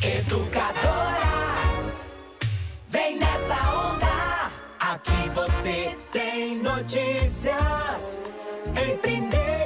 Educadora, 0.00 1.92
vem 2.88 3.18
nessa 3.18 3.54
onda. 3.72 4.52
Aqui 4.78 5.28
você 5.34 5.96
tem 6.12 6.58
notícias 6.58 8.22
em 8.80 8.96
primeira 8.98 9.57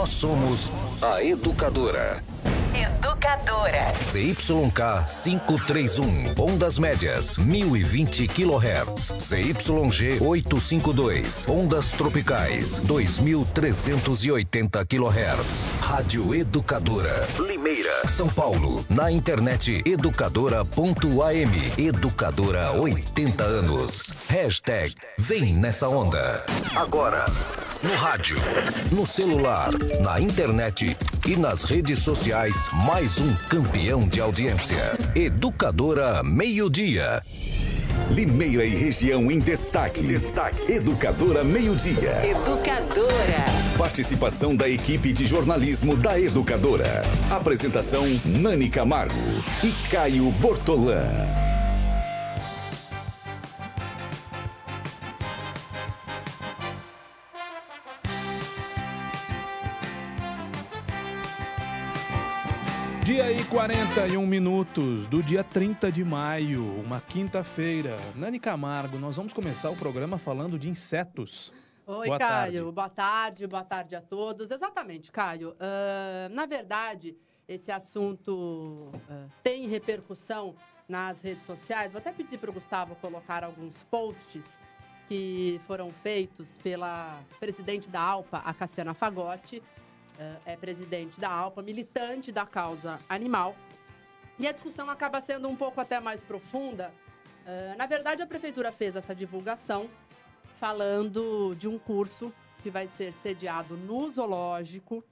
Nós 0.00 0.10
somos 0.12 0.72
a 1.02 1.22
Educadora. 1.22 2.24
Educadora. 2.74 3.92
CYK 4.00 5.04
531, 5.06 6.32
ondas 6.38 6.78
médias, 6.78 7.36
1020 7.36 8.26
kHz. 8.26 9.12
CYG 9.18 10.22
852, 10.22 11.46
ondas 11.46 11.90
tropicais, 11.90 12.78
2380 12.78 14.86
kHz. 14.86 15.66
Rádio 15.82 16.34
Educadora, 16.34 17.28
Limeira, 17.38 18.08
São 18.08 18.28
Paulo. 18.28 18.82
Na 18.88 19.12
internet 19.12 19.82
educadora.am. 19.84 21.52
Educadora 21.76 22.72
80 22.72 23.44
anos. 23.44 24.14
Hashtag 24.30 24.94
Vem 25.18 25.52
nessa 25.52 25.90
onda. 25.90 26.42
Agora, 26.74 27.26
no 27.82 27.94
rádio, 27.94 28.36
no 28.92 29.06
celular, 29.06 29.70
na 30.02 30.20
internet 30.20 30.96
e 31.26 31.36
nas 31.36 31.64
redes 31.64 32.00
sociais, 32.00 32.68
mais 32.72 33.18
um 33.18 33.34
campeão 33.48 34.06
de 34.06 34.20
audiência. 34.20 34.92
Educadora 35.14 36.22
Meio 36.22 36.68
Dia. 36.68 37.22
Limeira 38.10 38.64
e 38.64 38.74
região 38.74 39.30
em 39.30 39.38
destaque. 39.38 40.02
Destaque. 40.02 40.70
Educadora 40.70 41.42
Meio 41.42 41.74
Dia. 41.76 42.20
Educadora. 42.26 43.44
Participação 43.78 44.54
da 44.54 44.68
equipe 44.68 45.12
de 45.12 45.24
jornalismo 45.24 45.96
da 45.96 46.20
Educadora. 46.20 47.02
Apresentação 47.30 48.04
Nani 48.24 48.68
Camargo 48.68 49.14
e 49.64 49.72
Caio 49.88 50.30
Bortolã. 50.32 51.02
Dia 63.10 63.32
e 63.32 63.44
41 63.46 64.24
minutos 64.24 65.08
do 65.08 65.20
dia 65.20 65.42
30 65.42 65.90
de 65.90 66.04
maio, 66.04 66.64
uma 66.80 67.00
quinta-feira. 67.00 67.96
Nani 68.14 68.38
Camargo, 68.38 69.00
nós 69.00 69.16
vamos 69.16 69.32
começar 69.32 69.68
o 69.68 69.74
programa 69.74 70.16
falando 70.16 70.56
de 70.56 70.68
insetos. 70.68 71.52
Oi, 71.84 72.06
Boa 72.06 72.18
Caio. 72.20 72.28
tarde. 72.30 72.72
Boa 72.72 72.88
tarde, 72.88 73.46
boa 73.48 73.64
tarde 73.64 73.96
a 73.96 74.00
todos. 74.00 74.48
Exatamente, 74.52 75.10
Caio. 75.10 75.56
Ah, 75.58 76.28
na 76.30 76.46
verdade, 76.46 77.16
esse 77.48 77.72
assunto 77.72 78.92
ah, 79.10 79.26
tem 79.42 79.66
repercussão 79.66 80.54
nas 80.88 81.20
redes 81.20 81.44
sociais. 81.44 81.90
Vou 81.90 81.98
até 81.98 82.12
pedir 82.12 82.38
para 82.38 82.50
o 82.50 82.52
Gustavo 82.52 82.94
colocar 82.94 83.42
alguns 83.42 83.82
posts 83.90 84.56
que 85.08 85.60
foram 85.66 85.90
feitos 85.90 86.46
pela 86.62 87.20
presidente 87.40 87.88
da 87.88 88.00
ALPA, 88.00 88.38
a 88.38 88.54
Cassiana 88.54 88.94
Fagotti. 88.94 89.60
Ah, 90.20 90.36
é 90.44 90.54
presidente 90.54 91.18
da 91.18 91.30
ALPA, 91.30 91.62
militante 91.62 92.30
da 92.30 92.44
causa 92.44 93.00
animal. 93.08 93.56
E 94.38 94.46
a 94.46 94.52
discussão 94.52 94.90
acaba 94.90 95.20
sendo 95.22 95.48
um 95.48 95.56
pouco 95.56 95.80
até 95.80 95.98
mais 95.98 96.20
profunda. 96.20 96.92
Ah, 97.46 97.74
na 97.78 97.86
verdade, 97.86 98.20
a 98.20 98.26
prefeitura 98.26 98.70
fez 98.70 98.94
essa 98.94 99.14
divulgação 99.14 99.88
falando 100.60 101.54
de 101.58 101.66
um 101.66 101.78
curso 101.78 102.30
que 102.62 102.68
vai 102.68 102.86
ser 102.86 103.14
sediado 103.22 103.78
no 103.78 104.10
zoológico. 104.10 105.02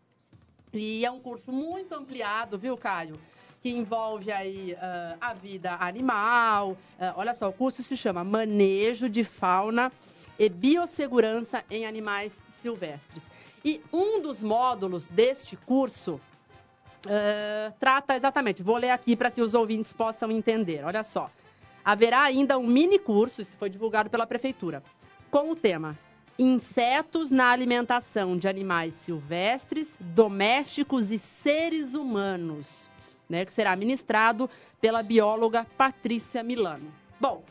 E 0.75 1.07
é 1.07 1.11
um 1.11 1.21
curso 1.21 1.51
muito 1.51 1.95
ampliado, 1.95 2.59
viu, 2.59 2.77
Caio? 2.77 3.19
Que 3.63 3.71
envolve 3.71 4.31
aí 4.31 4.77
ah, 4.79 5.17
a 5.23 5.33
vida 5.33 5.75
animal. 5.81 6.77
Ah, 7.01 7.15
olha 7.17 7.35
só, 7.35 7.49
o 7.49 7.53
curso 7.53 7.83
se 7.83 7.97
chama 7.97 8.23
Manejo 8.23 9.09
de 9.09 9.25
Fauna 9.25 9.91
e 10.39 10.51
Biossegurança 10.51 11.65
em 11.71 11.87
Animais 11.87 12.39
Silvestres. 12.51 13.31
E 13.65 13.81
um 13.93 14.21
dos 14.21 14.43
módulos 14.43 15.09
deste 15.09 15.57
curso 15.57 16.21
ah, 17.07 17.73
trata 17.79 18.17
exatamente, 18.17 18.63
vou 18.63 18.77
ler 18.77 18.91
aqui 18.91 19.15
para 19.15 19.31
que 19.31 19.41
os 19.41 19.55
ouvintes 19.55 19.93
possam 19.93 20.31
entender. 20.31 20.85
Olha 20.85 21.05
só. 21.05 21.31
Haverá 21.85 22.23
ainda 22.23 22.59
um 22.59 22.67
mini 22.67 22.99
curso, 22.99 23.41
isso 23.41 23.53
foi 23.59 23.71
divulgado 23.71 24.11
pela 24.11 24.27
prefeitura, 24.27 24.83
com 25.31 25.51
o 25.51 25.57
tema 25.57 25.99
Insetos 26.39 27.33
na 27.33 27.51
alimentação 27.51 28.37
de 28.37 28.47
animais 28.47 28.95
silvestres, 28.95 29.97
domésticos 29.99 31.11
e 31.11 31.19
seres 31.19 31.95
humanos, 31.95 32.89
né, 33.29 33.45
que 33.45 33.51
será 33.51 33.75
ministrado 33.75 34.49
pela 34.81 35.03
bióloga 35.03 35.67
Patrícia 35.77 36.45
Milano. 36.45 36.93
Bom, 37.19 37.43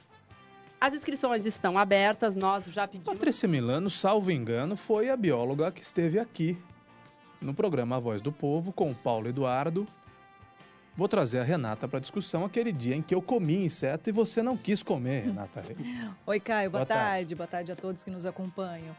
as 0.79 0.93
inscrições 0.93 1.45
estão 1.45 1.77
abertas, 1.77 2.35
nós 2.35 2.65
já 2.65 2.87
pedimos. 2.87 3.07
Patrícia 3.07 3.47
Milano, 3.47 3.89
salvo 3.89 4.31
engano, 4.31 4.75
foi 4.77 5.09
a 5.09 5.17
bióloga 5.17 5.71
que 5.71 5.81
esteve 5.81 6.19
aqui 6.19 6.57
no 7.41 7.53
programa 7.53 7.95
A 7.97 7.99
Voz 7.99 8.21
do 8.21 8.31
Povo 8.31 8.71
com 8.71 8.91
o 8.91 8.95
Paulo 8.95 9.27
Eduardo. 9.27 9.87
Vou 10.95 11.07
trazer 11.07 11.39
a 11.39 11.43
Renata 11.43 11.87
para 11.87 11.99
discussão 11.99 12.43
aquele 12.43 12.71
dia 12.71 12.95
em 12.95 13.03
que 13.03 13.13
eu 13.13 13.21
comi 13.21 13.63
inseto 13.63 14.09
e 14.09 14.13
você 14.13 14.41
não 14.41 14.57
quis 14.57 14.81
comer, 14.81 15.25
Renata 15.25 15.61
Reis. 15.61 16.01
Oi, 16.25 16.39
Caio, 16.39 16.71
boa, 16.71 16.79
Boa 16.79 16.85
tarde. 16.87 17.03
tarde. 17.11 17.35
Boa 17.35 17.47
tarde 17.47 17.71
a 17.71 17.75
todos 17.75 18.01
que 18.01 18.09
nos 18.09 18.25
acompanham. 18.25 18.95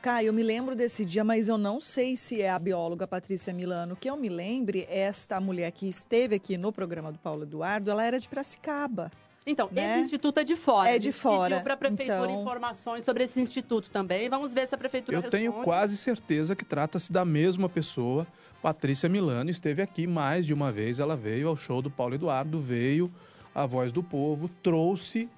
Caio, 0.00 0.26
eu 0.26 0.32
me 0.32 0.42
lembro 0.42 0.76
desse 0.76 1.04
dia, 1.04 1.24
mas 1.24 1.48
eu 1.48 1.56
não 1.58 1.80
sei 1.80 2.16
se 2.16 2.40
é 2.42 2.50
a 2.50 2.58
bióloga 2.58 3.06
Patrícia 3.06 3.52
Milano. 3.52 3.96
Que 3.96 4.08
eu 4.08 4.16
me 4.16 4.28
lembre, 4.28 4.86
esta 4.88 5.40
mulher 5.40 5.72
que 5.72 5.88
esteve 5.88 6.36
aqui 6.36 6.56
no 6.56 6.70
programa 6.70 7.10
do 7.10 7.18
Paulo 7.18 7.42
Eduardo, 7.42 7.90
ela 7.90 8.04
era 8.04 8.20
de 8.20 8.28
Piracicaba. 8.28 9.10
Então, 9.46 9.68
né? 9.70 9.92
esse 9.96 10.04
instituto 10.06 10.40
é 10.40 10.44
de 10.44 10.56
fora. 10.56 10.90
É 10.90 10.94
A 10.94 10.98
de 10.98 11.12
fora. 11.12 11.50
pediu 11.50 11.62
para 11.62 11.74
a 11.74 11.76
prefeitura 11.76 12.30
Então- 12.30 12.40
informações 12.42 13.04
sobre 13.04 13.24
esse 13.24 13.40
instituto 13.40 13.90
também. 13.90 14.28
Vamos 14.28 14.54
ver 14.54 14.66
se 14.66 14.74
a 14.74 14.78
prefeitura 14.78 15.18
Eu 15.18 15.22
tenho 15.22 15.50
responde. 15.50 15.64
quase 15.64 15.96
certeza 15.96 16.56
que 16.56 16.64
trata-se 16.64 17.12
da 17.12 17.24
mesma 17.24 17.68
pessoa. 17.68 18.26
Patrícia 18.62 19.08
Milano 19.08 19.50
esteve 19.50 19.82
aqui 19.82 20.06
mais 20.06 20.46
de 20.46 20.54
uma 20.54 20.72
vez. 20.72 20.98
Ela 20.98 21.14
veio 21.16 21.48
ao 21.48 21.56
show 21.56 21.82
do 21.82 21.90
Paulo 21.90 22.14
Eduardo, 22.14 22.58
veio 22.60 23.12
à 23.54 23.66
Voz 23.66 23.92
do 23.92 24.02
Povo, 24.02 24.48
trouxe 24.62 25.28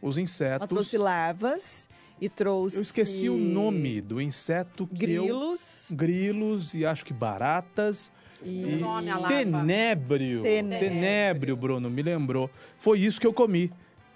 os 0.00 0.16
Ela 0.16 0.22
insetos. 0.22 0.68
trouxe 0.68 0.96
larvas 0.96 1.88
e 2.20 2.28
trouxe. 2.28 2.76
Eu 2.76 2.82
esqueci 2.82 3.28
o 3.28 3.36
nome 3.36 4.00
do 4.00 4.20
inseto 4.20 4.86
que 4.86 4.94
Grilos. 4.96 5.90
eu... 5.90 5.96
Grilos 5.96 6.74
e 6.74 6.86
acho 6.86 7.04
que 7.04 7.12
baratas. 7.12 8.12
E 8.42 8.64
o 8.74 8.78
nome, 8.78 9.10
tenébrio. 9.28 10.42
Tenébrio. 10.42 10.78
Tenébrio, 10.90 11.56
Bruno, 11.56 11.88
me 11.90 12.02
lembrou. 12.02 12.50
Foi 12.78 13.00
isso 13.00 13.20
que 13.20 13.26
eu 13.26 13.32
comi. 13.32 13.72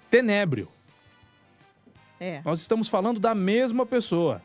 Tenébrio. 0.09 0.67
É. 2.19 2.41
Nós 2.45 2.59
estamos 2.61 2.87
falando 2.87 3.19
da 3.19 3.33
mesma 3.33 3.85
pessoa. 3.85 4.41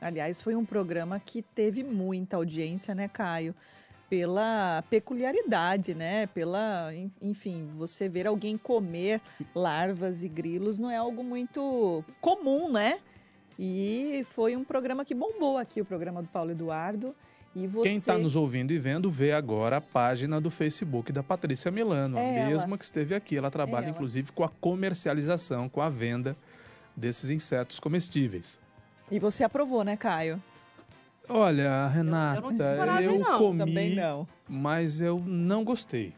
Aliás, 0.00 0.42
foi 0.42 0.54
um 0.56 0.64
programa 0.64 1.20
que 1.20 1.40
teve 1.42 1.82
muita 1.84 2.36
audiência, 2.36 2.94
né, 2.94 3.08
Caio? 3.08 3.54
Pela 4.10 4.82
peculiaridade, 4.90 5.94
né? 5.94 6.26
Pela, 6.26 6.94
en- 6.94 7.10
enfim, 7.22 7.70
você 7.76 8.08
ver 8.08 8.26
alguém 8.26 8.58
comer 8.58 9.20
larvas 9.54 10.22
e 10.22 10.28
grilos 10.28 10.78
não 10.78 10.90
é 10.90 10.96
algo 10.96 11.24
muito 11.24 12.04
comum, 12.20 12.70
né? 12.70 12.98
E 13.58 14.26
foi 14.30 14.56
um 14.56 14.64
programa 14.64 15.04
que 15.04 15.14
bombou 15.14 15.56
aqui, 15.56 15.80
o 15.80 15.84
programa 15.84 16.20
do 16.20 16.28
Paulo 16.28 16.50
Eduardo. 16.50 17.14
E 17.56 17.66
você... 17.66 17.88
Quem 17.88 17.96
está 17.98 18.18
nos 18.18 18.34
ouvindo 18.34 18.72
e 18.72 18.78
vendo, 18.78 19.10
vê 19.10 19.32
agora 19.32 19.76
a 19.76 19.80
página 19.80 20.40
do 20.40 20.50
Facebook 20.50 21.12
da 21.12 21.22
Patrícia 21.22 21.70
Milano, 21.70 22.18
É 22.18 22.20
a 22.20 22.40
ela. 22.40 22.50
mesma 22.50 22.76
que 22.78 22.84
esteve 22.84 23.14
aqui. 23.14 23.36
Ela 23.36 23.50
trabalha, 23.50 23.84
É 23.84 23.88
ela. 23.88 23.94
inclusive, 23.94 24.32
com 24.32 24.42
a 24.42 24.48
comercialização, 24.48 25.68
com 25.68 25.80
a 25.80 25.88
venda 25.88 26.36
desses 26.96 27.30
insetos 27.30 27.78
comestíveis. 27.78 28.58
E 29.10 29.18
você 29.18 29.44
aprovou, 29.44 29.84
né, 29.84 29.96
Caio? 29.96 30.42
Olha, 31.28 31.86
Renata, 31.88 32.38
eu 32.38 32.76
coragem, 32.76 33.04
eu 33.04 33.18
não, 33.18 33.38
comi, 33.38 33.58
Também 33.58 33.94
não. 33.94 34.28
mas 34.48 35.00
eu 35.00 35.22
não 35.24 35.64
gostei. 35.64 36.12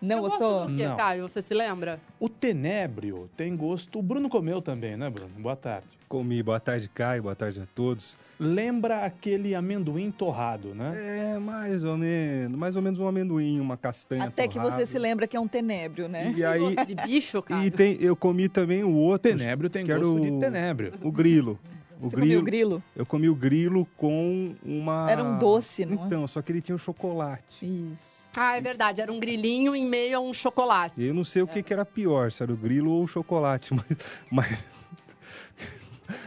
Não 0.00 0.16
Você 0.22 0.28
gostou? 0.30 0.52
gosta 0.52 0.70
do 0.70 0.76
quê, 0.76 0.86
Não. 0.86 0.96
Caio? 0.96 1.28
Você 1.28 1.42
se 1.42 1.54
lembra? 1.54 2.00
O 2.20 2.28
tenébrio 2.28 3.28
tem 3.36 3.56
gosto. 3.56 3.98
O 3.98 4.02
Bruno 4.02 4.28
comeu 4.28 4.62
também, 4.62 4.96
né, 4.96 5.10
Bruno? 5.10 5.30
Boa 5.38 5.56
tarde. 5.56 5.86
Comi. 6.08 6.42
Boa 6.42 6.58
tarde, 6.60 6.88
Caio. 6.94 7.24
Boa 7.24 7.34
tarde 7.34 7.60
a 7.60 7.66
todos. 7.74 8.16
Lembra 8.40 9.04
aquele 9.04 9.54
amendoim 9.54 10.10
torrado, 10.10 10.74
né? 10.74 11.34
É, 11.34 11.38
mais 11.38 11.84
ou 11.84 11.96
menos. 11.98 12.56
Mais 12.58 12.76
ou 12.76 12.80
menos 12.82 12.98
um 12.98 13.06
amendoim, 13.06 13.60
uma 13.60 13.76
castanha 13.76 14.24
Até 14.24 14.46
que 14.48 14.54
você 14.54 14.62
torrada. 14.70 14.86
se 14.86 14.98
lembra 14.98 15.26
que 15.26 15.36
é 15.36 15.40
um 15.40 15.48
tenébrio, 15.48 16.08
né? 16.08 16.32
E 16.34 16.42
aí... 16.44 16.60
Gosto 16.60 16.86
de 16.86 16.94
bicho, 16.94 17.42
Caio? 17.42 17.66
E 17.66 17.70
tem, 17.70 17.98
eu 18.00 18.16
comi 18.16 18.48
também 18.48 18.82
o 18.84 18.94
outro. 18.94 19.30
Tenébrio 19.36 19.68
tem 19.68 19.84
gosto 19.84 20.20
de 20.20 20.30
o- 20.30 20.38
tenébrio. 20.40 20.92
O 21.02 21.12
grilo. 21.12 21.58
O 22.00 22.08
Você 22.08 22.16
comeu 22.16 22.40
o 22.40 22.42
grilo? 22.42 22.82
Eu 22.94 23.04
comi 23.04 23.28
o 23.28 23.34
grilo 23.34 23.86
com 23.96 24.54
uma... 24.64 25.10
Era 25.10 25.24
um 25.24 25.38
doce, 25.38 25.84
não 25.84 26.04
é? 26.04 26.06
Então, 26.06 26.28
só 26.28 26.40
que 26.40 26.52
ele 26.52 26.62
tinha 26.62 26.76
o 26.76 26.78
chocolate. 26.78 27.42
Isso. 27.60 28.24
Ah, 28.36 28.56
é 28.56 28.60
verdade. 28.60 29.00
Era 29.00 29.12
um 29.12 29.18
grilinho 29.18 29.74
em 29.74 29.84
meio 29.84 30.16
a 30.16 30.20
um 30.20 30.32
chocolate. 30.32 30.94
E 30.96 31.06
eu 31.06 31.14
não 31.14 31.24
sei 31.24 31.42
o 31.42 31.46
que, 31.46 31.62
que 31.62 31.72
era 31.72 31.84
pior, 31.84 32.30
se 32.30 32.42
era 32.42 32.52
o 32.52 32.56
grilo 32.56 32.90
ou 32.90 33.04
o 33.04 33.08
chocolate, 33.08 33.74
mas... 33.74 33.98
Mas, 34.30 34.64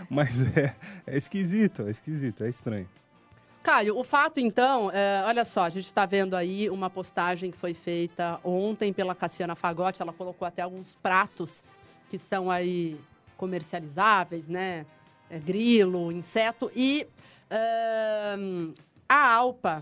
mas 0.09 0.57
é, 0.57 0.75
é 1.07 1.17
esquisito, 1.17 1.83
é 1.87 1.91
esquisito, 1.91 2.43
é 2.43 2.49
estranho. 2.49 2.87
Caio, 3.63 3.95
o 3.95 4.03
fato 4.03 4.39
então, 4.39 4.89
é, 4.91 5.23
olha 5.25 5.45
só, 5.45 5.63
a 5.65 5.69
gente 5.69 5.85
está 5.85 6.05
vendo 6.05 6.35
aí 6.35 6.67
uma 6.69 6.89
postagem 6.89 7.51
que 7.51 7.57
foi 7.57 7.75
feita 7.75 8.39
ontem 8.43 8.91
pela 8.91 9.13
Cassiana 9.13 9.55
Fagotti. 9.55 10.01
Ela 10.01 10.11
colocou 10.11 10.47
até 10.47 10.63
alguns 10.63 10.95
pratos 10.95 11.63
que 12.09 12.17
são 12.17 12.49
aí 12.49 12.99
comercializáveis, 13.37 14.47
né? 14.47 14.85
É, 15.31 15.39
grilo, 15.39 16.11
inseto. 16.11 16.69
E 16.75 17.07
ahn, 17.49 18.73
a 19.07 19.33
Alpa 19.33 19.81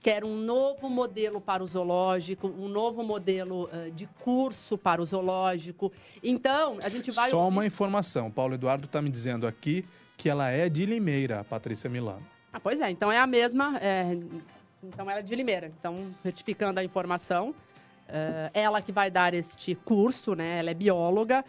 quer 0.00 0.24
um 0.24 0.36
novo 0.36 0.88
modelo 0.88 1.38
para 1.38 1.62
o 1.62 1.66
zoológico, 1.66 2.48
um 2.48 2.66
novo 2.66 3.02
modelo 3.02 3.68
ah, 3.70 3.90
de 3.90 4.06
curso 4.24 4.78
para 4.78 5.02
o 5.02 5.04
zoológico. 5.04 5.92
Então, 6.22 6.78
a 6.82 6.88
gente 6.88 7.10
vai. 7.10 7.28
Só 7.28 7.46
uma 7.46 7.66
informação. 7.66 8.30
Paulo 8.30 8.54
Eduardo 8.54 8.86
está 8.86 9.02
me 9.02 9.10
dizendo 9.10 9.46
aqui 9.46 9.84
que 10.16 10.30
ela 10.30 10.48
é 10.48 10.70
de 10.70 10.86
Limeira, 10.86 11.40
a 11.40 11.44
Patrícia 11.44 11.90
Milano. 11.90 12.26
Ah, 12.50 12.58
pois 12.58 12.80
é, 12.80 12.90
então 12.90 13.12
é 13.12 13.18
a 13.18 13.26
mesma. 13.26 13.78
é, 13.82 14.16
então 14.82 15.10
ela 15.10 15.20
é 15.20 15.22
de 15.22 15.34
Limeira. 15.36 15.70
Então, 15.78 16.06
retificando 16.24 16.80
a 16.80 16.84
informação, 16.84 17.54
é, 18.08 18.50
ela 18.54 18.80
que 18.80 18.92
vai 18.92 19.10
dar 19.10 19.34
este 19.34 19.74
curso, 19.74 20.34
né? 20.34 20.58
Ela 20.58 20.70
é 20.70 20.74
bióloga. 20.74 21.44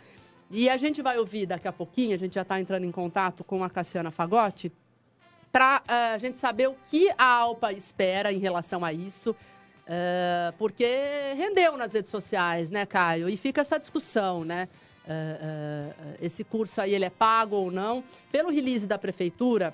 E 0.52 0.68
a 0.70 0.78
gente 0.78 1.02
vai 1.02 1.18
ouvir 1.18 1.46
daqui 1.46 1.68
a 1.68 1.72
pouquinho, 1.72 2.16
a 2.16 2.18
gente 2.18 2.34
já 2.34 2.42
está 2.42 2.60
entrando 2.60 2.84
em 2.84 2.92
contato 2.92 3.44
com 3.44 3.64
a 3.64 3.70
Cassiana 3.70 4.10
Fagotti, 4.10 4.72
para 5.52 5.82
a 5.88 6.18
gente 6.18 6.38
saber 6.38 6.68
o 6.70 6.76
que 6.90 7.10
a 7.18 7.26
Alpa 7.26 7.72
espera 7.72 8.32
em 8.34 8.38
relação 8.38 8.84
a 8.84 8.92
isso. 8.92 9.36
é, 9.90 10.54
porque 10.58 10.86
rendeu 11.36 11.76
nas 11.76 11.92
redes 11.94 12.12
sociais, 12.12 12.70
né, 12.70 12.86
Caio? 12.86 13.28
E 13.28 13.36
fica 13.36 13.62
essa 13.62 13.80
discussão, 13.80 14.46
né? 14.46 14.70
É, 15.08 15.90
esse 16.22 16.44
curso 16.44 16.80
aí, 16.80 16.94
ele 16.94 17.06
é 17.06 17.10
pago 17.10 17.56
ou 17.56 17.72
não? 17.72 18.04
Pelo 18.32 18.52
release 18.52 18.86
da 18.86 19.00
prefeitura, 19.00 19.74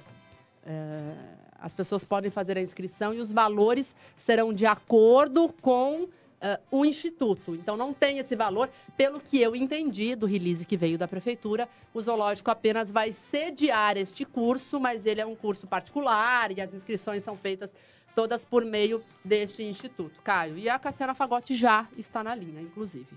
as 1.60 1.74
pessoas 1.74 2.06
podem 2.06 2.32
fazer 2.32 2.58
a 2.58 2.62
inscrição 2.62 3.14
e 3.14 3.20
os 3.20 3.30
valores 3.30 3.94
serão 4.18 4.54
de 4.54 4.66
acordo 4.66 5.54
com 5.62 6.08
é, 6.46 6.60
o 6.70 6.86
Instituto. 6.86 7.56
Então, 7.56 7.76
não 7.76 7.92
tem 7.92 8.20
esse 8.20 8.36
valor. 8.36 8.70
Pelo 8.96 9.20
que 9.20 9.42
eu 9.42 9.56
entendi 9.56 10.16
do 10.16 10.28
release 10.28 10.64
que 10.64 10.78
veio 10.78 10.96
da 10.96 11.08
Prefeitura, 11.08 11.68
o 11.92 12.00
Zoológico 12.00 12.52
apenas 12.52 12.92
vai 12.92 13.12
sediar 13.12 13.98
este 13.98 14.24
curso, 14.24 14.80
mas 14.80 15.08
ele 15.08 15.20
é 15.20 15.26
um 15.26 15.36
curso 15.36 15.66
particular 15.66 16.56
e 16.56 16.62
as 16.62 16.72
inscrições 16.72 17.24
são 17.24 17.36
feitas 17.36 17.74
todas 18.14 18.46
por 18.46 18.64
meio 18.64 19.02
deste 19.24 19.64
Instituto. 19.64 20.22
Caio, 20.22 20.56
e 20.56 20.70
a 20.70 20.78
Cassiana 20.78 21.16
Fagotti 21.16 21.56
já 21.56 21.88
está 21.98 22.24
na 22.24 22.36
linha, 22.36 22.62
inclusive. 22.62 23.08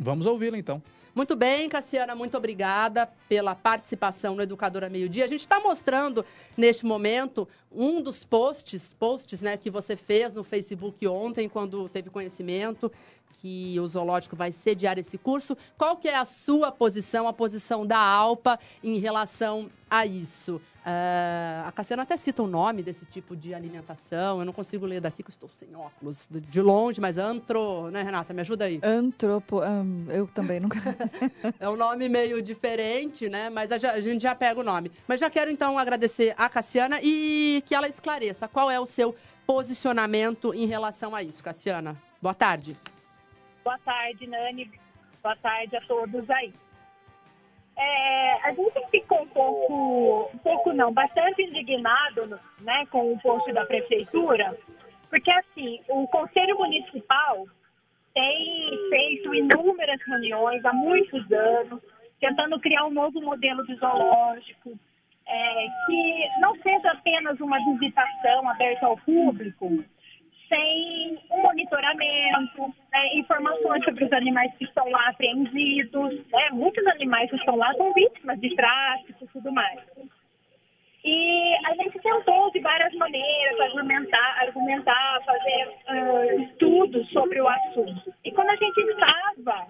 Vamos 0.00 0.24
ouvi-la 0.24 0.56
então. 0.56 0.82
Muito 1.18 1.34
bem, 1.34 1.68
Cassiana, 1.68 2.14
muito 2.14 2.36
obrigada 2.36 3.10
pela 3.28 3.52
participação 3.52 4.36
no 4.36 4.42
Educadora 4.42 4.88
Meio 4.88 5.08
Dia. 5.08 5.24
A 5.24 5.28
gente 5.28 5.40
está 5.40 5.58
mostrando 5.58 6.24
neste 6.56 6.86
momento 6.86 7.48
um 7.72 8.00
dos 8.00 8.22
posts, 8.22 8.94
posts 8.96 9.40
né, 9.40 9.56
que 9.56 9.68
você 9.68 9.96
fez 9.96 10.32
no 10.32 10.44
Facebook 10.44 11.04
ontem, 11.08 11.48
quando 11.48 11.88
teve 11.88 12.08
conhecimento 12.08 12.92
que 13.40 13.74
o 13.80 13.88
zoológico 13.88 14.36
vai 14.36 14.52
sediar 14.52 14.96
esse 14.96 15.18
curso. 15.18 15.56
Qual 15.76 15.96
que 15.96 16.08
é 16.08 16.16
a 16.16 16.24
sua 16.24 16.70
posição, 16.70 17.26
a 17.26 17.32
posição 17.32 17.84
da 17.84 17.98
Alpa 17.98 18.56
em 18.80 19.00
relação 19.00 19.68
a 19.90 20.06
isso? 20.06 20.60
Ah, 20.90 21.64
a 21.68 21.72
Cassiana 21.72 22.02
até 22.02 22.16
cita 22.16 22.42
o 22.42 22.46
nome 22.46 22.82
desse 22.82 23.04
tipo 23.04 23.36
de 23.36 23.52
alimentação. 23.52 24.38
Eu 24.38 24.46
não 24.46 24.54
consigo 24.54 24.86
ler 24.86 25.02
daqui, 25.02 25.22
que 25.22 25.28
eu 25.28 25.32
estou 25.32 25.50
sem 25.54 25.76
óculos, 25.76 26.26
de- 26.30 26.62
longe, 26.62 26.98
mas 26.98 27.18
antro, 27.18 27.90
né, 27.90 28.02
Renata? 28.02 28.32
Me 28.32 28.40
ajuda 28.40 28.64
aí. 28.64 28.80
Antropo... 28.82 29.60
hum, 29.62 30.06
eu 30.08 30.26
também 30.28 30.60
nunca... 30.60 30.78
É 31.60 31.68
um 31.68 31.76
nome 31.76 32.08
meio 32.08 32.40
diferente, 32.40 33.28
né? 33.28 33.50
Mas 33.50 33.70
a 33.70 34.00
gente 34.00 34.22
já 34.22 34.34
pega 34.34 34.60
o 34.60 34.64
nome. 34.64 34.90
Mas 35.06 35.20
já 35.20 35.28
quero 35.28 35.50
então 35.50 35.78
agradecer 35.78 36.34
a 36.38 36.48
Cassiana 36.48 36.98
e 37.02 37.62
que 37.66 37.74
ela 37.74 37.86
esclareça 37.86 38.48
qual 38.48 38.70
é 38.70 38.80
o 38.80 38.86
seu 38.86 39.14
posicionamento 39.46 40.54
em 40.54 40.64
relação 40.66 41.14
a 41.14 41.22
isso, 41.22 41.44
Cassiana. 41.44 41.96
Boa 42.22 42.34
tarde. 42.34 42.74
Boa 43.62 43.78
tarde, 43.84 44.26
Nani. 44.26 44.70
Boa 45.22 45.36
tarde 45.36 45.76
a 45.76 45.80
todos 45.82 46.30
aí. 46.30 46.52
É, 47.78 48.48
a 48.48 48.52
gente 48.52 48.90
ficou 48.90 49.22
um 49.22 49.28
pouco, 49.28 50.30
um 50.34 50.38
pouco 50.38 50.72
não, 50.72 50.92
bastante 50.92 51.42
indignado 51.42 52.40
né, 52.60 52.84
com 52.90 53.12
o 53.12 53.20
post 53.20 53.52
da 53.52 53.64
prefeitura, 53.64 54.58
porque 55.08 55.30
assim, 55.30 55.80
o 55.88 56.06
Conselho 56.08 56.58
Municipal 56.58 57.46
tem 58.12 58.70
feito 58.90 59.32
inúmeras 59.32 60.00
reuniões 60.04 60.64
há 60.64 60.72
muitos 60.72 61.30
anos, 61.30 61.80
tentando 62.18 62.58
criar 62.58 62.84
um 62.84 62.90
novo 62.90 63.20
modelo 63.20 63.64
de 63.64 63.76
zoológico, 63.76 64.76
é, 65.24 65.66
que 65.86 66.28
não 66.40 66.56
seja 66.56 66.90
apenas 66.90 67.38
uma 67.38 67.58
visitação 67.58 68.48
aberta 68.48 68.86
ao 68.86 68.96
público, 68.96 69.84
sem 70.48 71.18
um 71.30 71.42
monitoramento, 71.42 72.74
né, 72.92 73.14
informações 73.14 73.84
sobre 73.84 74.04
os 74.04 74.12
animais 74.12 74.52
que 74.56 74.64
estão 74.64 74.88
lá 74.90 75.08
apreendidos. 75.08 76.26
Né? 76.28 76.50
Muitos 76.52 76.86
animais 76.86 77.30
que 77.30 77.36
estão 77.36 77.56
lá 77.56 77.72
são 77.74 77.92
vítimas 77.92 78.40
de 78.40 78.54
tráfico 78.56 79.24
e 79.24 79.28
tudo 79.28 79.52
mais. 79.52 79.80
E 81.04 81.54
a 81.66 81.74
gente 81.74 81.98
tentou 82.00 82.50
de 82.50 82.60
várias 82.60 82.92
maneiras 82.94 83.60
argumentar, 83.60 84.42
argumentar 84.42 85.20
fazer 85.24 85.74
ah, 85.86 86.34
estudos 86.42 87.08
sobre 87.10 87.40
o 87.40 87.48
assunto. 87.48 88.12
E 88.24 88.32
quando 88.32 88.50
a 88.50 88.56
gente 88.56 88.78
estava 88.78 89.68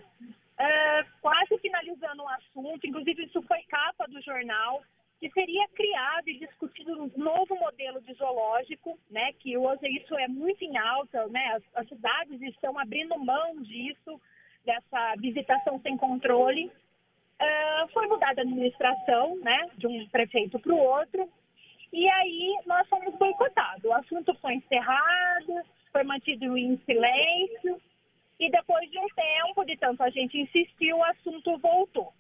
ah, 0.59 1.05
quase 1.21 1.59
finalizando 1.59 2.23
o 2.23 2.29
assunto, 2.29 2.87
inclusive 2.87 3.25
isso 3.25 3.43
foi 3.43 3.59
capa 3.69 4.07
do 4.09 4.21
jornal, 4.23 4.83
que 5.21 5.31
seria 5.31 5.67
criado 5.69 6.29
e 6.29 6.39
discutido 6.39 7.03
um 7.03 7.11
novo 7.17 7.57
modelo 7.57 8.01
de 8.01 8.13
zoológico, 8.15 8.99
né, 9.11 9.33
que 9.35 9.57
hoje 9.57 9.89
isso 9.89 10.17
é 10.17 10.29
muito 10.29 10.63
em 10.63 10.77
alta, 10.79 11.27
né, 11.29 11.55
as, 11.55 11.63
as 11.75 11.89
cidades 11.89 12.41
estão 12.43 12.79
abrindo 12.79 13.19
mão 13.19 13.61
disso, 13.63 14.21
dessa 14.65 15.17
visitação 15.17 15.81
sem 15.81 15.97
controle. 15.97 16.71
Ah, 17.41 17.87
foi 17.93 18.07
mudada 18.07 18.41
a 18.41 18.45
administração, 18.45 19.37
né, 19.39 19.69
de 19.77 19.87
um 19.87 20.09
prefeito 20.09 20.59
para 20.61 20.73
o 20.73 20.79
outro, 20.79 21.29
e 21.93 22.09
aí 22.09 22.61
nós 22.67 22.87
fomos 22.89 23.15
boicotados. 23.17 23.85
O 23.85 23.93
assunto 23.93 24.35
foi 24.35 24.55
encerrado, 24.55 25.63
foi 25.91 26.05
mantido 26.05 26.57
em 26.57 26.77
silêncio, 26.85 27.81
e 28.39 28.51
depois 28.51 28.89
de 28.89 28.99
um 28.99 29.09
tempo, 29.09 29.65
de 29.65 29.77
tanto 29.77 30.01
a 30.03 30.11
gente 30.11 30.39
insistiu, 30.39 30.99
o 30.99 31.05
assunto 31.05 31.59
voltou. 31.59 32.13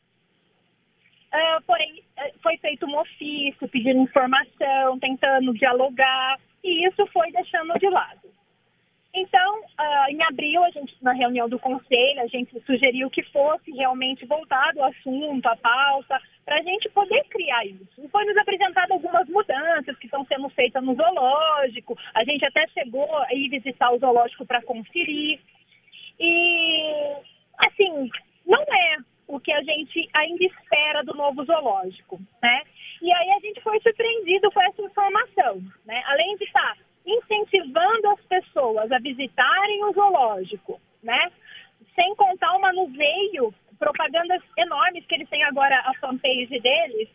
Ah, 1.30 1.60
porém, 1.66 2.02
eh, 2.16 2.32
foi 2.42 2.56
feito 2.58 2.86
um 2.86 2.98
ofício 2.98 3.68
pedindo 3.68 4.00
informação, 4.00 4.98
tentando 4.98 5.52
dialogar, 5.54 6.38
e 6.64 6.86
isso 6.86 7.06
foi 7.08 7.30
deixando 7.32 7.78
de 7.78 7.88
lado. 7.88 8.28
Então, 9.14 9.62
ah, 9.76 10.06
em 10.10 10.22
abril, 10.22 10.62
a 10.64 10.70
gente, 10.70 10.94
na 11.02 11.12
reunião 11.12 11.48
do 11.48 11.58
conselho, 11.58 12.20
a 12.20 12.26
gente 12.26 12.58
sugeriu 12.64 13.10
que 13.10 13.22
fosse 13.24 13.70
realmente 13.72 14.24
voltado 14.26 14.78
o 14.78 14.84
assunto, 14.84 15.46
a 15.46 15.56
pauta, 15.56 16.20
para 16.44 16.56
a 16.56 16.62
gente 16.62 16.88
poder 16.90 17.24
criar 17.24 17.64
isso. 17.66 17.88
E 17.98 18.08
foi 18.08 18.24
nos 18.24 18.36
apresentado 18.36 18.92
algumas 18.92 19.28
mudanças 19.28 19.96
que 19.98 20.06
estão 20.06 20.24
sendo 20.26 20.48
feitas 20.50 20.82
no 20.82 20.94
zoológico, 20.94 21.98
a 22.14 22.24
gente 22.24 22.44
até 22.44 22.66
chegou 22.68 23.08
a 23.18 23.34
ir 23.34 23.48
visitar 23.48 23.90
o 23.90 23.98
zoológico 23.98 24.46
para 24.46 24.62
conferir. 24.62 25.40
E, 26.20 27.16
assim, 27.58 28.10
não 28.46 28.62
é 28.62 28.98
o 29.28 29.38
que 29.38 29.52
a 29.52 29.62
gente 29.62 30.08
ainda 30.14 30.44
espera 30.44 31.04
do 31.04 31.14
novo 31.14 31.44
zoológico, 31.44 32.18
né? 32.42 32.62
E 33.00 33.12
aí 33.12 33.30
a 33.30 33.38
gente 33.40 33.60
foi 33.60 33.78
surpreendido 33.80 34.50
com 34.50 34.60
essa 34.62 34.82
informação, 34.82 35.62
né? 35.84 36.02
Além 36.06 36.36
de 36.36 36.44
estar 36.44 36.76
incentivando 37.06 38.08
as 38.08 38.20
pessoas 38.22 38.90
a 38.90 38.98
visitarem 38.98 39.84
o 39.84 39.92
zoológico, 39.92 40.80
né? 41.02 41.30
Sem 41.94 42.14
contar 42.16 42.56
o 42.56 42.60
manuseio, 42.60 43.54
propagandas 43.78 44.42
enormes 44.56 45.06
que 45.06 45.14
eles 45.14 45.28
têm 45.28 45.44
agora 45.44 45.78
a 45.84 45.94
fanpage 46.00 46.58
deles, 46.58 47.08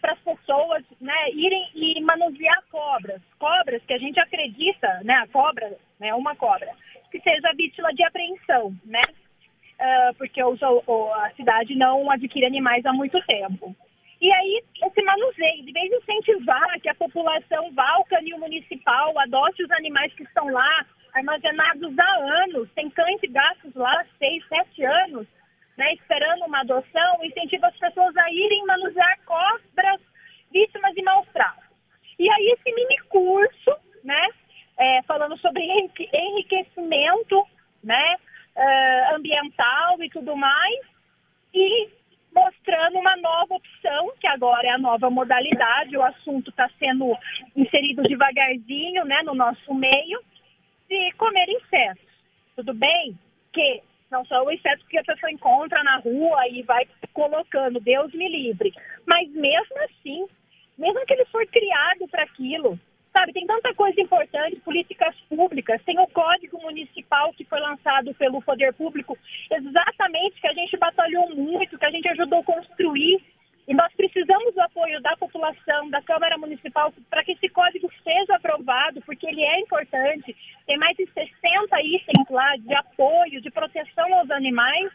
para 0.00 0.12
as 0.12 0.18
pessoas, 0.20 0.84
né? 1.00 1.30
irem 1.32 1.70
e 1.74 2.00
manusear 2.02 2.62
cobras. 2.70 3.20
Cobras 3.38 3.82
que 3.84 3.94
a 3.94 3.98
gente 3.98 4.20
acredita, 4.20 5.00
né, 5.04 5.14
a 5.14 5.26
cobra, 5.28 5.74
né, 5.98 6.14
uma 6.14 6.36
cobra, 6.36 6.70
que 7.10 7.18
seja 7.20 7.52
vítima 7.56 7.92
de 7.94 8.04
apreensão, 8.04 8.74
né? 8.84 9.00
Ah, 9.80 10.10
porque 10.18 10.42
o- 10.42 11.12
a 11.14 11.30
cidade 11.36 11.74
não 11.76 12.10
adquire 12.10 12.46
animais 12.46 12.84
há 12.84 12.92
muito 12.92 13.20
tempo. 13.26 13.74
E 14.20 14.32
aí, 14.32 14.64
esse 14.82 15.02
manuseio, 15.02 15.64
de 15.64 15.72
vez 15.72 15.92
em 15.92 15.96
incentivar 15.96 16.80
que 16.80 16.88
a 16.88 16.94
população 16.94 17.70
vá 17.72 17.88
ao 17.92 18.04
canil 18.04 18.38
municipal, 18.38 19.16
adote 19.16 19.62
os 19.62 19.70
animais 19.70 20.12
que 20.14 20.24
estão 20.24 20.48
lá, 20.50 20.84
armazenados 21.14 21.96
há 21.96 22.16
anos, 22.42 22.68
tem 22.74 22.90
cães 22.90 23.22
e 23.22 23.28
gatos 23.28 23.72
lá, 23.76 24.04
seis, 24.18 24.44
sete 24.48 24.84
anos, 24.84 25.26
né, 25.76 25.92
esperando 25.94 26.44
uma 26.44 26.60
adoção, 26.60 27.24
incentiva 27.24 27.68
as 27.68 27.76
pessoas 27.76 28.16
a 28.16 28.32
irem 28.32 28.66
manusear 28.66 29.18
cobras 29.24 30.00
vítimas 30.52 30.92
de 30.94 31.02
maus 31.02 31.26
tratos. 31.28 31.64
E 32.18 32.28
aí, 32.28 32.56
esse 32.58 32.74
mini 32.74 32.98
curso, 33.08 33.76
né, 34.02 34.28
é, 34.76 35.02
falando 35.02 35.38
sobre 35.38 35.62
enrique- 35.62 36.10
enriquecimento, 36.12 37.46
né, 37.84 38.16
eh, 38.58 39.14
ambiental 39.14 40.02
e 40.02 40.10
tudo 40.10 40.36
mais, 40.36 40.80
e 41.54 41.88
mostrando 42.34 42.98
uma 42.98 43.16
nova 43.16 43.54
opção, 43.54 44.12
que 44.20 44.26
agora 44.26 44.66
é 44.66 44.70
a 44.70 44.78
nova 44.78 45.08
modalidade, 45.08 45.96
o 45.96 46.02
assunto 46.02 46.50
está 46.50 46.68
sendo 46.78 47.16
inserido 47.56 48.02
devagarzinho 48.02 49.04
né, 49.04 49.22
no 49.22 49.34
nosso 49.34 49.74
meio, 49.74 50.20
de 50.88 51.12
comer 51.12 51.48
insetos. 51.48 52.08
Tudo 52.56 52.74
bem 52.74 53.18
que 53.52 53.82
não 54.10 54.24
são 54.26 54.46
os 54.46 54.52
insetos 54.54 54.86
que 54.88 54.98
a 54.98 55.04
pessoa 55.04 55.30
encontra 55.30 55.82
na 55.84 55.98
rua 55.98 56.48
e 56.48 56.62
vai 56.62 56.86
colocando, 57.12 57.80
Deus 57.80 58.12
me 58.12 58.28
livre. 58.28 58.72
Mas 59.06 59.30
mesmo 59.30 59.78
assim, 59.84 60.26
mesmo 60.76 61.04
que 61.06 61.12
ele 61.12 61.24
for 61.26 61.46
criado 61.46 62.08
para 62.08 62.24
aquilo, 62.24 62.78
sabe, 63.18 63.32
tem 63.32 63.46
tanta 63.46 63.74
coisa 63.74 64.00
importante, 64.00 64.60
políticas 64.60 65.14
públicas, 65.28 65.82
tem 65.84 65.98
o 65.98 66.06
Código 66.06 66.60
Municipal 66.62 67.32
que 67.32 67.44
foi 67.44 67.58
lançado 67.58 68.14
pelo 68.14 68.40
Poder 68.40 68.72
Público, 68.74 69.18
exatamente 69.50 70.40
que 70.40 70.46
a 70.46 70.52
gente 70.52 70.76
batalhou 70.76 71.34
muito, 71.34 71.76
que 71.76 71.84
a 71.84 71.90
gente 71.90 72.08
ajudou 72.08 72.40
a 72.40 72.44
construir. 72.44 73.20
E 73.66 73.74
nós 73.74 73.92
precisamos 73.94 74.54
do 74.54 74.62
apoio 74.62 74.98
da 75.02 75.14
população, 75.18 75.90
da 75.90 76.00
Câmara 76.00 76.38
Municipal, 76.38 76.90
para 77.10 77.22
que 77.22 77.32
esse 77.32 77.50
código 77.50 77.90
seja 78.02 78.36
aprovado, 78.36 79.02
porque 79.02 79.26
ele 79.26 79.42
é 79.42 79.60
importante. 79.60 80.34
Tem 80.66 80.78
mais 80.78 80.96
de 80.96 81.04
60 81.04 81.82
itens 81.82 82.30
lá 82.30 82.56
de 82.56 82.74
apoio, 82.74 83.42
de 83.42 83.50
proteção 83.50 84.14
aos 84.14 84.30
animais. 84.30 84.90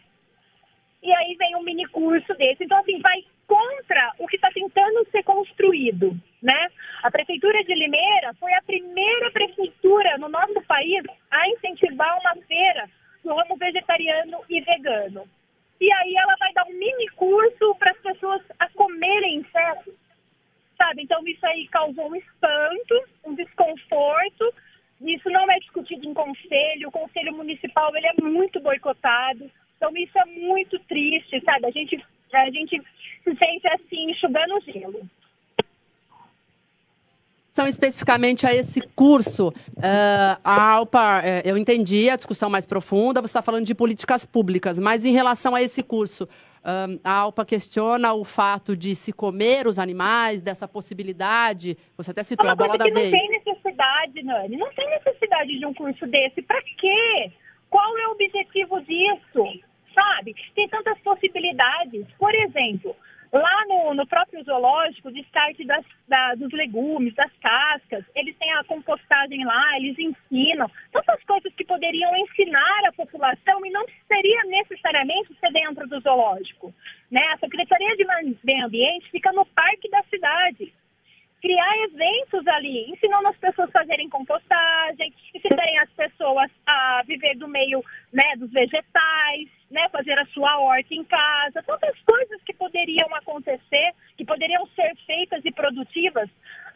E 1.04 1.14
aí 1.14 1.36
vem 1.36 1.56
um 1.56 1.62
mini 1.62 1.86
curso 1.86 2.34
desse. 2.34 2.64
Então, 2.64 2.80
assim, 2.80 3.00
vai 3.00 3.24
contra 3.48 4.14
o 4.20 4.28
que 4.28 4.36
está 4.36 4.50
tentando 4.52 5.06
ser 5.12 5.24
construído, 5.24 6.18
né? 6.42 6.68
A 7.04 7.12
Prefeitura 7.12 7.64
de 7.64 7.74
Limeira 7.74 8.34
foi 8.40 8.54
a 8.54 8.62
primeira 8.62 9.32
prefeitura 9.32 10.18
no 10.18 10.30
nosso 10.30 10.62
país 10.68 11.04
a 11.30 11.50
incentivar 11.50 12.20
uma 12.20 12.36
feira 12.46 12.90
do 13.24 13.34
ramo 13.34 13.56
vegetariano 13.58 14.40
e 14.50 14.62
vegano. 14.62 15.28
E 15.80 15.92
aí 15.92 16.16
ela 16.16 16.36
vai 16.38 16.54
dar 16.54 16.66
um 16.66 16.74
mini 16.74 17.10
curso 17.10 17.76
para 17.76 17.92
as 17.92 17.98
pessoas 17.98 18.42
a 18.60 18.70
comerem 18.70 19.38
insetos, 19.38 19.94
sabe? 20.78 21.04
Então 21.04 21.26
isso 21.28 21.46
aí 21.46 21.68
causou 21.68 22.10
um 22.10 22.16
espanto, 22.16 23.04
um 23.26 23.36
desconforto. 23.36 24.54
Isso 25.02 25.30
não 25.30 25.50
é 25.52 25.60
discutido 25.60 26.08
em 26.08 26.14
conselho. 26.14 26.88
O 26.88 26.92
conselho 26.92 27.34
municipal 27.34 27.94
ele 27.96 28.08
é 28.08 28.14
muito 28.22 28.60
boicotado. 28.62 29.50
Então 29.76 29.92
isso 29.98 30.18
é 30.18 30.26
muito 30.26 30.80
triste, 30.80 31.42
sabe? 31.44 31.68
A 31.68 31.72
gente 31.72 32.02
a 32.42 32.50
gente 32.52 32.82
se 33.24 33.36
sente 33.36 33.68
assim 33.68 34.12
enxugando 34.12 34.60
gelo. 34.66 35.02
São 37.54 37.68
especificamente 37.68 38.48
a 38.48 38.54
esse 38.54 38.82
curso, 38.96 39.54
eh, 39.78 40.38
a 40.44 40.72
ALPA, 40.74 41.22
eh, 41.24 41.44
eu 41.46 41.56
entendi 41.56 42.10
a 42.10 42.16
discussão 42.16 42.50
mais 42.50 42.66
profunda, 42.66 43.22
você 43.22 43.28
está 43.28 43.44
falando 43.44 43.64
de 43.66 43.76
políticas 43.76 44.26
públicas, 44.26 44.80
mas 44.80 45.06
em 45.06 45.12
relação 45.12 45.54
a 45.54 45.62
esse 45.62 45.84
curso, 45.84 46.28
ah, 46.64 46.88
a 47.04 47.12
ALPA 47.20 47.46
questiona 47.46 48.12
o 48.14 48.24
fato 48.24 48.76
de 48.76 48.96
se 48.96 49.14
comer 49.14 49.68
os 49.68 49.78
animais, 49.78 50.42
dessa 50.42 50.68
possibilidade, 50.68 51.78
você 51.96 52.10
até 52.10 52.22
É 52.22 52.24
citou 52.24 52.48
uma 52.48 52.54
a 52.54 52.56
bola 52.56 52.76
da 52.76 52.86
não 52.88 52.94
vez. 52.96 53.12
tem 53.12 53.30
necessidade, 53.30 54.24
Nani. 54.24 54.58
Não 54.58 54.74
tem 54.74 54.90
necessidade 54.90 55.60
de 55.60 55.66
um 55.66 55.74
curso 55.76 56.08
desse. 56.08 56.42
Para 56.42 56.60
quê? 56.64 57.32
Qual 57.70 57.98
é 58.00 58.08
o 58.08 58.12
objetivo 58.14 58.82
disso? 58.82 59.62
Sabe? 59.94 60.36
Tem 60.56 60.68
tantas 60.70 60.98
possibilidades. 61.00 62.08
Por 62.18 62.34
exemplo, 62.34 62.96
lá 63.32 63.66
no, 63.68 63.94
no 63.94 64.08
próprio 64.08 64.44
zoológico, 64.44 65.10
o 65.10 65.12
descarte 65.12 65.66
das, 65.66 65.86
da- 66.08 66.36
dos 66.36 66.52
legumes, 66.52 67.14
das 67.16 67.32
cascas, 67.42 68.04
eles 68.16 68.36
têm 68.38 68.52
a 68.54 68.64
compostagem 68.64 69.44
lá, 69.46 69.78
eles 69.78 69.98
ensinam. 70.00 70.70
Tantas 70.92 71.24
coisas 71.24 71.54
que 71.54 71.66
poderiam 71.66 72.16
ensinar 72.18 72.86
a 72.88 72.94
população 72.94 73.66
e 73.66 73.70
não 73.70 73.86
seria 74.08 74.44
necessariamente 74.46 75.34
ser 75.40 75.52
dentro 75.52 75.88
do 75.88 76.00
zoológico. 76.00 76.74
Né? 77.12 77.22
A 77.34 77.38
Secretaria 77.38 77.96
de 77.96 78.06
Meio 78.44 78.66
Ambiente 78.66 79.10
fica 79.12 79.32
no 79.32 79.46
parque 79.46 79.90
da 79.90 80.04
cidade 80.04 80.74
criar 81.44 81.78
eventos 81.84 82.48
ali, 82.48 82.90
ensinando 82.90 83.28
as 83.28 83.36
pessoas 83.36 83.68
a 83.68 83.80
fazerem 83.80 84.08
compostagem, 84.08 85.14
ensinarem 85.36 85.78
as 85.80 85.90
pessoas 85.90 86.50
a 86.66 87.04
viver 87.06 87.36
do 87.36 87.50
meio 87.50 87.84
né, 88.14 88.24
dos 88.38 88.50
vegetais, 88.50 89.50
né, 89.70 89.90
fazer 89.90 90.18
a 90.18 90.26
sua 90.28 90.58
horta 90.58 90.94
em 90.94 91.04
casa, 91.04 91.62
tantas 91.64 92.00
coisas 92.04 92.42
que 92.44 92.54
poderiam 92.54 93.14
acontecer, 93.16 93.92
que 94.16 94.24
poderiam 94.24 94.66
ser 94.68 94.96
feitas 95.06 95.44
e 95.44 95.52
produtivas. 95.52 96.30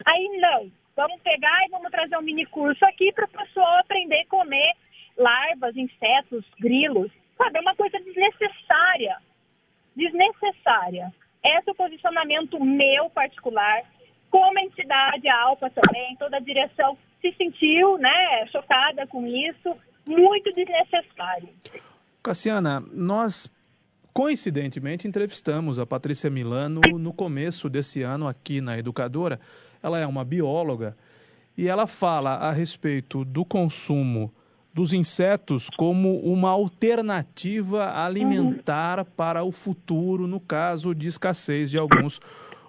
Aí 0.04 0.38
não, 0.38 0.70
vamos 0.94 1.22
pegar 1.22 1.64
e 1.64 1.70
vamos 1.70 1.90
trazer 1.90 2.18
um 2.18 2.22
mini 2.22 2.44
curso 2.44 2.84
aqui 2.84 3.10
para 3.14 3.24
o 3.24 3.28
pessoal 3.28 3.78
aprender 3.78 4.20
a 4.20 4.26
comer 4.26 4.74
larvas, 5.16 5.74
insetos, 5.78 6.44
grilos. 6.60 7.10
Sabe, 7.38 7.56
é 7.56 7.60
uma 7.62 7.74
coisa 7.74 7.98
desnecessária 8.00 9.16
desnecessária. 9.98 11.12
Esse 11.44 11.68
é 11.68 11.72
o 11.72 11.74
posicionamento 11.74 12.62
meu 12.62 13.10
particular. 13.10 13.82
Como 14.30 14.58
entidade, 14.58 15.28
a 15.28 15.42
Alpa 15.42 15.70
também, 15.70 16.16
toda 16.16 16.36
a 16.36 16.40
direção 16.40 16.96
se 17.20 17.32
sentiu 17.32 17.98
né, 17.98 18.46
chocada 18.50 19.06
com 19.06 19.26
isso. 19.26 19.76
Muito 20.06 20.50
desnecessário. 20.54 21.48
Cassiana, 22.22 22.82
nós 22.92 23.50
coincidentemente 24.12 25.06
entrevistamos 25.06 25.78
a 25.78 25.86
Patrícia 25.86 26.30
Milano 26.30 26.80
no 26.98 27.12
começo 27.12 27.68
desse 27.68 28.02
ano 28.02 28.26
aqui 28.26 28.60
na 28.60 28.78
Educadora. 28.78 29.38
Ela 29.82 29.98
é 29.98 30.06
uma 30.06 30.24
bióloga 30.24 30.96
e 31.56 31.68
ela 31.68 31.86
fala 31.86 32.34
a 32.34 32.50
respeito 32.50 33.24
do 33.24 33.44
consumo 33.44 34.32
dos 34.72 34.92
insetos 34.92 35.68
como 35.76 36.20
uma 36.20 36.50
alternativa 36.50 37.92
alimentar 38.00 39.04
para 39.04 39.42
o 39.42 39.50
futuro, 39.50 40.26
no 40.26 40.38
caso 40.38 40.94
de 40.94 41.08
escassez 41.08 41.70
de 41.70 41.78
alguns 41.78 42.20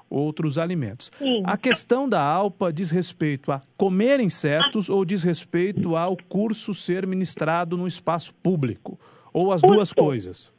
outros 0.10 0.58
alimentos. 0.58 1.12
Sim. 1.18 1.44
A 1.46 1.58
questão 1.58 2.08
da 2.10 2.22
ALPA 2.22 2.74
diz 2.74 2.92
respeito 2.92 3.52
a 3.52 3.62
comer 3.78 4.20
insetos 4.20 4.90
ou 4.90 5.06
diz 5.06 5.24
respeito 5.24 5.96
ao 5.96 6.18
curso 6.18 6.74
ser 6.74 7.06
ministrado 7.06 7.78
no 7.78 7.88
espaço 7.88 8.34
público? 8.36 9.00
Ou 9.32 9.52
as 9.52 9.62
duas 9.62 9.94
coisas? 9.94 10.52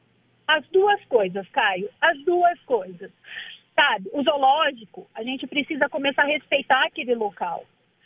As 0.46 0.66
duas 0.68 1.04
coisas, 1.04 1.48
Caio, 1.50 1.88
as 2.00 2.18
duas 2.24 2.58
coisas. 2.60 3.10
Sabe, 3.74 4.10
o 4.12 4.22
zoológico, 4.22 5.08
a 5.14 5.22
gente 5.22 5.46
precisa 5.46 5.88
começar 5.88 6.22
a 6.22 6.26
respeitar 6.26 6.84
aquele 6.84 7.14
local. 7.14 7.64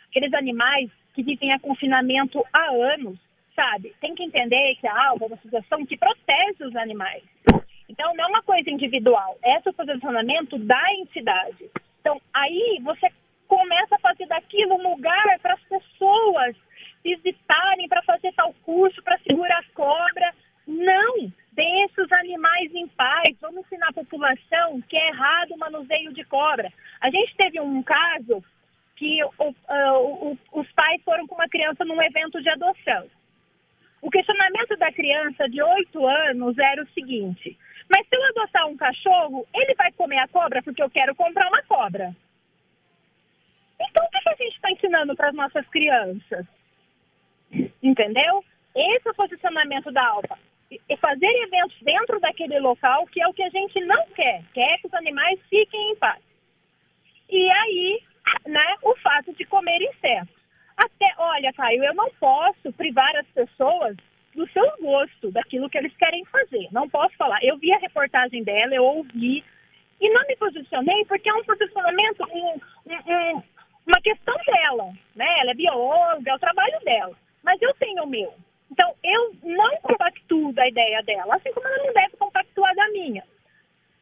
Aqueles 0.08 0.32
animais 0.34 0.90
que 1.14 1.22
vivem 1.22 1.52
a 1.52 1.58
confinamento 1.58 2.44
há 2.52 2.70
anos, 2.94 3.18
sabe? 3.56 3.94
Tem 4.00 4.14
que 4.14 4.22
entender 4.22 4.76
que 4.80 4.86
a 4.86 5.08
ALPA 5.08 5.24
é 5.24 5.26
uma 5.28 5.36
associação 5.36 5.86
que 5.86 5.96
protege 5.96 6.64
os 6.64 6.76
animais. 6.76 7.22
Então, 7.88 8.14
não 8.14 8.24
é 8.24 8.28
uma 8.28 8.42
coisa 8.42 8.70
individual, 8.70 9.38
é 9.44 9.58
o 9.58 9.72
posicionamento 9.72 10.58
da 10.58 10.94
entidade. 10.94 11.70
Então, 12.00 12.20
aí 12.32 12.80
você 12.82 13.10
começa 13.46 13.96
a 13.96 14.00
fazer 14.00 14.26
daquilo 14.26 14.74
um 14.74 14.90
lugar 14.90 15.38
para 15.40 15.54
as 15.54 15.62
pessoas 15.62 16.56
visitarem, 17.04 17.88
para 17.88 18.02
fazer 18.02 18.32
tal 18.32 18.54
curso, 18.64 19.02
para 19.02 19.18
segurar 19.18 19.58
a 19.58 19.74
cobra. 19.74 20.34
Não! 20.66 21.30
Deixe 21.52 22.00
os 22.00 22.10
animais 22.12 22.74
em 22.74 22.88
paz. 22.88 23.36
Vamos 23.40 23.64
ensinar 23.66 23.88
a 23.88 23.92
população 23.92 24.80
que 24.88 24.96
é 24.96 25.08
errado 25.08 25.52
o 25.52 25.58
manuseio 25.58 26.12
de 26.12 26.24
cobra. 26.24 26.72
A 27.00 27.10
gente 27.10 27.36
teve 27.36 27.60
um 27.60 27.82
caso 27.82 28.42
que 28.96 29.22
o- 29.24 29.54
o- 29.68 30.38
os 30.52 30.72
pais 30.72 31.00
foram 31.02 31.26
com 31.26 31.34
uma 31.34 31.48
criança 31.48 31.84
num 31.84 32.02
evento 32.02 32.42
de 32.42 32.48
adoção. 32.48 33.06
O 34.02 34.10
questionamento 34.10 34.76
da 34.76 34.92
criança 34.92 35.48
de 35.48 35.62
8 35.62 36.06
anos 36.06 36.58
era 36.58 36.82
o 36.82 36.88
seguinte: 36.88 37.56
mas 37.90 38.06
se 38.08 38.16
eu 38.16 38.24
adotar 38.24 38.66
um 38.66 38.76
cachorro, 38.76 39.46
ele 39.54 39.74
vai 39.74 39.92
comer 39.92 40.18
a 40.18 40.28
cobra 40.28 40.62
porque 40.62 40.82
eu 40.82 40.90
quero 40.90 41.14
comprar 41.14 41.48
uma 41.48 41.62
cobra. 41.62 42.14
Então, 43.80 44.04
o 44.04 44.08
que 44.10 44.28
a 44.28 44.34
gente 44.34 44.54
está 44.54 44.70
ensinando 44.70 45.14
para 45.16 45.28
as 45.28 45.34
nossas 45.34 45.66
crianças? 45.68 46.46
Entendeu? 47.82 48.44
Esse 48.74 49.08
é 49.08 49.10
o 49.10 49.14
posicionamento 49.14 49.90
da 49.92 50.06
Alfa. 50.06 50.38
E 50.70 50.96
fazer 50.96 51.26
eventos 51.26 51.76
dentro 51.82 52.18
daquele 52.18 52.58
local, 52.58 53.06
que 53.06 53.20
é 53.20 53.28
o 53.28 53.34
que 53.34 53.42
a 53.42 53.50
gente 53.50 53.80
não 53.84 54.06
quer. 54.08 54.42
Quer 54.52 54.78
que 54.78 54.86
os 54.86 54.94
animais 54.94 55.38
fiquem 55.48 55.92
em 55.92 55.96
paz. 55.96 56.22
E 57.28 57.50
aí, 57.50 58.02
né, 58.46 58.76
o 58.82 58.96
fato 58.96 59.32
de 59.34 59.44
comer 59.44 59.80
insetos. 59.82 60.34
Até, 60.76 61.14
olha, 61.18 61.52
Caio, 61.52 61.84
eu 61.84 61.94
não 61.94 62.10
posso 62.18 62.72
privar 62.72 63.14
as 63.16 63.26
pessoas 63.28 63.96
do 64.34 64.46
seu 64.48 64.64
gosto, 64.80 65.30
daquilo 65.30 65.70
que 65.70 65.78
eles 65.78 65.96
querem 65.96 66.24
fazer. 66.26 66.68
Não 66.72 66.88
posso 66.88 67.16
falar. 67.16 67.38
Eu 67.42 67.56
vi 67.58 67.72
a 67.72 67.78
reportagem 67.78 68.42
dela, 68.42 68.74
eu 68.74 68.84
ouvi, 68.84 69.44
e 70.00 70.10
não 70.10 70.26
me 70.26 70.36
posicionei 70.36 71.04
porque 71.06 71.28
é 71.28 71.34
um 71.34 71.44
posicionamento, 71.44 72.24
um, 72.24 72.60
um, 72.86 73.36
um, 73.36 73.42
uma 73.86 74.00
questão 74.02 74.34
dela. 74.46 74.92
Né? 75.14 75.40
Ela 75.40 75.52
é 75.52 75.54
bióloga, 75.54 76.30
é 76.30 76.34
o 76.34 76.38
trabalho 76.38 76.78
dela. 76.84 77.16
Mas 77.42 77.60
eu 77.62 77.72
tenho 77.74 78.02
o 78.02 78.08
meu. 78.08 78.34
Então, 78.70 78.92
eu 79.04 79.34
não 79.42 79.76
compactuo 79.82 80.52
da 80.52 80.66
ideia 80.66 81.02
dela, 81.02 81.36
assim 81.36 81.52
como 81.52 81.66
ela 81.66 81.84
não 81.84 81.92
deve 81.92 82.16
compactuar 82.16 82.74
da 82.74 82.88
minha. 82.88 83.22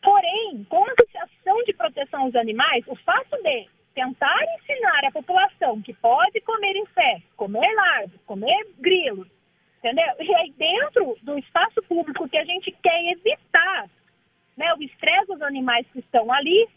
Porém, 0.02 0.64
com 0.68 0.84
a 0.84 0.92
Associação 0.92 1.62
de 1.64 1.72
Proteção 1.74 2.22
aos 2.22 2.34
Animais, 2.34 2.84
o 2.88 2.96
fato 2.96 3.36
de 3.42 3.68
tentar 3.94 4.42
ensinar 4.58 5.04
a 5.04 5.12
população 5.12 5.80
que 5.82 5.92
pode 5.94 6.40
comer 6.40 6.76
insetos, 6.76 7.30
comer 7.36 7.72
larvas, 7.74 8.20
comer 8.26 8.66
grilos, 8.78 9.28
entendeu? 9.82 10.14
E 10.20 10.34
aí 10.34 10.52
dentro 10.56 11.16
do 11.22 11.36
espaço 11.38 11.82
público 11.82 12.28
que 12.28 12.38
a 12.38 12.44
gente 12.44 12.70
quer 12.82 13.12
evitar 13.12 13.90
né, 14.56 14.72
o 14.74 14.82
estresse 14.82 15.26
dos 15.26 15.42
animais 15.42 15.86
que 15.92 15.98
estão 15.98 16.32
ali, 16.32 16.68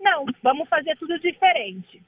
não, 0.00 0.24
vamos 0.42 0.68
fazer 0.68 0.96
tudo 0.96 1.18
diferente. 1.18 2.02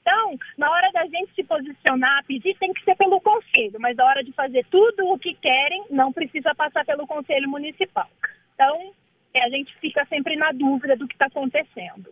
Então, 0.00 0.38
na 0.56 0.70
hora 0.70 0.90
da 0.92 1.06
gente 1.06 1.32
se 1.34 1.44
posicionar, 1.44 2.24
pedir 2.24 2.56
tem 2.58 2.72
que 2.72 2.82
ser 2.82 2.96
pelo 2.96 3.20
conselho, 3.20 3.78
mas 3.78 3.96
na 3.96 4.04
hora 4.04 4.24
de 4.24 4.32
fazer 4.32 4.66
tudo 4.70 5.06
o 5.06 5.18
que 5.18 5.34
querem, 5.34 5.84
não 5.90 6.12
precisa 6.12 6.54
passar 6.54 6.84
pelo 6.84 7.06
conselho 7.06 7.48
municipal. 7.48 8.08
Então, 8.54 8.92
a 9.36 9.48
gente 9.50 9.72
fica 9.78 10.04
sempre 10.06 10.36
na 10.36 10.52
dúvida 10.52 10.96
do 10.96 11.06
que 11.06 11.14
está 11.14 11.26
acontecendo. 11.26 12.10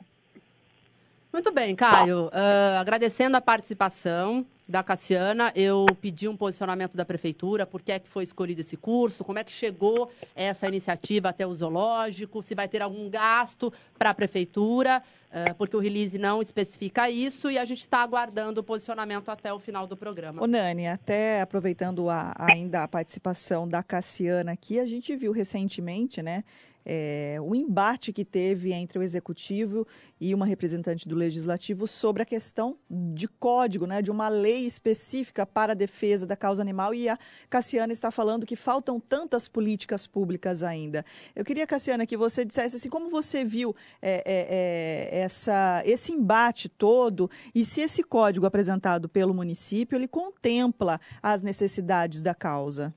Muito 1.33 1.53
bem, 1.53 1.75
Caio. 1.75 2.27
Uh, 2.27 2.79
agradecendo 2.81 3.37
a 3.37 3.41
participação 3.41 4.47
da 4.69 4.83
Cassiana, 4.83 5.51
eu 5.57 5.87
pedi 5.99 6.29
um 6.29 6.37
posicionamento 6.37 6.95
da 6.95 7.05
prefeitura, 7.05 7.65
por 7.65 7.81
que 7.81 7.91
é 7.91 7.99
que 7.99 8.09
foi 8.09 8.23
escolhido 8.23 8.61
esse 8.61 8.77
curso, 8.77 9.25
como 9.25 9.39
é 9.39 9.45
que 9.45 9.51
chegou 9.51 10.11
essa 10.37 10.69
iniciativa 10.69 11.31
até 11.31 11.47
o 11.47 11.55
zoológico, 11.55 12.43
se 12.43 12.55
vai 12.55 12.69
ter 12.69 12.83
algum 12.83 13.09
gasto 13.09 13.73
para 13.99 14.11
a 14.11 14.15
prefeitura, 14.15 15.03
uh, 15.31 15.55
porque 15.55 15.75
o 15.75 15.81
release 15.81 16.19
não 16.19 16.43
especifica 16.43 17.09
isso 17.09 17.51
e 17.51 17.57
a 17.57 17.65
gente 17.65 17.81
está 17.81 18.03
aguardando 18.03 18.61
o 18.61 18.65
posicionamento 18.65 19.31
até 19.31 19.51
o 19.51 19.59
final 19.59 19.87
do 19.87 19.97
programa. 19.97 20.43
Ô 20.43 20.47
Nani, 20.47 20.87
até 20.87 21.41
aproveitando 21.41 22.11
a, 22.11 22.35
ainda 22.37 22.83
a 22.83 22.89
participação 22.89 23.67
da 23.67 23.83
Cassiana 23.83 24.53
aqui, 24.53 24.79
a 24.79 24.87
gente 24.87 25.17
viu 25.17 25.33
recentemente, 25.33 26.23
né, 26.23 26.45
é, 26.89 27.37
o 27.43 27.55
embate 27.55 28.15
que 28.15 28.25
teve 28.25 28.73
entre 28.73 28.99
o 28.99 29.03
executivo 29.03 29.87
e 30.19 30.35
uma 30.35 30.47
representante 30.47 31.07
do 31.07 31.15
legislativo 31.15 31.87
sobre 31.87 32.23
a 32.23 32.27
questão 32.27 32.79
de 32.91 33.29
código, 33.29 33.87
né, 33.87 34.01
de 34.01 34.11
uma 34.11 34.29
lei 34.29 34.58
específica 34.67 35.47
para 35.47 35.73
a 35.73 35.75
defesa 35.75 36.27
da 36.27 36.37
causa 36.37 36.63
animal. 36.63 36.95
E 36.95 37.09
a 37.09 37.19
Cassiana 37.49 37.93
está 37.93 38.11
falando 38.11 38.47
que 38.47 38.57
faltam 38.57 39.01
tantas 39.01 39.49
políticas 39.49 40.07
públicas 40.07 40.63
ainda. 40.63 41.05
Eu 41.35 41.45
queria, 41.45 41.67
Cassiana, 41.67 42.07
que 42.07 42.17
você 42.17 42.45
dissesse 42.45 42.77
assim, 42.77 42.89
como 42.89 43.11
você 43.11 43.45
viu 43.45 43.75
é, 44.01 44.23
é, 44.25 45.19
é 45.19 45.21
essa, 45.21 45.83
esse 45.85 46.13
embate 46.13 46.69
todo 46.69 47.31
e 47.55 47.65
se 47.65 47.81
esse 47.81 48.03
código 48.03 48.47
apresentado 48.47 49.09
pelo 49.09 49.35
município 49.35 49.97
ele 49.97 50.09
contempla 50.09 51.01
as 51.23 51.43
necessidades 51.43 52.23
da 52.23 52.35
causa. 52.35 52.95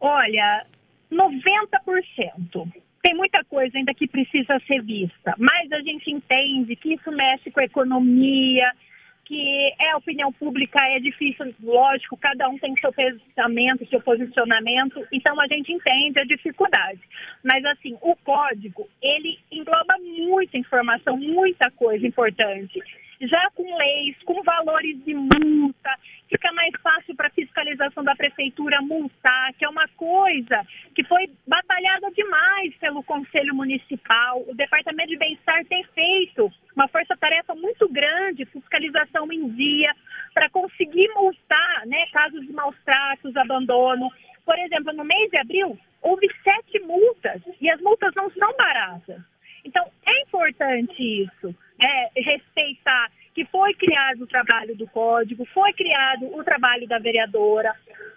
Olha, 0.00 0.66
90%. 1.10 2.72
Tem 3.02 3.14
muita 3.14 3.42
coisa 3.44 3.76
ainda 3.76 3.94
que 3.94 4.06
precisa 4.06 4.60
ser 4.66 4.82
vista, 4.82 5.34
mas 5.38 5.72
a 5.72 5.80
gente 5.80 6.10
entende 6.10 6.76
que 6.76 6.94
isso 6.94 7.10
mexe 7.10 7.50
com 7.50 7.60
a 7.60 7.64
economia, 7.64 8.70
que 9.30 9.72
é 9.78 9.94
opinião 9.94 10.32
pública, 10.32 10.80
é 10.88 10.98
difícil, 10.98 11.54
lógico, 11.62 12.16
cada 12.16 12.48
um 12.48 12.58
tem 12.58 12.74
seu 12.80 12.92
pensamento, 12.92 13.88
seu 13.88 14.00
posicionamento, 14.00 15.06
então 15.12 15.40
a 15.40 15.46
gente 15.46 15.72
entende 15.72 16.18
a 16.18 16.24
dificuldade. 16.24 16.98
Mas 17.44 17.64
assim, 17.66 17.96
o 18.02 18.16
código, 18.16 18.88
ele 19.00 19.38
engloba 19.52 19.94
muita 20.00 20.58
informação, 20.58 21.16
muita 21.16 21.70
coisa 21.70 22.04
importante 22.04 22.82
já 23.20 23.50
com 23.54 23.76
leis, 23.76 24.16
com 24.24 24.42
valores 24.42 25.04
de 25.04 25.14
multa, 25.14 25.90
fica 26.28 26.50
mais 26.52 26.72
fácil 26.82 27.14
para 27.14 27.28
a 27.28 27.32
fiscalização 27.32 28.02
da 28.02 28.14
prefeitura 28.14 28.80
multar, 28.80 29.52
que 29.54 29.64
é 29.64 29.68
uma 29.68 29.86
coisa 29.88 30.66
que 30.94 31.04
foi 31.04 31.30
batalhada 31.46 32.10
demais 32.12 32.74
pelo 32.76 33.02
Conselho 33.02 33.54
Municipal. 33.54 34.42
O 34.48 34.54
Departamento 34.54 35.10
de 35.10 35.18
Bem-Estar 35.18 35.64
tem 35.66 35.84
feito 35.84 36.50
uma 36.74 36.88
força-tarefa 36.88 37.54
muito 37.54 37.88
grande, 37.88 38.46
fiscalização 38.46 39.30
em 39.30 39.50
dia, 39.50 39.94
para 40.32 40.48
conseguir 40.48 41.08
multar 41.14 41.86
né, 41.86 42.06
casos 42.12 42.46
de 42.46 42.52
maus 42.52 42.76
tratos, 42.84 43.36
abandono. 43.36 44.10
Por 44.46 44.58
exemplo, 44.58 44.94
no 44.94 45.04
mês 45.04 45.30
de 45.30 45.36
abril, 45.36 45.78
houve 46.00 46.26
sete 46.42 46.80
multas 46.80 47.42
e 47.60 47.68
as 47.68 47.80
multas 47.82 48.14
não 48.14 48.30
são 48.30 48.56
baratas. 48.56 49.20
Então, 49.62 49.84
é 50.06 50.22
importante 50.22 51.02
isso 51.02 51.54
é, 51.80 52.20
respeitar 52.20 53.10
que 53.34 53.44
foi 53.46 53.72
criado 53.74 54.22
o 54.22 54.26
trabalho 54.26 54.76
do 54.76 54.86
código, 54.88 55.44
foi 55.46 55.72
criado 55.72 56.26
o 56.36 56.42
trabalho 56.44 56.86
da 56.86 56.98
vereadora. 56.98 57.74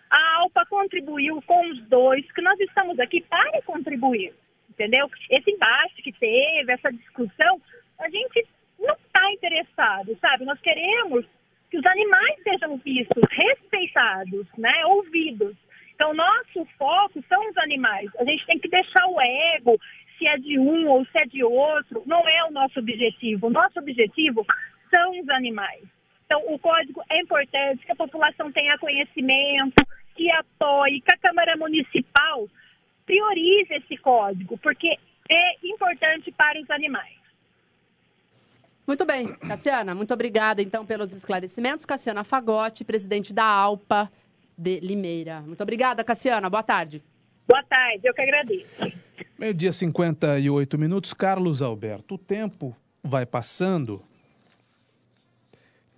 A 0.09 0.37
ALPA 0.37 0.65
contribuiu 0.65 1.41
com 1.43 1.69
os 1.69 1.81
dois, 1.87 2.29
que 2.31 2.41
nós 2.41 2.59
estamos 2.59 2.99
aqui 2.99 3.21
para 3.21 3.61
contribuir, 3.61 4.33
entendeu? 4.69 5.09
Esse 5.29 5.51
embate 5.51 6.01
que 6.01 6.11
teve, 6.13 6.71
essa 6.71 6.91
discussão, 6.91 7.61
a 7.99 8.09
gente 8.09 8.47
não 8.79 8.93
está 8.95 9.31
interessado, 9.31 10.17
sabe? 10.19 10.45
Nós 10.45 10.59
queremos 10.59 11.25
que 11.69 11.77
os 11.77 11.85
animais 11.85 12.43
sejam 12.43 12.77
vistos, 12.77 13.23
respeitados, 13.31 14.45
né? 14.57 14.85
ouvidos. 14.85 15.55
Então, 15.95 16.13
nosso 16.13 16.65
foco 16.77 17.23
são 17.27 17.49
os 17.49 17.57
animais. 17.57 18.11
A 18.19 18.23
gente 18.23 18.45
tem 18.45 18.59
que 18.59 18.67
deixar 18.67 19.07
o 19.07 19.21
ego, 19.21 19.79
se 20.17 20.27
é 20.27 20.37
de 20.37 20.59
um 20.59 20.87
ou 20.87 21.05
se 21.05 21.17
é 21.17 21.25
de 21.25 21.43
outro, 21.43 22.03
não 22.05 22.27
é 22.27 22.43
o 22.45 22.51
nosso 22.51 22.79
objetivo. 22.79 23.47
O 23.47 23.49
nosso 23.49 23.79
objetivo 23.79 24.45
são 24.89 25.19
os 25.19 25.29
animais. 25.29 25.83
Então, 26.25 26.41
o 26.47 26.57
código 26.57 27.01
é 27.09 27.21
importante 27.21 27.85
que 27.85 27.91
a 27.91 27.95
população 27.95 28.51
tenha 28.51 28.77
conhecimento, 28.77 29.75
que 30.15 30.31
apoie, 30.31 31.01
que 31.01 31.13
a 31.13 31.17
Câmara 31.17 31.55
Municipal 31.57 32.47
priorize 33.05 33.73
esse 33.73 33.97
código, 33.97 34.57
porque 34.57 34.97
é 35.29 35.67
importante 35.67 36.31
para 36.31 36.59
os 36.59 36.69
animais. 36.69 37.23
Muito 38.85 39.05
bem, 39.05 39.33
Cassiana, 39.37 39.95
muito 39.95 40.13
obrigada 40.13 40.61
então 40.61 40.85
pelos 40.85 41.13
esclarecimentos. 41.13 41.85
Cassiana 41.85 42.23
Fagotti, 42.23 42.83
presidente 42.83 43.33
da 43.33 43.45
ALPA 43.45 44.11
de 44.57 44.79
Limeira. 44.81 45.41
Muito 45.41 45.61
obrigada, 45.61 46.03
Cassiana. 46.03 46.49
Boa 46.49 46.63
tarde. 46.63 47.01
Boa 47.47 47.63
tarde, 47.63 48.07
eu 48.07 48.13
que 48.13 48.21
agradeço. 48.21 48.93
Meio-dia 49.37 49.73
58 49.73 50.77
minutos. 50.77 51.13
Carlos 51.13 51.61
Alberto, 51.61 52.15
o 52.15 52.17
tempo 52.17 52.75
vai 53.03 53.25
passando. 53.25 54.01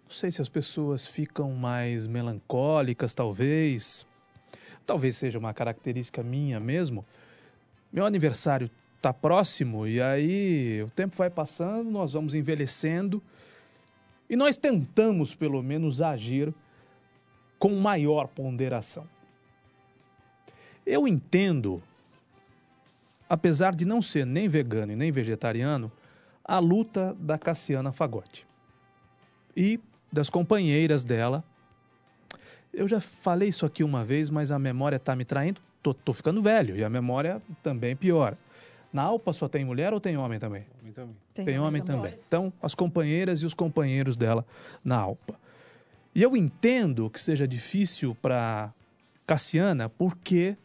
Não 0.03 0.11
sei 0.11 0.31
se 0.31 0.41
as 0.41 0.49
pessoas 0.49 1.05
ficam 1.05 1.51
mais 1.51 2.07
melancólicas, 2.07 3.13
talvez. 3.13 4.05
Talvez 4.85 5.17
seja 5.17 5.37
uma 5.37 5.53
característica 5.53 6.23
minha 6.23 6.59
mesmo. 6.59 7.05
Meu 7.91 8.05
aniversário 8.05 8.69
está 8.97 9.13
próximo 9.13 9.85
e 9.87 10.01
aí 10.01 10.81
o 10.81 10.89
tempo 10.89 11.15
vai 11.15 11.29
passando, 11.29 11.91
nós 11.91 12.13
vamos 12.13 12.33
envelhecendo 12.33 13.21
e 14.27 14.35
nós 14.35 14.57
tentamos, 14.57 15.35
pelo 15.35 15.61
menos, 15.61 16.01
agir 16.01 16.51
com 17.59 17.69
maior 17.75 18.27
ponderação. 18.27 19.07
Eu 20.85 21.07
entendo 21.07 21.81
apesar 23.29 23.75
de 23.75 23.85
não 23.85 24.01
ser 24.01 24.25
nem 24.25 24.47
vegano 24.47 24.91
e 24.91 24.95
nem 24.95 25.11
vegetariano, 25.11 25.91
a 26.43 26.59
luta 26.59 27.15
da 27.19 27.37
Cassiana 27.37 27.91
Fagotti 27.91 28.45
e 29.55 29.79
das 30.11 30.29
companheiras 30.29 31.03
dela. 31.03 31.43
Eu 32.73 32.87
já 32.87 32.99
falei 32.99 33.49
isso 33.49 33.65
aqui 33.65 33.83
uma 33.83 34.03
vez, 34.03 34.29
mas 34.29 34.51
a 34.51 34.59
memória 34.59 34.97
está 34.97 35.15
me 35.15 35.25
traindo. 35.25 35.61
Tô, 35.81 35.93
tô, 35.93 36.13
ficando 36.13 36.41
velho 36.41 36.75
e 36.75 36.83
a 36.83 36.89
memória 36.89 37.41
também 37.63 37.95
piora. 37.95 38.37
Na 38.91 39.03
Alpa 39.03 39.33
só 39.33 39.47
tem 39.47 39.63
mulher 39.65 39.93
ou 39.93 39.99
tem 39.99 40.17
homem 40.17 40.39
também? 40.39 40.65
Homem 40.81 40.93
também. 40.93 41.15
Tem, 41.33 41.45
tem 41.45 41.59
homem 41.59 41.81
também. 41.81 42.11
também. 42.11 42.23
Então, 42.27 42.53
as 42.61 42.75
companheiras 42.75 43.41
e 43.41 43.45
os 43.45 43.53
companheiros 43.53 44.15
dela 44.15 44.45
na 44.83 44.97
Alpa. 44.97 45.35
E 46.13 46.21
eu 46.21 46.35
entendo 46.35 47.09
que 47.09 47.19
seja 47.19 47.47
difícil 47.47 48.15
para 48.15 48.73
Cassiana, 49.25 49.89
porque 49.89 50.55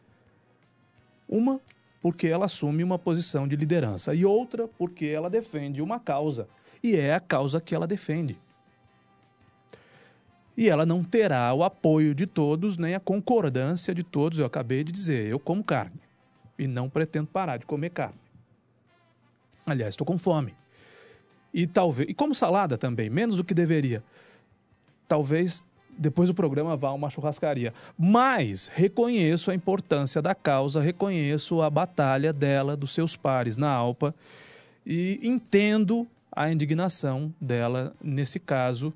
uma 1.30 1.60
porque 2.02 2.26
ela 2.26 2.46
assume 2.46 2.82
uma 2.82 2.98
posição 2.98 3.46
de 3.46 3.56
liderança, 3.56 4.14
e 4.14 4.24
outra 4.24 4.66
porque 4.66 5.06
ela 5.06 5.28
defende 5.28 5.82
uma 5.82 6.00
causa, 6.00 6.48
e 6.82 6.96
é 6.96 7.14
a 7.14 7.20
causa 7.20 7.60
que 7.60 7.74
ela 7.74 7.86
defende. 7.86 8.38
E 10.56 10.68
ela 10.68 10.84
não 10.84 11.04
terá 11.04 11.52
o 11.54 11.62
apoio 11.62 12.14
de 12.14 12.26
todos, 12.26 12.76
nem 12.76 12.94
a 12.94 13.00
concordância 13.00 13.94
de 13.94 14.02
todos. 14.02 14.38
Eu 14.38 14.44
acabei 14.44 14.84
de 14.84 14.92
dizer, 14.92 15.26
eu 15.26 15.38
como 15.38 15.64
carne 15.64 16.00
e 16.58 16.66
não 16.66 16.90
pretendo 16.90 17.28
parar 17.28 17.56
de 17.56 17.64
comer 17.64 17.90
carne. 17.90 18.18
Aliás, 19.64 19.94
estou 19.94 20.06
com 20.06 20.18
fome. 20.18 20.54
E 21.54 21.66
talvez, 21.66 22.10
e 22.10 22.14
como 22.14 22.34
salada 22.34 22.76
também, 22.76 23.08
menos 23.08 23.36
do 23.36 23.44
que 23.44 23.54
deveria. 23.54 24.04
Talvez 25.08 25.64
depois 26.00 26.28
do 26.30 26.34
programa 26.34 26.74
vá 26.76 26.88
a 26.88 26.92
uma 26.94 27.10
churrascaria. 27.10 27.74
Mas 27.98 28.68
reconheço 28.72 29.50
a 29.50 29.54
importância 29.54 30.22
da 30.22 30.34
causa, 30.34 30.80
reconheço 30.80 31.60
a 31.60 31.68
batalha 31.68 32.32
dela, 32.32 32.74
dos 32.76 32.94
seus 32.94 33.16
pares 33.16 33.58
na 33.58 33.70
Alpa 33.70 34.14
e 34.86 35.20
entendo 35.22 36.06
a 36.32 36.50
indignação 36.50 37.34
dela 37.38 37.92
nesse 38.02 38.40
caso 38.40 38.94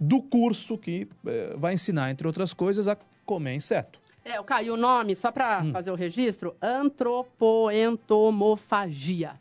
do 0.00 0.22
curso 0.22 0.78
que 0.78 1.06
eh, 1.26 1.54
vai 1.58 1.74
ensinar, 1.74 2.10
entre 2.10 2.26
outras 2.26 2.54
coisas, 2.54 2.88
a 2.88 2.96
comer 3.24 3.54
inseto. 3.56 4.00
É, 4.24 4.40
o 4.40 4.44
Caio, 4.44 4.74
o 4.74 4.76
nome, 4.76 5.14
só 5.14 5.30
para 5.30 5.62
Hum. 5.62 5.72
fazer 5.72 5.90
o 5.90 5.94
registro, 5.94 6.56
antropoentomofagia. 6.60 9.34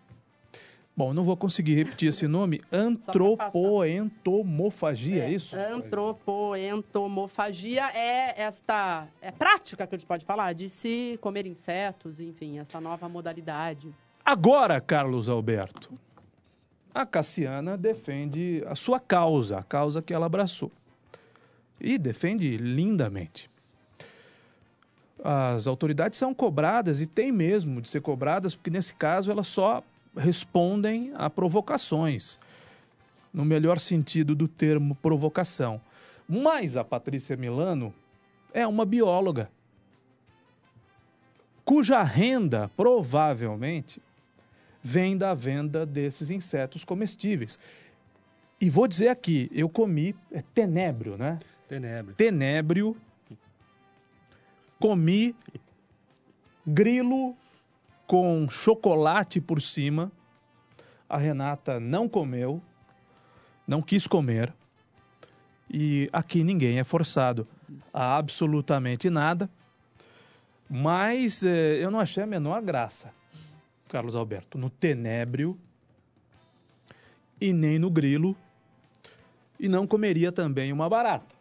Bom, 0.98 1.14
não 1.14 1.26
vou 1.26 1.36
conseguir 1.36 1.74
repetir 1.74 2.08
esse 2.08 2.26
nome. 2.26 2.62
Antropoentomofagia, 2.72 5.26
é 5.26 5.32
isso? 5.32 5.54
Antropoentomofagia 5.58 7.84
é 7.94 8.42
esta 8.42 9.06
é 9.22 9.30
prática 9.30 9.86
que 9.86 9.94
a 9.94 9.98
gente 9.98 10.08
pode 10.08 10.24
falar 10.24 10.54
de 10.54 10.70
se 10.70 11.20
comer 11.20 11.46
insetos, 11.46 12.22
enfim, 12.22 12.60
essa 12.60 12.80
nova 12.80 13.10
modalidade. 13.10 13.94
Agora, 14.24 14.80
Carlos 14.80 15.28
Alberto, 15.28 15.92
a 16.94 17.06
Cassiana 17.06 17.76
defende 17.76 18.64
a 18.66 18.74
sua 18.74 18.98
causa, 18.98 19.58
a 19.58 19.64
causa 19.64 20.02
que 20.02 20.14
ela 20.14 20.28
abraçou. 20.28 20.72
E 21.78 21.98
defende 21.98 22.56
lindamente. 22.56 23.50
As 25.22 25.68
autoridades 25.68 26.18
são 26.18 26.34
cobradas 26.34 27.02
e 27.02 27.06
têm 27.06 27.34
mesmo 27.34 27.82
de 27.82 27.90
ser 27.90 28.00
cobradas, 28.00 28.56
porque 28.56 28.70
nesse 28.70 28.96
caso 28.96 29.30
elas 29.30 29.48
só 29.48 29.84
respondem 30.16 31.12
a 31.16 31.30
provocações, 31.30 32.40
no 33.34 33.44
melhor 33.44 33.80
sentido 33.80 34.34
do 34.36 34.48
termo 34.48 34.96
provocação. 34.96 35.82
Mas 36.28 36.78
a 36.78 36.84
Patrícia 36.84 37.36
Milano 37.36 37.94
é 38.54 38.66
uma 38.66 38.86
bióloga, 38.86 39.50
cuja 41.64 42.02
renda 42.04 42.70
provavelmente 42.78 44.02
vem 44.82 45.18
da 45.18 45.34
venda 45.34 45.86
desses 45.86 46.30
insetos 46.30 46.86
comestíveis. 46.86 47.60
E 48.62 48.70
vou 48.70 48.88
dizer 48.88 49.10
aqui, 49.10 49.50
eu 49.52 49.68
comi 49.68 50.16
é 50.32 50.42
tenébrio, 50.54 51.18
né? 51.18 51.40
Tenebra. 51.68 52.14
Tenébrio, 52.14 52.96
comi 54.80 55.36
grilo 56.66 57.36
com 58.08 58.48
chocolate 58.50 59.42
por 59.42 59.62
cima. 59.62 60.12
A 61.08 61.18
Renata 61.18 61.80
não 61.80 62.08
comeu, 62.10 62.62
não 63.68 63.82
quis 63.82 64.08
comer. 64.08 64.54
E 65.70 66.10
aqui 66.14 66.44
ninguém 66.44 66.80
é 66.80 66.84
forçado 66.84 67.48
a 67.94 68.18
absolutamente 68.18 69.10
nada. 69.10 69.50
Mas 70.70 71.44
eh, 71.44 71.78
eu 71.84 71.92
não 71.92 72.00
achei 72.00 72.24
a 72.24 72.28
menor 72.28 72.62
graça, 72.62 73.12
Carlos 73.88 74.16
Alberto, 74.16 74.58
no 74.58 74.70
tenébrio 74.70 75.58
e 77.40 77.54
nem 77.54 77.78
no 77.78 77.90
grilo. 77.90 78.36
E 79.60 79.68
não 79.68 79.88
comeria 79.88 80.32
também 80.32 80.74
uma 80.74 80.90
barata. 80.90 81.36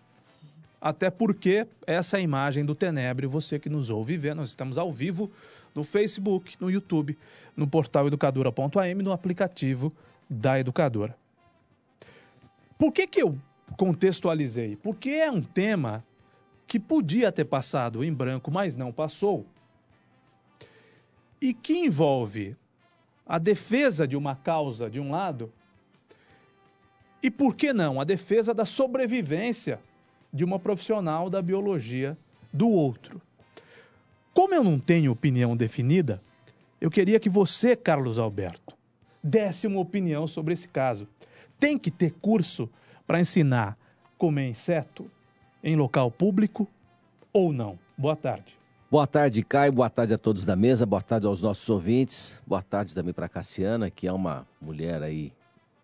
Até 0.85 1.11
porque 1.11 1.67
essa 1.87 2.21
imagem 2.21 2.63
do 2.63 2.75
Tenebro, 2.75 3.29
você 3.31 3.59
que 3.59 3.71
nos 3.71 3.89
ouve 3.89 4.19
ver, 4.19 4.35
nós 4.35 4.51
estamos 4.51 4.77
ao 4.77 4.93
vivo 4.93 5.31
no 5.75 5.83
Facebook, 5.83 6.57
no 6.61 6.71
YouTube, 6.71 7.19
no 7.57 7.67
portal 7.67 8.07
educadora.am, 8.07 9.03
no 9.03 9.13
aplicativo 9.13 9.93
da 10.29 10.59
Educadora. 10.59 11.17
Por 12.79 12.93
que, 12.93 13.07
que 13.07 13.23
eu 13.23 13.39
contextualizei? 13.77 14.77
Porque 14.77 15.11
é 15.11 15.31
um 15.31 15.43
tema 15.43 16.05
que 16.67 16.79
podia 16.79 17.31
ter 17.31 17.45
passado 17.45 18.05
em 18.05 18.13
branco, 18.13 18.51
mas 18.51 18.75
não 18.75 18.93
passou, 18.93 19.47
e 21.41 21.53
que 21.53 21.79
envolve 21.79 22.57
a 23.27 23.39
defesa 23.39 24.07
de 24.07 24.17
uma 24.17 24.35
causa 24.35 24.89
de 24.89 25.01
um 25.01 25.11
lado 25.11 25.53
e, 27.23 27.31
por 27.31 27.55
que 27.55 27.73
não, 27.73 27.99
a 27.99 28.05
defesa 28.05 28.53
da 28.53 28.67
sobrevivência 28.67 29.81
de 30.31 30.45
uma 30.45 30.59
profissional 30.59 31.31
da 31.31 31.41
biologia 31.41 32.19
do 32.53 32.69
outro. 32.69 33.19
Como 34.35 34.53
eu 34.53 34.65
não 34.65 34.81
tenho 34.81 35.13
opinião 35.13 35.57
definida, 35.57 36.21
eu 36.81 36.91
queria 36.91 37.21
que 37.21 37.29
você, 37.29 37.77
Carlos 37.77 38.19
Alberto, 38.19 38.77
desse 39.23 39.65
uma 39.65 39.79
opinião 39.79 40.27
sobre 40.27 40.53
esse 40.53 40.67
caso. 40.67 41.07
Tem 41.57 41.79
que 41.79 41.89
ter 41.89 42.13
curso 42.15 42.69
para 43.07 43.21
ensinar 43.21 43.79
comer 44.19 44.49
inseto 44.49 45.09
em 45.63 45.77
local 45.77 46.11
público 46.11 46.69
ou 47.33 47.53
não? 47.53 47.79
Boa 47.97 48.17
tarde. 48.17 48.59
Boa 48.91 49.07
tarde, 49.07 49.45
Caio. 49.45 49.73
Boa 49.73 49.89
tarde 49.89 50.15
a 50.15 50.19
todos 50.19 50.45
da 50.45 50.57
mesa. 50.57 50.85
Boa 50.85 51.01
tarde 51.01 51.27
aos 51.27 51.41
nossos 51.41 51.69
ouvintes. 51.71 52.35
Boa 52.45 52.61
tarde 52.61 52.93
também 52.93 53.15
para 53.15 53.29
Cassiana, 53.29 53.89
que 53.89 54.09
é 54.09 54.13
uma 54.13 54.45
mulher 54.61 55.01
aí 55.01 55.33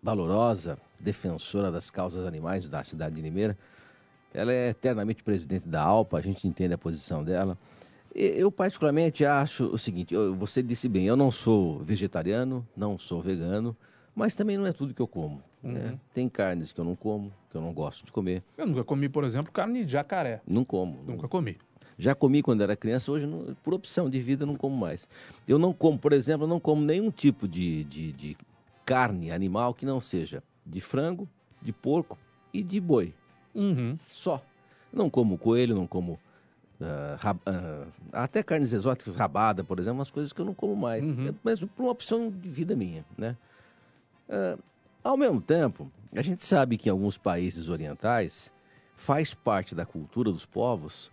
valorosa, 0.03 0.77
defensora 0.99 1.71
das 1.71 1.89
causas 1.89 2.25
animais 2.25 2.67
da 2.67 2.83
cidade 2.83 3.15
de 3.15 3.21
Limeira. 3.21 3.57
Ela 4.33 4.51
é 4.51 4.69
eternamente 4.69 5.23
presidente 5.23 5.69
da 5.69 5.81
ALPA, 5.81 6.17
a 6.17 6.21
gente 6.21 6.45
entende 6.47 6.73
a 6.73 6.77
posição 6.77 7.23
dela. 7.23 7.57
Eu, 8.13 8.51
particularmente, 8.51 9.25
acho 9.25 9.65
o 9.65 9.77
seguinte: 9.77 10.13
eu- 10.13 10.35
você 10.35 10.61
disse 10.61 10.87
bem, 10.89 11.05
eu 11.05 11.15
não 11.15 11.31
sou 11.31 11.79
vegetariano, 11.79 12.67
não 12.75 12.97
sou 12.97 13.21
vegano, 13.21 13.75
mas 14.15 14.35
também 14.35 14.57
não 14.57 14.65
é 14.67 14.73
tudo 14.73 14.93
que 14.93 15.01
eu 15.01 15.07
como. 15.07 15.41
né? 15.63 15.97
Tem 16.13 16.27
carnes 16.27 16.71
que 16.71 16.79
eu 16.79 16.83
não 16.85 16.95
como, 16.95 17.31
que 17.49 17.55
eu 17.55 17.61
não 17.61 17.71
gosto 17.71 18.03
de 18.05 18.11
comer. 18.11 18.43
Eu 18.57 18.65
nunca 18.65 18.83
comi, 18.83 19.07
por 19.07 19.23
exemplo, 19.23 19.51
carne 19.51 19.85
de 19.85 19.91
jacaré. 19.91 20.41
Não 20.47 20.65
como. 20.65 20.97
Nunca 21.05 21.27
comi. 21.27 21.57
Já 21.97 22.15
comi 22.15 22.41
quando 22.41 22.61
era 22.61 22.75
criança, 22.75 23.11
hoje, 23.11 23.27
não- 23.27 23.55
por 23.63 23.73
opção 23.75 24.09
de 24.09 24.19
vida, 24.19 24.43
não 24.45 24.55
como 24.55 24.75
mais. 24.75 25.07
Eu 25.47 25.59
não 25.59 25.71
como, 25.71 25.99
por 25.99 26.13
exemplo, 26.13 26.45
eu 26.45 26.49
não 26.49 26.59
como 26.59 26.81
nenhum 26.81 27.11
tipo 27.11 27.47
de, 27.47 27.83
de, 27.83 28.11
de 28.13 28.37
carne 28.83 29.31
animal 29.31 29.73
que 29.73 29.85
não 29.85 30.01
seja 30.01 30.41
de 30.65 30.81
frango, 30.81 31.29
de 31.61 31.71
porco 31.71 32.17
e 32.51 32.63
de 32.63 32.79
boi. 32.79 33.13
Uhum. 33.53 33.93
Só. 33.99 34.41
Não 34.91 35.09
como 35.11 35.37
coelho, 35.37 35.75
não 35.75 35.85
como. 35.85 36.19
Ah, 36.81 37.17
rab- 37.19 37.41
ah, 37.45 37.85
até 38.23 38.41
carnes 38.43 38.73
exóticas, 38.73 39.15
rabada, 39.15 39.63
por 39.63 39.79
exemplo, 39.79 39.99
umas 39.99 40.11
coisas 40.11 40.33
que 40.33 40.41
eu 40.41 40.45
não 40.45 40.53
como 40.53 40.75
mais. 40.75 41.03
É, 41.29 41.33
mas 41.43 41.59
por 41.59 41.83
uma 41.83 41.91
opção 41.91 42.29
de 42.29 42.49
vida 42.49 42.75
minha, 42.75 43.05
né? 43.17 43.35
Ah, 44.29 44.57
ao 45.03 45.17
mesmo 45.17 45.41
tempo, 45.41 45.91
a 46.15 46.21
gente 46.21 46.45
sabe 46.45 46.77
que 46.77 46.89
em 46.89 46.91
alguns 46.91 47.17
países 47.17 47.69
orientais 47.69 48.51
faz 48.95 49.33
parte 49.33 49.73
da 49.73 49.85
cultura 49.85 50.31
dos 50.31 50.45
povos, 50.45 51.11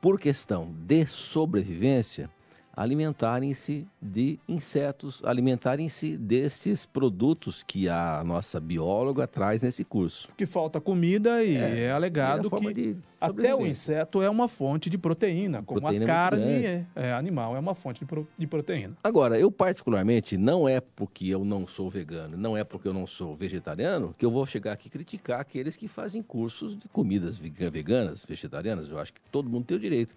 por 0.00 0.18
questão 0.18 0.72
de 0.86 1.06
sobrevivência, 1.06 2.30
alimentarem-se 2.76 3.86
de 4.00 4.38
insetos, 4.48 5.22
alimentarem-se 5.24 6.16
desses 6.16 6.86
produtos 6.86 7.62
que 7.62 7.88
a 7.88 8.22
nossa 8.24 8.60
bióloga 8.60 9.26
traz 9.26 9.62
nesse 9.62 9.84
curso. 9.84 10.28
Que 10.36 10.46
falta 10.46 10.80
comida 10.80 11.42
e 11.42 11.56
é, 11.56 11.80
É, 11.84 11.90
alegado 11.92 12.48
forma 12.50 12.72
que 12.72 12.96
até 13.20 13.54
o 13.54 13.66
inseto 13.66 14.22
é 14.22 14.30
uma 14.30 14.48
fonte 14.48 14.88
de 14.88 14.96
proteína, 14.96 15.62
como 15.62 15.80
Proteína 15.80 16.04
a 16.04 16.04
é 16.04 16.06
carne 16.06 16.42
é, 16.64 16.84
é 16.94 17.12
animal, 17.12 17.54
é 17.54 17.58
uma 17.58 17.74
fonte 17.74 18.00
de, 18.00 18.06
pro- 18.06 18.26
de 18.38 18.46
proteína. 18.46 18.96
Agora, 19.04 19.38
eu 19.38 19.50
particularmente, 19.50 20.36
não 20.38 20.68
é 20.68 20.80
porque 20.80 21.26
eu 21.28 21.44
não 21.44 21.66
sou 21.66 21.90
vegano, 21.90 22.36
não 22.36 22.56
é 22.56 22.64
porque 22.64 22.88
eu 22.88 22.94
não 22.94 23.06
sou 23.06 23.36
vegetariano, 23.36 24.14
que 24.16 24.24
eu 24.24 24.30
vou 24.30 24.46
chegar 24.46 24.72
aqui 24.72 24.88
e 24.88 24.90
criticar 24.90 25.40
aqueles 25.40 25.76
que 25.76 25.86
fazem 25.86 26.22
cursos 26.22 26.76
de 26.78 26.88
comidas 26.88 27.36
vega- 27.36 27.70
veganas, 27.70 28.24
vegetarianas. 28.26 28.88
Eu 28.90 28.98
acho 28.98 29.12
que 29.12 29.20
todo 29.30 29.50
mundo 29.50 29.64
tem 29.66 29.76
o 29.76 29.80
direito. 29.80 30.14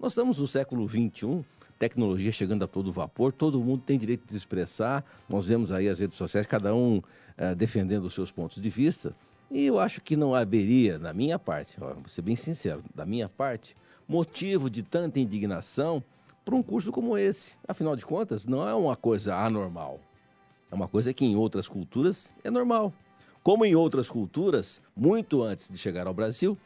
Nós 0.00 0.12
estamos 0.12 0.38
no 0.38 0.46
século 0.46 0.86
XXI, 0.88 1.42
tecnologia 1.78 2.32
chegando 2.32 2.64
a 2.64 2.66
todo 2.66 2.92
vapor, 2.92 3.32
todo 3.32 3.60
mundo 3.60 3.82
tem 3.84 3.98
direito 3.98 4.24
de 4.24 4.30
se 4.30 4.36
expressar. 4.36 5.04
Nós 5.28 5.46
vemos 5.46 5.70
aí 5.70 5.88
as 5.88 5.98
redes 5.98 6.16
sociais, 6.16 6.46
cada 6.46 6.74
um 6.74 7.02
eh, 7.36 7.54
defendendo 7.54 8.04
os 8.04 8.14
seus 8.14 8.30
pontos 8.30 8.60
de 8.60 8.70
vista. 8.70 9.14
E 9.50 9.64
eu 9.64 9.78
acho 9.78 10.00
que 10.00 10.16
não 10.16 10.34
haveria, 10.34 10.98
da 10.98 11.12
minha 11.12 11.38
parte, 11.38 11.76
ó, 11.80 11.94
vou 11.94 12.08
ser 12.08 12.22
bem 12.22 12.34
sincero, 12.34 12.82
da 12.94 13.06
minha 13.06 13.28
parte, 13.28 13.76
motivo 14.08 14.68
de 14.68 14.82
tanta 14.82 15.20
indignação 15.20 16.02
para 16.44 16.54
um 16.54 16.62
curso 16.62 16.90
como 16.90 17.16
esse. 17.16 17.52
Afinal 17.66 17.94
de 17.94 18.04
contas, 18.04 18.46
não 18.46 18.66
é 18.66 18.74
uma 18.74 18.96
coisa 18.96 19.36
anormal. 19.36 20.00
É 20.70 20.74
uma 20.74 20.88
coisa 20.88 21.12
que 21.14 21.24
em 21.24 21.36
outras 21.36 21.68
culturas 21.68 22.28
é 22.42 22.50
normal. 22.50 22.92
Como 23.42 23.64
em 23.64 23.76
outras 23.76 24.10
culturas, 24.10 24.82
muito 24.96 25.42
antes 25.42 25.70
de 25.70 25.78
chegar 25.78 26.08
ao 26.08 26.14
Brasil, 26.14 26.58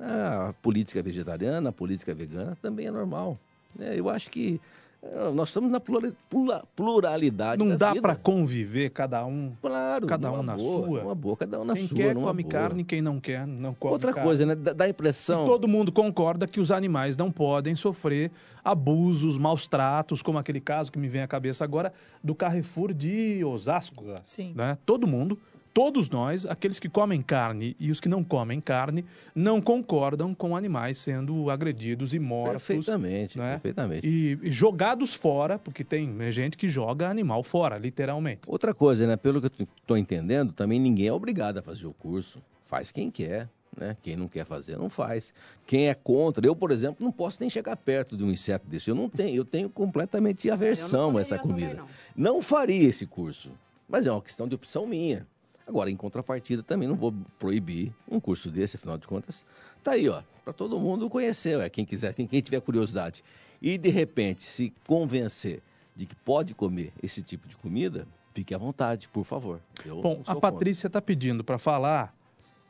a 0.00 0.52
política 0.60 1.02
vegetariana, 1.02 1.70
a 1.70 1.72
política 1.72 2.12
vegana 2.12 2.56
também 2.60 2.86
é 2.86 2.90
normal. 2.90 3.38
Né? 3.76 3.98
eu 3.98 4.08
acho 4.08 4.30
que 4.30 4.60
eh, 5.02 5.30
nós 5.34 5.48
estamos 5.48 5.70
na 5.70 5.78
plura- 5.80 6.12
plura- 6.30 6.64
pluralidade 6.74 7.62
Não 7.62 7.76
da 7.76 7.92
dá 7.92 8.00
para 8.00 8.14
conviver 8.16 8.90
cada 8.90 9.24
um, 9.26 9.52
Claro, 9.60 10.06
cada 10.06 10.32
um 10.32 10.42
na 10.42 10.56
boa, 10.56 10.86
sua. 10.86 11.00
numa 11.02 11.14
boa, 11.14 11.36
cada 11.36 11.60
um 11.60 11.64
na 11.64 11.74
quem 11.74 11.86
sua. 11.86 11.96
quer 11.96 12.14
numa 12.14 12.28
come 12.28 12.42
boa. 12.42 12.52
carne, 12.52 12.84
quem 12.84 13.02
não 13.02 13.20
quer 13.20 13.46
não 13.46 13.74
come 13.74 13.92
Outra 13.92 14.12
carne. 14.12 14.26
coisa, 14.28 14.46
né? 14.46 14.54
Dá, 14.54 14.84
a 14.84 14.86
E 14.86 14.90
impressão. 14.90 15.44
todo 15.46 15.68
mundo 15.68 15.92
concorda 15.92 16.46
que 16.46 16.58
os 16.60 16.70
animais 16.70 17.16
não 17.16 17.30
podem 17.30 17.74
sofrer 17.74 18.30
abusos, 18.64 19.36
maus 19.36 19.66
tratos, 19.66 20.22
como 20.22 20.38
aquele 20.38 20.60
caso 20.60 20.90
que 20.90 20.98
me 20.98 21.08
vem 21.08 21.20
à 21.22 21.26
cabeça 21.28 21.64
agora 21.64 21.92
do 22.22 22.34
Carrefour 22.34 22.92
de 22.94 23.44
Osasco. 23.44 24.04
Sim. 24.24 24.52
Né? 24.56 24.78
Todo 24.86 25.06
mundo 25.06 25.38
todos 25.74 26.08
nós, 26.08 26.46
aqueles 26.46 26.78
que 26.78 26.88
comem 26.88 27.20
carne 27.20 27.76
e 27.80 27.90
os 27.90 27.98
que 27.98 28.08
não 28.08 28.22
comem 28.22 28.60
carne, 28.60 29.04
não 29.34 29.60
concordam 29.60 30.32
com 30.32 30.56
animais 30.56 30.98
sendo 30.98 31.50
agredidos 31.50 32.14
e 32.14 32.20
mortos. 32.20 32.62
Perfeitamente, 32.62 33.36
né? 33.36 33.54
perfeitamente. 33.54 34.06
E, 34.06 34.38
e 34.40 34.52
jogados 34.52 35.14
fora, 35.14 35.58
porque 35.58 35.82
tem 35.82 36.16
gente 36.30 36.56
que 36.56 36.68
joga 36.68 37.10
animal 37.10 37.42
fora, 37.42 37.76
literalmente. 37.76 38.42
Outra 38.46 38.72
coisa, 38.72 39.04
né? 39.04 39.16
Pelo 39.16 39.40
que 39.40 39.48
eu 39.48 39.66
estou 39.76 39.98
entendendo, 39.98 40.52
também 40.52 40.78
ninguém 40.78 41.08
é 41.08 41.12
obrigado 41.12 41.58
a 41.58 41.62
fazer 41.62 41.86
o 41.86 41.92
curso. 41.92 42.40
Faz 42.64 42.92
quem 42.92 43.10
quer, 43.10 43.48
né? 43.76 43.96
Quem 44.00 44.14
não 44.14 44.28
quer 44.28 44.46
fazer, 44.46 44.78
não 44.78 44.88
faz. 44.88 45.34
Quem 45.66 45.88
é 45.88 45.94
contra, 45.94 46.46
eu, 46.46 46.54
por 46.54 46.70
exemplo, 46.70 47.04
não 47.04 47.10
posso 47.10 47.38
nem 47.40 47.50
chegar 47.50 47.76
perto 47.76 48.16
de 48.16 48.22
um 48.22 48.30
inseto 48.30 48.66
desse. 48.68 48.88
Eu 48.88 48.94
não 48.94 49.08
tenho, 49.08 49.34
eu 49.34 49.44
tenho 49.44 49.68
completamente 49.68 50.48
aversão 50.48 51.16
a 51.16 51.20
essa 51.20 51.36
comida. 51.36 51.82
Não 52.14 52.40
faria 52.40 52.88
esse 52.88 53.06
curso, 53.06 53.50
mas 53.88 54.06
é 54.06 54.12
uma 54.12 54.22
questão 54.22 54.46
de 54.46 54.54
opção 54.54 54.86
minha. 54.86 55.26
Agora, 55.66 55.90
em 55.90 55.96
contrapartida, 55.96 56.62
também 56.62 56.86
não 56.86 56.94
vou 56.94 57.14
proibir 57.38 57.92
um 58.08 58.20
curso 58.20 58.50
desse, 58.50 58.76
afinal 58.76 58.98
de 58.98 59.06
contas. 59.06 59.44
Tá 59.82 59.92
aí, 59.92 60.08
ó, 60.08 60.22
para 60.44 60.52
todo 60.52 60.78
mundo 60.78 61.08
conhecer, 61.08 61.58
é, 61.60 61.68
quem 61.70 61.84
quiser, 61.84 62.12
quem, 62.12 62.26
quem 62.26 62.40
tiver 62.40 62.60
curiosidade. 62.60 63.24
E, 63.62 63.78
de 63.78 63.88
repente, 63.88 64.44
se 64.44 64.72
convencer 64.86 65.62
de 65.96 66.06
que 66.06 66.14
pode 66.16 66.54
comer 66.54 66.92
esse 67.02 67.22
tipo 67.22 67.48
de 67.48 67.56
comida, 67.56 68.06
fique 68.34 68.54
à 68.54 68.58
vontade, 68.58 69.08
por 69.08 69.24
favor. 69.24 69.60
Eu 69.84 70.02
Bom, 70.02 70.22
a 70.26 70.34
Patrícia 70.36 70.86
está 70.86 71.00
pedindo 71.00 71.42
para 71.42 71.58
falar. 71.58 72.14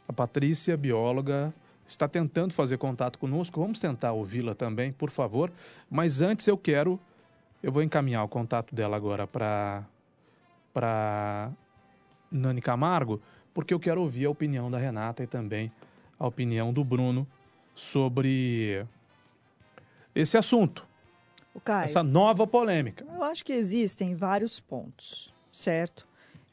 A 0.07 0.13
Patrícia, 0.13 0.77
bióloga, 0.77 1.53
está 1.89 2.07
tentando 2.07 2.53
fazer 2.53 2.79
contato 2.79 3.19
conosco. 3.19 3.61
Vamos 3.61 3.81
tentar 3.81 4.13
ouvi-la 4.13 4.55
também, 4.55 4.93
por 4.93 5.11
favor. 5.11 5.51
Mas 5.91 6.21
antes 6.21 6.47
eu 6.47 6.57
quero. 6.57 7.01
Eu 7.63 7.73
vou 7.73 7.83
encaminhar 7.83 8.23
o 8.23 8.29
contato 8.29 8.75
dela 8.75 8.95
agora 8.95 9.27
para 9.27 9.85
para 10.73 11.51
Nani 12.35 12.61
Camargo, 12.61 13.21
porque 13.53 13.73
eu 13.73 13.81
quero 13.81 14.03
ouvir 14.03 14.27
a 14.27 14.31
opinião 14.31 14.69
da 14.69 14.77
Renata 14.77 15.23
e 15.23 15.27
também 15.27 15.71
a 16.19 16.27
opinião 16.27 16.73
do 16.73 16.85
Bruno 16.85 17.27
sobre 17.75 18.85
esse 20.15 20.37
assunto, 20.37 20.87
Caio, 21.65 21.85
essa 21.85 22.03
nova 22.03 22.47
polêmica. 22.47 23.05
eu 23.05 23.23
acho 23.23 23.45
que 23.45 23.53
existem 23.53 24.15
vários 24.15 24.59
pontos, 24.59 25.33
certo? 25.51 26.07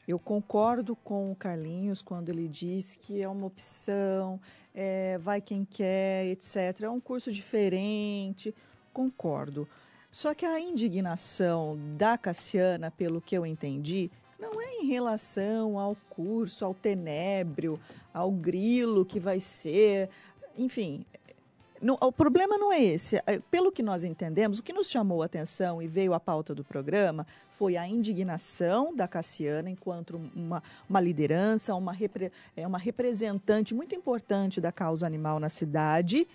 Eu 0.06 0.18
concordo 0.18 0.96
com 0.96 1.30
o 1.30 1.36
Carlinhos 1.36 2.02
quando 2.02 2.28
ele 2.28 2.48
diz 2.48 2.96
que 2.96 3.22
é 3.22 3.28
uma 3.28 3.46
opção, 3.46 4.40
é, 4.74 5.18
vai 5.18 5.40
quem 5.40 5.64
quer, 5.64 6.26
etc. 6.26 6.82
É 6.82 6.90
um 6.90 7.00
curso 7.00 7.30
diferente, 7.30 8.54
concordo. 8.92 9.68
Só 10.10 10.34
que 10.34 10.44
a 10.44 10.60
indignação 10.60 11.78
da 11.96 12.18
Cassiana, 12.18 12.90
pelo 12.90 13.20
que 13.20 13.36
eu 13.36 13.46
entendi, 13.46 14.10
não 14.42 14.60
é 14.60 14.74
em 14.82 14.86
relação 14.86 15.78
ao 15.78 15.96
curso, 16.10 16.64
ao 16.64 16.74
tenébrio, 16.74 17.78
ao 18.12 18.30
grilo 18.30 19.04
que 19.06 19.20
vai 19.20 19.38
ser, 19.38 20.10
enfim. 20.58 21.06
o 22.00 22.12
problema 22.12 22.58
não 22.58 22.72
é 22.72 22.82
esse. 22.82 23.16
É, 23.26 23.38
Pelo 23.50 23.70
que 23.72 23.82
nós 23.82 24.02
entendemos, 24.04 24.58
o 24.58 24.62
que 24.62 24.72
nos 24.72 24.90
chamou 24.90 25.22
a 25.22 25.26
atenção 25.26 25.80
e 25.80 25.86
veio 25.86 26.12
à 26.12 26.20
pauta 26.20 26.54
do 26.54 26.64
programa 26.64 27.26
foi 27.58 27.76
a 27.76 27.86
indignação 27.86 28.94
da 28.94 29.06
Cassiana 29.06 29.70
enquanto 29.70 30.20
uma, 30.34 30.62
uma 30.90 31.00
liderança, 31.00 31.74
uma, 31.74 31.92
repre- 31.92 32.32
é, 32.56 32.66
uma 32.66 32.78
representante 32.78 33.72
muito 33.72 33.94
importante 33.94 34.60
da 34.60 34.72
causa 34.72 35.06
animal 35.06 35.38
na 35.38 35.48
cidade 35.48 36.26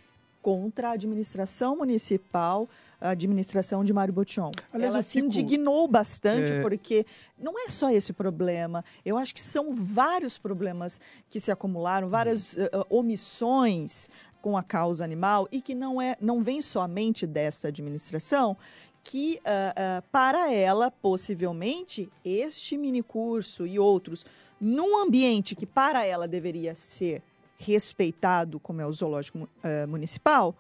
contra 0.41 0.89
a 0.89 0.91
administração 0.93 1.75
municipal, 1.75 2.69
a 2.99 3.09
administração 3.11 3.83
de 3.83 3.93
Mário 3.93 4.13
Botion. 4.13 4.51
Aliás, 4.73 4.93
Ela 4.93 5.03
se 5.03 5.13
fico- 5.21 5.25
indignou 5.27 5.87
bastante 5.87 6.51
É. 6.51 6.61
porque 6.61 7.05
não 7.37 7.53
é 7.65 7.69
só 7.69 7.89
esse 7.91 8.11
problema. 8.13 8.83
Eu 9.05 9.17
acho 9.17 9.33
que 9.35 9.41
são 9.41 9.75
vários 9.75 10.37
problemas 10.37 10.99
que 11.29 11.39
se 11.39 11.51
acumularam, 11.51 12.09
várias 12.09 12.57
eh, 12.57 12.69
omissões 12.89 14.09
com 14.41 14.57
a 14.57 14.63
causa 14.63 15.03
animal 15.03 15.47
e 15.51 15.61
que 15.61 15.75
não 15.75 16.01
é 16.01 16.15
não 16.21 16.41
vem 16.41 16.61
somente 16.61 17.25
dessa 17.27 17.67
administração 17.67 18.55
que 19.03 19.39
ah, 19.45 19.73
ah, 19.75 20.03
para 20.11 20.51
ela 20.53 20.89
possivelmente 20.91 22.09
este 22.25 22.77
minicurso 22.77 23.65
e 23.65 23.79
outros 23.79 24.25
num 24.59 24.97
ambiente 25.01 25.55
que 25.55 25.65
para 25.65 26.03
ela 26.05 26.27
deveria 26.27 26.73
ser 26.75 27.21
respeitado 27.59 28.59
como 28.59 28.81
é 28.81 28.85
o 28.85 28.91
zoológico 28.91 29.47
ah, 29.63 29.85
municipal 29.87 30.55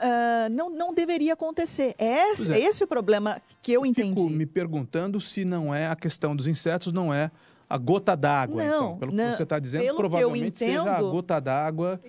ah, 0.00 0.48
não, 0.50 0.70
não 0.70 0.94
deveria 0.94 1.34
acontecer. 1.34 1.94
É 1.98 2.32
esse, 2.32 2.52
é. 2.52 2.60
esse 2.60 2.84
o 2.84 2.86
problema 2.86 3.40
que 3.62 3.72
eu 3.72 3.84
entendi. 3.84 4.20
Fico 4.20 4.30
me 4.30 4.46
perguntando 4.46 5.20
se 5.20 5.44
não 5.44 5.74
é 5.74 5.86
a 5.86 5.96
questão 5.96 6.34
dos 6.34 6.46
insetos, 6.46 6.92
não 6.92 7.12
é 7.12 7.30
a 7.68 7.76
gota 7.76 8.16
d'água. 8.16 8.64
Então. 8.64 8.96
Pelo 8.96 9.12
não. 9.12 9.30
que 9.30 9.36
você 9.36 9.42
está 9.42 9.58
dizendo, 9.58 9.84
eu 9.84 9.96
provavelmente 9.96 10.58
seja 10.58 10.82
a 10.82 10.98
entendo- 10.98 11.10
gota 11.10 11.40
d'água 11.40 12.00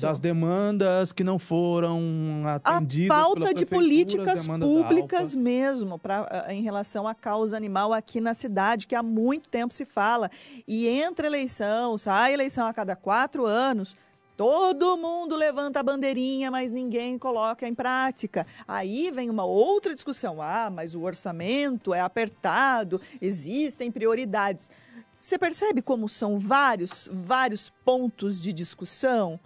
das 0.00 0.18
demandas 0.18 1.12
que 1.12 1.22
não 1.22 1.38
foram 1.38 2.42
a 2.44 2.54
atendidas 2.56 3.16
falta 3.16 3.40
pela 3.40 3.54
de 3.54 3.64
políticas 3.64 4.46
públicas 4.46 5.34
mesmo 5.34 5.98
pra, 5.98 6.44
ah, 6.46 6.52
em 6.52 6.62
relação 6.62 7.06
à 7.06 7.14
causa 7.14 7.56
animal 7.56 7.92
aqui 7.92 8.20
na 8.20 8.34
cidade, 8.34 8.86
que 8.86 8.94
há 8.94 9.02
muito 9.02 9.48
tempo 9.48 9.72
se 9.72 9.84
fala. 9.84 10.30
E 10.66 10.88
entre 10.88 11.26
eleição, 11.26 11.96
sai 11.96 12.34
eleição 12.34 12.66
a 12.66 12.74
cada 12.74 12.96
quatro 12.96 13.46
anos. 13.46 13.96
Todo 14.38 14.96
mundo 14.96 15.34
levanta 15.34 15.80
a 15.80 15.82
bandeirinha, 15.82 16.48
mas 16.48 16.70
ninguém 16.70 17.18
coloca 17.18 17.66
em 17.66 17.74
prática. 17.74 18.46
Aí 18.68 19.10
vem 19.10 19.28
uma 19.28 19.44
outra 19.44 19.92
discussão. 19.92 20.40
Ah, 20.40 20.70
mas 20.70 20.94
o 20.94 21.02
orçamento 21.02 21.92
é 21.92 22.00
apertado, 22.00 23.00
existem 23.20 23.90
prioridades. 23.90 24.70
Você 25.18 25.36
percebe 25.36 25.82
como 25.82 26.08
são 26.08 26.38
vários, 26.38 27.10
vários 27.12 27.70
pontos 27.84 28.40
de 28.40 28.52
discussão? 28.52 29.40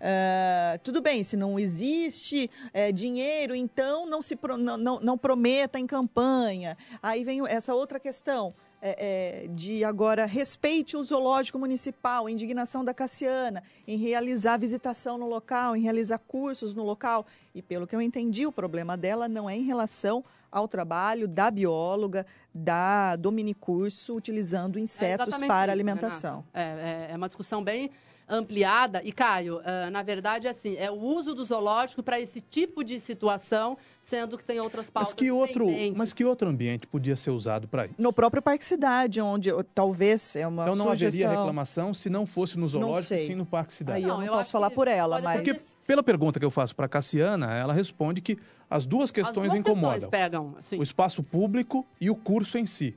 Ah, 0.00 0.78
tudo 0.82 1.02
bem, 1.02 1.22
se 1.22 1.36
não 1.36 1.58
existe 1.58 2.50
eh, 2.72 2.90
dinheiro, 2.92 3.54
então 3.54 4.06
não 4.06 4.22
se 4.22 4.34
pro- 4.36 4.56
não, 4.56 4.78
não, 4.78 5.00
não 5.00 5.18
prometa 5.18 5.78
em 5.78 5.86
campanha. 5.86 6.78
Aí 7.02 7.24
vem 7.24 7.46
essa 7.46 7.74
outra 7.74 8.00
questão 8.00 8.54
eh, 8.82 9.44
eh, 9.44 9.48
de 9.54 9.84
agora 9.84 10.24
respeite 10.26 10.96
o 10.96 11.02
zoológico 11.02 11.58
municipal, 11.58 12.28
indignação 12.28 12.84
da 12.84 12.94
Cassiana 12.94 13.62
em 13.86 13.96
realizar 13.98 14.56
visitação 14.58 15.18
no 15.18 15.26
local, 15.28 15.76
em 15.76 15.82
realizar 15.82 16.18
cursos 16.18 16.72
no 16.74 16.82
local. 16.84 17.26
E 17.54 17.60
pelo 17.62 17.86
que 17.86 17.94
eu 17.94 18.00
entendi, 18.00 18.46
o 18.46 18.52
problema 18.52 18.96
dela 18.96 19.28
não 19.28 19.48
é 19.50 19.56
em 19.56 19.62
relação 19.62 20.24
ao 20.50 20.66
trabalho 20.66 21.28
da 21.28 21.50
bióloga, 21.50 22.26
da 22.54 23.14
do 23.16 23.30
minicurso, 23.30 24.16
utilizando 24.16 24.78
insetos 24.78 25.28
exatamente 25.28 25.48
para 25.48 25.64
isso, 25.64 25.72
alimentação. 25.72 26.44
É, 26.52 26.62
é- 26.62 27.08
é 27.12 27.16
uma 27.16 27.28
discussão 27.28 27.62
bem 27.62 27.90
ampliada. 28.30 29.02
E, 29.04 29.12
Caio, 29.12 29.60
ah, 29.64 29.90
na 29.90 30.02
verdade, 30.02 30.46
assim, 30.48 30.76
é 30.76 30.90
o 30.90 30.94
uso 30.94 31.34
do 31.34 31.44
zoológico 31.44 32.02
para 32.02 32.20
esse 32.20 32.40
tipo 32.40 32.82
de 32.84 32.98
situação, 33.00 33.76
sendo 34.00 34.38
que 34.38 34.44
tem 34.44 34.60
outras 34.60 34.88
pautas 34.88 35.10
Mas 35.10 35.14
que, 35.14 35.30
outro, 35.30 35.66
pendentes. 35.66 35.98
mas 35.98 36.12
que 36.12 36.24
outro 36.24 36.48
ambiente 36.48 36.86
podia 36.86 37.16
ser 37.16 37.30
usado 37.30 37.68
para 37.68 37.86
isso? 37.86 37.94
No 37.98 38.12
próprio 38.12 38.40
Parque 38.40 38.64
Cidade, 38.64 39.20
onde 39.20 39.50
talvez 39.74 40.36
é 40.36 40.46
uma 40.46 40.62
Então 40.62 40.76
não 40.76 40.86
sugestão. 40.88 41.08
haveria 41.08 41.28
reclamação 41.28 41.92
se 41.92 42.08
não 42.08 42.24
fosse 42.24 42.58
no 42.58 42.66
zoológico, 42.68 43.20
sim 43.20 43.34
no 43.34 43.44
Parque 43.44 43.72
Cidade. 43.72 43.98
Aí 43.98 44.02
eu 44.04 44.08
Não, 44.08 44.18
não, 44.18 44.26
eu 44.26 44.32
posso 44.32 44.52
falar 44.52 44.70
por 44.70 44.86
ela, 44.88 45.20
mas 45.20 45.40
Porque 45.42 45.58
pela 45.86 46.02
pergunta 46.02 46.38
que 46.38 46.44
eu 46.46 46.50
faço 46.50 46.74
para 46.74 46.88
Cassiana, 46.88 47.52
ela 47.54 47.72
responde 47.72 48.20
que 48.20 48.38
as 48.68 48.86
duas 48.86 49.04
As 49.04 49.10
questões 49.10 49.48
duas 49.50 49.60
incomodam. 49.60 49.90
questões 49.92 50.10
pegam, 50.10 50.54
assim. 50.58 50.78
O 50.78 50.82
espaço 50.82 51.22
público 51.24 51.84
e 52.00 52.08
o 52.08 52.14
curso 52.14 52.56
em 52.56 52.66
si. 52.66 52.94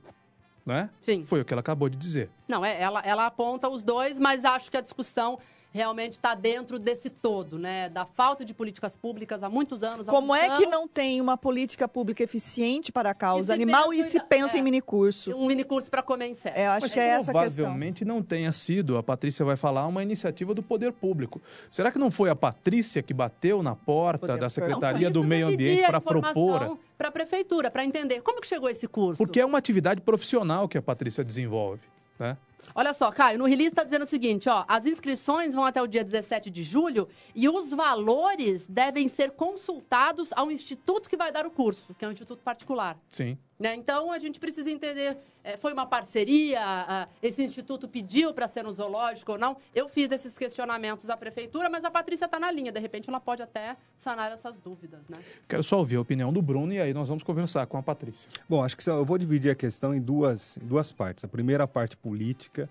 Né? 0.64 0.88
Sim. 1.02 1.24
Foi 1.26 1.40
o 1.40 1.44
que 1.44 1.52
ela 1.52 1.60
acabou 1.60 1.88
de 1.88 1.96
dizer. 1.96 2.30
Não, 2.48 2.64
é, 2.64 2.80
ela, 2.80 3.00
ela 3.00 3.26
aponta 3.26 3.68
os 3.68 3.82
dois, 3.82 4.18
mas 4.18 4.44
acho 4.44 4.70
que 4.70 4.76
a 4.76 4.80
discussão 4.80 5.38
realmente 5.74 6.12
está 6.12 6.36
dentro 6.36 6.78
desse 6.78 7.10
todo, 7.10 7.58
né? 7.58 7.88
Da 7.88 8.06
falta 8.06 8.44
de 8.44 8.54
políticas 8.54 8.94
públicas 8.94 9.42
há 9.42 9.48
muitos 9.50 9.82
anos. 9.82 10.08
há 10.08 10.12
como 10.12 10.28
muitos 10.28 10.50
é 10.50 10.56
que 10.58 10.66
não 10.66 10.86
tem 10.86 11.20
uma 11.20 11.36
política 11.36 11.88
pública 11.88 12.22
eficiente 12.22 12.92
para 12.92 13.10
a 13.10 13.14
causa 13.14 13.46
se 13.46 13.52
animal 13.52 13.88
pensa 13.88 14.00
e 14.06 14.10
se 14.10 14.20
pensa 14.20 14.56
é. 14.56 14.60
em 14.60 14.62
minicurso? 14.62 15.36
Um 15.36 15.46
minicurso 15.46 15.90
para 15.90 16.00
comer 16.00 16.28
inseto. 16.28 16.56
É, 16.56 16.66
eu 16.66 16.70
acho 16.70 16.82
Mas 16.82 16.94
que 16.94 17.00
é 17.00 17.08
essa 17.08 17.32
a 17.32 17.42
questão. 17.42 17.64
provavelmente 17.64 18.04
não 18.04 18.22
tenha 18.22 18.52
sido, 18.52 18.96
a 18.96 19.02
Patrícia 19.02 19.44
vai 19.44 19.56
falar, 19.56 19.84
uma 19.88 20.00
iniciativa 20.00 20.54
do 20.54 20.62
poder 20.62 20.92
público. 20.92 21.42
Será 21.68 21.90
que 21.90 21.98
não 21.98 22.10
foi 22.10 22.30
a 22.30 22.36
Patrícia 22.36 23.02
que 23.02 23.12
bateu 23.12 23.60
na 23.60 23.74
porta 23.74 24.28
Poder 24.28 24.40
da. 24.40 24.48
Secretaria 24.48 25.08
Por 25.08 25.14
do 25.14 25.24
Meio 25.24 25.48
Ambiente 25.48 25.84
para 25.84 26.00
propor? 26.00 26.30
informação 26.30 26.78
Para 26.96 27.08
a 27.08 27.10
prefeitura, 27.12 27.68
para 27.72 27.84
entender 27.84 28.20
como 28.22 28.40
que 28.40 28.46
chegou 28.46 28.70
esse 28.70 28.86
curso. 28.86 29.18
Porque 29.18 29.40
é 29.40 29.44
uma 29.44 29.58
atividade 29.58 30.00
profissional 30.00 30.68
que 30.68 30.78
a 30.78 30.82
Patrícia 30.82 31.24
desenvolve. 31.24 31.82
Né? 32.16 32.36
Olha 32.74 32.94
só, 32.94 33.10
Caio, 33.10 33.38
no 33.38 33.44
release 33.44 33.70
está 33.70 33.84
dizendo 33.84 34.02
o 34.02 34.06
seguinte, 34.06 34.48
ó, 34.48 34.64
as 34.68 34.86
inscrições 34.86 35.54
vão 35.54 35.64
até 35.64 35.82
o 35.82 35.86
dia 35.86 36.04
17 36.04 36.50
de 36.50 36.62
julho 36.62 37.08
e 37.34 37.48
os 37.48 37.70
valores 37.70 38.66
devem 38.66 39.08
ser 39.08 39.32
consultados 39.32 40.32
ao 40.32 40.50
instituto 40.50 41.08
que 41.08 41.16
vai 41.16 41.32
dar 41.32 41.46
o 41.46 41.50
curso, 41.50 41.94
que 41.94 42.04
é 42.04 42.08
um 42.08 42.12
instituto 42.12 42.42
particular. 42.42 42.98
Sim. 43.10 43.38
Né? 43.58 43.74
Então 43.74 44.10
a 44.10 44.18
gente 44.18 44.40
precisa 44.40 44.70
entender, 44.70 45.16
eh, 45.42 45.56
foi 45.56 45.72
uma 45.72 45.86
parceria, 45.86 46.60
ah, 46.60 47.08
esse 47.22 47.42
instituto 47.42 47.88
pediu 47.88 48.34
para 48.34 48.48
ser 48.48 48.64
no 48.64 48.72
zoológico 48.72 49.32
ou 49.32 49.38
não? 49.38 49.56
Eu 49.74 49.88
fiz 49.88 50.10
esses 50.10 50.36
questionamentos 50.36 51.08
à 51.08 51.16
prefeitura, 51.16 51.70
mas 51.70 51.84
a 51.84 51.90
Patrícia 51.90 52.24
está 52.24 52.38
na 52.38 52.50
linha, 52.50 52.72
de 52.72 52.80
repente 52.80 53.08
ela 53.08 53.20
pode 53.20 53.42
até 53.42 53.76
sanar 53.96 54.32
essas 54.32 54.58
dúvidas, 54.58 55.08
né? 55.08 55.18
Quero 55.48 55.62
só 55.62 55.78
ouvir 55.78 55.96
a 55.96 56.00
opinião 56.00 56.32
do 56.32 56.42
Bruno 56.42 56.72
e 56.72 56.80
aí 56.80 56.92
nós 56.92 57.08
vamos 57.08 57.22
conversar 57.22 57.66
com 57.66 57.76
a 57.76 57.82
Patrícia. 57.82 58.30
Bom, 58.48 58.62
acho 58.62 58.76
que 58.76 58.88
eu 58.88 59.04
vou 59.04 59.18
dividir 59.18 59.50
a 59.50 59.54
questão 59.54 59.94
em 59.94 60.00
duas, 60.00 60.56
em 60.56 60.66
duas 60.66 60.90
partes. 60.90 61.24
A 61.24 61.28
primeira 61.28 61.66
parte 61.66 61.96
política, 61.96 62.68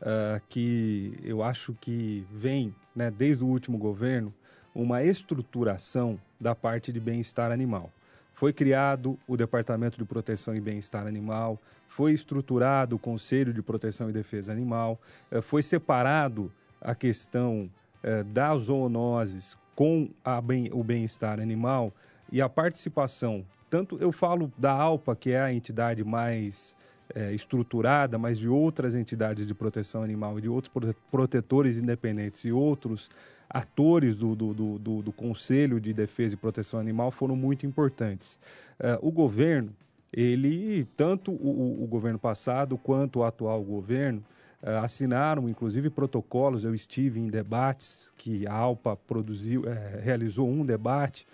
ah, 0.00 0.40
que 0.48 1.18
eu 1.24 1.42
acho 1.42 1.74
que 1.80 2.26
vem, 2.30 2.74
né, 2.94 3.10
desde 3.10 3.42
o 3.42 3.46
último 3.46 3.78
governo, 3.78 4.34
uma 4.74 5.02
estruturação 5.02 6.20
da 6.40 6.54
parte 6.54 6.92
de 6.92 7.00
bem-estar 7.00 7.50
animal. 7.50 7.90
Foi 8.38 8.52
criado 8.52 9.18
o 9.26 9.36
Departamento 9.36 9.98
de 9.98 10.04
Proteção 10.04 10.54
e 10.54 10.60
Bem-Estar 10.60 11.08
Animal, 11.08 11.60
foi 11.88 12.12
estruturado 12.12 12.94
o 12.94 12.98
Conselho 12.98 13.52
de 13.52 13.60
Proteção 13.60 14.08
e 14.08 14.12
Defesa 14.12 14.52
Animal, 14.52 15.00
eh, 15.28 15.40
foi 15.40 15.60
separado 15.60 16.48
a 16.80 16.94
questão 16.94 17.68
eh, 18.00 18.22
das 18.22 18.62
zoonoses 18.62 19.56
com 19.74 20.08
bem- 20.44 20.70
o 20.72 20.84
bem-estar 20.84 21.40
animal 21.40 21.92
e 22.30 22.40
a 22.40 22.48
participação. 22.48 23.44
Tanto 23.68 23.98
eu 24.00 24.12
falo 24.12 24.52
da 24.56 24.70
ALPA, 24.70 25.16
que 25.16 25.32
é 25.32 25.40
a 25.40 25.52
entidade 25.52 26.04
mais 26.04 26.76
eh, 27.12 27.32
estruturada, 27.34 28.18
mas 28.18 28.38
de 28.38 28.48
outras 28.48 28.94
entidades 28.94 29.48
de 29.48 29.54
proteção 29.54 30.04
animal 30.04 30.38
e 30.38 30.42
de 30.42 30.48
outros 30.48 30.72
prote- 30.72 30.96
protetores 31.10 31.76
independentes 31.76 32.44
e 32.44 32.52
outros 32.52 33.10
atores 33.48 34.14
do, 34.14 34.34
do, 34.34 34.52
do, 34.54 35.02
do- 35.02 35.12
Conselho 35.12 35.80
de 35.80 35.92
Defesa 35.92 36.34
e 36.34 36.36
Proteção 36.36 36.78
Animal 36.78 37.10
foram 37.10 37.34
muito 37.34 37.66
importantes. 37.66 38.38
Eh, 38.78 38.98
o 39.00 39.10
governo, 39.10 39.70
ele, 40.12 40.86
tanto 40.96 41.32
o, 41.32 41.82
o- 41.82 41.86
governo 41.86 42.18
passado 42.18 42.76
quanto 42.76 43.20
o 43.20 43.24
atual 43.24 43.62
governo, 43.62 44.22
eh, 44.62 44.76
assinaram 44.78 45.48
inclusive 45.48 45.88
protocolos. 45.90 46.64
Eu 46.64 46.74
estive 46.74 47.18
em 47.20 47.28
debates 47.28 48.12
que 48.16 48.46
a 48.46 48.52
ALPA 48.52 48.96
produziu, 48.96 49.64
eh, 49.66 50.00
realizou 50.02 50.48
um 50.48 50.64
debate 50.64 51.26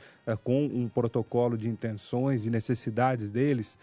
com 0.42 0.64
um 0.64 0.88
protocolo 0.88 1.58
de 1.58 1.68
intenções, 1.68 2.42
de 2.42 2.48
necessidades 2.50 3.30
deles, 3.30 3.76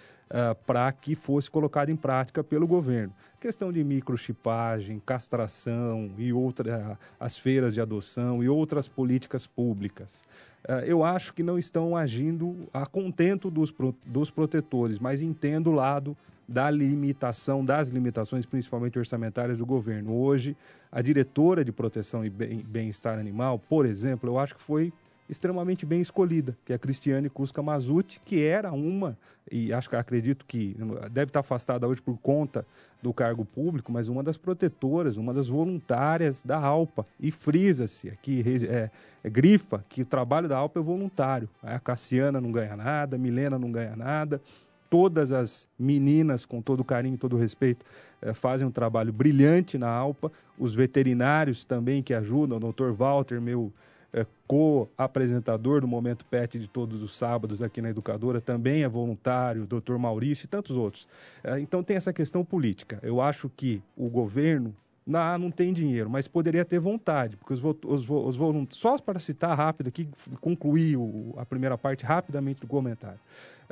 para 0.66 0.92
que 0.92 1.16
fosse 1.16 1.50
colocado 1.50 1.90
em 1.90 1.96
prática 1.96 2.44
pelo 2.44 2.66
governo. 2.66 3.14
Questão 3.40 3.72
de 3.72 3.84
microchipagem, 3.84 5.02
castração 5.06 6.12
e 6.18 6.32
outra, 6.32 6.98
as 7.20 7.38
feiras 7.38 7.74
de 7.74 7.82
adoção 7.82 8.44
e 8.44 8.48
outras 8.48 8.88
políticas 8.88 9.48
públicas. 9.48 10.24
Eh, 10.68 10.86
eu 10.88 11.04
acho 11.04 11.34
que 11.34 11.44
não 11.44 11.58
estão 11.58 11.98
agindo 11.98 12.56
a 12.72 12.86
contento 12.86 13.50
dos, 13.50 13.74
dos 14.06 14.30
protetores, 14.30 15.00
mas 15.00 15.22
entendo 15.22 15.72
o 15.72 15.74
lado 15.74 16.16
da 16.48 16.70
limitação, 16.70 17.64
das 17.64 17.90
limitações, 17.90 18.46
principalmente 18.46 19.00
orçamentárias 19.00 19.58
do 19.58 19.66
governo. 19.66 20.14
Hoje, 20.14 20.56
a 20.92 21.02
diretora 21.02 21.64
de 21.64 21.72
proteção 21.72 22.24
e 22.26 22.30
bem- 22.30 22.60
bem-estar 22.60 23.18
animal, 23.18 23.58
por 23.58 23.86
exemplo, 23.86 24.30
eu 24.30 24.38
acho 24.38 24.56
que 24.56 24.62
foi 24.62 24.94
extremamente 25.32 25.86
bem 25.86 26.02
escolhida, 26.02 26.58
que 26.66 26.74
é 26.74 26.76
a 26.76 26.80
Cristiane 26.80 27.30
Cusca 27.30 27.64
Mazuti, 27.64 28.22
que 28.26 28.44
era 28.44 28.74
uma, 28.74 29.18
e 29.50 29.72
acho 29.72 29.90
que 29.90 29.96
acredito 29.96 30.46
que 30.46 30.76
deve 31.10 31.30
estar 31.30 31.40
afastada 31.40 31.88
hoje 31.88 32.02
por 32.02 32.18
conta 32.18 32.66
do 33.02 33.14
cargo 33.14 33.46
público, 33.46 33.94
mas 33.94 34.10
uma 34.10 34.22
das 34.22 34.38
protetoras, 34.38 35.16
uma 35.16 35.34
das 35.34 35.48
voluntárias 35.48 36.42
da 36.42 36.58
ALPA. 36.60 37.08
E 37.18 37.32
frisa-se 37.32 38.10
aqui, 38.10 38.44
é, 38.70 38.92
é, 39.24 39.30
grifa, 39.30 39.86
que 39.88 40.02
o 40.02 40.06
trabalho 40.06 40.50
da 40.50 40.58
ALPA 40.58 40.82
é 40.82 40.84
voluntário. 40.84 41.50
A 41.64 41.80
Cassiana 41.80 42.42
não 42.42 42.52
ganha 42.52 42.76
nada, 42.76 43.16
a 43.16 43.20
Milena 43.20 43.58
não 43.58 43.72
ganha 43.72 43.96
nada, 43.96 44.42
todas 44.90 45.32
as 45.32 45.66
meninas, 45.80 46.46
com 46.46 46.62
todo 46.62 46.84
carinho, 46.84 47.18
todo 47.18 47.38
respeito, 47.38 47.86
eh, 48.22 48.34
fazem 48.34 48.68
um 48.68 48.72
trabalho 48.72 49.14
brilhante 49.14 49.78
na 49.78 49.88
ALPA. 49.88 50.30
Os 50.60 50.76
veterinários 50.76 51.64
também 51.64 52.04
que 52.04 52.14
ajudam, 52.14 52.58
o 52.58 52.74
Dr. 52.74 52.92
Walter, 52.92 53.40
meu 53.40 53.72
eh, 54.14 54.26
co-apresentador 54.48 55.82
do 55.82 55.88
Momento 55.88 56.26
Pet 56.26 56.60
de 56.60 56.68
todos 56.68 57.02
os 57.02 57.16
sábados 57.18 57.62
aqui 57.62 57.82
na 57.82 57.90
Educadora, 57.90 58.42
também 58.42 58.84
é 58.84 58.90
voluntário, 58.90 59.66
Dr. 59.66 59.98
Maurício 59.98 60.46
e 60.46 60.48
tantos 60.48 60.76
outros. 60.76 61.08
Eh, 61.44 61.60
então 61.60 61.84
tem 61.84 61.96
essa 61.98 62.12
questão 62.14 62.44
política. 62.44 63.00
Eu 63.02 63.22
acho 63.22 63.50
que 63.50 63.82
o 63.96 64.10
governo 64.10 64.76
não, 65.06 65.38
não 65.38 65.52
tem 65.52 65.74
dinheiro, 65.74 66.10
mas 66.10 66.28
poderia 66.28 66.64
ter 66.64 66.80
vontade, 66.80 67.36
porque 67.38 67.54
os, 67.54 67.64
os, 67.64 68.10
os 68.10 68.36
voluntários, 68.38 68.80
só 68.80 68.98
para 68.98 69.20
citar 69.20 69.58
rápido 69.58 69.88
aqui, 69.88 70.08
concluir 70.40 70.96
o- 70.98 71.34
a 71.38 71.46
primeira 71.46 71.78
parte 71.78 72.06
rapidamente 72.06 72.62
do 72.62 72.68
comentário. 72.68 73.20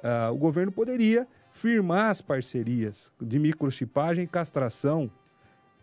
Ah, 0.02 0.32
o 0.32 0.38
governo 0.38 0.72
poderia 0.72 1.28
firmar 1.52 2.10
as 2.10 2.22
parcerias 2.22 3.12
de 3.22 3.38
microchipagem 3.38 4.24
e 4.24 4.28
castração 4.28 5.10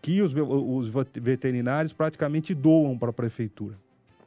que 0.01 0.21
os, 0.21 0.33
os 0.35 0.89
vet- 0.89 1.19
veterinários 1.19 1.93
praticamente 1.93 2.53
doam 2.53 2.97
para 2.97 3.09
a 3.09 3.13
prefeitura. 3.13 3.75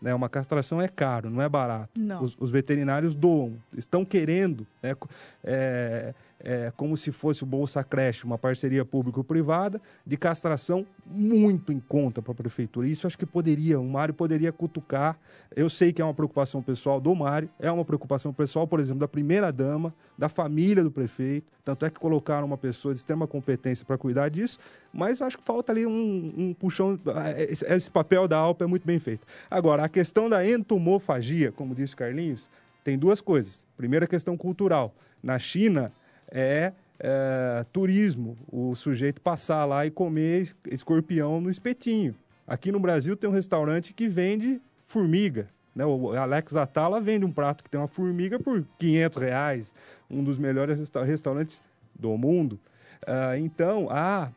Né? 0.01 0.15
Uma 0.15 0.29
castração 0.29 0.81
é 0.81 0.89
caro, 0.89 1.29
não 1.31 1.43
é 1.43 1.49
barato. 1.49 1.91
Não. 1.95 2.23
Os, 2.23 2.37
os 2.39 2.51
veterinários 2.51 3.15
doam, 3.15 3.55
estão 3.77 4.05
querendo, 4.05 4.67
é, 4.83 4.95
co- 4.95 5.09
é, 5.45 6.15
é 6.43 6.73
como 6.77 6.97
se 6.97 7.13
fosse 7.13 7.43
o 7.43 7.47
Bolsa 7.47 7.85
Creche, 7.85 8.25
uma 8.25 8.39
parceria 8.39 8.85
público-privada 8.85 9.81
de 10.07 10.17
castração 10.17 10.87
muito 11.07 11.73
em 11.73 11.79
conta 11.81 12.23
para 12.23 12.33
a 12.33 12.35
prefeitura. 12.35 12.89
Isso 12.89 13.07
acho 13.07 13.19
que 13.19 13.27
poderia, 13.27 13.79
o 13.79 13.85
Mário 13.85 14.15
poderia 14.15 14.51
cutucar. 14.51 15.19
Eu 15.55 15.69
sei 15.69 15.93
que 15.93 16.01
é 16.01 16.05
uma 16.05 16.15
preocupação 16.15 16.63
pessoal 16.63 17.01
do 17.01 17.15
Mário, 17.15 17.49
é 17.59 17.71
uma 17.71 17.85
preocupação 17.85 18.33
pessoal, 18.33 18.67
por 18.67 18.81
exemplo, 18.81 19.01
da 19.01 19.09
primeira-dama, 19.09 19.95
da 20.17 20.29
família 20.29 20.83
do 20.83 20.91
prefeito. 20.91 21.47
Tanto 21.65 21.85
é 21.85 21.91
que 21.91 22.01
colocaram 22.01 22.47
uma 22.47 22.59
pessoa 22.59 22.95
de 22.95 23.01
extrema 23.01 23.27
competência 23.27 23.85
para 23.85 23.99
cuidar 23.99 24.31
disso, 24.31 24.59
mas 24.93 25.21
acho 25.21 25.37
que 25.37 25.45
falta 25.45 25.73
ali 25.73 25.87
um, 25.87 26.35
um 26.37 26.55
puxão. 26.55 26.99
Esse, 27.37 27.65
esse 27.67 27.91
papel 27.91 28.27
da 28.27 28.39
ALPA 28.39 28.65
é 28.65 28.67
muito 28.67 28.87
bem 28.87 28.99
feito. 28.99 29.27
Agora, 29.51 29.85
a 29.85 29.89
questão 29.89 30.29
da 30.29 30.47
entomofagia, 30.47 31.53
como 31.53 31.75
disse 31.75 31.95
Carlinhos, 31.95 32.49
tem 32.83 32.99
duas 32.99 33.21
coisas. 33.21 33.65
Primeiro, 33.77 34.05
a 34.05 34.09
questão 34.09 34.37
cultural. 34.37 34.95
Na 35.23 35.39
China, 35.39 35.93
é, 36.31 36.73
é, 36.99 37.65
turismo, 37.73 38.37
o 38.51 38.75
sujeito 38.75 39.21
passar 39.21 39.65
lá 39.65 39.87
e 39.87 39.91
comer 39.91 40.43
es- 40.43 40.55
escorpião 40.71 41.41
no 41.41 41.49
espetinho. 41.51 42.15
Aqui 42.47 42.71
no 42.73 42.81
Brasil 42.81 43.17
tem 43.17 43.29
um 43.31 43.33
restaurante 43.33 43.93
que 43.95 44.09
vende 44.09 44.61
formiga. 44.87 45.49
Né? 45.75 45.85
O 45.87 46.13
Alex 46.15 46.57
Atala 46.57 47.01
vende 47.01 47.25
um 47.25 47.31
prato 47.33 47.63
que 47.63 47.71
tem 47.71 47.81
uma 47.81 47.87
formiga 47.89 48.39
por 48.41 48.65
500 48.79 49.23
reais, 49.23 49.75
um 50.11 50.23
dos 50.25 50.37
melhores 50.37 50.81
resta- 50.81 51.05
restaurantes 51.05 51.63
do 51.99 52.17
mundo. 52.19 52.59
Ah, 53.07 53.39
então, 53.39 53.89
a 53.91 54.31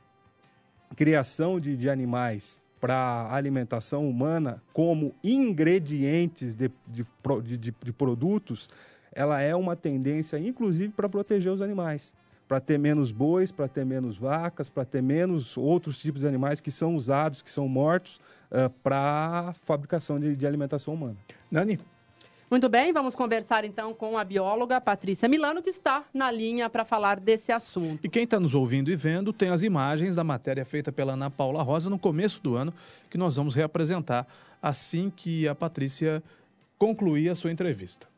criação 0.95 1.59
de, 1.59 1.75
de 1.75 1.89
animais 1.89 2.61
para 2.79 3.27
alimentação 3.31 4.07
humana 4.07 4.61
como 4.73 5.13
ingredientes 5.23 6.53
de, 6.53 6.69
de- 6.87 7.05
de- 7.57 7.73
de 7.83 7.93
produtos, 7.93 8.69
ela 9.15 9.41
é 9.41 9.55
uma 9.55 9.75
tendência, 9.75 10.37
inclusive, 10.37 10.91
para 10.93 11.07
proteger 11.07 11.51
os 11.51 11.61
animais. 11.61 12.13
Para 12.47 12.59
ter 12.59 12.77
menos 12.77 13.11
bois, 13.11 13.51
para 13.51 13.67
ter 13.67 13.85
menos 13.85 14.17
vacas, 14.17 14.69
para 14.69 14.83
ter 14.83 15.01
menos 15.01 15.57
outros 15.57 15.99
tipos 15.99 16.21
de 16.21 16.27
animais 16.27 16.59
que 16.59 16.69
são 16.69 16.95
usados, 16.95 17.41
que 17.41 17.51
são 17.51 17.67
mortos 17.67 18.19
para 18.83 19.49
a 19.49 19.53
fabricação 19.53 20.19
de, 20.19 20.35
de 20.35 20.45
alimentação 20.45 20.93
humana. 20.93 21.17
Nani? 21.49 21.79
Muito 22.51 22.69
bem, 22.69 22.93
vamos 22.93 23.15
conversar 23.15 23.65
então 23.65 23.95
com 23.95 24.15
a 24.15 24.23
bióloga 24.23 24.79
Patrícia 24.79 25.27
Milano, 25.27 25.63
que 25.63 25.71
está 25.71 26.03
na 26.13 26.29
linha 26.29 26.69
para 26.69 26.85
falar 26.85 27.19
desse 27.19 27.51
assunto. 27.51 27.99
E 28.03 28.07
quem 28.07 28.25
está 28.25 28.39
nos 28.39 28.53
ouvindo 28.53 28.91
e 28.91 28.95
vendo 28.95 29.33
tem 29.33 29.49
as 29.49 29.63
imagens 29.63 30.15
da 30.15 30.23
matéria 30.23 30.63
feita 30.63 30.91
pela 30.91 31.13
Ana 31.13 31.31
Paula 31.31 31.63
Rosa 31.63 31.89
no 31.89 31.97
começo 31.97 32.39
do 32.43 32.55
ano, 32.55 32.71
que 33.09 33.17
nós 33.17 33.37
vamos 33.37 33.55
reapresentar 33.55 34.27
assim 34.61 35.11
que 35.15 35.47
a 35.47 35.55
Patrícia 35.55 36.21
concluir 36.77 37.29
a 37.29 37.35
sua 37.35 37.51
entrevista. 37.51 38.12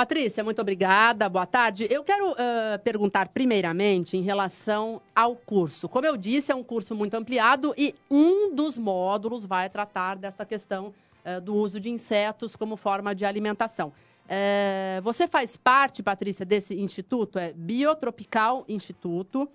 Patrícia, 0.00 0.42
muito 0.42 0.62
obrigada, 0.62 1.28
boa 1.28 1.44
tarde. 1.44 1.86
Eu 1.90 2.02
quero 2.02 2.34
ah, 2.38 2.78
perguntar 2.82 3.28
primeiramente 3.28 4.16
em 4.16 4.22
relação 4.22 4.98
ao 5.14 5.36
curso. 5.36 5.90
Como 5.90 6.06
eu 6.06 6.16
disse, 6.16 6.50
é 6.50 6.54
um 6.54 6.62
curso 6.62 6.94
muito 6.94 7.12
ampliado 7.12 7.74
e 7.76 7.94
um 8.10 8.54
dos 8.54 8.78
módulos 8.78 9.44
vai 9.44 9.68
tratar 9.68 10.16
dessa 10.16 10.46
questão 10.46 10.94
ah, 11.22 11.38
do 11.38 11.54
uso 11.54 11.78
de 11.78 11.90
insetos 11.90 12.56
como 12.56 12.78
forma 12.78 13.14
de 13.14 13.26
alimentação. 13.26 13.92
Eh, 14.26 15.02
você 15.04 15.28
faz 15.28 15.58
parte, 15.58 16.02
Patrícia, 16.02 16.46
desse 16.46 16.80
instituto? 16.80 17.38
É 17.38 17.52
Biotropical 17.52 18.64
Instituto. 18.70 19.46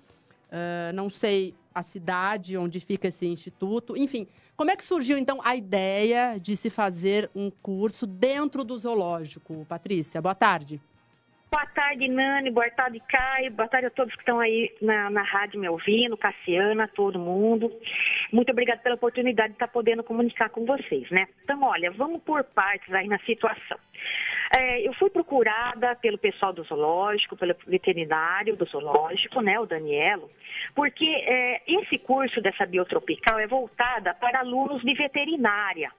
Não 0.93 1.09
sei 1.09 1.55
a 1.75 1.83
cidade 1.83 2.57
onde 2.57 2.79
fica 2.79 3.09
esse 3.09 3.27
instituto. 3.27 3.97
Enfim, 3.97 4.25
como 4.55 4.71
é 4.71 4.75
que 4.77 4.83
surgiu 4.83 5.17
então 5.17 5.39
a 5.43 5.55
ideia 5.55 6.39
de 6.39 6.55
se 6.55 6.69
fazer 6.69 7.29
um 7.35 7.51
curso 7.51 8.07
dentro 8.07 8.63
do 8.63 8.77
zoológico, 8.77 9.65
Patrícia? 9.67 10.21
Boa 10.21 10.33
tarde. 10.33 10.79
Boa 11.51 11.65
tarde, 11.67 12.07
Nani. 12.07 12.51
Boa 12.51 12.69
tarde, 12.71 13.01
Caio. 13.07 13.51
Boa 13.51 13.67
tarde 13.67 13.87
a 13.87 13.89
todos 13.89 14.13
que 14.13 14.21
estão 14.21 14.39
aí 14.39 14.73
na, 14.81 15.09
na 15.09 15.21
rádio 15.21 15.59
me 15.59 15.69
ouvindo, 15.69 16.17
Cassiana, 16.17 16.87
todo 16.87 17.19
mundo. 17.19 17.71
Muito 18.31 18.51
obrigada 18.51 18.81
pela 18.81 18.95
oportunidade 18.95 19.49
de 19.49 19.55
estar 19.55 19.67
podendo 19.67 20.03
comunicar 20.03 20.49
com 20.49 20.65
vocês, 20.65 21.09
né? 21.11 21.27
Então, 21.43 21.61
olha, 21.63 21.91
vamos 21.91 22.21
por 22.23 22.43
partes 22.43 22.93
aí 22.93 23.07
na 23.07 23.19
situação. 23.19 23.77
É, 24.57 24.87
eu 24.87 24.93
fui 24.93 25.09
procurada 25.09 25.95
pelo 25.97 26.17
pessoal 26.17 26.53
do 26.53 26.63
zoológico, 26.63 27.35
pelo 27.35 27.53
veterinário 27.67 28.55
do 28.55 28.65
zoológico, 28.65 29.41
né, 29.41 29.59
o 29.59 29.65
Danielo, 29.65 30.29
porque 30.73 31.05
é, 31.05 31.61
esse 31.67 31.97
curso 31.97 32.39
dessa 32.41 32.65
biotropical 32.65 33.37
é 33.37 33.47
voltada 33.47 34.13
para 34.13 34.39
alunos 34.39 34.81
de 34.81 34.93
veterinária. 34.93 35.91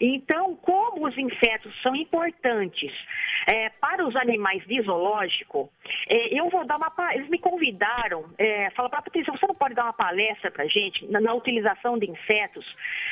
Então, 0.00 0.56
como 0.56 1.06
os 1.06 1.16
insetos 1.16 1.74
são 1.82 1.94
importantes 1.94 2.92
é, 3.46 3.70
para 3.70 4.06
os 4.06 4.14
animais 4.16 4.64
de 4.66 4.80
zoológico, 4.82 5.70
é, 6.08 6.38
eu 6.38 6.48
vou 6.50 6.64
dar 6.66 6.76
uma. 6.76 6.92
Eles 7.14 7.28
me 7.28 7.38
convidaram, 7.38 8.24
é, 8.38 8.70
falaram 8.70 8.90
para 8.90 9.02
Patrícia, 9.02 9.32
você 9.32 9.46
não 9.46 9.54
pode 9.54 9.74
dar 9.74 9.84
uma 9.84 9.92
palestra 9.92 10.50
para 10.50 10.66
gente 10.66 11.06
na, 11.06 11.20
na 11.20 11.34
utilização 11.34 11.98
de 11.98 12.10
insetos, 12.10 12.66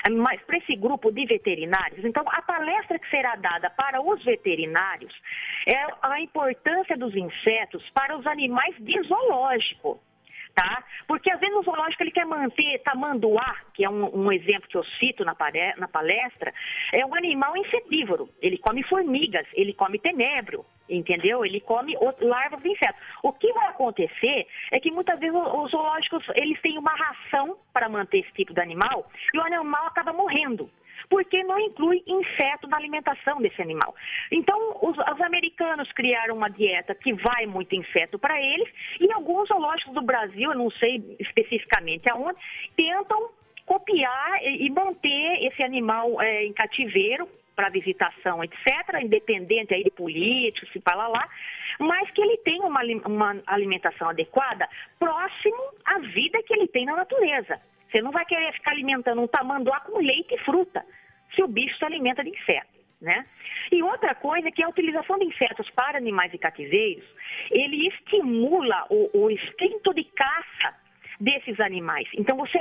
é, 0.07 0.11
mas 0.11 0.41
para 0.43 0.59
esse 0.59 0.77
grupo 0.77 1.11
de 1.11 1.25
veterinários. 1.27 2.05
Então, 2.05 2.25
a 2.29 2.43
palestra 2.43 2.99
que 2.99 3.09
será 3.09 3.37
dada 3.37 3.71
para 3.71 4.01
os 4.01 4.23
veterinários 4.25 5.15
é 5.67 5.87
a 6.03 6.21
importância 6.21 6.97
dos 6.97 7.15
insetos 7.15 7.89
para 7.91 8.17
os 8.17 8.27
animais 8.27 8.75
de 8.79 9.01
zoológico 9.03 10.01
tá? 10.55 10.85
Porque 11.07 11.31
às 11.31 11.41
vezes 11.41 11.55
no 11.55 11.63
zoológico 11.63 12.03
ele 12.03 12.11
quer 12.11 12.25
manter 12.25 12.79
tamanduá, 12.83 13.57
que 13.75 13.85
é 13.85 13.91
um, 13.91 14.27
um 14.27 14.33
exemplo 14.33 14.69
que 14.69 14.77
eu 14.77 14.85
cito 14.99 15.25
na, 15.25 15.37
na 15.77 15.89
palestra, 15.89 16.53
é 16.93 17.05
um 17.05 17.15
animal 17.15 17.57
insetívoro. 17.57 18.29
Ele 18.41 18.59
come 18.59 18.83
formigas, 18.85 19.47
ele 19.55 19.73
come 19.75 19.99
tenebro, 19.99 20.65
entendeu? 20.89 21.45
Ele 21.45 21.61
come 21.61 21.97
o- 21.97 22.15
larvas 22.27 22.63
de 22.63 22.69
insetos. 22.71 23.01
O 23.23 23.33
que 23.33 23.53
vai 23.53 23.69
acontecer 23.69 24.47
é 24.71 24.79
que 24.81 24.91
muitas 24.91 25.19
vezes 25.19 25.35
o- 25.35 25.63
os 25.65 25.71
zoológicos 25.71 26.25
eles 26.35 26.61
têm 26.63 26.79
uma 26.79 26.95
ração 26.95 27.57
para 27.73 27.89
manter 27.89 28.19
esse 28.21 28.33
tipo 28.33 28.55
de 28.55 28.61
animal 28.61 29.11
e 29.33 29.39
o 29.39 29.43
animal 29.43 29.87
acaba 29.87 30.13
morrendo 30.13 30.71
porque 31.09 31.43
não 31.45 31.59
inclui 31.59 32.03
inseto 32.07 32.67
na 32.69 32.77
alimentação 32.77 33.41
desse 33.41 33.61
animal. 33.61 33.95
Então, 34.31 34.79
os, 34.83 34.97
os 34.97 35.21
americanos 35.21 35.91
criaram 35.93 36.37
uma 36.37 36.49
dieta 36.49 36.95
que 36.95 37.13
vai 37.13 37.47
muito 37.47 37.75
inseto 37.75 38.19
para 38.19 38.41
eles, 38.41 38.69
e 39.01 39.11
alguns 39.13 39.49
zoológicos 39.49 39.95
do 39.95 40.03
Brasil, 40.03 40.51
eu 40.51 40.59
não 40.59 40.71
sei 40.71 41.17
especificamente 41.21 42.11
aonde, 42.11 42.39
tentam 42.77 43.31
copiar 43.67 44.43
e, 44.43 44.67
e 44.67 44.71
manter 44.71 45.47
esse 45.47 45.63
animal 45.63 46.21
eh, 46.21 46.45
em 46.45 46.53
cativeiro 46.53 47.29
para 47.55 47.69
visitação, 47.69 48.43
etc., 48.43 49.01
independente 49.03 49.75
aí 49.75 49.85
de 49.85 49.91
políticos, 49.91 50.71
se 50.73 50.81
fala 50.81 51.07
lá, 51.09 51.29
mas 51.79 52.11
que 52.11 52.21
ele 52.21 52.37
tem 52.39 52.61
uma, 52.61 52.81
uma 53.07 53.43
alimentação 53.47 54.09
adequada 54.09 54.69
próximo 54.99 55.63
à 55.85 55.99
vida 55.99 56.43
que 56.43 56.53
ele 56.53 56.69
tem 56.69 56.85
na 56.85 56.97
natureza. 56.97 57.61
Você 57.95 58.03
não 58.03 58.11
vai 58.11 58.25
querer 58.25 58.53
ficar 58.55 58.73
alimentando 58.73 59.23
um 59.23 59.29
tamanduá 59.29 59.79
com 59.79 60.01
leite 60.01 60.35
e 60.35 60.39
fruta, 60.39 60.85
se 61.33 61.45
o 61.45 61.47
bicho 61.47 61.79
se 61.79 61.85
alimenta 61.85 62.25
de 62.25 62.31
inseto, 62.31 62.81
né? 63.01 63.25
E 63.71 63.81
outra 63.85 64.17
coisa 64.17 64.49
é 64.49 64.51
que 64.51 64.65
a 64.65 64.69
utilização 64.69 65.17
de 65.17 65.27
insetos 65.27 65.71
para 65.71 65.97
animais 65.97 66.33
de 66.33 66.39
cativeiros, 66.39 67.05
ele 67.53 67.87
estimula 67.87 68.85
o, 68.91 69.11
o 69.17 69.31
instinto 69.31 69.95
de 69.95 70.03
caça 70.03 70.75
desses 71.21 71.59
animais. 71.61 72.09
Então 72.15 72.37
você 72.37 72.59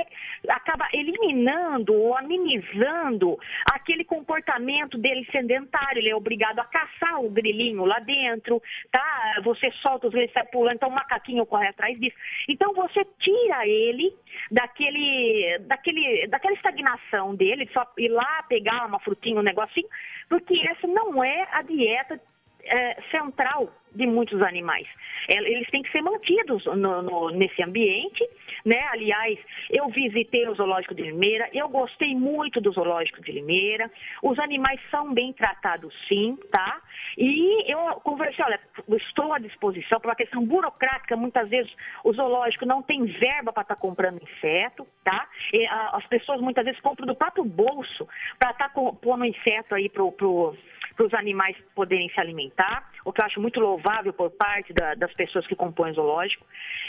acaba 0.48 0.88
eliminando 0.92 1.94
ou 1.94 2.16
amenizando 2.16 3.38
aquele 3.72 4.04
comportamento 4.04 4.98
dele 4.98 5.26
sedentário. 5.30 5.98
Ele 5.98 6.10
é 6.10 6.16
obrigado 6.16 6.58
a 6.60 6.64
caçar 6.64 7.20
o 7.20 7.30
grilinho 7.30 7.84
lá 7.84 7.98
dentro, 8.00 8.62
tá? 8.90 9.40
Você 9.42 9.70
solta 9.82 10.06
os 10.06 10.12
grilos, 10.12 10.32
sai 10.32 10.44
pulando, 10.46 10.76
então 10.76 10.88
o 10.88 10.94
macaquinho 10.94 11.46
corre 11.46 11.68
atrás 11.68 11.98
disso. 11.98 12.16
Então 12.48 12.72
você 12.74 13.04
tira 13.18 13.66
ele 13.66 14.12
daquele, 14.50 15.58
daquele, 15.60 16.26
daquela 16.28 16.54
estagnação 16.54 17.34
dele, 17.34 17.66
de 17.66 17.72
só 17.72 17.86
ir 17.98 18.08
lá 18.08 18.42
pegar 18.48 18.86
uma 18.86 19.00
frutinha, 19.00 19.40
um 19.40 19.42
negocinho, 19.42 19.88
porque 20.28 20.54
essa 20.68 20.86
não 20.86 21.22
é 21.22 21.48
a 21.52 21.62
dieta 21.62 22.20
é, 22.64 23.02
central 23.10 23.70
de 23.94 24.06
muitos 24.06 24.42
animais. 24.42 24.86
É, 25.28 25.38
Eles 25.38 25.68
têm 25.70 25.82
que 25.82 25.90
ser 25.92 26.02
mantidos 26.02 26.64
no- 26.66 27.02
no- 27.02 27.30
nesse 27.30 27.62
ambiente, 27.62 28.28
né? 28.64 28.80
Aliás, 28.92 29.38
eu 29.70 29.88
visitei 29.88 30.48
o 30.48 30.54
zoológico 30.54 30.94
de 30.94 31.02
Limeira, 31.02 31.48
eu 31.52 31.68
gostei 31.68 32.14
muito 32.14 32.60
do 32.60 32.72
zoológico 32.72 33.22
de 33.22 33.32
Limeira. 33.32 33.90
Os 34.22 34.38
animais 34.38 34.80
são 34.90 35.12
bem 35.14 35.32
tratados, 35.32 35.94
sim, 36.08 36.36
tá? 36.50 36.80
E 37.16 37.70
eu 37.72 37.78
conversei, 38.02 38.44
olha, 38.44 38.60
estou 38.96 39.32
à 39.32 39.38
disposição 39.38 40.00
por 40.00 40.08
uma 40.08 40.16
questão 40.16 40.44
burocrática. 40.44 41.16
Muitas 41.16 41.48
vezes 41.48 41.72
o 42.02 42.12
zoológico 42.12 42.66
não 42.66 42.82
tem 42.82 43.04
verba 43.04 43.52
para 43.52 43.62
estar 43.62 43.76
comprando 43.76 44.20
inseto, 44.22 44.86
tá? 45.04 45.28
E, 45.52 45.66
a- 45.66 45.90
as 45.96 46.06
pessoas 46.06 46.40
muitas 46.40 46.64
vezes 46.64 46.80
compram 46.80 47.06
do 47.06 47.14
próprio 47.14 47.44
bolso 47.44 48.08
para 48.38 48.50
estar 48.50 48.68
pondo 48.70 49.24
inseto 49.24 49.74
aí 49.74 49.88
pro, 49.88 50.10
pro 50.12 50.56
para 50.96 51.06
os 51.06 51.14
animais 51.14 51.56
poderem 51.74 52.08
se 52.10 52.20
alimentar, 52.20 52.88
o 53.04 53.12
que 53.12 53.20
eu 53.20 53.26
acho 53.26 53.40
muito 53.40 53.60
louvável 53.60 54.12
por 54.12 54.30
parte 54.30 54.72
da- 54.72 54.94
das 54.94 55.12
pessoas 55.14 55.46
que 55.46 55.54
compõem 55.54 55.90
o 55.92 55.94
zoológico. 55.94 56.46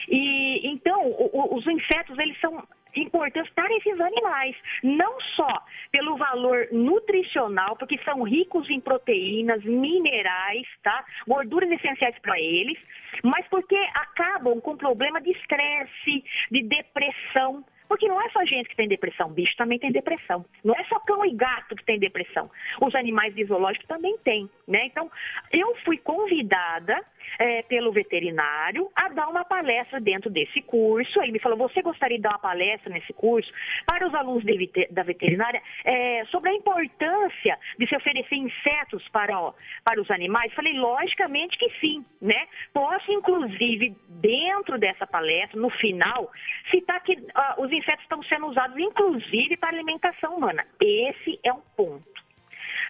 E 0.08 0.68
então, 0.68 1.06
o- 1.08 1.30
o- 1.34 1.56
os 1.58 1.68
insetos 1.68 2.18
eles 2.20 2.40
são 2.40 2.64
importantes 2.96 3.52
para 3.54 3.74
esses 3.76 4.00
animais, 4.00 4.56
não 4.84 5.20
só 5.36 5.66
pelo 5.92 6.16
valor 6.16 6.68
nutricional, 6.72 7.76
porque 7.76 8.00
são 8.06 8.24
ricos 8.24 8.70
em 8.70 8.80
proteínas, 8.80 9.64
minerais, 9.64 10.66
tá? 10.82 11.04
Gorduras 11.28 11.70
essenciais 11.72 12.18
para 12.20 12.40
eles, 12.40 12.78
mas 13.24 13.46
porque 13.50 13.76
acabam 13.94 14.62
com 14.62 14.78
problema 14.78 15.20
de 15.22 15.32
estresse, 15.32 16.24
de 16.52 16.64
depressão. 16.64 17.66
Porque 17.88 18.08
não 18.08 18.22
é 18.22 18.30
só 18.30 18.44
gente 18.46 18.70
que 18.70 18.76
tem 18.76 18.88
depressão, 18.88 19.30
bicho 19.30 19.56
também 19.58 19.80
tem 19.80 19.92
depressão. 19.92 20.46
Não 20.64 20.74
é 20.76 20.84
só 20.86 21.00
cão 21.00 21.26
e 21.26 21.34
gato 21.34 21.76
que 21.76 21.86
tem 21.86 22.00
depressão. 22.00 22.50
Os 22.82 22.96
animais 22.96 23.34
de 23.36 23.46
zoológico 23.46 23.88
também 23.88 24.18
têm, 24.20 24.50
né? 24.68 24.86
Então, 24.86 25.12
eu 25.52 25.76
fui 25.84 25.98
convidada 25.98 27.04
eh, 27.40 27.64
pelo 27.64 27.92
veterinário 27.92 28.90
a 28.96 29.10
dar 29.10 29.28
uma 29.28 29.46
palestra 29.46 30.00
dentro 30.00 30.30
desse 30.30 30.62
curso. 30.62 31.22
Ele 31.22 31.34
me 31.34 31.40
falou, 31.40 31.58
você 31.58 31.82
gostaria 31.82 32.18
de 32.18 32.24
dar 32.24 32.32
uma 32.32 32.40
palestra 32.40 32.92
nesse 32.92 33.14
curso 33.14 33.52
para 33.86 34.08
os 34.08 34.14
alunos 34.14 34.44
de 34.44 34.56
da 34.92 35.04
veterinária 35.04 35.62
eh, 35.84 36.24
sobre 36.32 36.50
a 36.50 36.54
importância 36.54 37.58
de 37.78 37.88
se 37.88 37.96
oferecer 37.96 38.36
insetos 38.36 39.08
para, 39.10 39.40
ó, 39.40 39.54
para 39.84 40.02
os 40.02 40.10
animais? 40.12 40.54
Falei, 40.54 40.74
logicamente 40.74 41.58
que 41.58 41.70
sim, 41.80 42.04
né? 42.22 42.48
Posso, 42.74 43.12
inclusive, 43.12 43.96
dentro 44.10 44.78
dessa 44.78 45.06
palestra, 45.06 45.60
no 45.60 45.70
final, 45.70 46.32
citar 46.72 47.02
que 47.04 47.18
ah, 47.34 47.56
os 47.58 47.72
insetos 47.72 48.04
estão 48.04 48.22
sendo 48.24 48.48
usados, 48.48 48.78
inclusive, 48.78 49.58
para 49.58 49.70
alimentação 49.70 50.36
humana. 50.36 50.66
Esse 50.82 51.40
é 51.44 51.54
um 51.54 51.62
ponto. 51.76 52.16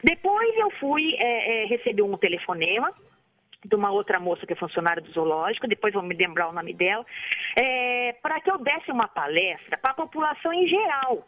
Depois 0.03 0.55
eu 0.57 0.69
fui 0.71 1.15
eh, 1.17 1.63
eh, 1.63 1.65
receber 1.65 2.03
um 2.03 2.17
telefonema 2.17 2.93
de 3.65 3.75
uma 3.75 3.91
outra 3.91 4.19
moça 4.19 4.45
que 4.45 4.53
é 4.53 4.55
funcionária 4.55 5.01
do 5.01 5.11
zoológico, 5.11 5.67
depois 5.67 5.93
vou 5.93 6.03
me 6.03 6.15
lembrar 6.15 6.49
o 6.49 6.53
nome 6.53 6.73
dela, 6.73 7.05
para 8.21 8.39
que 8.41 8.49
eu 8.49 8.57
desse 8.57 8.91
uma 8.91 9.07
palestra 9.07 9.77
para 9.77 9.91
a 9.91 9.95
população 9.95 10.53
em 10.53 10.67
geral 10.67 11.25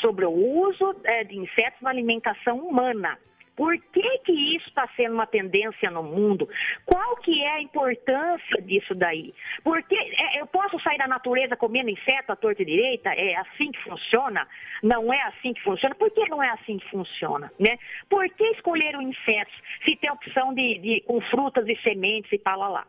sobre 0.00 0.24
o 0.24 0.30
uso 0.30 0.94
eh, 1.04 1.24
de 1.24 1.38
insetos 1.38 1.80
na 1.80 1.90
alimentação 1.90 2.58
humana. 2.58 3.18
Por 3.56 3.76
que, 3.92 4.18
que 4.18 4.32
isso 4.56 4.68
está 4.68 4.86
sendo 4.96 5.14
uma 5.14 5.26
tendência 5.26 5.90
no 5.90 6.02
mundo? 6.02 6.48
Qual 6.84 7.16
que 7.16 7.42
é 7.42 7.52
a 7.52 7.60
importância 7.60 8.62
disso 8.62 8.94
daí? 8.94 9.32
Porque 9.64 9.96
é, 9.96 10.40
eu 10.40 10.46
posso 10.46 10.78
sair 10.80 10.98
da 10.98 11.08
natureza 11.08 11.56
comendo 11.56 11.90
inseto 11.90 12.32
à 12.32 12.36
torta 12.36 12.62
e 12.62 12.66
direita? 12.66 13.10
É 13.10 13.36
assim 13.36 13.72
que 13.72 13.82
funciona? 13.82 14.46
Não 14.82 15.12
é 15.12 15.22
assim 15.22 15.54
que 15.54 15.62
funciona? 15.62 15.94
Por 15.94 16.10
que 16.10 16.28
não 16.28 16.42
é 16.42 16.50
assim 16.50 16.78
que 16.78 16.90
funciona? 16.90 17.50
Né? 17.58 17.78
Por 18.08 18.28
que 18.28 18.44
escolher 18.50 18.96
o 18.96 19.02
insetos 19.02 19.54
se 19.84 19.96
tem 19.96 20.10
opção 20.10 20.52
de, 20.52 20.78
de 20.78 21.00
com 21.06 21.20
frutas 21.22 21.66
e 21.66 21.76
sementes 21.76 22.30
e 22.32 22.38
tal 22.38 22.58
lá? 22.58 22.68
lá? 22.68 22.86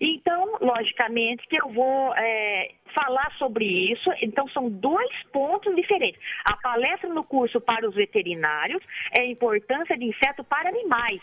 Então, 0.00 0.58
logicamente, 0.60 1.46
que 1.48 1.56
eu 1.60 1.68
vou 1.70 2.14
é, 2.16 2.70
falar 2.94 3.32
sobre 3.38 3.64
isso. 3.64 4.10
Então, 4.22 4.48
são 4.48 4.68
dois 4.68 5.10
pontos 5.32 5.74
diferentes. 5.74 6.20
A 6.44 6.56
palestra 6.56 7.08
no 7.08 7.24
curso 7.24 7.60
para 7.60 7.88
os 7.88 7.94
veterinários 7.94 8.82
é 9.16 9.22
a 9.22 9.26
importância 9.26 9.96
de 9.96 10.04
inseto 10.04 10.44
para 10.44 10.68
animais. 10.68 11.22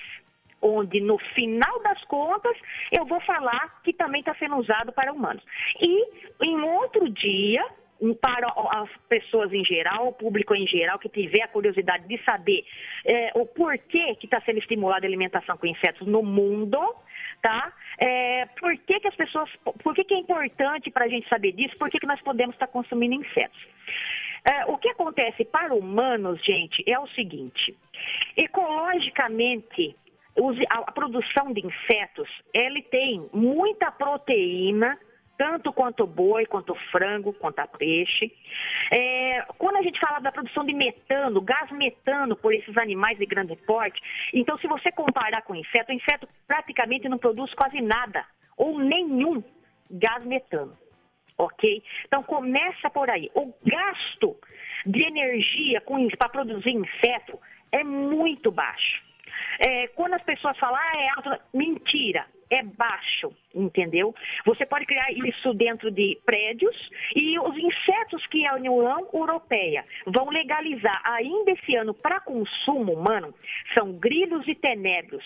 Onde, 0.61 0.99
no 0.99 1.17
final 1.35 1.83
das 1.83 2.03
contas, 2.05 2.57
eu 2.91 3.05
vou 3.05 3.19
falar 3.21 3.81
que 3.83 3.93
também 3.93 4.21
está 4.21 4.33
sendo 4.35 4.55
usado 4.55 4.91
para 4.91 5.13
humanos. 5.13 5.43
E, 5.79 6.45
em 6.45 6.61
outro 6.61 7.09
dia, 7.09 7.63
para 8.21 8.47
as 8.81 8.89
pessoas 9.07 9.51
em 9.53 9.63
geral, 9.63 10.07
o 10.07 10.13
público 10.13 10.53
em 10.53 10.67
geral 10.67 10.99
que 10.99 11.09
tiver 11.09 11.41
a 11.43 11.47
curiosidade 11.47 12.07
de 12.07 12.21
saber 12.29 12.63
é, 13.05 13.31
o 13.35 13.45
porquê 13.45 14.15
que 14.15 14.25
está 14.25 14.41
sendo 14.41 14.59
estimulada 14.59 15.05
a 15.05 15.09
alimentação 15.09 15.57
com 15.57 15.65
insetos 15.65 16.05
no 16.07 16.21
mundo, 16.21 16.77
tá? 17.41 17.71
É, 17.99 18.45
por 18.59 18.75
que, 18.77 18.99
que 18.99 19.07
as 19.07 19.15
pessoas, 19.15 19.49
por 19.83 19.95
que, 19.95 20.03
que 20.03 20.13
é 20.13 20.17
importante 20.17 20.91
para 20.91 21.05
a 21.05 21.07
gente 21.07 21.27
saber 21.29 21.51
disso? 21.53 21.77
Por 21.77 21.89
que, 21.89 21.99
que 21.99 22.07
nós 22.07 22.21
podemos 22.21 22.55
estar 22.55 22.67
consumindo 22.67 23.15
insetos? 23.15 23.59
É, 24.45 24.65
o 24.65 24.77
que 24.77 24.89
acontece 24.89 25.43
para 25.45 25.73
humanos, 25.73 26.43
gente, 26.43 26.83
é 26.87 26.99
o 26.99 27.07
seguinte: 27.07 27.75
ecologicamente, 28.37 29.95
a 30.69 30.91
produção 30.91 31.51
de 31.51 31.65
insetos, 31.65 32.29
ele 32.53 32.81
tem 32.83 33.27
muita 33.33 33.91
proteína, 33.91 34.99
tanto 35.37 35.71
quanto 35.73 36.07
boi, 36.07 36.45
quanto 36.45 36.75
frango, 36.91 37.33
quanto 37.33 37.65
peixe. 37.77 38.31
É, 38.91 39.45
quando 39.57 39.77
a 39.77 39.81
gente 39.81 39.99
fala 39.99 40.19
da 40.19 40.31
produção 40.31 40.65
de 40.65 40.73
metano, 40.73 41.41
gás 41.41 41.71
metano 41.71 42.35
por 42.35 42.53
esses 42.53 42.77
animais 42.77 43.17
de 43.17 43.25
grande 43.25 43.55
porte, 43.55 44.01
então 44.33 44.57
se 44.57 44.67
você 44.67 44.91
comparar 44.91 45.41
com 45.43 45.53
o 45.53 45.55
inseto, 45.55 45.91
o 45.91 45.95
inseto 45.95 46.27
praticamente 46.47 47.09
não 47.09 47.17
produz 47.17 47.53
quase 47.53 47.81
nada, 47.81 48.25
ou 48.57 48.79
nenhum 48.79 49.43
gás 49.89 50.23
metano. 50.25 50.77
Ok? 51.37 51.83
Então 52.05 52.23
começa 52.23 52.89
por 52.89 53.09
aí. 53.09 53.29
O 53.35 53.53
gasto 53.65 54.37
de 54.85 55.03
energia 55.03 55.83
para 56.17 56.29
produzir 56.29 56.71
inseto 56.71 57.37
é 57.71 57.83
muito 57.83 58.51
baixo. 58.51 59.03
É, 59.59 59.87
quando 59.89 60.13
as 60.13 60.23
pessoas 60.23 60.57
falam, 60.57 60.79
ah, 60.79 60.97
é 60.97 61.09
alto, 61.09 61.43
mentira, 61.53 62.25
é 62.49 62.63
baixo, 62.63 63.33
entendeu? 63.53 64.13
Você 64.45 64.65
pode 64.65 64.85
criar 64.85 65.11
isso 65.11 65.53
dentro 65.53 65.91
de 65.91 66.19
prédios 66.25 66.75
e 67.15 67.39
os 67.39 67.57
insetos 67.57 68.25
que 68.27 68.45
a 68.45 68.55
União 68.55 69.07
Europeia 69.13 69.85
vão 70.05 70.29
legalizar 70.29 71.01
ainda 71.03 71.51
esse 71.51 71.75
ano 71.75 71.93
para 71.93 72.19
consumo 72.19 72.93
humano 72.93 73.33
são 73.73 73.93
grilos 73.93 74.47
e 74.47 74.55
tenebros. 74.55 75.23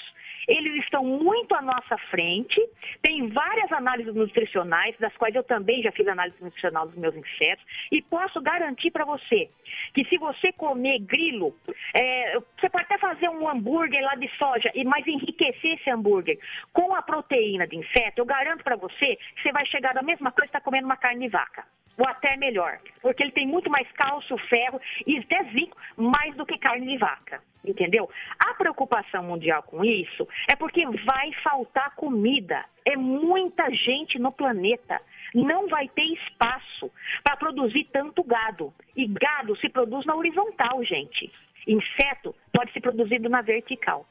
Eles 0.47 0.83
estão 0.83 1.03
muito 1.03 1.53
à 1.53 1.61
nossa 1.61 1.95
frente, 2.09 2.59
tem 3.03 3.27
várias 3.27 3.71
análises 3.71 4.15
nutricionais, 4.15 4.97
das 4.97 5.15
quais 5.15 5.35
eu 5.35 5.43
também 5.43 5.83
já 5.83 5.91
fiz 5.91 6.07
análise 6.07 6.35
nutricional 6.41 6.87
dos 6.87 6.97
meus 6.97 7.15
insetos, 7.15 7.63
e 7.91 8.01
posso 8.01 8.41
garantir 8.41 8.89
para 8.89 9.05
você 9.05 9.47
que 9.93 10.03
se 10.05 10.17
você 10.17 10.51
comer 10.53 10.99
grilo, 10.99 11.55
é, 11.93 12.39
você 12.57 12.67
pode 12.67 12.85
até 12.85 12.97
fazer 12.97 13.29
um 13.29 13.47
hambúrguer 13.47 14.01
lá 14.03 14.15
de 14.15 14.27
soja, 14.37 14.71
mais 14.85 15.05
enriquecer 15.05 15.73
esse 15.73 15.89
hambúrguer 15.89 16.39
com 16.73 16.95
a 16.95 17.01
proteína 17.09 17.65
de 17.65 17.75
inseto, 17.75 18.21
eu 18.21 18.25
garanto 18.25 18.63
para 18.63 18.75
você 18.75 19.15
que 19.15 19.41
você 19.41 19.51
vai 19.51 19.65
chegar 19.65 19.95
da 19.95 20.03
mesma 20.03 20.31
coisa 20.31 20.47
que 20.47 20.57
está 20.57 20.61
comendo 20.61 20.85
uma 20.85 20.95
carne 20.95 21.25
de 21.25 21.31
vaca 21.31 21.65
ou 21.97 22.07
até 22.07 22.37
melhor, 22.37 22.79
porque 23.01 23.21
ele 23.21 23.31
tem 23.31 23.45
muito 23.45 23.69
mais 23.69 23.91
cálcio, 23.91 24.37
ferro 24.47 24.79
e 25.05 25.17
até 25.17 25.43
zinco, 25.51 25.75
mais 25.97 26.33
do 26.35 26.45
que 26.45 26.57
carne 26.57 26.87
de 26.87 26.97
vaca, 26.97 27.41
entendeu? 27.65 28.09
A 28.39 28.53
preocupação 28.53 29.23
mundial 29.23 29.63
com 29.63 29.83
isso 29.83 30.25
é 30.49 30.55
porque 30.55 30.85
vai 30.85 31.33
faltar 31.43 31.93
comida, 31.95 32.63
é 32.85 32.95
muita 32.95 33.69
gente 33.71 34.17
no 34.17 34.31
planeta, 34.31 35.01
não 35.33 35.67
vai 35.67 35.89
ter 35.89 36.05
espaço 36.13 36.89
para 37.21 37.35
produzir 37.35 37.89
tanto 37.91 38.23
gado, 38.23 38.73
e 38.95 39.05
gado 39.05 39.57
se 39.57 39.67
produz 39.67 40.05
na 40.05 40.15
horizontal, 40.15 40.81
gente. 40.85 41.29
Inseto 41.67 42.33
pode 42.53 42.71
ser 42.71 42.79
produzido 42.79 43.27
na 43.27 43.41
vertical. 43.41 44.05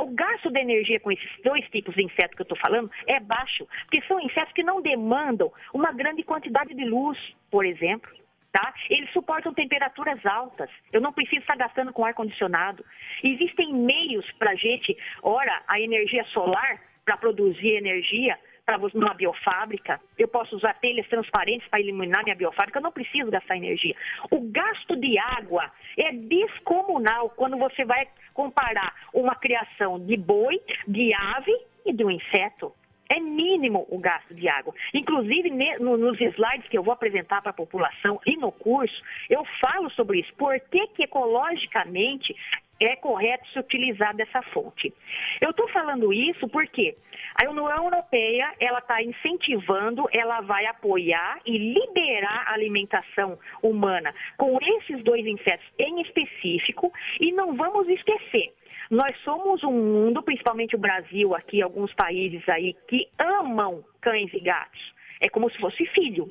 O 0.00 0.10
gasto 0.14 0.50
de 0.50 0.60
energia 0.60 1.00
com 1.00 1.10
esses 1.10 1.30
dois 1.42 1.66
tipos 1.70 1.94
de 1.94 2.04
inseto 2.04 2.36
que 2.36 2.42
eu 2.42 2.44
estou 2.44 2.58
falando 2.58 2.90
é 3.06 3.18
baixo, 3.20 3.66
porque 3.82 4.02
são 4.06 4.20
insetos 4.20 4.52
que 4.52 4.62
não 4.62 4.82
demandam 4.82 5.52
uma 5.72 5.92
grande 5.92 6.22
quantidade 6.22 6.74
de 6.74 6.84
luz, 6.84 7.18
por 7.50 7.64
exemplo. 7.64 8.10
Tá? 8.52 8.74
Eles 8.88 9.08
suportam 9.12 9.54
temperaturas 9.54 10.24
altas. 10.26 10.68
Eu 10.92 11.00
não 11.00 11.12
preciso 11.12 11.40
estar 11.40 11.56
gastando 11.56 11.92
com 11.92 12.04
ar-condicionado. 12.04 12.84
Existem 13.22 13.72
meios 13.72 14.28
para 14.32 14.50
a 14.50 14.56
gente, 14.56 14.96
ora, 15.22 15.62
a 15.68 15.80
energia 15.80 16.24
solar 16.24 16.80
para 17.04 17.16
produzir 17.16 17.76
energia 17.76 18.36
para 18.70 18.88
numa 18.94 19.14
biofábrica. 19.14 20.00
Eu 20.16 20.28
posso 20.28 20.54
usar 20.54 20.74
telhas 20.74 21.06
transparentes 21.08 21.66
para 21.68 21.80
iluminar 21.80 22.22
minha 22.22 22.36
biofábrica. 22.36 22.78
Eu 22.78 22.82
não 22.82 22.92
preciso 22.92 23.30
gastar 23.30 23.56
energia. 23.56 23.96
O 24.30 24.40
gasto 24.40 24.94
de 24.96 25.18
água 25.18 25.70
é 25.96 26.12
descomunal 26.12 27.30
quando 27.30 27.56
você 27.56 27.84
vai 27.84 28.06
comparar 28.32 28.94
uma 29.12 29.34
criação 29.34 29.98
de 29.98 30.16
boi, 30.16 30.60
de 30.86 31.12
ave 31.12 31.52
e 31.84 31.92
de 31.92 32.04
um 32.04 32.10
inseto. 32.10 32.72
É 33.08 33.18
mínimo 33.18 33.88
o 33.90 33.98
gasto 33.98 34.32
de 34.32 34.48
água. 34.48 34.72
Inclusive, 34.94 35.50
nos 35.80 36.20
slides 36.20 36.68
que 36.68 36.78
eu 36.78 36.84
vou 36.84 36.94
apresentar 36.94 37.42
para 37.42 37.50
a 37.50 37.54
população 37.54 38.20
e 38.24 38.36
no 38.36 38.52
curso, 38.52 39.02
eu 39.28 39.44
falo 39.60 39.90
sobre 39.90 40.20
isso. 40.20 40.32
Por 40.34 40.60
que, 40.60 40.86
que 40.88 41.02
ecologicamente 41.02 42.36
é 42.80 42.96
correto 42.96 43.46
se 43.50 43.58
utilizar 43.58 44.14
dessa 44.16 44.42
fonte? 44.42 44.92
Eu 45.40 45.50
estou 45.50 45.68
falando 45.68 46.12
isso 46.12 46.48
porque 46.48 46.96
a 47.42 47.48
União 47.48 47.84
Europeia 47.84 48.54
ela 48.58 48.78
está 48.78 49.02
incentivando, 49.02 50.08
ela 50.12 50.40
vai 50.40 50.66
apoiar 50.66 51.40
e 51.44 51.56
liberar 51.56 52.44
a 52.48 52.54
alimentação 52.54 53.38
humana 53.62 54.14
com 54.36 54.58
esses 54.62 55.02
dois 55.04 55.26
insetos 55.26 55.66
em 55.78 56.00
específico. 56.00 56.92
E 57.20 57.32
não 57.32 57.54
vamos 57.54 57.88
esquecer, 57.88 58.52
nós 58.90 59.16
somos 59.22 59.62
um 59.62 59.70
mundo, 59.70 60.20
principalmente 60.20 60.74
o 60.74 60.78
Brasil, 60.78 61.32
aqui, 61.32 61.62
alguns 61.62 61.94
países 61.94 62.46
aí, 62.48 62.74
que 62.88 63.08
amam 63.18 63.84
cães 64.00 64.34
e 64.34 64.40
gatos. 64.40 64.80
É 65.20 65.28
como 65.28 65.48
se 65.48 65.58
fosse 65.58 65.86
filho. 65.86 66.28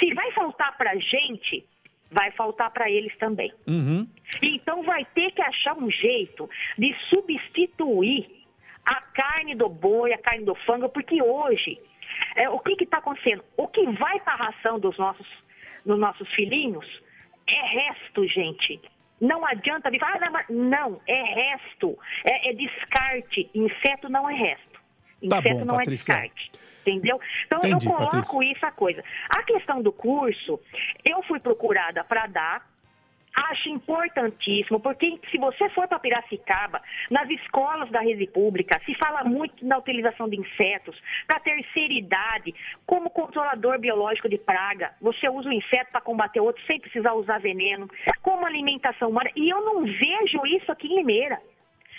Se 0.00 0.14
vai 0.14 0.32
faltar 0.32 0.76
para 0.78 0.96
gente, 0.96 1.66
vai 2.10 2.30
faltar 2.32 2.70
para 2.70 2.90
eles 2.90 3.16
também. 3.16 3.52
Uhum. 3.66 4.06
Então 4.42 4.82
vai 4.82 5.04
ter 5.06 5.30
que 5.32 5.42
achar 5.42 5.76
um 5.76 5.90
jeito 5.90 6.48
de 6.76 6.94
substituir 7.10 8.38
a 8.84 9.00
carne 9.00 9.54
do 9.54 9.68
boi, 9.68 10.12
a 10.12 10.18
carne 10.18 10.44
do 10.44 10.54
frango, 10.54 10.88
porque 10.88 11.22
hoje, 11.22 11.78
é, 12.34 12.48
o 12.48 12.58
que 12.58 12.82
está 12.82 12.98
acontecendo? 12.98 13.44
O 13.56 13.68
que 13.68 13.84
vai 13.92 14.18
para 14.20 14.32
a 14.32 14.46
ração 14.46 14.78
dos 14.78 14.96
nossos, 14.96 15.26
dos 15.84 15.98
nossos 15.98 16.28
filhinhos 16.34 16.86
é 17.46 17.66
resto, 17.66 18.26
gente. 18.26 18.80
Não 19.20 19.44
adianta 19.44 19.90
vir 19.90 19.98
falar, 19.98 20.22
ah, 20.22 20.44
não, 20.48 20.70
não, 20.70 21.00
é 21.06 21.22
resto, 21.22 21.98
é, 22.24 22.50
é 22.50 22.52
descarte. 22.52 23.50
Inseto 23.54 24.08
não 24.08 24.28
é 24.30 24.34
resto. 24.34 24.67
Tá 25.28 25.38
Inseto 25.38 25.58
bom, 25.58 25.64
não 25.64 25.76
Patrícia. 25.76 26.12
é 26.12 26.16
descarte. 26.22 26.50
Entendeu? 26.86 27.20
Então 27.46 27.58
Entendi, 27.58 27.86
eu 27.86 27.92
coloco 27.92 28.16
Patrícia. 28.16 28.52
isso 28.52 28.66
a 28.66 28.70
coisa. 28.70 29.04
A 29.28 29.42
questão 29.42 29.82
do 29.82 29.92
curso, 29.92 30.60
eu 31.04 31.22
fui 31.24 31.38
procurada 31.38 32.02
para 32.04 32.26
dar, 32.26 32.66
Acho 33.34 33.68
importantíssimo, 33.68 34.80
porque 34.80 35.18
se 35.30 35.38
você 35.38 35.68
for 35.70 35.86
para 35.86 36.00
Piracicaba, 36.00 36.82
nas 37.08 37.28
escolas 37.30 37.88
da 37.90 38.00
rede 38.00 38.26
pública, 38.26 38.80
se 38.84 38.94
fala 38.96 39.22
muito 39.22 39.64
na 39.64 39.78
utilização 39.78 40.28
de 40.28 40.36
insetos 40.36 41.00
para 41.26 41.38
terceira 41.38 41.94
idade, 41.94 42.52
como 42.84 43.10
controlador 43.10 43.78
biológico 43.78 44.28
de 44.28 44.38
praga. 44.38 44.92
Você 45.00 45.28
usa 45.28 45.48
o 45.48 45.52
inseto 45.52 45.92
para 45.92 46.00
combater 46.00 46.40
outro 46.40 46.64
sem 46.66 46.80
precisar 46.80 47.12
usar 47.12 47.38
veneno, 47.38 47.88
como 48.22 48.44
alimentação 48.44 49.08
humana. 49.08 49.30
E 49.36 49.48
eu 49.48 49.60
não 49.64 49.84
vejo 49.84 50.44
isso 50.46 50.72
aqui 50.72 50.88
em 50.88 50.96
Limeira. 50.96 51.40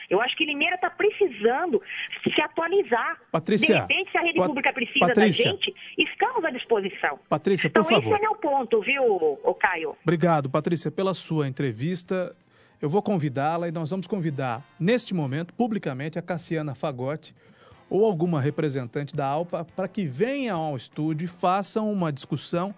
Eu 0.10 0.20
acho 0.22 0.36
que 0.36 0.46
Limeira 0.46 0.76
está 0.76 0.90
precisando 0.90 1.82
se 2.24 2.42
atualizar. 2.42 3.18
Patrícia, 3.32 3.76
de 3.76 3.82
repente, 3.82 4.12
se 4.12 4.18
a 4.18 4.22
rede 4.22 4.38
Pat- 4.40 4.48
pública 4.48 4.74
precisa 4.74 5.06
Patrícia. 5.08 5.46
da 5.46 5.52
gente, 5.52 5.76
estamos 5.98 6.44
à 6.44 6.50
disposição. 6.50 7.20
Patrícia, 7.30 7.70
por 7.70 7.82
Então, 7.82 7.98
esse 7.98 8.02
favor. 8.10 8.18
é 8.18 8.22
meu 8.22 8.36
ponto, 8.36 8.82
viu, 8.82 9.04
ô 9.44 9.54
Caio? 9.54 9.96
Obrigado, 10.04 10.50
Patrícia, 10.50 10.90
pela 10.90 11.14
sua 11.14 11.48
entrevista. 11.48 12.36
Eu 12.82 12.90
vou 12.90 13.02
convidá-la 13.02 13.68
e 13.68 13.72
nós 13.72 13.90
vamos 13.90 14.08
convidar, 14.08 14.64
neste 14.80 15.14
momento, 15.14 15.54
publicamente, 15.54 16.18
a 16.18 16.22
Cassiana 16.22 16.74
Fagotti 16.74 17.36
ou 17.90 18.06
alguma 18.06 18.40
representante 18.40 19.16
da 19.16 19.26
ALPA 19.28 19.66
para 19.76 19.88
que 19.88 20.06
venham 20.06 20.60
ao 20.62 20.76
estúdio 20.78 21.26
e 21.26 21.28
façam 21.28 21.92
uma 21.92 22.12
discussão, 22.14 22.74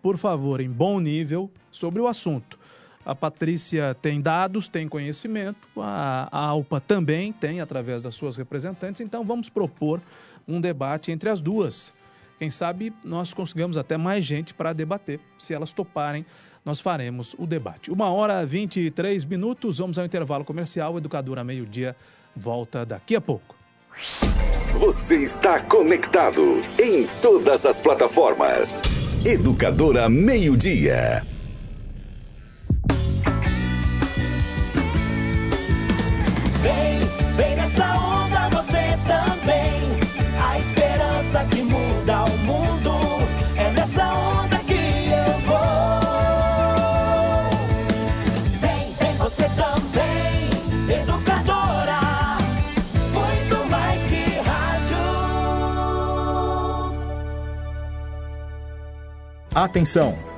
por 0.00 0.16
favor, 0.16 0.60
em 0.60 0.70
bom 0.70 0.98
nível, 1.00 1.50
sobre 1.70 2.00
o 2.00 2.06
assunto. 2.08 2.58
A 3.04 3.14
Patrícia 3.14 3.96
tem 4.00 4.20
dados, 4.20 4.68
tem 4.68 4.88
conhecimento, 4.88 5.68
a, 5.76 6.28
a 6.30 6.46
ALPA 6.46 6.80
também 6.80 7.32
tem, 7.32 7.60
através 7.60 8.02
das 8.02 8.14
suas 8.14 8.36
representantes, 8.36 9.00
então 9.00 9.24
vamos 9.24 9.48
propor 9.48 10.00
um 10.46 10.60
debate 10.60 11.10
entre 11.10 11.28
as 11.28 11.40
duas. 11.40 11.92
Quem 12.38 12.50
sabe 12.50 12.92
nós 13.04 13.32
consigamos 13.32 13.76
até 13.76 13.96
mais 13.96 14.24
gente 14.24 14.54
para 14.54 14.72
debater. 14.72 15.20
Se 15.38 15.54
elas 15.54 15.72
toparem, 15.72 16.26
nós 16.64 16.80
faremos 16.80 17.34
o 17.38 17.46
debate. 17.46 17.90
Uma 17.90 18.10
hora 18.10 18.42
e 18.42 18.46
23 18.46 19.24
minutos, 19.24 19.78
vamos 19.78 19.98
ao 19.98 20.04
intervalo 20.04 20.44
comercial. 20.44 20.96
Educadora 20.98 21.44
Meio-Dia 21.44 21.96
volta 22.34 22.84
daqui 22.84 23.14
a 23.14 23.20
pouco. 23.20 23.56
Você 24.78 25.16
está 25.16 25.60
conectado 25.60 26.60
em 26.82 27.06
todas 27.20 27.66
as 27.66 27.80
plataformas. 27.80 28.82
Educadora 29.24 30.08
Meio 30.08 30.56
Atenção! 59.54 60.31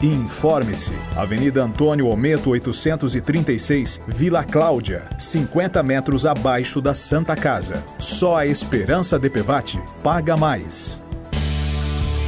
E 0.00 0.06
informe-se. 0.06 0.94
Avenida 1.16 1.62
Antônio 1.62 2.06
Ometo 2.06 2.50
836, 2.50 4.00
Vila 4.06 4.44
Cláudia, 4.44 5.02
50 5.18 5.82
metros 5.82 6.24
abaixo 6.24 6.80
da 6.80 6.94
Santa 6.94 7.36
Casa. 7.36 7.84
Só 7.98 8.36
a 8.36 8.46
Esperança 8.46 9.18
DPVAT 9.18 9.78
paga 10.02 10.36
mais. 10.36 11.02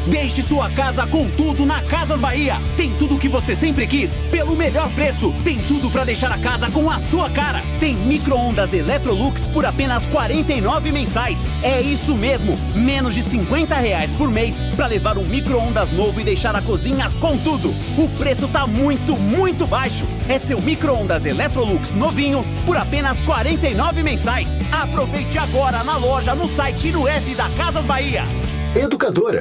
Deixe 0.07 0.43
sua 0.43 0.71
casa 0.71 1.07
com 1.07 1.29
tudo 1.31 1.67
na 1.67 1.83
Casas 1.83 2.19
Bahia. 2.19 2.57
Tem 2.77 2.91
tudo 2.99 3.17
o 3.17 3.19
que 3.19 3.29
você 3.29 3.55
sempre 3.55 3.87
quis, 3.87 4.13
pelo 4.31 4.57
melhor 4.57 4.89
preço. 4.91 5.33
Tem 5.45 5.59
tudo 5.59 5.91
para 5.91 6.05
deixar 6.05 6.33
a 6.33 6.39
casa 6.39 6.71
com 6.71 6.91
a 6.91 6.99
sua 6.99 7.29
cara. 7.29 7.63
Tem 7.79 7.95
micro-ondas 7.95 8.73
Electrolux 8.73 9.47
por 9.49 9.67
apenas 9.67 10.05
R$ 10.05 10.13
49 10.13 10.91
mensais. 10.91 11.39
É 11.63 11.81
isso 11.83 12.15
mesmo, 12.15 12.57
menos 12.75 13.15
de 13.15 13.23
50 13.23 13.75
reais 13.77 14.11
por 14.15 14.31
mês 14.31 14.59
para 14.75 14.87
levar 14.87 15.19
um 15.19 15.25
micro-ondas 15.25 15.91
novo 15.93 16.19
e 16.19 16.25
deixar 16.25 16.57
a 16.57 16.63
cozinha 16.63 17.11
com 17.21 17.37
tudo. 17.37 17.69
O 17.99 18.09
preço 18.19 18.49
tá 18.49 18.67
muito, 18.67 19.17
muito 19.17 19.67
baixo. 19.67 20.07
É 20.29 20.39
seu 20.39 20.61
micro-ondas 20.63 21.27
Electrolux 21.27 21.91
novinho 21.91 22.43
por 22.65 22.77
apenas 22.77 23.19
R$ 23.21 23.27
49 23.27 24.03
mensais. 24.03 24.73
Aproveite 24.73 25.39
agora 25.39 25.85
na 25.85 25.99
loja, 25.99 26.35
no 26.35 26.49
site 26.49 26.89
e 26.89 26.93
no 26.93 27.07
app 27.07 27.35
da 27.35 27.51
Casas 27.51 27.85
Bahia. 27.85 28.25
Educadora. 28.75 29.41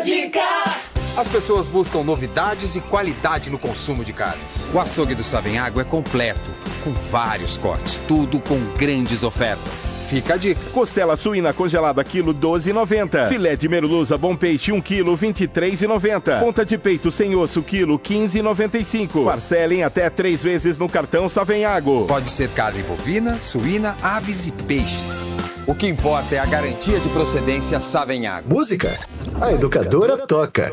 Dica! 0.00 0.85
As 1.16 1.28
pessoas 1.28 1.66
buscam 1.66 2.02
novidades 2.02 2.76
e 2.76 2.80
qualidade 2.80 3.48
no 3.48 3.58
consumo 3.58 4.04
de 4.04 4.12
carnes. 4.12 4.62
O 4.74 4.78
açougue 4.78 5.14
do 5.14 5.24
Savenhago 5.24 5.80
é 5.80 5.84
completo, 5.84 6.50
com 6.84 6.92
vários 6.92 7.56
cortes, 7.56 7.98
tudo 8.06 8.38
com 8.38 8.60
grandes 8.76 9.22
ofertas. 9.22 9.96
Fica 10.08 10.34
a 10.34 10.36
dica. 10.36 10.60
Costela 10.74 11.16
suína 11.16 11.54
congelada 11.54 12.04
quilo 12.04 12.34
12,90. 12.34 13.30
Filé 13.30 13.56
de 13.56 13.66
merluza 13.66 14.18
bom 14.18 14.36
peixe 14.36 14.72
1 14.72 14.80
quilo 14.82 15.16
23,90. 15.16 16.38
Ponta 16.38 16.66
de 16.66 16.76
peito 16.76 17.10
sem 17.10 17.34
osso 17.34 17.62
quilo 17.62 17.98
15,95. 17.98 19.24
Parcelem 19.24 19.84
até 19.84 20.10
três 20.10 20.42
vezes 20.42 20.76
no 20.76 20.86
cartão 20.86 21.30
Savenhago. 21.30 22.04
Pode 22.06 22.28
ser 22.28 22.50
carne 22.50 22.82
bovina, 22.82 23.40
suína, 23.40 23.96
aves 24.02 24.46
e 24.46 24.52
peixes. 24.52 25.32
O 25.66 25.74
que 25.74 25.88
importa 25.88 26.34
é 26.34 26.38
a 26.38 26.46
garantia 26.46 27.00
de 27.00 27.08
procedência 27.08 27.80
Savenhago. 27.80 28.54
Música? 28.54 28.96
A 29.40 29.52
educadora 29.52 30.26
toca. 30.26 30.70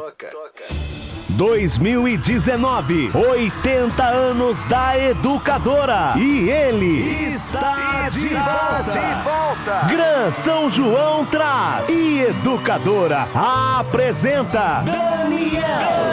2019, 1.33 3.11
80 3.13 4.03
anos 4.03 4.63
da 4.65 4.97
educadora. 4.97 6.13
E 6.15 6.49
ele 6.49 7.33
está 7.33 8.07
de 8.09 8.29
volta. 8.29 9.87
Gran 9.87 10.31
São 10.31 10.69
João 10.69 11.25
traz. 11.25 11.89
E 11.89 12.21
educadora 12.21 13.27
apresenta 13.33 14.83
Daniel. 14.85 15.63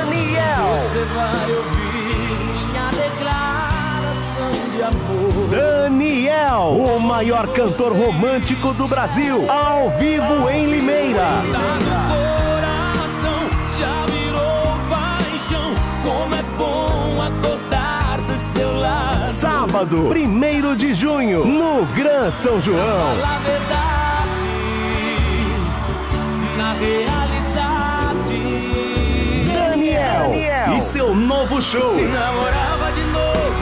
Daniel. 0.06 0.66
Você 0.82 1.04
vai 1.04 1.52
ouvir 1.54 2.34
minha 2.46 2.90
declaração 2.90 4.52
de 4.72 4.82
amor. 4.82 5.48
Daniel, 5.50 6.96
o 6.96 6.98
maior 6.98 7.46
cantor 7.48 7.92
romântico 7.92 8.72
do 8.72 8.88
Brasil, 8.88 9.50
ao 9.50 9.90
vivo 9.90 10.48
em 10.48 10.66
Limeira. 10.66 11.42
Paixão. 13.80 14.09
Como 16.02 16.34
é 16.34 16.42
bom 16.56 17.20
acordar 17.22 18.20
do 18.22 18.36
seu 18.36 18.78
lado. 18.78 19.28
Sábado, 19.28 20.08
1 20.08 20.76
de 20.76 20.94
junho, 20.94 21.44
no 21.44 21.84
Gran 21.94 22.30
São 22.32 22.60
João. 22.60 22.78
Fala 22.78 23.36
a 23.36 23.38
verdade, 23.40 24.48
na 26.56 26.72
realidade. 26.72 27.30
Daniel, 29.52 30.32
e 30.76 30.80
seu 30.80 31.14
novo 31.14 31.60
show. 31.60 31.94
Se 31.94 32.02
namorava 32.02 32.92
de 32.92 33.02
novo, 33.02 33.59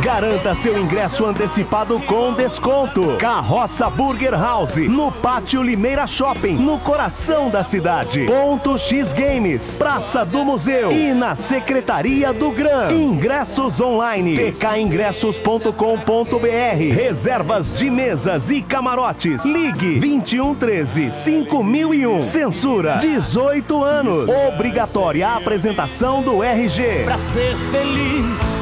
Garanta 0.00 0.54
seu 0.54 0.78
ingresso 0.78 1.26
antecipado 1.26 2.00
com 2.00 2.32
desconto. 2.32 3.16
Carroça 3.18 3.90
Burger 3.90 4.32
House, 4.32 4.76
no 4.76 5.12
Pátio 5.12 5.62
Limeira 5.62 6.06
Shopping, 6.06 6.54
no 6.54 6.78
coração 6.78 7.50
da 7.50 7.62
cidade. 7.62 8.24
Ponto 8.24 8.78
X 8.78 9.12
Games, 9.12 9.76
Praça 9.76 10.24
do 10.24 10.44
Museu 10.44 10.92
e 10.92 11.12
na 11.12 11.34
Secretaria 11.34 12.32
do 12.32 12.50
Gran. 12.50 12.92
Ingressos 12.92 13.80
online. 13.80 14.36
pkingressos.com.br. 14.36 16.94
Reservas 16.94 17.78
de 17.78 17.90
mesas 17.90 18.50
e 18.50 18.62
camarotes. 18.62 19.44
Ligue 19.44 20.00
2113 20.00 21.12
5001. 21.12 22.22
Censura 22.22 22.96
18 22.96 23.82
anos. 23.82 24.30
Obrigatória 24.48 25.28
apresentação 25.28 26.22
do 26.22 26.42
RG. 26.42 27.02
Pra 27.04 27.18
ser 27.18 27.54
feliz, 27.70 28.57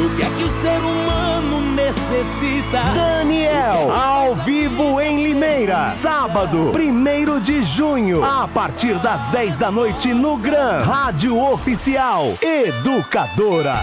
do 0.00 0.16
que 0.16 0.22
é 0.22 0.30
que 0.30 0.44
o 0.44 0.48
ser 0.48 0.78
humano 0.78 1.60
necessita? 1.74 2.80
Daniel, 2.94 3.92
ao 3.92 4.34
vivo 4.34 4.98
em 4.98 5.24
Limeira, 5.24 5.88
sábado, 5.88 6.72
1 6.74 7.40
de 7.40 7.62
junho, 7.62 8.24
a 8.24 8.48
partir 8.48 8.98
das 9.00 9.28
10 9.28 9.58
da 9.58 9.70
noite 9.70 10.14
no 10.14 10.38
Gran 10.38 10.78
Rádio 10.78 11.38
Oficial 11.38 12.34
Educadora. 12.40 13.74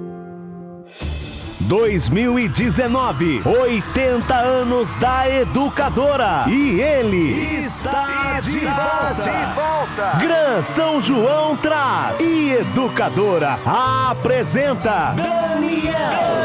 2019, 1.66 3.42
80 3.44 4.34
anos 4.34 4.94
da 4.96 5.28
educadora. 5.28 6.44
E 6.46 6.80
ele 6.80 7.64
está 7.64 8.38
de 8.40 8.60
volta. 8.60 10.18
Gran 10.20 10.62
São 10.62 11.00
João 11.00 11.56
traz. 11.56 12.20
E 12.20 12.52
educadora 12.52 13.58
apresenta 13.66 15.12
Daniel. 15.16 15.92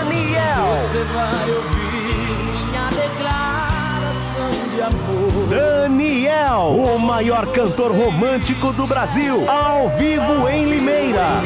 Daniel. 0.06 0.66
Você 0.90 1.04
vai 1.14 1.52
ouvir 1.52 2.32
minha 2.52 2.90
declaração 2.90 4.52
de 4.74 4.82
amor. 4.82 5.48
Daniel, 5.50 6.96
o 6.96 6.98
maior 6.98 7.46
cantor 7.52 7.92
romântico 7.92 8.74
do 8.74 8.88
Brasil, 8.88 9.48
ao 9.48 9.90
vivo 9.90 10.50
em 10.50 10.66
Limeira. 10.66 11.42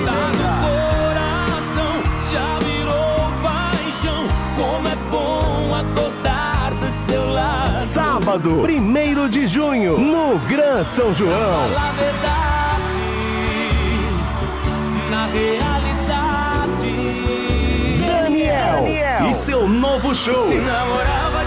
Como 4.56 4.88
é 4.88 4.96
bom 5.12 5.76
acordar 5.76 6.74
do 6.76 6.90
seu 6.90 7.30
lado. 7.32 7.82
Sábado, 7.82 8.62
1 8.62 9.30
de 9.30 9.48
junho, 9.48 9.98
no 9.98 10.40
Gran 10.48 10.84
São 10.86 11.14
João. 11.14 11.70
Na 11.70 11.92
verdade, 11.92 13.02
na 15.12 15.26
realidade. 15.28 15.76
Daniel, 18.06 18.84
Daniel. 18.84 19.26
e 19.30 19.34
seu 19.34 19.68
novo 19.68 20.16
show. 20.16 20.48
Se 20.48 20.56
namorava 20.56 21.45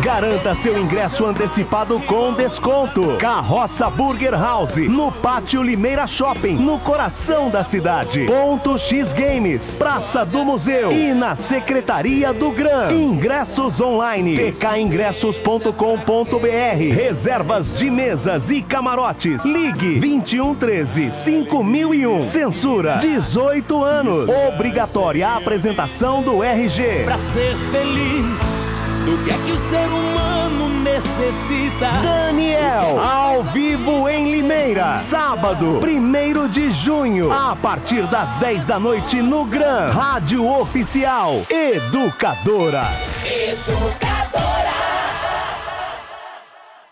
Garanta 0.00 0.54
seu 0.54 0.78
ingresso 0.78 1.26
antecipado 1.26 2.00
com 2.00 2.32
desconto. 2.32 3.16
Carroça 3.18 3.90
Burger 3.90 4.32
House, 4.32 4.76
no 4.76 5.10
Pátio 5.10 5.62
Limeira 5.62 6.06
Shopping, 6.06 6.54
no 6.54 6.78
coração 6.78 7.50
da 7.50 7.62
cidade. 7.62 8.24
Ponto 8.24 8.78
X 8.78 9.12
Games, 9.12 9.76
Praça 9.78 10.24
do 10.24 10.44
Museu 10.44 10.92
e 10.92 11.12
na 11.12 11.34
Secretaria 11.34 12.32
do 12.32 12.50
Gran. 12.50 12.92
Ingressos 12.92 13.80
online. 13.80 14.36
pkingressos.com.br. 14.36 16.94
Reservas 16.94 17.78
de 17.78 17.90
mesas 17.90 18.48
e 18.48 18.62
camarotes. 18.62 19.44
Ligue 19.44 20.00
2113 20.00 21.12
5001. 21.12 22.22
Censura 22.22 22.96
18 22.96 23.84
anos. 23.84 24.30
Obrigatória 24.48 25.28
a 25.28 25.36
apresentação 25.36 26.22
do 26.22 26.42
RG. 26.42 27.04
Pra 27.04 27.18
ser 27.18 27.54
feliz, 27.70 28.69
do 29.04 29.24
que 29.24 29.30
é 29.30 29.38
que 29.38 29.52
o 29.52 29.56
ser 29.56 29.86
humano 29.88 30.68
necessita? 30.68 31.88
Daniel, 32.02 33.00
ao 33.00 33.42
vivo 33.44 34.08
em 34.08 34.30
Limeira, 34.32 34.96
sábado, 34.96 35.80
1 35.82 36.48
de 36.48 36.70
junho, 36.72 37.32
a 37.32 37.56
partir 37.56 38.06
das 38.06 38.36
10 38.36 38.66
da 38.66 38.78
noite 38.78 39.22
no 39.22 39.44
Gran 39.44 39.90
Rádio 39.90 40.46
Oficial 40.46 41.42
Educadora. 41.48 42.84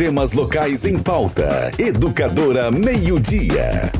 Temas 0.00 0.32
locais 0.32 0.86
em 0.86 0.98
pauta. 0.98 1.70
Educadora 1.78 2.70
Meio-Dia. 2.70 3.92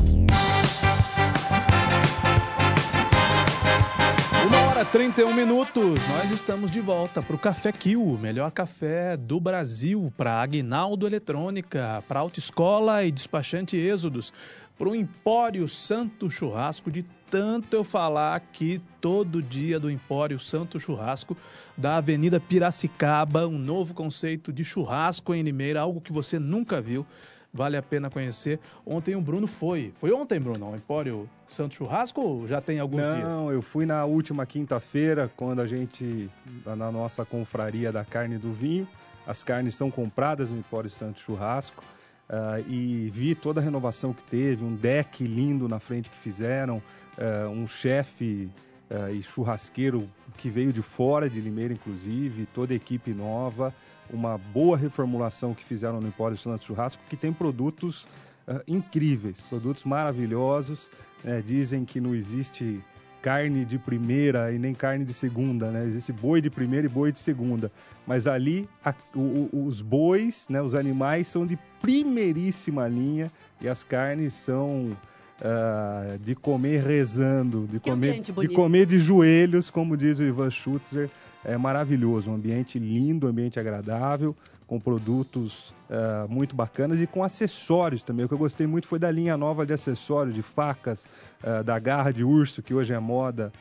Uma 4.47 4.61
hora 4.67 4.81
e 4.81 4.85
31 4.85 5.31
minutos, 5.31 6.01
nós 6.07 6.31
estamos 6.31 6.71
de 6.71 6.79
volta 6.79 7.21
para 7.21 7.35
o 7.35 7.37
Café 7.37 7.71
Kill, 7.71 8.03
o 8.03 8.17
melhor 8.17 8.49
café 8.49 9.15
do 9.15 9.39
Brasil, 9.39 10.11
para 10.17 10.41
Aguinaldo 10.41 11.05
Eletrônica, 11.05 12.03
para 12.07 12.19
Autoescola 12.19 13.03
e 13.03 13.11
Despachante 13.11 13.77
Êxodos, 13.77 14.33
para 14.81 14.89
o 14.89 14.95
Empório 14.95 15.69
Santo 15.69 16.27
Churrasco, 16.27 16.89
de 16.89 17.05
tanto 17.29 17.75
eu 17.75 17.83
falar 17.83 18.35
aqui 18.35 18.81
todo 18.99 19.39
dia 19.39 19.79
do 19.79 19.91
Empório 19.91 20.39
Santo 20.39 20.79
Churrasco, 20.79 21.37
da 21.77 21.97
Avenida 21.97 22.39
Piracicaba, 22.39 23.45
um 23.45 23.59
novo 23.59 23.93
conceito 23.93 24.51
de 24.51 24.65
churrasco 24.65 25.35
em 25.35 25.43
Limeira, 25.43 25.81
algo 25.81 26.01
que 26.01 26.11
você 26.11 26.39
nunca 26.39 26.81
viu. 26.81 27.05
Vale 27.53 27.77
a 27.77 27.81
pena 27.83 28.09
conhecer. 28.09 28.59
Ontem 28.83 29.15
o 29.15 29.21
Bruno 29.21 29.45
foi. 29.45 29.93
Foi 29.99 30.11
ontem, 30.11 30.39
Bruno, 30.39 30.65
ao 30.65 30.75
Empório 30.75 31.29
Santo 31.47 31.75
Churrasco 31.75 32.19
ou 32.19 32.47
já 32.47 32.59
tem 32.59 32.79
alguns 32.79 33.03
dias? 33.03 33.29
Não, 33.29 33.51
eu 33.51 33.61
fui 33.61 33.85
na 33.85 34.03
última 34.05 34.47
quinta-feira, 34.47 35.31
quando 35.37 35.61
a 35.61 35.67
gente, 35.67 36.27
na 36.65 36.91
nossa 36.91 37.23
confraria 37.23 37.91
da 37.91 38.03
carne 38.03 38.33
e 38.33 38.39
do 38.39 38.51
vinho, 38.51 38.87
as 39.27 39.43
carnes 39.43 39.75
são 39.75 39.91
compradas 39.91 40.49
no 40.49 40.57
Empório 40.57 40.89
Santo 40.89 41.19
Churrasco 41.19 41.83
ah, 42.31 42.61
e 42.65 43.09
vi 43.13 43.35
toda 43.35 43.59
a 43.59 43.63
renovação 43.63 44.13
que 44.13 44.23
teve, 44.23 44.63
um 44.63 44.73
deck 44.73 45.21
lindo 45.21 45.67
na 45.67 45.81
frente 45.81 46.09
que 46.09 46.17
fizeram, 46.17 46.81
ah, 47.17 47.49
um 47.49 47.67
chefe 47.67 48.49
ah, 48.89 49.11
e 49.11 49.21
churrasqueiro 49.21 50.09
que 50.37 50.49
veio 50.49 50.71
de 50.71 50.81
fora 50.81 51.29
de 51.29 51.41
Limeira, 51.41 51.73
inclusive, 51.73 52.47
toda 52.53 52.71
a 52.71 52.75
equipe 52.75 53.13
nova, 53.13 53.73
uma 54.09 54.37
boa 54.37 54.77
reformulação 54.77 55.53
que 55.53 55.63
fizeram 55.63 55.99
no 55.99 56.07
Empório 56.07 56.37
Santo 56.37 56.63
Churrasco, 56.63 57.03
que 57.09 57.17
tem 57.17 57.33
produtos 57.33 58.07
ah, 58.47 58.61
incríveis, 58.65 59.41
produtos 59.41 59.83
maravilhosos. 59.83 60.89
né? 61.25 61.43
dizem 61.45 61.83
que 61.83 61.99
não 61.99 62.15
existe 62.15 62.81
carne 63.21 63.63
de 63.65 63.77
primeira 63.77 64.51
e 64.51 64.57
nem 64.59 64.73
carne 64.73 65.05
de 65.05 65.13
segunda, 65.13 65.69
né? 65.71 65.85
Existe 65.85 66.11
boi 66.11 66.41
de 66.41 66.49
primeira 66.49 66.85
e 66.87 66.89
boi 66.89 67.11
de 67.11 67.19
segunda. 67.19 67.71
Mas 68.07 68.25
ali 68.27 68.67
a- 68.83 68.93
o- 69.15 69.47
o- 69.53 69.65
os 69.67 69.81
bois, 69.81 70.47
né, 70.49 70.61
os 70.61 70.73
animais 70.73 71.27
são 71.27 71.45
de 71.45 71.57
primeiríssima 71.81 72.87
linha 72.87 73.31
e 73.61 73.67
as 73.69 73.83
carnes 73.83 74.33
são 74.33 74.97
ah, 75.43 76.17
de 76.23 76.35
comer 76.35 76.83
rezando, 76.83 77.67
de 77.67 77.79
comer, 77.79 78.11
de 78.47 78.47
comer 78.55 78.85
de 78.85 78.99
joelhos, 78.99 79.71
como 79.71 79.97
diz 79.97 80.19
o 80.19 80.23
Ivan 80.23 80.51
Schutzer. 80.51 81.09
É 81.43 81.57
maravilhoso, 81.57 82.29
um 82.29 82.35
ambiente 82.35 82.77
lindo, 82.77 83.25
um 83.25 83.29
ambiente 83.31 83.59
agradável, 83.59 84.35
com 84.71 84.79
produtos 84.79 85.73
ah, 85.89 86.25
muito 86.29 86.55
bacanas 86.55 87.01
e 87.01 87.05
com 87.05 87.21
acessórios 87.25 88.03
também. 88.03 88.23
O 88.23 88.29
que 88.29 88.33
eu 88.33 88.37
gostei 88.37 88.65
muito 88.65 88.87
foi 88.87 88.97
da 88.97 89.11
linha 89.11 89.35
nova 89.35 89.65
de 89.65 89.73
acessórios, 89.73 90.33
de 90.33 90.41
facas, 90.41 91.09
ah, 91.43 91.61
da 91.61 91.77
garra 91.77 92.13
de 92.13 92.23
urso, 92.23 92.63
que 92.63 92.73
hoje 92.73 92.93
é 92.93 92.99
moda 92.99 93.51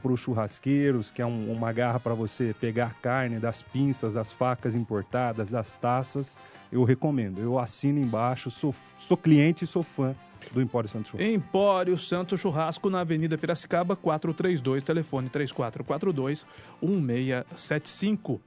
para 0.00 0.12
os 0.12 0.20
churrasqueiros, 0.20 1.10
que 1.10 1.20
é 1.20 1.26
um- 1.26 1.50
uma 1.50 1.72
garra 1.72 1.98
para 1.98 2.14
você 2.14 2.54
pegar 2.60 2.94
carne, 3.02 3.40
das 3.40 3.60
pinças, 3.62 4.14
das 4.14 4.30
facas 4.30 4.76
importadas, 4.76 5.50
das 5.50 5.74
taças. 5.74 6.38
Eu 6.70 6.84
recomendo. 6.84 7.40
Eu 7.40 7.58
assino 7.58 7.98
embaixo, 7.98 8.48
sou, 8.48 8.72
sou 9.00 9.16
cliente 9.16 9.64
e 9.64 9.66
sou 9.66 9.82
fã 9.82 10.14
do 10.52 10.62
Empório 10.62 10.88
Santo 10.88 11.08
Churrasco. 11.08 11.28
Empório 11.34 11.98
Santo 11.98 12.38
Churrasco 12.38 12.88
na 12.88 13.00
Avenida 13.00 13.36
Piracicaba, 13.36 13.96
432, 13.96 14.84
telefone 14.84 15.28
3442 15.28 16.46
1675. 16.80 18.40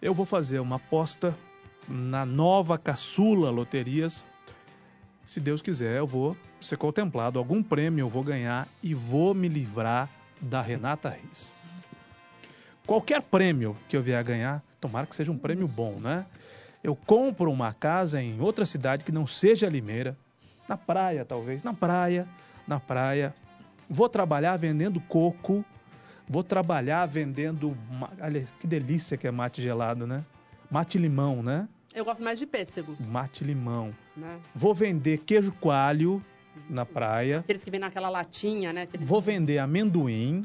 Eu 0.00 0.12
vou 0.12 0.26
fazer 0.26 0.60
uma 0.60 0.76
aposta 0.76 1.34
na 1.88 2.26
nova 2.26 2.76
caçula 2.76 3.50
Loterias. 3.50 4.26
Se 5.24 5.40
Deus 5.40 5.62
quiser, 5.62 5.98
eu 5.98 6.06
vou 6.06 6.36
ser 6.60 6.76
contemplado. 6.76 7.38
Algum 7.38 7.62
prêmio 7.62 8.02
eu 8.02 8.08
vou 8.08 8.22
ganhar 8.22 8.68
e 8.82 8.92
vou 8.92 9.32
me 9.32 9.48
livrar 9.48 10.10
da 10.38 10.60
Renata 10.60 11.08
Reis. 11.08 11.50
Qualquer 12.86 13.22
prêmio 13.22 13.74
que 13.88 13.96
eu 13.96 14.02
vier 14.02 14.18
a 14.18 14.22
ganhar, 14.22 14.62
tomara 14.80 15.06
que 15.06 15.16
seja 15.16 15.32
um 15.32 15.38
prêmio 15.38 15.66
bom, 15.66 15.98
né? 15.98 16.26
Eu 16.84 16.94
compro 16.94 17.50
uma 17.50 17.72
casa 17.72 18.22
em 18.22 18.38
outra 18.40 18.66
cidade 18.66 19.02
que 19.02 19.10
não 19.10 19.26
seja 19.26 19.68
Limeira, 19.68 20.16
na 20.68 20.76
praia 20.76 21.24
talvez, 21.24 21.64
na 21.64 21.72
praia, 21.72 22.28
na 22.68 22.78
praia. 22.78 23.34
Vou 23.88 24.10
trabalhar 24.10 24.56
vendendo 24.58 25.00
coco, 25.00 25.64
vou 26.28 26.42
trabalhar 26.42 27.06
vendendo, 27.06 27.76
olha 28.20 28.46
que 28.60 28.66
delícia 28.66 29.16
que 29.16 29.26
é 29.26 29.30
mate 29.30 29.62
gelado, 29.62 30.06
né? 30.06 30.24
Mate 30.70 30.98
limão, 30.98 31.42
né? 31.42 31.68
Eu 31.94 32.04
gosto 32.04 32.22
mais 32.22 32.38
de 32.38 32.44
pêssego, 32.46 32.94
Mate 33.08 33.42
limão. 33.42 33.94
né? 34.16 34.38
Vou 34.54 34.74
vender 34.74 35.18
queijo 35.18 35.52
coalho 35.52 36.22
na 36.68 36.84
praia. 36.84 37.38
Aqueles 37.38 37.64
que 37.64 37.70
vêm 37.70 37.80
naquela 37.80 38.08
latinha, 38.08 38.72
né? 38.72 38.82
Aqueles... 38.82 39.06
Vou 39.06 39.20
vender 39.20 39.58
amendoim. 39.58 40.44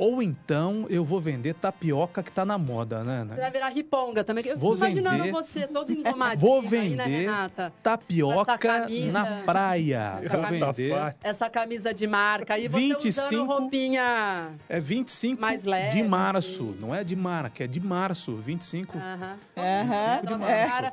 Ou 0.00 0.22
então 0.22 0.86
eu 0.88 1.04
vou 1.04 1.20
vender 1.20 1.52
tapioca 1.52 2.22
que 2.22 2.32
tá 2.32 2.42
na 2.42 2.56
moda, 2.56 3.04
né? 3.04 3.22
né? 3.22 3.34
Você 3.34 3.40
vai 3.42 3.50
virar 3.50 3.68
riponga 3.68 4.24
também. 4.24 4.46
Eu 4.46 4.56
Vou 4.56 4.72
fico 4.72 4.86
imaginando 4.86 5.24
vender- 5.24 5.30
você 5.32 5.66
todo 5.66 5.92
engomadinho 5.92 6.40
Vou 6.40 6.60
aí, 6.60 6.64
né, 6.96 7.04
vender 7.04 7.20
Renata? 7.20 7.62
Essa 7.64 7.72
tapioca 7.82 8.56
camisa- 8.58 9.12
na 9.12 9.24
praia. 9.44 10.18
Essa 10.22 10.28
Vou 10.38 10.42
camisa- 10.46 10.72
vender. 10.72 11.16
Essa 11.22 11.50
camisa 11.50 11.92
de 11.92 12.06
marca. 12.06 12.58
E 12.58 12.66
você 12.66 12.78
25 12.78 13.08
usando 13.26 13.46
roupinha... 13.46 14.48
É 14.70 14.80
25 14.80 15.38
Mais 15.38 15.64
leve, 15.64 15.90
de 16.02 16.08
março. 16.08 16.74
Não 16.80 16.94
é 16.94 17.04
de 17.04 17.14
marca, 17.14 17.64
é 17.64 17.66
de 17.66 17.78
março. 17.78 18.34
25. 18.36 18.96
Aham. 18.96 19.36
Aham, 19.54 20.20
25 20.22 20.26
de 20.26 20.32
Ela 20.32 20.38
março. 20.38 20.92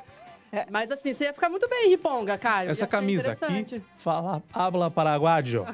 Cara- 0.50 0.66
Mas 0.70 0.90
assim, 0.90 1.12
você 1.14 1.24
ia 1.24 1.32
ficar 1.32 1.48
muito 1.48 1.68
bem, 1.68 1.88
Riponga, 1.90 2.36
Caio. 2.38 2.70
Essa 2.70 2.86
camisa 2.86 3.32
aqui 3.32 3.82
fala 3.98 4.42
habla 4.52 4.90
paraguaio. 4.90 5.66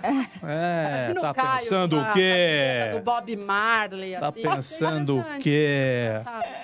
É, 0.43 0.87
Imagina 0.99 1.21
tá 1.21 1.35
Caio 1.35 1.59
pensando 1.61 1.97
com 1.97 2.03
o 2.03 2.13
quê? 2.13 2.91
Do 2.93 3.01
Bob 3.01 3.37
Marley, 3.37 4.17
Tá 4.17 4.29
assim. 4.29 4.43
pensando 4.43 5.19
o 5.19 5.25
quê? 5.41 6.09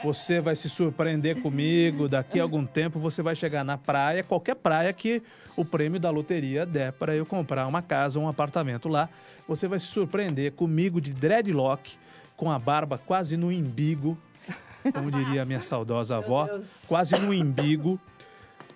Você 0.05 0.41
vai 0.41 0.57
se 0.57 0.69
surpreender 0.69 1.41
comigo. 1.41 2.09
Daqui 2.09 2.39
a 2.41 2.43
algum 2.43 2.65
tempo 2.67 2.99
você 2.99 3.23
vai 3.23 3.35
chegar 3.35 3.65
na 3.65 3.79
praia, 3.79 4.23
qualquer 4.23 4.55
praia 4.57 4.93
que 4.93 5.23
o 5.57 5.65
prêmio 5.65 6.01
da 6.01 6.11
loteria 6.11 6.65
der 6.65 6.93
para 6.93 7.15
eu 7.15 7.27
comprar 7.27 7.67
uma 7.67 7.83
casa, 7.83 8.19
um 8.19 8.29
apartamento 8.29 8.89
lá. 8.89 9.09
Você 9.49 9.67
vai 9.69 9.79
se 9.79 9.87
surpreender 9.87 10.53
comigo 10.53 11.01
de 11.01 11.13
dreadlock, 11.13 11.97
com 12.37 12.51
a 12.51 12.59
barba 12.59 12.99
quase 12.99 13.37
no 13.37 13.53
imbigo, 13.53 14.17
como 14.93 15.11
diria 15.11 15.43
a 15.43 15.45
minha 15.45 15.61
saudosa 15.61 16.17
avó, 16.17 16.49
quase 16.87 17.19
no 17.19 17.33
imbigo, 17.35 18.01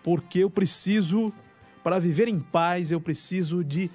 porque 0.03 0.41
eu 0.41 0.51
preciso, 0.51 1.33
para 1.83 1.99
viver 1.99 2.29
em 2.29 2.39
paz, 2.41 2.91
eu 2.91 3.01
preciso 3.01 3.65
de 3.65 3.91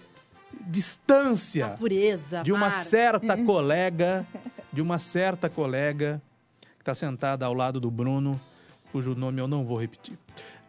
distância 0.62 1.70
Natureza, 1.70 2.44
de 2.44 2.52
uma 2.52 2.62
mar. 2.62 2.72
certa 2.72 3.38
colega, 3.44 4.26
de 4.72 4.82
uma 4.82 5.00
certa 5.00 5.50
colega 5.50 6.22
que 6.62 6.82
está 6.82 6.94
sentada 6.94 7.46
ao 7.46 7.54
lado 7.54 7.80
do 7.80 7.92
Bruno, 7.92 8.40
cujo 8.92 9.16
nome 9.16 9.42
eu 9.42 9.48
não 9.48 9.64
vou 9.64 9.80
repetir. 9.80 10.18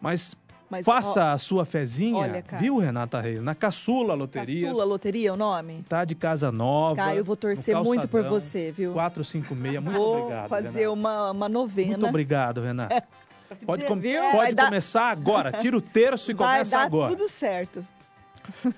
Mas, 0.00 0.34
Mas, 0.70 0.86
faça 0.86 1.24
ó, 1.24 1.32
a 1.32 1.38
sua 1.38 1.64
fezinha, 1.64 2.16
olha, 2.16 2.42
cara. 2.42 2.62
viu, 2.62 2.76
Renata 2.78 3.20
Reis? 3.20 3.42
Na 3.42 3.54
Caçula 3.56 4.14
Loterias. 4.14 4.68
Caçula 4.68 4.84
Loteria 4.84 5.28
é 5.30 5.32
o 5.32 5.36
nome? 5.36 5.84
Tá 5.88 6.04
de 6.04 6.14
casa 6.14 6.52
nova. 6.52 6.94
Caio, 6.96 7.18
eu 7.18 7.24
vou 7.24 7.34
torcer 7.36 7.74
no 7.74 7.82
muito 7.82 8.02
por 8.06 8.22
calçadão, 8.22 8.40
você, 8.40 8.70
viu? 8.70 8.92
456, 8.92 9.82
muito 9.82 9.96
Vou 9.98 10.18
obrigado. 10.22 10.48
fazer 10.48 10.68
Renata. 10.80 10.90
uma, 10.92 11.30
uma 11.32 11.48
novena. 11.48 11.88
Muito 11.90 12.06
obrigado, 12.06 12.60
Renata. 12.60 13.02
Pode, 13.66 13.84
com- 13.84 14.00
pode 14.32 14.54
dar- 14.54 14.66
começar 14.66 15.10
agora. 15.10 15.50
Tira 15.50 15.76
o 15.76 15.80
terço 15.80 16.30
e 16.30 16.34
Vai 16.34 16.58
começa 16.58 16.76
dar 16.78 16.84
agora. 16.84 17.16
tudo 17.16 17.28
certo. 17.28 17.84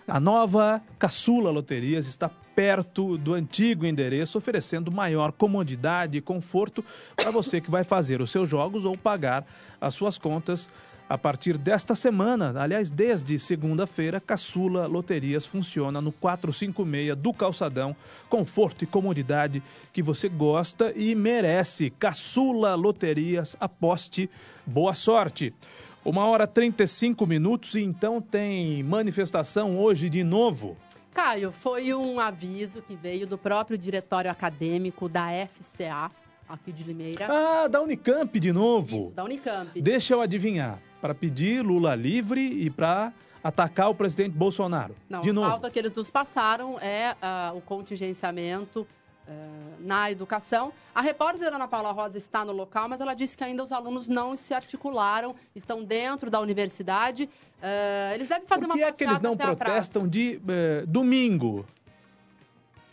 A 0.09 0.19
nova 0.19 0.81
Caçula 0.99 1.51
Loterias 1.51 2.07
está 2.07 2.31
perto 2.55 3.19
do 3.19 3.35
antigo 3.35 3.85
endereço, 3.85 4.39
oferecendo 4.39 4.91
maior 4.91 5.31
comodidade 5.31 6.17
e 6.17 6.21
conforto 6.23 6.83
para 7.15 7.31
você 7.31 7.61
que 7.61 7.71
vai 7.71 7.85
fazer 7.85 8.23
os 8.23 8.31
seus 8.31 8.49
jogos 8.49 8.87
ou 8.87 8.97
pagar 8.97 9.45
as 9.79 9.95
suas 9.95 10.17
contas 10.17 10.71
a 11.09 11.19
partir 11.19 11.59
desta 11.59 11.95
semana. 11.95 12.55
Aliás, 12.61 12.91
desde 12.91 13.39
segunda-feira, 13.39 14.21
Caçula 14.21 14.87
Loterias 14.87 15.45
funciona 15.45 16.01
no 16.01 16.13
456 16.13 17.17
do 17.17 17.33
Calçadão. 17.33 17.95
Conforto 18.29 18.85
e 18.85 18.87
comodidade 18.87 19.63
que 19.93 20.03
você 20.03 20.29
gosta 20.29 20.93
e 20.97 21.15
merece. 21.15 21.91
Caçula 21.91 22.75
Loterias, 22.75 23.57
aposte, 23.61 24.31
boa 24.65 24.95
sorte. 24.95 25.55
Uma 26.05 26.27
hora 26.27 26.47
35 26.47 27.27
minutos 27.27 27.75
e 27.75 27.83
então 27.83 28.21
tem 28.21 28.83
manifestação 28.83 29.79
hoje 29.79 30.09
de 30.09 30.25
novo. 30.25 30.77
Caio, 31.15 31.53
foi 31.53 31.93
um 31.93 32.19
aviso 32.19 32.81
que 32.81 32.97
veio 32.97 33.27
do 33.27 33.37
próprio 33.37 33.77
diretório 33.77 34.31
acadêmico 34.31 35.09
da 35.09 35.29
FCA, 35.47 36.11
aqui 36.49 36.73
de 36.73 36.83
Limeira. 36.83 37.29
Ah, 37.29 37.69
da 37.69 37.83
Unicamp 37.83 38.41
de 38.41 38.51
novo. 38.51 39.13
Da 39.15 39.23
Unicamp. 39.23 39.81
Deixa 39.81 40.15
eu 40.15 40.23
adivinhar. 40.23 40.81
Para 41.03 41.15
pedir 41.15 41.63
Lula 41.65 41.97
livre 41.97 42.41
e 42.41 42.71
para 42.71 43.13
atacar 43.43 43.91
o 43.91 43.95
presidente 43.95 44.31
Bolsonaro. 44.31 44.95
Não, 45.11 45.21
de 45.21 45.31
a 45.31 45.33
novo. 45.33 45.51
pauta 45.51 45.69
que 45.69 45.77
eles 45.77 45.93
nos 45.93 46.09
passaram 46.09 46.79
é 46.79 47.17
ah, 47.21 47.53
o 47.57 47.61
contingenciamento 47.61 48.87
ah, 49.27 49.33
na 49.81 50.13
educação. 50.13 50.73
A 50.95 51.01
repórter 51.01 51.53
Ana 51.53 51.67
Paula 51.67 51.91
Rosa 51.91 52.19
está 52.19 52.45
no 52.45 52.53
local, 52.53 52.89
mas 52.89 53.01
ela 53.01 53.15
disse 53.15 53.37
que 53.37 53.43
ainda 53.43 53.65
os 53.65 53.73
alunos 53.73 54.09
não 54.09 54.37
se 54.37 54.55
articularam, 54.55 55.35
estão 55.57 55.83
dentro 55.83 56.31
da 56.31 56.39
universidade. 56.39 57.29
Ah, 57.61 58.13
eles 58.15 58.29
devem 58.29 58.47
fazer 58.47 58.67
Por 58.69 58.75
que 58.75 58.81
uma 58.81 58.89
é 58.89 58.93
que 58.93 59.03
eles 59.03 59.21
não 59.21 59.33
a 59.33 59.37
protestam 59.37 60.07
de 60.07 60.41
eh, 60.49 60.85
domingo? 60.87 61.67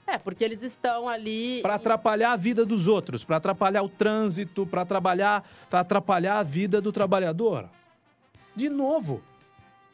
É, 0.08 0.18
porque 0.18 0.44
eles 0.44 0.64
estão 0.64 1.08
ali... 1.08 1.62
Para 1.62 1.76
atrapalhar 1.76 2.32
a 2.32 2.36
vida 2.36 2.66
dos 2.66 2.88
outros, 2.88 3.24
para 3.24 3.38
atrapalhar 3.38 3.84
o 3.84 3.90
trânsito, 3.90 4.66
para 4.66 4.82
atrapalhar 4.82 6.40
a 6.40 6.42
vida 6.42 6.82
do 6.82 6.92
trabalhador. 6.92 7.70
De 8.60 8.70
novo. 8.70 9.22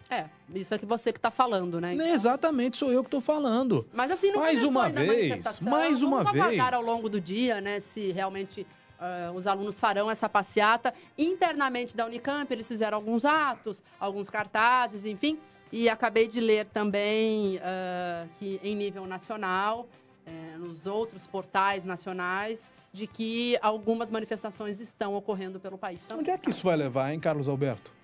É, 0.09 0.25
isso 0.53 0.73
é 0.73 0.77
que 0.77 0.85
você 0.85 1.11
que 1.13 1.19
está 1.19 1.29
falando, 1.29 1.79
né? 1.79 1.93
Então- 1.93 2.07
Exatamente, 2.07 2.77
sou 2.77 2.91
eu 2.91 3.01
que 3.03 3.07
estou 3.07 3.21
falando. 3.21 3.87
Mas 3.93 4.11
assim, 4.11 4.31
não 4.31 4.39
Mais 4.39 4.63
uma 4.63 4.89
vez, 4.89 5.59
mais 5.61 6.01
uma 6.01 6.23
Vamos 6.23 6.47
vez. 6.47 6.61
ao 6.73 6.81
longo 6.83 7.07
do 7.09 7.21
dia, 7.21 7.61
né, 7.61 7.79
se 7.79 8.11
realmente 8.11 8.65
ah, 8.99 9.31
os 9.35 9.45
alunos 9.45 9.79
farão 9.79 10.09
essa 10.09 10.27
passeata. 10.27 10.93
Internamente 11.17 11.95
da 11.95 12.05
Unicamp, 12.05 12.51
eles 12.51 12.67
fizeram 12.67 12.97
alguns 12.97 13.23
atos, 13.25 13.83
alguns 13.99 14.29
cartazes, 14.29 15.05
enfim. 15.05 15.37
E 15.71 15.89
acabei 15.89 16.27
de 16.27 16.39
ler 16.39 16.65
também 16.65 17.59
ah, 17.63 18.25
que 18.39 18.59
em 18.63 18.75
nível 18.75 19.05
nacional, 19.05 19.87
eh, 20.25 20.57
nos 20.57 20.85
outros 20.87 21.27
portais 21.27 21.83
nacionais, 21.85 22.69
de 22.93 23.05
que 23.05 23.57
algumas 23.61 24.09
manifestações 24.09 24.79
estão 24.79 25.15
ocorrendo 25.15 25.59
pelo 25.59 25.77
país 25.77 26.01
também. 26.05 26.21
Onde 26.21 26.31
é 26.31 26.37
que 26.37 26.49
isso 26.49 26.63
vai 26.63 26.75
levar, 26.77 27.11
hein, 27.11 27.19
Carlos 27.19 27.47
Alberto? 27.47 27.94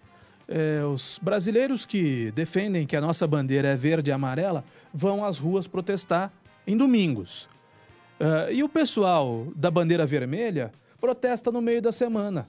É, 0.53 0.83
os 0.83 1.17
brasileiros 1.21 1.85
que 1.85 2.29
defendem 2.31 2.85
que 2.85 2.97
a 2.97 3.01
nossa 3.01 3.25
bandeira 3.25 3.69
é 3.69 3.75
verde 3.77 4.09
e 4.09 4.13
amarela 4.13 4.65
vão 4.93 5.23
às 5.23 5.37
ruas 5.37 5.65
protestar 5.65 6.29
em 6.67 6.75
domingos. 6.75 7.47
Ah, 8.19 8.51
e 8.51 8.61
o 8.61 8.69
pessoal 8.69 9.47
da 9.55 9.71
bandeira 9.71 10.05
vermelha 10.05 10.71
protesta 10.99 11.51
no 11.51 11.61
meio 11.61 11.81
da 11.81 11.91
semana. 11.91 12.45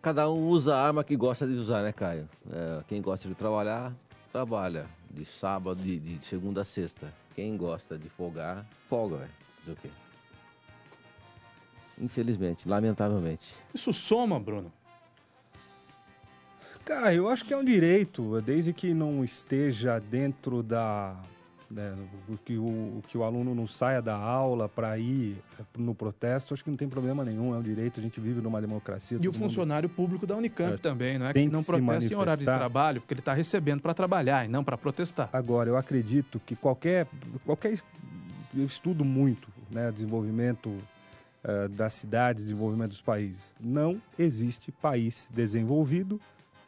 Cada 0.00 0.30
um 0.30 0.48
usa 0.48 0.74
a 0.74 0.86
arma 0.86 1.04
que 1.04 1.14
gosta 1.16 1.46
de 1.46 1.52
usar, 1.52 1.82
né, 1.82 1.92
Caio? 1.92 2.26
É, 2.50 2.82
quem 2.88 3.02
gosta 3.02 3.28
de 3.28 3.34
trabalhar, 3.34 3.92
trabalha. 4.32 4.86
De 5.10 5.24
sábado, 5.24 5.80
de, 5.80 5.98
de 5.98 6.24
segunda 6.24 6.60
a 6.60 6.64
sexta. 6.64 7.12
Quem 7.34 7.56
gosta 7.56 7.98
de 7.98 8.10
folgar, 8.10 8.64
folga, 8.88 9.16
velho. 9.16 9.30
Fazer 9.58 9.72
o 9.72 9.76
quê? 9.76 9.88
Infelizmente, 11.98 12.68
lamentavelmente. 12.68 13.54
Isso 13.74 13.92
soma, 13.92 14.38
Bruno? 14.38 14.70
Cara, 16.88 17.12
eu 17.12 17.28
acho 17.28 17.44
que 17.44 17.52
é 17.52 17.56
um 17.56 17.62
direito, 17.62 18.40
desde 18.40 18.72
que 18.72 18.94
não 18.94 19.22
esteja 19.22 20.00
dentro 20.00 20.62
da. 20.62 21.14
né, 21.70 21.94
que, 22.46 22.56
o, 22.56 23.02
que 23.06 23.18
o 23.18 23.24
aluno 23.24 23.54
não 23.54 23.66
saia 23.66 24.00
da 24.00 24.16
aula 24.16 24.70
para 24.70 24.98
ir 24.98 25.36
no 25.76 25.94
protesto, 25.94 26.54
acho 26.54 26.64
que 26.64 26.70
não 26.70 26.78
tem 26.78 26.88
problema 26.88 27.22
nenhum, 27.22 27.54
é 27.54 27.58
um 27.58 27.62
direito, 27.62 28.00
a 28.00 28.02
gente 28.02 28.18
vive 28.18 28.40
numa 28.40 28.58
democracia. 28.58 29.16
E 29.16 29.18
o 29.18 29.20
todo 29.20 29.34
mundo- 29.34 29.50
funcionário 29.50 29.86
público 29.86 30.26
da 30.26 30.34
Unicamp 30.34 30.72
É, 30.72 30.76
também, 30.78 31.18
não 31.18 31.26
é? 31.26 31.34
Que 31.34 31.46
não 31.46 31.62
protesta 31.62 32.14
em 32.14 32.16
horário 32.16 32.38
de 32.38 32.46
trabalho, 32.46 33.00
porque 33.02 33.12
ele 33.12 33.20
está 33.20 33.34
recebendo 33.34 33.82
para 33.82 33.92
trabalhar 33.92 34.46
e 34.46 34.48
não 34.48 34.64
para 34.64 34.78
protestar. 34.78 35.28
Agora, 35.30 35.68
eu 35.68 35.76
acredito 35.76 36.40
que 36.46 36.56
qualquer, 36.56 37.06
qualquer 37.44 37.78
eu 38.56 38.64
estudo 38.64 39.04
muito, 39.04 39.46
né, 39.70 39.92
desenvolvimento 39.92 40.74
eh, 41.44 41.68
das 41.68 41.92
cidades, 41.92 42.44
desenvolvimento 42.44 42.92
dos 42.92 43.02
países. 43.02 43.54
Não 43.60 44.00
existe 44.18 44.72
país 44.72 45.28
desenvolvido 45.34 46.18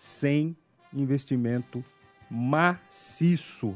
sem 0.01 0.57
investimento 0.95 1.85
maciço 2.31 3.75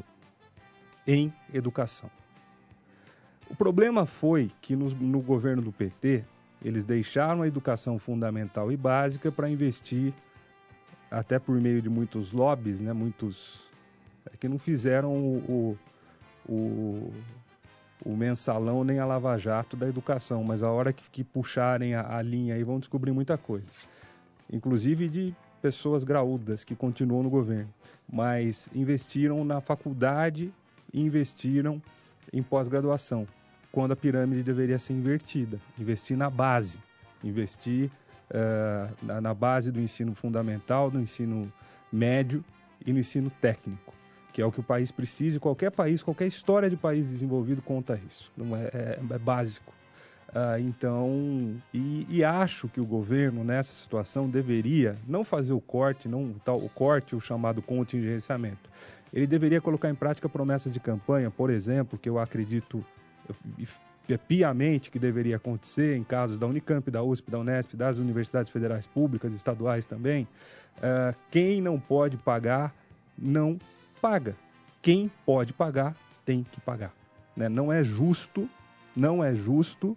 em 1.07 1.31
educação. 1.53 2.11
O 3.51 3.55
problema 3.55 4.07
foi 4.07 4.51
que 4.62 4.75
nos- 4.75 4.95
no 4.95 5.20
governo 5.20 5.61
do 5.61 5.70
PT 5.70 6.25
eles 6.64 6.87
deixaram 6.87 7.43
a 7.43 7.47
educação 7.47 7.99
fundamental 7.99 8.72
e 8.72 8.77
básica 8.77 9.31
para 9.31 9.51
investir 9.51 10.14
até 11.11 11.39
por 11.39 11.61
meio 11.61 11.83
de 11.83 11.91
muitos 11.91 12.33
lobbies, 12.33 12.81
né, 12.81 12.95
muitos 12.95 13.61
é 14.33 14.35
que 14.39 14.49
não 14.49 14.59
fizeram 14.59 15.12
o, 15.12 15.77
o, 16.49 16.53
o, 16.55 17.12
o 18.03 18.16
mensalão 18.16 18.83
nem 18.83 18.99
a 18.99 19.05
lava-jato 19.05 19.77
da 19.77 19.87
educação, 19.87 20.43
mas 20.43 20.62
a 20.62 20.70
hora 20.70 20.91
que, 20.91 21.05
que 21.11 21.22
puxarem 21.22 21.95
a, 21.95 22.16
a 22.16 22.22
linha 22.22 22.55
aí 22.55 22.64
vão 22.64 22.79
descobrir 22.79 23.12
muita 23.12 23.37
coisa. 23.37 23.70
Inclusive 24.51 25.07
de 25.11 25.37
pessoas 25.65 26.05
graúdas 26.05 26.62
que 26.62 26.77
continuam 26.77 27.23
no 27.23 27.31
governo, 27.31 27.73
mas 28.07 28.69
investiram 28.75 29.43
na 29.47 29.62
faculdade 29.62 30.53
e 30.93 31.01
investiram 31.01 31.81
em 32.31 32.43
pós-graduação, 32.43 33.27
quando 33.73 33.93
a 33.93 33.97
pirâmide 33.97 34.43
deveria 34.43 34.79
ser 34.79 34.93
invertida. 34.93 35.59
Investir 35.79 36.19
na 36.19 36.29
base, 36.29 36.79
investir 37.23 37.91
eh, 38.29 38.89
na, 39.03 39.23
na 39.23 39.33
base 39.33 39.73
do 39.73 39.81
ensino 39.81 40.15
fundamental, 40.15 40.91
do 40.91 41.01
ensino 41.01 41.51
médio 41.91 42.45
e 42.85 42.93
no 42.93 42.99
ensino 42.99 43.31
técnico, 43.41 43.95
que 44.35 44.43
é 44.43 44.45
o 44.45 44.53
que 44.53 44.61
o 44.61 44.62
país 44.62 44.93
precisa 44.93 45.39
e 45.39 45.41
qualquer 45.41 45.71
país, 45.71 46.03
qualquer 46.03 46.27
história 46.27 46.69
de 46.69 46.77
país 46.77 47.09
desenvolvido 47.09 47.62
conta 47.62 47.99
isso. 48.07 48.31
É, 48.39 48.99
é- 49.01 49.15
é 49.15 49.19
básico. 49.19 49.73
Ah, 50.35 50.59
então, 50.59 51.55
e, 51.72 52.05
e 52.11 52.24
acho 52.24 52.68
que 52.68 52.80
o 52.80 52.85
governo 52.85 53.45
nessa 53.45 53.72
situação 53.72 54.28
deveria 54.28 54.97
não 55.07 55.22
fazer 55.22 55.53
o 55.53 55.61
corte, 55.61 56.09
não 56.09 56.24
o 56.24 56.37
tal 56.45 56.59
o 56.59 56.68
corte, 56.68 57.14
o 57.14 57.20
chamado 57.20 57.62
contingenciamento. 57.62 58.68
Ele 59.12 59.28
deveria 59.28 59.61
colocar 59.61 59.89
em 59.89 59.95
prática 59.95 60.28
promessas 60.28 60.72
de 60.72 60.80
campanha, 60.80 61.30
por 61.30 61.51
exemplo, 61.51 61.97
que 61.97 62.09
eu 62.09 62.18
acredito, 62.18 62.85
é 64.09 64.16
piamente 64.16 64.91
que 64.91 64.99
deveria 64.99 65.37
acontecer 65.37 65.97
em 65.97 66.03
casos 66.03 66.37
da 66.37 66.49
Unicamp, 66.49 66.91
da 66.91 67.01
USP, 67.01 67.30
da 67.30 67.39
Unesp, 67.39 67.76
das 67.76 67.97
universidades 67.97 68.51
federais 68.51 68.89
públicas, 68.89 69.32
estaduais 69.32 69.87
também, 69.87 70.26
uh, 70.78 71.16
quem 71.30 71.62
não 71.62 71.78
pode 71.78 72.16
pagar, 72.16 72.74
não 73.16 73.57
paga. 74.03 74.35
Quem 74.82 75.09
pode 75.24 75.53
pagar, 75.53 75.95
tem 76.26 76.45
que 76.51 76.61
pagar. 76.61 76.93
Né? 77.37 77.49
Não 77.49 77.72
é 77.72 77.85
justo, 77.85 78.51
não 78.97 79.22
é 79.22 79.32
justo 79.32 79.97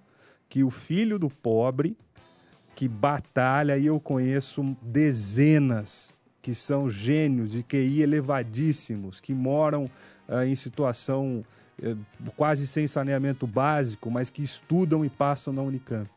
que 0.50 0.64
o 0.64 0.70
filho 0.70 1.20
do 1.20 1.30
pobre 1.30 1.98
que 2.78 2.88
batalha, 2.88 3.76
e 3.76 3.88
eu 3.88 4.00
conheço 4.00 4.64
dezenas 4.84 6.16
que 6.44 6.54
são 6.54 6.88
gênios 6.88 7.52
de 7.52 7.64
QI 7.64 8.04
elevadíssimos, 8.04 9.20
que 9.20 9.34
moram 9.34 9.90
uh, 10.30 10.44
em 10.44 10.54
situação 10.54 11.44
uh, 11.82 12.32
quase 12.36 12.68
sem 12.68 12.86
saneamento 12.86 13.48
básico, 13.48 14.12
mas 14.12 14.30
que 14.30 14.44
estudam 14.44 15.04
e 15.04 15.10
passam 15.10 15.52
na 15.52 15.64
Unicamp. 15.64 16.08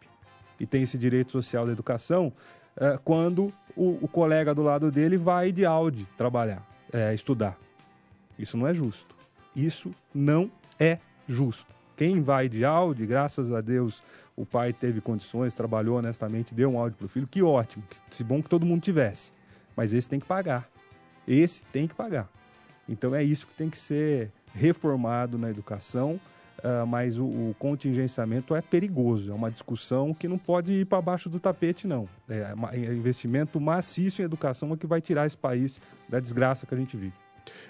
E 0.60 0.66
tem 0.66 0.82
esse 0.82 0.98
direito 0.98 1.32
social 1.32 1.64
da 1.64 1.72
educação 1.72 2.30
uh, 2.76 3.00
quando 3.04 3.50
o, 3.74 3.98
o, 4.02 4.06
colega 4.06 4.54
do 4.54 4.62
lado 4.62 4.90
dele 4.90 5.16
vai 5.16 5.52
de 5.52 5.64
Audi 5.64 6.06
trabalhar, 6.18 6.62
eh, 6.92 7.14
estudar. 7.14 7.56
Isso 8.38 8.58
não 8.58 8.66
é 8.66 8.74
justo. 8.74 9.16
Isso 9.56 9.90
não 10.14 10.50
é 10.78 10.98
justo. 11.26 11.79
Quem 12.00 12.22
vai 12.22 12.48
de 12.48 12.64
Audi, 12.64 13.04
graças 13.04 13.52
a 13.52 13.60
Deus, 13.60 14.02
o 14.34 14.46
pai 14.46 14.72
teve 14.72 15.02
condições, 15.02 15.52
trabalhou 15.52 15.98
honestamente, 15.98 16.54
deu 16.54 16.70
um 16.70 16.78
áudio 16.78 16.96
para 16.96 17.04
o 17.04 17.08
filho, 17.10 17.26
que 17.26 17.42
ótimo, 17.42 17.84
que 18.08 18.24
bom 18.24 18.42
que 18.42 18.48
todo 18.48 18.64
mundo 18.64 18.80
tivesse. 18.80 19.30
Mas 19.76 19.92
esse 19.92 20.08
tem 20.08 20.18
que 20.18 20.24
pagar. 20.24 20.66
Esse 21.28 21.66
tem 21.66 21.86
que 21.86 21.94
pagar. 21.94 22.26
Então 22.88 23.14
é 23.14 23.22
isso 23.22 23.46
que 23.46 23.52
tem 23.52 23.68
que 23.68 23.76
ser 23.76 24.32
reformado 24.54 25.36
na 25.36 25.50
educação, 25.50 26.18
uh, 26.60 26.86
mas 26.86 27.18
o, 27.18 27.24
o, 27.26 27.56
contingenciamento 27.58 28.56
é 28.56 28.62
perigoso, 28.62 29.30
é 29.30 29.34
uma 29.34 29.50
discussão 29.50 30.14
que 30.14 30.26
não 30.26 30.38
pode 30.38 30.72
ir 30.72 30.86
para 30.86 31.02
baixo 31.02 31.28
do 31.28 31.38
tapete, 31.38 31.86
não. 31.86 32.08
É, 32.30 32.54
é 32.72 32.94
investimento 32.94 33.60
maciço 33.60 34.22
em 34.22 34.24
educação 34.24 34.72
é 34.72 34.76
que 34.78 34.86
vai 34.86 35.02
tirar 35.02 35.26
esse 35.26 35.36
país 35.36 35.82
da 36.08 36.18
desgraça 36.18 36.64
que 36.64 36.74
a 36.74 36.78
gente 36.78 36.96
vive. 36.96 37.12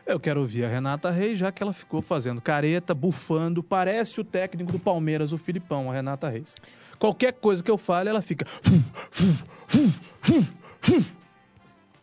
Eu 0.06 0.18
quero 0.18 0.40
ouvir 0.40 0.64
a 0.64 0.68
Renata 0.68 1.10
Reis, 1.10 1.38
já 1.38 1.52
que 1.52 1.62
ela 1.62 1.72
ficou 1.72 2.02
fazendo 2.02 2.40
careta, 2.40 2.94
bufando, 2.94 3.62
parece 3.62 4.20
o 4.20 4.24
técnico 4.24 4.72
do 4.72 4.78
Palmeiras, 4.78 5.32
o 5.32 5.38
Filipão, 5.38 5.90
a 5.90 5.94
Renata 5.94 6.28
Reis. 6.28 6.54
Qualquer 6.98 7.32
coisa 7.32 7.62
que 7.62 7.70
eu 7.70 7.78
fale, 7.78 8.08
ela 8.08 8.22
fica. 8.22 8.46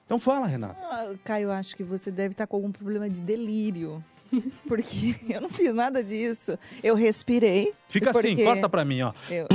Então 0.05 0.17
fala, 0.17 0.47
Renata. 0.47 0.79
Ah, 0.83 1.13
Caio, 1.23 1.51
acho 1.51 1.75
que 1.75 1.83
você 1.83 2.09
deve 2.09 2.31
estar 2.31 2.47
com 2.47 2.55
algum 2.55 2.71
problema 2.71 3.09
de 3.09 3.19
delírio. 3.19 4.03
Porque 4.67 5.15
eu 5.29 5.41
não 5.41 5.49
fiz 5.49 5.73
nada 5.73 6.03
disso. 6.03 6.57
Eu 6.81 6.95
respirei. 6.95 7.73
Fica 7.89 8.11
assim, 8.11 8.35
corta 8.43 8.69
pra 8.69 8.85
mim, 8.85 9.01
ó. 9.01 9.13
Eu, 9.29 9.47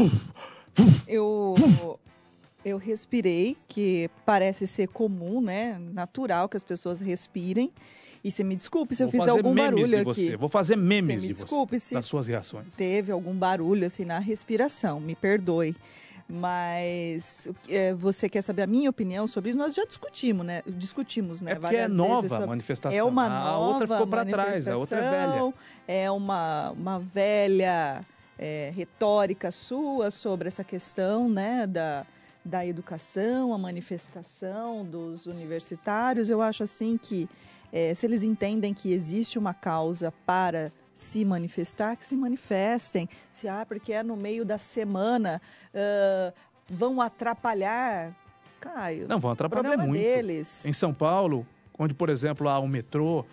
eu, 1.09 2.01
eu 2.64 2.77
respirei, 2.77 3.57
que 3.66 4.11
parece 4.27 4.66
ser 4.66 4.89
comum, 4.89 5.41
né? 5.41 5.79
Natural 5.93 6.49
que 6.49 6.57
as 6.57 6.62
pessoas 6.62 7.01
respirem. 7.01 7.73
E 8.25 8.31
você 8.31 8.45
me 8.45 8.55
desculpe 8.55 8.95
se 8.95 9.05
Vou 9.05 9.09
eu 9.09 9.20
fizer 9.20 9.31
algum 9.31 9.55
barulho 9.55 9.99
de 9.99 10.05
você. 10.05 10.29
aqui. 10.29 10.37
Vou 10.37 10.49
fazer 10.49 10.77
memes 10.77 11.07
você 11.07 11.20
me 11.20 11.20
de 11.29 11.33
desculpe 11.35 11.79
você, 11.79 11.87
se 11.87 11.95
das 11.95 12.07
suas 12.07 12.29
reações. 12.29 12.77
Teve 12.77 13.11
algum 13.11 13.35
barulho 13.35 13.87
assim 13.87 14.05
na 14.05 14.18
respiração, 14.18 15.01
me 15.01 15.14
perdoe. 15.14 15.75
Mas 16.29 17.49
é, 17.68 17.93
você 17.93 18.29
quer 18.29 18.43
saber 18.43 18.62
a 18.62 18.66
minha 18.66 18.89
opinião 18.89 19.27
sobre 19.27 19.51
isso? 19.51 19.59
Nós 19.59 19.75
já 19.75 19.85
discutimos, 19.85 20.47
né? 20.47 20.62
Discutimos, 20.66 21.41
né? 21.41 21.53
É 21.53 21.55
porque 21.57 21.77
é 21.77 21.89
nova 21.89 22.45
a 22.45 22.47
manifestação. 22.47 22.99
É 22.99 23.03
uma 23.03 23.27
a 23.27 23.29
nova 23.29 23.66
outra 23.66 23.87
ficou 23.87 24.07
para 24.07 24.25
trás, 24.25 24.68
a 24.68 24.77
outra 24.77 24.99
é 24.99 25.11
velha. 25.11 25.55
É 25.87 26.11
uma, 26.11 26.70
uma 26.70 26.99
velha 26.99 28.03
é, 28.39 28.73
retórica 28.75 29.51
sua 29.51 30.11
sobre 30.11 30.49
essa 30.49 30.64
questão, 30.64 31.29
né? 31.29 31.66
Da, 31.66 32.07
da 32.45 32.64
educação, 32.64 33.53
a 33.53 33.59
manifestação 33.59 34.85
dos 34.85 35.27
universitários. 35.27 36.31
Eu 36.31 36.41
acho 36.41 36.62
assim 36.62 36.97
que 36.97 37.29
é, 37.73 37.95
se 37.95 38.07
eles 38.07 38.23
entendem 38.23 38.75
que 38.75 38.93
existe 38.93 39.39
uma 39.39 39.55
causa 39.55 40.12
para 40.27 40.70
se 40.95 41.25
manifestar, 41.25 41.97
que 41.97 42.05
se 42.05 42.14
manifestem. 42.14 43.09
Se 43.31 43.49
ah, 43.49 43.64
porque 43.66 43.93
é 43.93 44.03
no 44.03 44.16
meio 44.16 44.45
da 44.45 44.59
semana, 44.59 45.41
uh, 45.75 46.33
vão 46.68 47.01
atrapalhar. 47.01 48.14
Caio. 48.61 49.09
Não, 49.09 49.18
vão 49.18 49.33
atrapalhar 49.33 49.77
muito. 49.79 50.01
deles. 50.01 50.64
Em 50.64 50.73
São 50.73 50.95
Paulo, 50.95 51.45
onde, 51.77 51.95
por 51.95 52.09
exemplo, 52.09 52.49
há 52.49 52.61
o 52.61 52.68
metrô, 52.68 53.25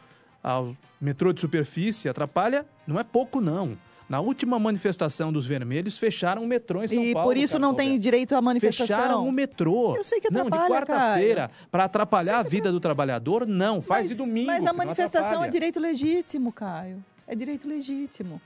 há 0.43 0.59
o 0.61 0.75
metrô 0.99 1.31
de 1.31 1.41
superfície, 1.41 2.09
atrapalha, 2.09 2.65
não 2.87 2.99
é 2.99 3.03
pouco, 3.03 3.39
não. 3.39 3.77
Na 4.09 4.19
última 4.19 4.57
manifestação 4.57 5.31
dos 5.31 5.45
vermelhos, 5.45 5.95
fecharam 5.95 6.43
o 6.43 6.47
metrô 6.47 6.83
em 6.83 6.87
São 6.87 7.03
e 7.03 7.13
Paulo. 7.13 7.31
E 7.31 7.35
por 7.35 7.37
isso 7.37 7.59
não 7.59 7.75
tem 7.75 7.97
direito 7.99 8.35
à 8.35 8.41
manifestação? 8.41 8.87
Fecharam 8.87 9.27
o 9.27 9.31
metrô. 9.31 9.95
Eu 9.95 10.03
sei 10.03 10.19
que 10.19 10.27
atrapalha, 10.27 10.49
Não, 10.49 10.67
de 10.67 10.73
quarta-feira, 10.73 11.51
para 11.69 11.83
atrapalhar 11.83 12.39
a 12.39 12.43
vida 12.43 12.71
do 12.71 12.79
trabalhador, 12.79 13.45
não. 13.45 13.83
Faz 13.83 14.07
mas, 14.07 14.17
de 14.17 14.23
domingo. 14.23 14.47
Mas 14.47 14.65
a 14.65 14.73
manifestação 14.73 15.43
é 15.43 15.47
direito 15.47 15.79
legítimo, 15.79 16.51
Caio. 16.51 17.05
É 17.27 17.35
direito 17.35 17.67
legítimo. 17.67 18.41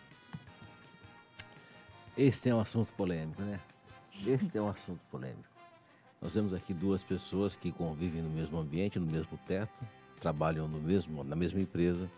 Esse 2.18 2.50
é 2.50 2.54
um 2.54 2.60
assunto 2.60 2.92
polêmico, 2.92 3.42
né? 3.42 3.58
Esse 4.28 4.58
é 4.58 4.62
um 4.62 4.68
assunto 4.68 5.00
polêmico. 5.10 5.48
Nós 6.22 6.34
temos 6.34 6.54
aqui 6.54 6.74
duas 6.74 7.02
pessoas 7.04 7.56
que 7.56 7.72
convivem 7.72 8.22
no 8.22 8.30
mesmo 8.30 8.58
ambiente, 8.60 9.00
no 9.00 9.06
mesmo 9.06 9.40
teto, 9.48 9.82
trabalham 10.20 10.68
no 10.68 10.80
mesmo, 10.80 11.24
na 11.24 11.38
mesma 11.38 11.62
empresa 11.62 12.10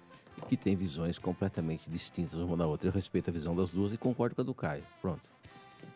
que 0.48 0.56
têm 0.58 0.76
visões 0.76 1.18
completamente 1.18 1.90
distintas 1.90 2.38
uma 2.40 2.56
da 2.58 2.66
outra. 2.68 2.88
Eu 2.88 2.92
respeito 2.94 3.30
a 3.30 3.34
visão 3.34 3.56
das 3.56 3.72
duas 3.72 3.94
e 3.94 3.98
concordo 3.98 4.36
com 4.36 4.42
a 4.42 4.46
do 4.46 4.54
Caio. 4.54 4.84
Pronto. 5.02 5.22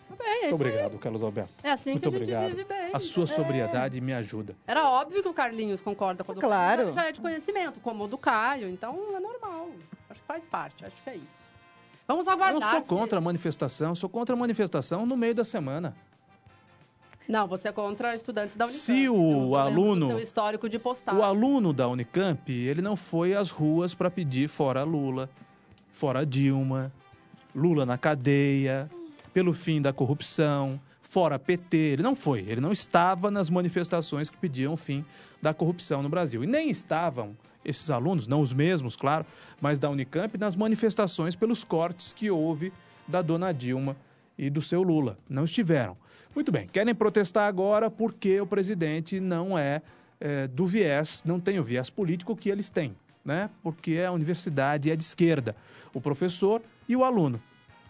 Tá 0.07 0.15
bem, 0.15 0.27
é 0.27 0.41
Muito 0.49 0.55
obrigado, 0.55 0.97
Carlos 0.97 1.21
Alberto. 1.21 1.53
É 1.63 1.71
assim 1.71 1.91
Muito 1.91 2.09
que 2.09 2.15
a 2.15 2.19
gente 2.19 2.33
obrigado. 2.33 2.49
vive 2.49 2.63
bem. 2.63 2.89
A 2.93 2.99
sua 2.99 3.23
É. 3.25 3.27
sobriedade 3.27 4.01
me 4.01 4.11
ajuda. 4.13 4.55
Era 4.65 4.89
óbvio 4.89 5.21
que 5.21 5.29
o 5.29 5.33
Carlinhos 5.33 5.81
concorda 5.81 6.23
com 6.23 6.31
a 6.31 6.35
do 6.35 6.41
Claro. 6.41 6.81
Caio, 6.83 6.93
já 6.95 7.05
é 7.07 7.11
de 7.11 7.21
conhecimento, 7.21 7.79
como 7.79 8.05
o 8.05 8.07
do 8.07 8.17
Caio, 8.17 8.67
então 8.69 8.97
é 9.15 9.19
normal. 9.19 9.69
Acho 10.09 10.19
que 10.21 10.27
faz 10.27 10.47
parte, 10.47 10.83
acho 10.85 10.95
que 11.03 11.09
é 11.11 11.15
isso. 11.15 11.49
Vamos 12.07 12.25
Eu 12.25 12.33
aguardar. 12.33 12.59
não 12.59 12.71
sou 12.71 12.81
se- 12.81 12.89
contra 12.89 13.19
a 13.19 13.21
manifestação, 13.21 13.93
sou 13.93 14.09
contra 14.09 14.33
a 14.33 14.37
manifestação 14.37 15.05
no 15.05 15.15
meio 15.15 15.35
da 15.35 15.45
semana. 15.45 15.95
Não, 17.29 17.47
você 17.47 17.67
é 17.67 17.71
contra 17.71 18.15
estudantes 18.15 18.55
da 18.55 18.65
Unicamp. 18.65 18.83
Se 18.83 19.07
o 19.07 19.55
aluno- 19.55 20.07
seu 20.07 20.19
histórico 20.19 20.67
de 20.67 20.79
postar. 20.79 21.13
O 21.15 21.21
aluno 21.21 21.71
da 21.71 21.87
Unicamp, 21.87 22.51
ele 22.51 22.81
não 22.81 22.95
foi 22.95 23.35
às 23.35 23.51
ruas 23.51 23.93
para 23.93 24.09
pedir 24.09 24.49
fora 24.49 24.83
Lula, 24.83 25.29
fora 25.93 26.25
Dilma, 26.25 26.91
Lula 27.55 27.85
na 27.85 27.99
cadeia, 27.99 28.89
pelo 29.31 29.53
fim 29.53 29.79
da 29.79 29.93
corrupção, 29.93 30.81
fora 31.03 31.37
PT. 31.37 31.77
Ele 31.77 32.01
não 32.01 32.15
foi. 32.15 32.39
Ele 32.47 32.59
não 32.59 32.71
estava 32.71 33.29
nas 33.29 33.47
manifestações 33.51 34.31
que 34.31 34.37
pediam 34.37 34.73
o 34.73 34.77
fim 34.77 35.05
da 35.39 35.53
corrupção 35.53 36.01
no 36.01 36.09
Brasil. 36.09 36.43
E 36.43 36.47
nem 36.47 36.71
estavam 36.71 37.37
esses 37.63 37.91
alunos, 37.91 38.25
não 38.25 38.41
os 38.41 38.51
mesmos, 38.51 38.95
claro, 38.95 39.23
mas 39.61 39.77
da 39.77 39.87
Unicamp, 39.87 40.35
nas 40.35 40.55
manifestações 40.55 41.35
pelos 41.35 41.63
cortes 41.63 42.11
que 42.11 42.31
houve 42.31 42.73
da 43.07 43.21
dona 43.21 43.51
Dilma 43.53 43.95
e 44.35 44.49
do 44.49 44.63
seu 44.63 44.81
Lula. 44.81 45.15
Não 45.29 45.43
estiveram. 45.43 45.95
Muito 46.33 46.51
bem, 46.51 46.67
querem 46.67 46.93
protestar 46.93 47.47
agora 47.47 47.89
porque 47.89 48.39
o 48.39 48.45
presidente 48.45 49.19
não 49.19 49.57
é, 49.57 49.81
é, 50.19 50.47
do 50.47 50.65
viés, 50.65 51.23
não 51.25 51.39
tem 51.39 51.59
o 51.59 51.63
viés 51.63 51.89
político 51.89 52.35
que 52.35 52.49
eles 52.49 52.69
têm, 52.69 52.95
né? 53.25 53.49
Porque 53.63 54.03
a 54.05 54.11
universidade 54.11 54.91
é 54.91 54.95
de 54.95 55.03
esquerda, 55.03 55.55
o 55.93 55.99
professor 55.99 56.61
e 56.87 56.95
o 56.95 57.03
aluno. 57.03 57.41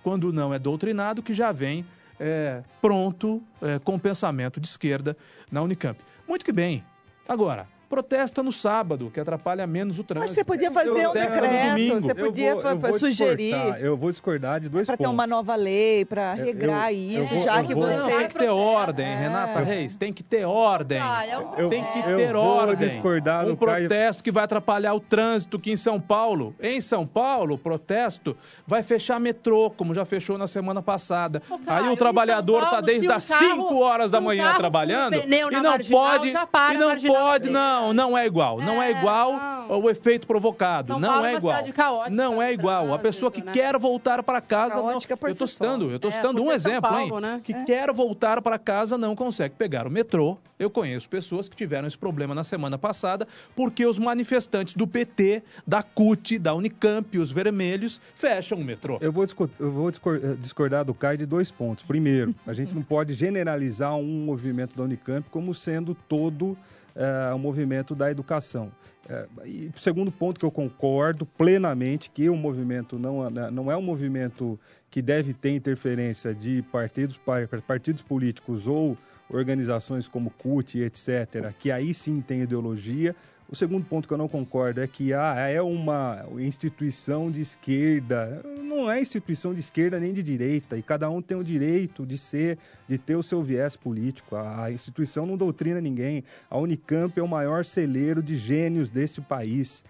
Quando 0.02 0.32
não 0.32 0.54
é 0.54 0.60
doutrinado, 0.60 1.22
que 1.22 1.34
já 1.34 1.52
vem 1.52 1.86
é, 2.20 2.64
pronto 2.82 3.42
é, 3.62 3.80
com 3.80 4.00
pensamento 4.00 4.60
de 4.60 4.68
esquerda 4.68 5.16
na 5.52 5.62
Unicamp. 5.62 6.00
Muito 6.28 6.46
que 6.46 6.52
bem. 6.52 6.84
Agora, 7.28 7.68
protesta 7.90 8.44
no 8.44 8.52
sábado, 8.54 9.10
que 9.12 9.20
atrapalha 9.20 9.66
menos 9.66 9.98
o 9.98 10.04
trânsito. 10.04 10.30
Mas 10.30 10.36
você 10.36 10.44
podia 10.44 10.70
fazer 10.70 11.08
um 11.08 11.12
decreto, 11.14 12.02
você 12.02 12.12
Eu 12.12 12.16
podia 12.16 12.54
vou- 12.54 12.62
fa- 12.64 12.70
eu 12.72 12.78
vou 12.80 13.00
sugerir. 13.00 13.52
discordar, 13.52 13.82
eu 13.82 13.98
vou 13.98 14.10
discordar 14.12 14.60
de 14.60 14.70
dois 14.70 14.86
Para 14.86 14.96
ter 14.98 15.04
pontos. 15.04 15.14
uma 15.16 15.26
nova 15.26 15.56
lei, 15.56 16.06
para 16.06 16.38
Eu- 16.38 16.46
regrar 16.46 16.94
eu- 16.94 17.00
eu 17.00 17.24
isso, 17.24 17.34
vou- 17.34 17.44
já 17.44 17.60
eu 17.62 17.66
que 17.68 17.74
vou- 17.74 17.84
você. 17.86 17.98
Não, 17.98 18.08
tem 18.08 18.28
que 18.28 18.36
ter 18.36 18.50
ordem, 18.50 19.06
É. 19.08 19.16
Renata 19.16 19.60
Reis, 19.62 19.96
tem 19.96 20.14
que 20.14 20.22
ter 20.22 20.46
ordem. 20.46 21.00
Ah, 21.00 21.26
é 21.26 21.38
um 21.40 21.56
Eu- 21.58 21.70
tem 21.70 21.84
que 21.84 22.00
eu 22.12 22.18
ter 22.18 22.34
vou 22.34 22.44
ordem. 22.44 22.76
discordar 22.88 23.48
um 23.48 23.56
protesto 23.56 24.24
que 24.24 24.32
vai 24.32 24.44
atrapalhar 24.44 24.94
o 24.94 25.00
trânsito 25.00 25.58
aqui 25.58 25.72
em 25.72 25.78
São 25.78 26.00
Paulo. 26.00 26.54
Em 26.62 26.80
São 26.82 27.08
Paulo, 27.08 27.56
o 27.56 27.58
protesto 27.58 28.38
vai 28.68 28.84
fechar 28.84 29.20
metrô, 29.20 29.72
como 29.72 29.96
já 29.96 30.06
fechou 30.06 30.38
na 30.38 30.46
semana 30.46 30.82
passada. 30.82 31.42
Caio, 31.66 31.86
Aí 31.88 31.92
o 31.94 31.98
trabalhador 31.98 32.62
está 32.64 32.82
desde 32.82 33.10
um 33.10 33.14
as 33.14 33.28
carro- 33.28 33.46
5 33.50 33.80
horas 33.80 34.12
da 34.12 34.22
manhã 34.22 34.54
trabalhando 34.56 35.16
e 35.16 35.26
não 35.52 35.64
marginal, 35.64 36.00
pode 36.12 36.30
e 36.30 36.34
não 36.34 36.48
pode, 36.48 37.50
inteira. 37.50 37.79
Não, 37.88 37.94
não 37.94 38.18
é 38.18 38.26
igual, 38.26 38.58
não 38.60 38.82
é, 38.82 38.92
É, 38.92 38.98
igual. 39.00 39.34
não. 39.34 39.80
o 39.82 39.90
efeito 39.90 40.26
provocado. 40.28 40.88
São 40.88 41.00
não 41.00 41.10
Paulo 41.10 41.26
é 41.26 41.30
é 41.30 41.32
uma 41.34 41.38
igual. 41.38 41.64
caótica 41.74 42.10
não 42.16 42.42
é 42.42 42.48
no 42.48 42.54
igual. 42.54 42.94
a 42.94 43.00
pessoa 43.00 43.32
que 43.32 43.44
né? 43.44 43.52
quer 43.52 43.78
voltar 43.78 44.24
para 44.24 44.42
casa 44.42 44.76
não. 44.78 44.88
Caótica 44.90 45.18
Eu 45.22 45.34
só. 45.34 45.46
citando, 45.48 45.92
eu 45.92 46.00
tô 46.00 46.08
É, 46.10 46.12
citando 46.12 46.42
um 46.42 46.46
São 46.48 46.54
exemplo, 46.56 46.90
Paulo, 46.90 47.16
hein? 47.16 47.22
né? 47.22 47.42
Que 47.44 47.54
É. 47.54 47.64
quer 47.66 47.94
voltar 47.94 48.42
para 48.42 48.58
casa 48.60 48.98
não 48.98 49.16
consegue 49.16 49.56
pegar 49.56 49.86
o 49.88 49.90
metrô. 49.92 50.38
Eu 50.58 50.70
conheço 50.70 51.08
pessoas 51.08 51.48
que 51.48 51.56
tiveram 51.56 51.88
esse 51.88 51.98
problema 51.98 52.36
na 52.36 52.44
semana 52.44 52.78
passada 52.78 53.28
porque 53.56 53.86
os 53.86 53.98
manifestantes 53.98 54.74
do 54.76 54.86
PT, 54.86 55.42
da 55.66 55.82
CUT, 55.82 56.38
da 56.38 56.54
Unicamp, 56.54 57.18
os 57.18 57.32
vermelhos, 57.32 58.02
fecham 58.16 58.58
o 58.58 58.64
metrô. 58.64 58.98
Eu 59.00 59.12
vou, 59.12 59.26
eu 59.60 59.72
vou 59.72 59.90
eh, 59.90 60.36
discordar 60.40 60.84
do 60.84 60.94
Caio 60.94 61.18
de 61.18 61.26
dois 61.26 61.50
pontos. 61.52 61.84
Primeiro, 61.84 62.36
a 62.46 62.52
gente 62.54 62.74
não 62.74 62.82
pode 62.82 63.14
generalizar 63.14 63.96
um 63.96 64.26
movimento 64.26 64.76
da 64.76 64.84
Unicamp 64.84 65.30
como 65.30 65.54
sendo 65.56 65.96
todo 66.08 66.58
eh, 66.96 67.34
um 67.34 67.40
movimento 67.40 67.94
da 67.96 68.10
educação. 68.12 68.72
Eh, 69.10 69.28
e 69.46 69.72
segundo 69.76 70.12
ponto 70.12 70.40
que 70.40 70.46
eu 70.46 70.52
concordo 70.52 71.26
plenamente 71.26 72.10
que 72.12 72.30
o 72.30 72.36
movimento 72.36 72.98
não, 73.00 73.26
é- 73.26 73.52
não 73.52 73.72
é 73.72 73.78
um 73.78 73.82
movimento 73.82 74.60
que 74.92 75.02
deve 75.02 75.34
ter 75.34 75.52
interferência 75.52 76.34
de 76.34 76.62
partidos, 76.72 77.18
pa- 77.18 77.48
partidos 77.68 78.02
políticos 78.02 78.68
ou 78.68 78.98
organizações 79.30 80.08
como 80.08 80.30
CUT, 80.32 80.80
etc., 80.80 81.54
que 81.60 81.72
aí 81.72 81.94
sim 81.94 82.20
tem 82.22 82.42
ideologia. 82.42 83.16
O 83.52 83.56
segundo 83.56 83.84
ponto 83.84 84.08
que 84.08 84.14
eu 84.14 84.18
não 84.18 84.28
concordo 84.28 84.80
é 84.80 84.88
que 84.88 85.12
ah, 85.12 85.34
é 85.36 85.60
uma 85.60 86.24
instituição 86.38 87.32
de 87.32 87.42
esquerda. 87.42 88.44
Não 88.64 88.92
é 88.92 89.02
instituição 89.02 89.56
de 89.56 89.60
esquerda 89.60 90.00
nem 90.00 90.14
de 90.14 90.22
direita, 90.22 90.78
e 90.78 90.84
cada 90.84 91.10
um 91.10 91.20
tem 91.20 91.36
o 91.36 91.44
direito 91.44 92.06
de 92.06 92.16
ser, 92.16 92.60
de 92.88 93.00
ter 93.00 93.16
o 93.16 93.24
seu 93.24 93.42
viés 93.42 93.76
político. 93.76 94.36
A, 94.36 94.72
instituição 94.72 95.26
não 95.26 95.36
doutrina 95.36 95.82
ninguém. 95.82 96.24
A 96.48 96.60
Unicamp 96.60 97.20
é 97.20 97.24
o 97.24 97.28
maior 97.28 97.66
celeiro 97.66 98.22
de 98.22 98.36
gênios 98.36 98.92
deste 98.92 99.20
país, 99.20 99.84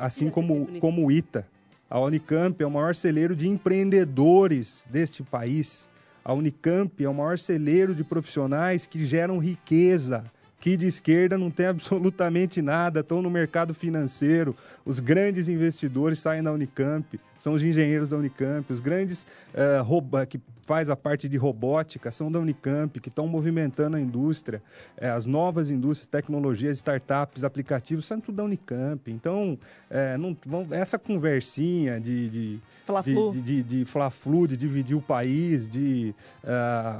assim 0.00 0.30
como, 0.30 0.68
como 0.78 1.04
o 1.04 1.10
ITA. 1.10 1.44
A 1.90 1.98
Unicamp 1.98 2.62
é 2.62 2.66
o 2.66 2.70
maior 2.70 2.94
celeiro 2.94 3.34
de 3.34 3.48
empreendedores 3.48 4.86
deste 4.88 5.24
país. 5.24 5.90
A 6.24 6.32
Unicamp 6.32 7.04
é 7.04 7.08
o 7.08 7.14
maior 7.14 7.36
celeiro 7.36 7.96
de 7.96 8.04
profissionais 8.04 8.86
que 8.86 9.04
geram 9.04 9.38
riqueza, 9.38 10.22
que 10.66 10.76
de 10.76 10.84
esquerda 10.88 11.38
não 11.38 11.48
tem 11.48 11.66
absolutamente 11.66 12.60
nada, 12.60 12.98
estão 12.98 13.22
no 13.22 13.30
mercado 13.30 13.72
financeiro. 13.72 14.52
Os 14.84 14.98
grandes 14.98 15.48
investidores 15.48 16.18
saem 16.18 16.42
da 16.42 16.50
Unicamp, 16.50 17.06
são 17.38 17.52
os 17.52 17.62
engenheiros 17.62 18.08
da 18.08 18.16
Unicamp. 18.16 18.72
Os 18.72 18.80
grandes 18.80 19.24
eh, 19.54 19.78
roba- 19.78 20.26
que 20.26 20.40
faz 20.66 20.90
a 20.90 20.96
parte 20.96 21.28
de 21.28 21.36
robótica 21.36 22.10
são 22.10 22.30
da 22.30 22.40
Unicamp, 22.40 22.98
que 23.00 23.08
estão 23.08 23.28
movimentando 23.28 23.96
a 23.96 24.00
indústria. 24.00 24.60
Eh, 24.96 25.08
as 25.08 25.24
novas 25.24 25.70
indústrias, 25.70 26.08
tecnologias, 26.08 26.76
startups, 26.78 27.44
aplicativos, 27.44 28.04
são 28.04 28.20
tudo 28.20 28.34
da 28.36 28.44
Unicamp. 28.44 29.08
Então, 29.10 29.56
eh, 29.88 30.16
não, 30.18 30.36
vão- 30.44 30.66
essa 30.72 30.98
conversinha 30.98 32.00
de, 32.00 32.28
de, 32.28 32.60
Fla-flu. 32.84 33.30
de, 33.32 33.40
de, 33.40 33.62
de 33.62 33.84
fla-flu, 33.84 34.48
de 34.48 34.56
dividir 34.56 34.96
o 34.96 35.00
país, 35.00 35.68
de, 35.68 36.12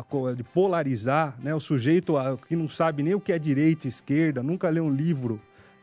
co- 0.08 0.32
de 0.32 0.44
polarizar, 0.44 1.36
né? 1.42 1.52
O 1.54 1.60
sujeito 1.60 2.16
ah, 2.16 2.36
que 2.48 2.54
não 2.54 2.68
sabe 2.68 3.02
nem 3.02 3.14
o 3.14 3.20
que 3.20 3.32
é 3.32 3.38
direita 3.38 3.86
e 3.86 3.88
esquerda, 3.88 4.42
nunca 4.44 4.68
leu 4.70 4.84
um 4.84 4.90
livro 4.94 5.40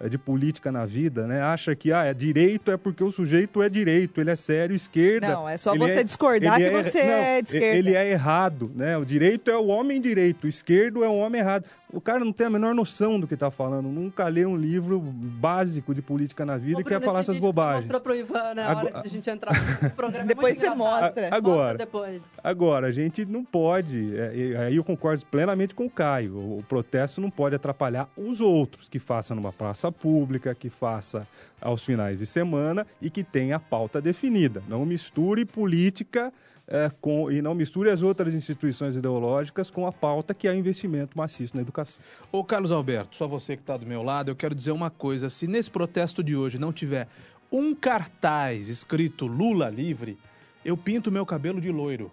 de 0.10 0.18
política 0.18 0.72
na 0.72 0.86
vida, 0.86 1.26
né? 1.28 1.42
Acha 1.42 1.76
que 1.76 1.92
ah, 1.92 2.04
é 2.06 2.14
direito 2.14 2.72
é 2.72 2.78
porque 2.78 3.04
o 3.04 3.12
sujeito 3.12 3.62
é 3.62 3.70
direito, 3.70 4.20
ele 4.20 4.30
é 4.32 4.36
sério, 4.36 4.76
esquerda. 4.76 5.28
Não, 5.30 5.50
é 5.50 5.58
só 5.58 5.76
você 5.76 6.04
discordar 6.04 6.60
ele 6.62 6.70
que 6.78 6.84
você 6.84 7.00
é 7.00 7.42
de 7.42 7.48
esquerda. 7.50 7.78
Ele 7.78 7.96
é 7.96 8.10
errado, 8.12 8.72
né? 8.76 8.98
O 8.98 9.06
direito 9.06 9.50
é 9.50 9.58
o 9.58 9.68
homem 9.68 10.00
direito, 10.00 10.46
o 10.46 10.48
esquerdo 10.48 11.04
é 11.04 11.08
o 11.08 11.16
homem 11.16 11.42
errado. 11.42 11.66
O 11.92 12.02
cara 12.02 12.26
não 12.26 12.34
tem 12.34 12.48
a 12.48 12.50
menor 12.50 12.74
noção 12.74 13.20
do 13.20 13.28
que 13.28 13.36
está 13.36 13.52
falando, 13.52 13.88
nunca 13.88 14.28
leu 14.28 14.50
um 14.50 14.58
livro 14.58 15.00
básico 15.00 15.94
de 15.94 16.02
política 16.02 16.44
na 16.44 16.58
vida 16.58 16.82
e 16.82 16.84
quer 16.84 17.00
falar 17.00 17.20
essas 17.20 17.36
que 17.36 17.42
você 17.42 17.46
bobagens. 17.46 17.84
Mostrou 17.84 18.02
pro 18.02 18.16
Ivan, 18.16 18.56
né? 18.56 18.64
A 18.64 18.70
hora 18.70 18.80
Agora- 18.80 19.02
de 19.02 19.08
a 19.08 19.12
gente 19.12 19.30
entrar 19.30 19.52
no 19.82 19.90
programa. 19.92 20.26
Depois 20.26 20.58
Muito 20.58 20.60
você 20.60 20.74
engraçado. 20.76 21.04
mostra. 21.04 21.36
Agora, 21.36 21.58
Mostra 21.60 21.78
depois. 21.78 22.24
Agora, 22.44 22.88
a 22.88 22.92
gente 22.92 23.26
não 23.26 23.46
pode, 23.46 24.18
é, 24.18 24.36
e 24.36 24.56
aí 24.56 24.76
eu 24.76 24.84
concordo 24.84 25.24
plenamente 25.28 25.76
com 25.76 25.86
o 25.86 25.90
Caio, 25.90 26.36
o, 26.36 26.60
o 26.60 26.64
protesto 26.64 27.22
não 27.22 27.30
pode 27.30 27.56
atrapalhar 27.56 28.10
os 28.18 28.42
outros, 28.42 28.90
que 28.90 28.98
façam 28.98 29.36
numa 29.36 29.54
praça 29.54 29.92
pública, 29.94 30.54
que 30.56 30.70
faça 30.70 31.28
aos 31.62 31.84
finais 31.84 32.20
de 32.20 32.26
semana 32.26 32.86
e 33.02 33.10
que 33.10 33.24
tenha 33.24 33.56
a 33.56 33.60
pauta 33.60 34.02
definida. 34.02 34.62
Não 34.68 34.86
misture 34.86 35.46
política 35.46 36.34
é, 36.68 36.90
com, 37.02 37.32
e 37.32 37.42
não 37.42 37.54
misture 37.54 37.90
as 37.90 38.02
outras 38.02 38.34
instituições 38.34 38.96
ideológicas 38.96 39.70
com 39.70 39.86
a 39.86 39.92
pauta 39.92 40.34
que 40.34 40.48
é 40.48 40.56
investimento 40.56 41.18
maciço 41.18 41.56
na 41.56 41.62
educação. 41.62 42.02
Ô, 42.32 42.44
Carlos 42.44 42.72
Alberto, 42.72 43.16
só 43.16 43.28
você 43.28 43.56
que 43.56 43.62
está 43.64 43.78
do 43.78 43.86
meu 43.86 44.02
lado, 44.02 44.32
eu 44.32 44.36
quero 44.36 44.56
dizer 44.56 44.72
uma 44.72 44.90
coisa. 44.90 45.30
Se 45.30 45.46
nesse 45.48 45.70
protesto 45.70 46.24
de 46.24 46.36
hoje 46.36 46.58
não 46.58 46.74
tiver 46.74 47.08
um 47.52 47.76
cartaz 47.76 48.68
escrito 48.70 49.28
Lula 49.28 49.70
livre, 49.70 50.18
eu 50.66 50.76
pinto 50.76 51.12
meu 51.12 51.26
cabelo 51.26 51.62
de 51.62 51.72
loiro. 51.72 52.10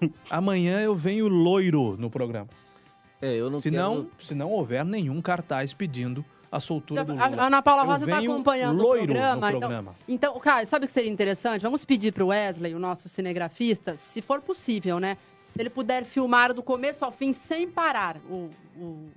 Amanhã 0.30 0.80
eu 0.80 0.94
venho 0.94 1.26
loiro 1.28 1.96
no 1.96 2.10
programa. 2.10 2.48
É, 3.22 3.32
eu 3.34 3.48
não 3.48 3.58
se 3.58 3.70
quero- 3.70 3.82
não, 3.82 4.06
se 4.20 4.34
não 4.34 4.50
houver 4.50 4.84
nenhum 4.84 5.22
cartaz 5.22 5.72
pedindo 5.72 6.22
a 6.56 6.60
soltura 6.60 7.04
do 7.04 7.12
A 7.20 7.26
Lula. 7.28 7.42
Ana 7.46 7.60
Paula 7.62 7.82
Rosa 7.82 8.04
está 8.04 8.18
acompanhando 8.18 8.80
o 8.84 8.90
programa. 8.96 9.34
no 9.34 9.48
então- 9.48 9.60
programa. 9.60 9.94
Então, 10.08 10.38
Caio, 10.38 10.66
sabe 10.66 10.84
o 10.84 10.88
que 10.88 10.94
seria 10.94 11.10
interessante? 11.10 11.62
Vamos 11.62 11.84
pedir 11.84 12.12
para 12.12 12.24
o 12.24 12.28
Wesley, 12.28 12.74
o 12.74 12.78
nosso 12.78 13.08
cinegrafista, 13.08 13.96
se 13.96 14.22
for 14.22 14.40
possível, 14.40 14.98
né? 15.00 15.16
Se 15.50 15.60
ele 15.60 15.70
puder 15.70 16.04
filmar 16.04 16.52
do 16.54 16.62
começo 16.62 17.04
ao 17.04 17.12
fim 17.12 17.32
sem 17.32 17.68
parar 17.68 18.16
o, 18.28 18.48
o, 18.76 19.08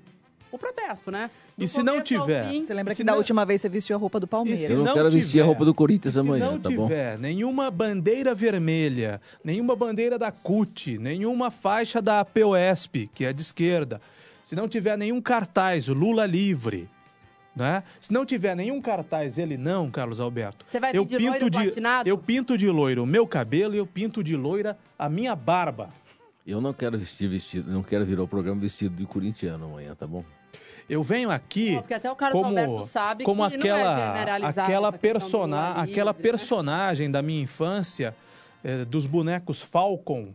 o 0.52 0.58
protesto, 0.58 1.10
né? 1.12 1.30
Do 1.58 1.64
E 1.64 1.68
se 1.68 1.82
não 1.82 2.02
tiver? 2.02 2.48
fim- 2.50 2.66
Você 2.66 2.74
lembra 2.74 2.94
Se 2.94 3.02
que 3.02 3.04
da 3.04 3.12
não- 3.14 3.18
última 3.20 3.44
vez 3.46 3.60
você 3.62 3.70
vestiu 3.70 3.96
a 3.96 4.00
roupa 4.00 4.20
do 4.20 4.28
Palmeiras? 4.28 4.70
Eu 4.70 4.78
não, 4.78 4.86
não 4.86 4.94
quero 4.94 5.10
vestir 5.12 5.30
a 5.30 5.32
tiver- 5.32 5.44
roupa 5.46 5.66
do 5.66 5.74
Corinthians 5.74 6.14
Se 6.14 6.20
amanhã, 6.20 6.52
não 6.52 6.60
tá 6.60 6.70
bom? 6.70 6.88
tiver 6.88 7.18
nenhuma 7.20 7.70
bandeira 7.72 8.34
vermelha, 8.36 9.20
nenhuma 9.44 9.76
bandeira 9.76 10.18
da 10.18 10.32
CUT, 10.32 10.98
nenhuma 11.00 11.50
faixa 11.52 12.02
da 12.02 12.24
POSP, 12.24 13.10
que 13.14 13.26
é 13.26 13.34
de 13.34 13.42
esquerda, 13.42 14.00
se 14.44 14.56
não 14.56 14.68
tiver 14.68 14.98
nenhum 14.98 15.20
cartaz, 15.20 15.90
o 15.90 15.94
Lula 15.94 16.26
livre, 16.26 16.88
né? 17.58 17.84
Se 18.00 18.14
não 18.14 18.26
tiver 18.26 18.56
nenhum 18.56 18.82
cartaz, 18.82 19.38
ele 19.38 19.58
não, 19.58 19.90
Carlos 19.90 20.20
Alberto. 20.20 20.66
Você 20.68 20.80
vai 20.80 20.92
eu 20.94 21.04
de 21.04 21.18
loiro 21.18 21.52
platinado? 21.52 22.08
Eu 22.08 22.18
pinto 22.18 22.58
de 22.58 22.70
loiro 22.70 23.04
o 23.04 23.06
meu 23.06 23.28
cabelo 23.28 23.76
e 23.76 23.78
eu 23.78 23.86
pinto 23.86 24.24
de 24.24 24.36
loira 24.36 24.78
a 24.98 25.10
minha 25.10 25.36
barba. 25.36 25.90
Eu 26.46 26.62
não 26.62 26.72
quero 26.72 26.98
vestir 26.98 27.28
vestido, 27.28 27.70
não 27.70 27.84
quero 27.84 28.06
virar 28.06 28.24
o 28.24 28.28
programa 28.28 28.62
vestido 28.62 28.96
de 28.96 29.06
corintiano 29.06 29.66
amanhã, 29.66 29.94
tá 29.96 30.08
bom? 30.08 30.24
Eu 30.90 31.04
venho 31.04 31.30
aqui 31.30 31.76
Porque 31.76 31.94
até 31.94 32.10
o 32.10 32.16
Carlos 32.16 32.42
como, 32.42 32.58
Alberto 32.58 32.88
sabe 32.88 33.26
como 33.26 33.50
que 33.50 33.58
não 33.58 33.66
é 33.66 33.72
aquela, 33.72 34.48
aquela, 34.48 34.94
persona, 34.94 35.68
livre, 35.68 35.92
aquela 35.92 36.14
né? 36.14 36.20
personagem 36.22 37.12
da 37.12 37.22
minha 37.22 37.42
infância, 37.42 38.16
eh, 38.64 38.86
dos 38.86 39.06
bonecos 39.06 39.62
Falcon. 39.62 40.34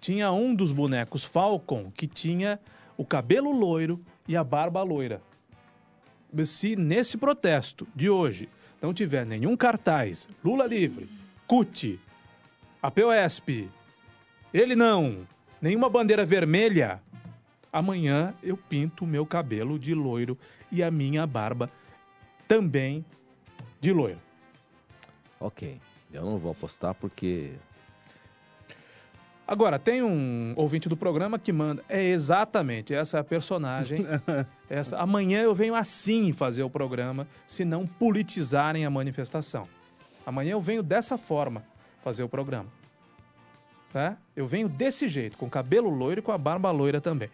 Tinha 0.00 0.32
um 0.32 0.52
dos 0.52 0.72
bonecos 0.72 1.22
Falcon 1.22 1.92
que 1.94 2.08
tinha 2.08 2.58
o 2.96 3.04
cabelo 3.04 3.52
loiro 3.52 4.00
e 4.26 4.36
a 4.36 4.42
barba 4.42 4.82
loira. 4.82 5.20
Se 6.44 6.76
nesse 6.76 7.16
protesto 7.16 7.86
de 7.94 8.08
hoje 8.08 8.48
não 8.80 8.92
tiver 8.94 9.24
nenhum 9.26 9.56
cartaz, 9.56 10.28
Lula 10.44 10.66
livre, 10.66 11.08
CUT, 11.46 12.00
a 12.82 12.90
POSP, 12.90 13.68
ele 14.52 14.74
não, 14.74 15.26
nenhuma 15.60 15.88
bandeira 15.88 16.24
vermelha, 16.24 17.00
amanhã 17.72 18.34
eu 18.42 18.56
pinto 18.56 19.04
o 19.04 19.06
meu 19.06 19.24
cabelo 19.24 19.78
de 19.78 19.94
loiro 19.94 20.36
e 20.70 20.82
a 20.82 20.90
minha 20.90 21.26
barba 21.26 21.70
também 22.48 23.04
de 23.80 23.92
loiro. 23.92 24.20
Ok. 25.38 25.80
Eu 26.12 26.24
não 26.24 26.38
vou 26.38 26.52
apostar 26.52 26.94
porque. 26.94 27.52
Agora, 29.46 29.78
tem 29.78 30.02
um 30.02 30.54
ouvinte 30.56 30.88
do 30.88 30.96
programa 30.96 31.38
que 31.38 31.52
manda. 31.52 31.84
É 31.88 32.02
exatamente, 32.02 32.94
essa 32.94 33.18
é 33.18 33.20
a 33.20 33.24
personagem. 33.24 34.06
essa, 34.70 34.96
amanhã 34.98 35.40
eu 35.42 35.54
venho 35.54 35.74
assim 35.74 36.32
fazer 36.32 36.62
o 36.62 36.70
programa, 36.70 37.26
se 37.46 37.64
não 37.64 37.86
politizarem 37.86 38.86
a 38.86 38.90
manifestação. 38.90 39.68
Amanhã 40.24 40.52
eu 40.52 40.60
venho 40.60 40.82
dessa 40.82 41.18
forma 41.18 41.64
fazer 42.02 42.22
o 42.22 42.28
programa. 42.28 42.68
Tá? 43.92 44.16
Eu 44.34 44.46
venho 44.46 44.68
desse 44.68 45.06
jeito, 45.06 45.36
com 45.36 45.50
cabelo 45.50 45.90
loiro 45.90 46.20
e 46.20 46.22
com 46.22 46.32
a 46.32 46.38
barba 46.38 46.70
loira 46.70 47.00
também. 47.00 47.28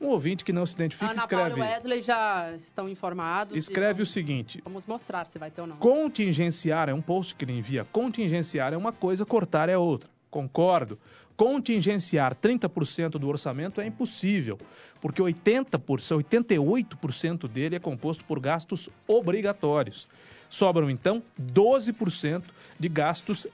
Um 0.00 0.08
ouvinte 0.08 0.44
que 0.44 0.52
não 0.52 0.66
se 0.66 0.74
identifica 0.74 1.10
Ana 1.12 1.26
Paula 1.26 1.48
escreve. 1.48 1.60
e 1.60 1.74
Wesley 1.74 2.02
já 2.02 2.52
estão 2.56 2.88
informados. 2.88 3.56
Escreve 3.56 3.94
o 3.94 3.96
vamos- 4.04 4.12
seguinte: 4.12 4.60
Vamos 4.64 4.86
mostrar 4.86 5.24
se 5.26 5.38
vai 5.38 5.50
ter 5.50 5.60
ou 5.62 5.66
não. 5.66 5.76
Contingenciar 5.76 6.88
é 6.88 6.94
um 6.94 7.00
post 7.00 7.34
que 7.34 7.44
ele 7.44 7.52
envia. 7.56 7.84
Contingenciar 7.90 8.72
é 8.72 8.76
uma 8.76 8.92
coisa, 8.92 9.24
cortar 9.24 9.68
é 9.68 9.78
outra. 9.78 10.10
Concordo. 10.30 10.98
Contingenciar 11.36 12.36
30% 12.36 13.10
do 13.18 13.28
orçamento 13.28 13.80
é 13.80 13.86
impossível, 13.86 14.58
porque 15.00 15.20
80%, 15.20 15.80
88% 16.22 17.48
dele 17.48 17.74
é 17.74 17.80
composto 17.80 18.24
por 18.24 18.38
gastos 18.38 18.88
obrigatórios. 19.08 20.06
Sobram 20.48 20.88
então 20.88 21.20
12% 21.40 22.44
de 22.78 22.88
gastos 22.88 23.48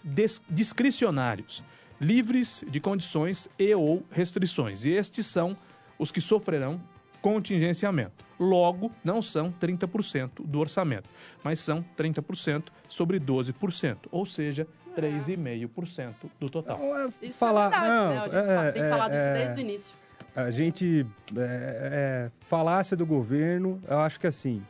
discricionários, 0.51 1.65
livres 1.99 2.63
de 2.69 2.81
condições 2.81 3.49
e 3.59 3.75
ou 3.75 4.05
restrições. 4.11 4.85
E 4.85 4.91
estes 4.91 5.25
são 5.25 5.57
os 5.99 6.13
que 6.13 6.21
sofrerão 6.21 6.79
contingenciamento. 7.23 8.25
Logo, 8.39 8.91
não 9.05 9.21
são 9.21 9.53
30% 9.53 10.45
do 10.45 10.59
orçamento, 10.59 11.09
mas 11.43 11.61
são 11.61 11.85
30% 11.97 12.65
sobre 12.89 13.21
12%, 13.21 13.97
ou 14.11 14.25
seja, 14.25 14.67
3,5% 14.97 16.15
do 16.39 16.49
total. 16.49 16.79
Isso 17.23 17.39
falar- 17.39 17.67
é 17.67 17.71
verdade, 17.71 17.89
não, 17.89 18.09
né? 18.09 18.19
A 18.19 18.23
gente 18.23 18.69
é, 18.69 18.73
tem 18.73 18.83
é, 18.83 18.91
falado 18.91 19.11
isso 19.11 19.21
é. 19.21 19.35
desde 19.35 19.55
o 19.55 19.61
início. 19.61 20.01
A 20.35 20.51
gente. 20.51 21.07
É, 21.37 21.41
é, 21.41 22.31
falácia 22.49 22.97
do 22.97 23.05
governo, 23.05 23.81
eu 23.89 23.99
acho 23.99 24.19
que 24.21 24.27
assim, 24.27 24.63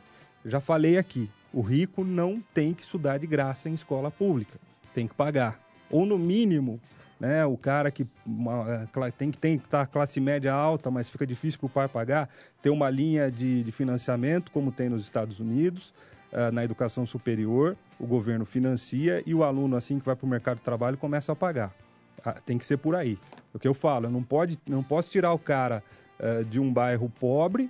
já 0.45 0.59
falei 0.59 0.97
aqui, 0.97 1.29
o 1.53 1.61
rico 1.61 2.03
não 2.03 2.41
tem 2.53 2.73
que 2.73 2.81
estudar 2.81 3.17
de 3.17 3.27
graça 3.27 3.69
em 3.69 3.73
escola 3.73 4.09
pública, 4.09 4.57
tem 4.93 5.07
que 5.07 5.13
pagar. 5.13 5.59
Ou 5.89 6.05
no 6.05 6.17
mínimo, 6.17 6.79
né, 7.19 7.45
o 7.45 7.55
cara 7.57 7.91
que 7.91 8.07
uma, 8.25 8.87
é, 9.05 9.11
tem 9.11 9.29
que 9.29 9.37
tem 9.37 9.57
que 9.57 9.65
estar 9.65 9.85
classe 9.87 10.19
média 10.19 10.51
alta, 10.53 10.89
mas 10.89 11.09
fica 11.09 11.27
difícil 11.27 11.59
para 11.59 11.67
o 11.67 11.69
pai 11.69 11.87
pagar, 11.87 12.29
ter 12.61 12.69
uma 12.69 12.89
linha 12.89 13.29
de, 13.29 13.63
de 13.63 13.71
financiamento, 13.71 14.51
como 14.51 14.71
tem 14.71 14.89
nos 14.89 15.03
Estados 15.03 15.39
Unidos, 15.39 15.93
na 16.51 16.63
educação 16.63 17.05
superior, 17.05 17.75
o 17.99 18.05
governo 18.07 18.45
financia 18.45 19.21
e 19.25 19.33
o 19.33 19.43
aluno, 19.43 19.75
assim 19.75 19.99
que 19.99 20.05
vai 20.05 20.15
para 20.15 20.25
o 20.25 20.29
mercado 20.29 20.57
de 20.57 20.63
trabalho, 20.63 20.97
começa 20.97 21.31
a 21.31 21.35
pagar. 21.35 21.73
Ah, 22.23 22.33
tem 22.45 22.57
que 22.57 22.65
ser 22.65 22.77
por 22.77 22.95
aí. 22.95 23.17
O 23.53 23.59
que 23.59 23.67
eu 23.67 23.73
falo, 23.73 24.05
eu 24.05 24.11
não, 24.11 24.23
pode, 24.23 24.57
não 24.67 24.81
posso 24.83 25.09
tirar 25.09 25.33
o 25.33 25.39
cara 25.39 25.83
eh, 26.19 26.43
de 26.43 26.59
um 26.59 26.71
bairro 26.71 27.09
pobre 27.19 27.69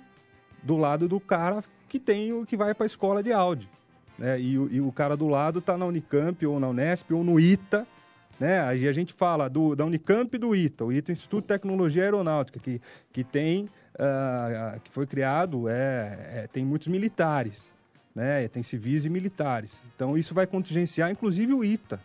do 0.62 0.76
lado 0.76 1.08
do 1.08 1.18
cara 1.18 1.64
que 1.88 1.98
tem 1.98 2.32
o 2.32 2.44
que 2.46 2.56
vai 2.56 2.74
para 2.74 2.84
a 2.84 2.86
escola 2.86 3.22
de 3.22 3.32
áudio. 3.32 3.68
Né? 4.18 4.38
E, 4.40 4.58
o- 4.58 4.68
e 4.70 4.80
o 4.80 4.92
cara 4.92 5.16
do 5.16 5.26
lado 5.26 5.58
está 5.58 5.76
na 5.76 5.86
Unicamp 5.86 6.46
ou 6.46 6.60
na 6.60 6.68
Unesp 6.68 7.10
ou 7.12 7.24
no 7.24 7.40
ITA. 7.40 7.86
Né? 8.38 8.60
Aí 8.60 8.86
a 8.86 8.92
gente 8.92 9.12
fala 9.12 9.48
do, 9.48 9.74
da 9.74 9.84
Unicamp 9.84 10.34
e 10.34 10.38
do 10.38 10.54
ITA, 10.54 10.84
o 10.84 10.92
ITA 10.92 11.12
Instituto 11.12 11.42
de 11.42 11.48
Tecnologia 11.48 12.02
Aeronáutica, 12.04 12.60
que, 12.60 12.80
que 13.12 13.24
tem 13.24 13.68
ah, 13.98 14.76
que 14.82 14.90
foi 14.90 15.06
criado, 15.06 15.68
é, 15.68 16.42
é, 16.44 16.48
tem 16.52 16.64
muitos 16.64 16.88
militares, 16.88 17.72
né? 18.14 18.46
tem 18.48 18.62
civis 18.62 19.04
e 19.04 19.10
militares. 19.10 19.82
Então 19.94 20.16
isso 20.18 20.34
vai 20.34 20.46
contingenciar 20.46 21.10
inclusive 21.10 21.52
o 21.54 21.64
ITA, 21.64 22.00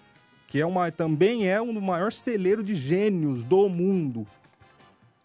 que 0.48 0.60
é 0.60 0.66
uma, 0.66 0.92
também 0.92 1.48
é 1.50 1.62
um 1.62 1.74
do 1.74 1.82
maior 1.82 2.12
celeiro 2.12 2.64
de 2.64 2.74
gênios 2.76 3.44
do 3.44 3.68
mundo. 3.70 4.26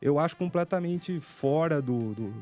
Eu 0.00 0.18
acho 0.18 0.36
completamente 0.36 1.20
fora 1.20 1.80
do, 1.80 2.12
do, 2.14 2.34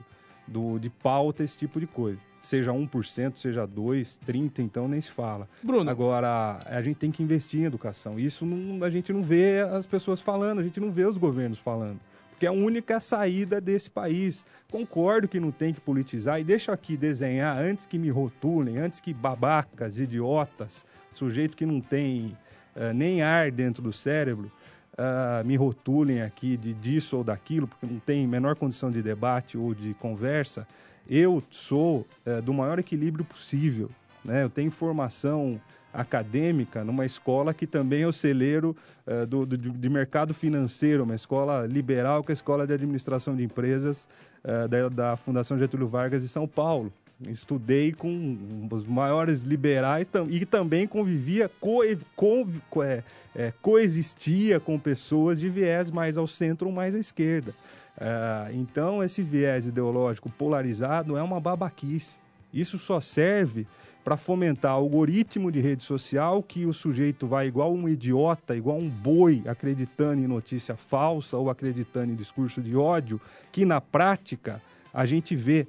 do- 0.49 0.79
de 0.79 0.89
pauta 0.89 1.45
esse 1.45 1.57
tipo 1.57 1.79
de 1.79 1.87
coisa. 1.87 2.21
Seja 2.41 2.73
1%, 2.73 3.37
seja 3.37 3.69
2%, 3.69 4.19
30%, 4.27 4.61
então 4.61 4.89
nem 4.89 4.99
se 4.99 5.11
fala. 5.11 5.47
Bruno. 5.63 5.91
Agora, 5.91 6.59
a 6.65 6.81
gente 6.81 6.97
tem 6.97 7.11
que 7.11 7.23
investir 7.23 7.61
em 7.61 7.65
educação. 7.65 8.19
Isso 8.19 8.47
não- 8.47 8.83
a 8.83 8.89
gente 8.89 9.13
não 9.13 9.23
vê 9.23 9.61
as 9.61 9.85
pessoas 9.85 10.23
falando, 10.23 10.61
a 10.61 10.63
gente 10.63 10.81
não 10.81 10.91
vê 10.91 11.05
os 11.05 11.19
governos 11.19 11.59
falando. 11.59 12.01
Porque 12.41 12.47
é 12.47 12.49
a 12.49 12.53
única 12.53 12.99
saída 13.01 13.61
desse 13.61 13.91
país. 13.91 14.47
Concordo 14.71 15.29
que 15.29 15.39
não 15.39 15.51
tem 15.51 15.75
que 15.75 15.81
politizar 15.83 16.41
e 16.41 16.45
deixa 16.45 16.73
aqui 16.73 16.97
desenhar 16.97 17.59
antes 17.59 17.85
que 17.85 17.99
me 17.99 18.09
rotulem, 18.09 18.79
antes 18.79 18.99
que 18.99 19.13
babacas, 19.13 19.99
idiotas, 19.99 20.87
sujeito 21.13 21.55
que 21.55 21.67
não 21.67 21.83
tem 21.83 22.35
eh, 22.75 22.95
nem 22.95 23.21
ar 23.21 23.51
dentro 23.51 23.83
do 23.83 23.93
cérebro, 23.93 24.51
ah, 24.97 25.43
me 25.45 25.55
rotulem 25.55 26.23
aqui 26.23 26.57
de 26.57 26.73
disso 26.73 27.19
ou 27.19 27.23
daquilo, 27.23 27.69
porque 27.69 27.85
não 27.85 27.99
tem 27.99 28.27
menor 28.27 28.57
condição 28.57 28.91
de 28.91 29.03
debate 29.03 29.59
ou 29.59 29.75
de 29.75 29.93
conversa. 29.93 30.67
Eu 31.07 31.43
sou 31.51 32.07
eh, 32.25 32.41
do 32.41 32.55
maior 32.55 32.79
equilíbrio 32.79 33.23
possível. 33.23 33.91
Né? 34.25 34.43
Eu 34.45 34.51
tenho 34.51 34.71
formação 34.71 35.61
acadêmica 35.93 36.85
numa 36.85 37.05
escola 37.05 37.53
que 37.53 37.67
também 37.67 38.03
é 38.03 38.07
o 38.07 38.13
celeiro 38.13 38.77
eh, 39.07 39.27
do, 39.27 39.45
do- 39.45 39.57
de 39.59 39.89
mercado 39.89 40.33
financeiro, 40.33 41.03
uma 41.05 41.15
escola 41.17 41.67
liberal, 41.67 42.23
que 42.23 42.31
é 42.31 42.33
a 42.33 42.35
Escola 42.35 42.67
de 42.67 42.73
Administração 42.73 43.35
de 43.35 43.43
Empresas 43.43 44.09
eh, 44.45 44.69
da, 44.69 44.89
da 44.89 45.17
Fundação 45.17 45.59
Getúlio 45.59 45.89
Vargas 45.89 46.23
de 46.23 46.29
São 46.29 46.47
Paulo. 46.47 46.93
Estudei 47.29 47.93
com 47.93 48.39
os 48.71 48.85
maiores 48.87 49.43
liberais 49.43 50.09
tam- 50.09 50.27
e 50.31 50.47
também 50.47 50.87
convivia, 50.87 51.51
conv- 51.61 52.61
co- 52.71 52.83
é, 52.83 53.03
é, 53.35 53.53
coexistia 53.61 54.59
com 54.59 54.79
pessoas 54.79 55.39
de 55.39 55.49
viés 55.49 55.91
mais 55.91 56.17
ao 56.17 56.27
centro 56.27 56.69
ou 56.69 56.73
mais 56.73 56.95
à 56.95 56.99
esquerda. 56.99 57.53
Ah, 58.01 58.49
então, 58.53 59.03
esse 59.03 59.23
viés 59.23 59.67
ideológico 59.67 60.31
polarizado 60.31 61.17
é 61.19 61.23
uma 61.23 61.39
babaquice. 61.41 62.19
Isso 62.55 62.79
só 62.79 62.99
serve 63.01 63.67
para 64.03 64.17
fomentar 64.17 64.73
algoritmo 64.73 65.53
de 65.53 65.61
rede 65.61 65.83
social 65.83 66.43
que 66.43 66.65
o 66.65 66.73
sujeito 66.73 67.27
vai 67.27 67.47
igual 67.47 67.73
um 67.73 67.89
idiota, 67.89 68.57
igual 68.57 68.79
um 68.79 68.89
boi, 68.89 69.43
acreditando 69.47 70.23
em 70.23 70.27
notícia 70.27 70.77
falsa 70.77 71.37
ou 71.37 71.51
acreditando 71.51 72.13
em 72.13 72.17
discurso 72.17 72.63
de 72.63 72.75
ódio, 72.75 73.21
que 73.53 73.65
na 73.65 73.81
prática 73.81 74.63
a 74.93 75.05
gente 75.05 75.37
vê. 75.37 75.67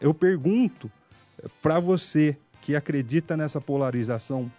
Eu 0.00 0.12
pergunto 0.12 0.90
para 1.62 1.78
você 1.78 2.36
que 2.60 2.74
acredita 2.74 3.36
nessa 3.36 3.60
polarização 3.60 4.50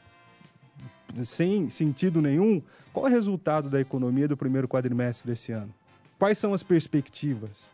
sem 1.24 1.70
sentido 1.70 2.22
nenhum, 2.22 2.62
qual 2.94 3.08
é 3.08 3.10
o 3.10 3.14
resultado 3.14 3.70
da 3.70 3.80
economia 3.80 4.28
do 4.28 4.38
primeiro 4.38 4.68
quadrimestre 4.68 5.30
desse 5.30 5.52
ano? 5.52 5.74
Quais 6.18 6.38
são 6.38 6.54
as 6.54 6.64
perspectivas? 6.64 7.72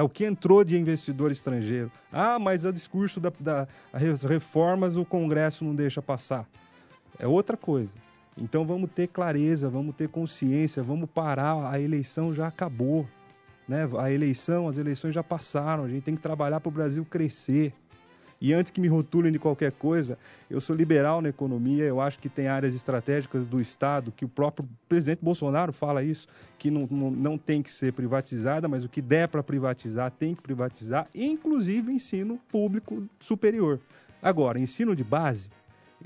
É 0.00 0.02
o 0.02 0.08
que 0.08 0.24
entrou 0.24 0.64
de 0.64 0.78
investidor 0.78 1.30
estrangeiro. 1.30 1.92
Ah, 2.10 2.38
mas 2.38 2.64
o 2.64 2.72
discurso 2.72 3.20
da, 3.20 3.30
da 3.38 3.68
as 3.92 4.22
reformas 4.22 4.96
o 4.96 5.04
Congresso 5.04 5.62
não 5.62 5.74
deixa 5.74 6.00
passar. 6.00 6.48
É 7.18 7.26
outra 7.26 7.54
coisa. 7.54 7.92
Então 8.34 8.64
vamos 8.64 8.90
ter 8.92 9.08
clareza, 9.08 9.68
vamos 9.68 9.94
ter 9.94 10.08
consciência, 10.08 10.82
vamos 10.82 11.06
parar. 11.10 11.70
A 11.70 11.78
eleição 11.78 12.32
já 12.32 12.46
acabou. 12.46 13.06
Né? 13.68 13.86
A 13.98 14.10
eleição, 14.10 14.68
as 14.68 14.78
eleições 14.78 15.14
já 15.14 15.22
passaram. 15.22 15.84
A 15.84 15.88
gente 15.90 16.02
tem 16.02 16.16
que 16.16 16.22
trabalhar 16.22 16.60
para 16.60 16.70
o 16.70 16.72
Brasil 16.72 17.04
crescer. 17.04 17.74
E 18.40 18.54
antes 18.54 18.70
que 18.70 18.80
me 18.80 18.88
rotulem 18.88 19.30
de 19.30 19.38
qualquer 19.38 19.70
coisa, 19.72 20.16
eu 20.48 20.60
sou 20.60 20.74
liberal 20.74 21.20
na 21.20 21.28
economia, 21.28 21.84
eu 21.84 22.00
acho 22.00 22.18
que 22.18 22.28
tem 22.28 22.48
áreas 22.48 22.74
estratégicas 22.74 23.46
do 23.46 23.60
Estado, 23.60 24.10
que 24.10 24.24
o 24.24 24.28
próprio 24.28 24.66
presidente 24.88 25.22
Bolsonaro 25.22 25.74
fala 25.74 26.02
isso, 26.02 26.26
que 26.58 26.70
não, 26.70 26.88
não, 26.90 27.10
não 27.10 27.38
tem 27.38 27.62
que 27.62 27.70
ser 27.70 27.92
privatizada, 27.92 28.66
mas 28.66 28.82
o 28.82 28.88
que 28.88 29.02
der 29.02 29.28
para 29.28 29.42
privatizar, 29.42 30.10
tem 30.10 30.34
que 30.34 30.40
privatizar, 30.40 31.06
inclusive 31.14 31.92
ensino 31.92 32.40
público 32.48 33.06
superior. 33.20 33.78
Agora, 34.22 34.58
ensino 34.58 34.96
de 34.96 35.04
base, 35.04 35.50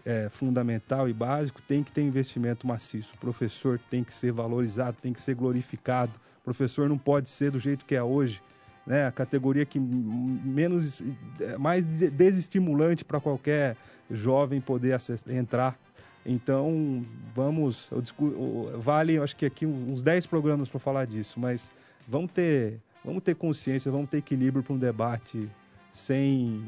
é, 0.05 0.29
fundamental 0.29 1.09
e 1.09 1.13
básico, 1.13 1.63
tem 1.63 1.85
que 1.85 1.93
ter 1.93 2.03
investimento 2.03 2.67
maciço. 2.67 3.13
O 3.15 3.19
professor 3.19 3.79
tem 3.91 4.03
que 4.03 4.13
ser 4.13 4.33
valorizado, 4.33 4.97
tem 5.01 5.13
que 5.13 5.21
ser 5.21 5.37
glorificado. 5.37 6.13
O 6.41 6.45
professor 6.45 6.89
não 6.89 6.99
pode 6.99 7.29
ser 7.29 7.53
do 7.53 7.61
jeito 7.61 7.85
que 7.85 7.95
é 7.95 8.03
hoje, 8.03 8.43
né? 8.87 9.07
A 9.07 9.13
categoria 9.13 9.65
que 9.65 9.79
menos 9.79 11.03
é 11.41 11.57
mais 11.57 11.87
de- 11.87 12.11
desestimulante 12.11 13.05
para 13.05 13.21
qualquer 13.21 13.77
jovem 14.11 14.61
poder 14.61 14.97
entrar. 15.29 15.79
Então, 16.27 17.05
vamos, 17.35 17.91
eu 17.91 18.01
discu- 18.01 18.25
o- 18.25 18.73
vale, 18.81 19.19
acho 19.19 19.37
que 19.37 19.45
aqui 19.47 19.67
uns 19.67 20.03
10 20.03 20.27
programas 20.27 20.69
para 20.69 20.81
falar 20.81 21.07
disso, 21.07 21.39
mas 21.39 21.71
vamos 22.09 22.33
ter, 22.33 22.79
vamos 23.05 23.23
ter 23.23 23.35
consciência, 23.35 23.91
vamos 23.93 24.09
ter 24.09 24.19
equilíbrio 24.19 24.63
para 24.63 24.73
um 24.75 24.79
debate 24.79 25.49
sem 25.93 26.65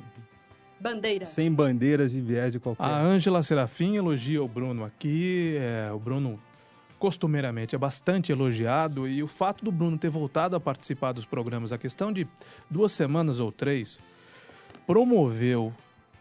Bandeira. 0.78 1.24
sem 1.24 1.50
bandeiras 1.50 2.14
e 2.14 2.20
viés 2.20 2.52
de 2.52 2.60
qualquer. 2.60 2.84
A 2.84 3.00
Ângela 3.00 3.42
Serafim 3.42 3.96
elogia 3.96 4.42
o 4.42 4.48
Bruno 4.48 4.84
aqui. 4.84 5.56
é, 5.58 5.90
o 5.90 5.98
Bruno, 5.98 6.38
costumeiramente, 6.98 7.74
é 7.74 7.78
bastante 7.78 8.32
elogiado. 8.32 9.06
E 9.06 9.22
o 9.22 9.26
fato 9.26 9.64
do 9.64 9.72
Bruno 9.72 9.98
ter 9.98 10.10
voltado 10.10 10.56
a 10.56 10.60
participar 10.60 11.12
dos 11.12 11.24
programas, 11.24 11.72
a 11.72 11.78
questão 11.78 12.12
de 12.12 12.26
duas 12.70 12.92
semanas 12.92 13.40
ou 13.40 13.52
três, 13.52 14.00
promoveu. 14.86 15.72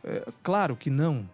é, 0.03 0.25
claro 0.43 0.75
que 0.75 0.89
não. 0.89 1.29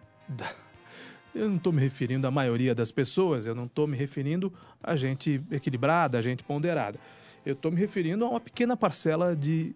Eu 1.34 1.48
não 1.48 1.56
estou 1.56 1.72
me 1.72 1.80
referindo 1.80 2.26
à 2.26 2.30
maioria 2.30 2.74
das 2.74 2.90
pessoas, 2.90 3.46
eu 3.46 3.54
não 3.54 3.64
estou 3.64 3.86
me 3.86 3.96
referindo 3.96 4.52
a 4.82 4.96
gente 4.96 5.42
equilibrada, 5.50 6.18
a 6.18 6.22
gente 6.22 6.42
ponderada. 6.42 6.98
Eu 7.44 7.54
estou 7.54 7.72
me 7.72 7.78
referindo 7.78 8.24
a 8.26 8.28
uma 8.28 8.40
pequena 8.40 8.76
parcela 8.76 9.34
de 9.34 9.74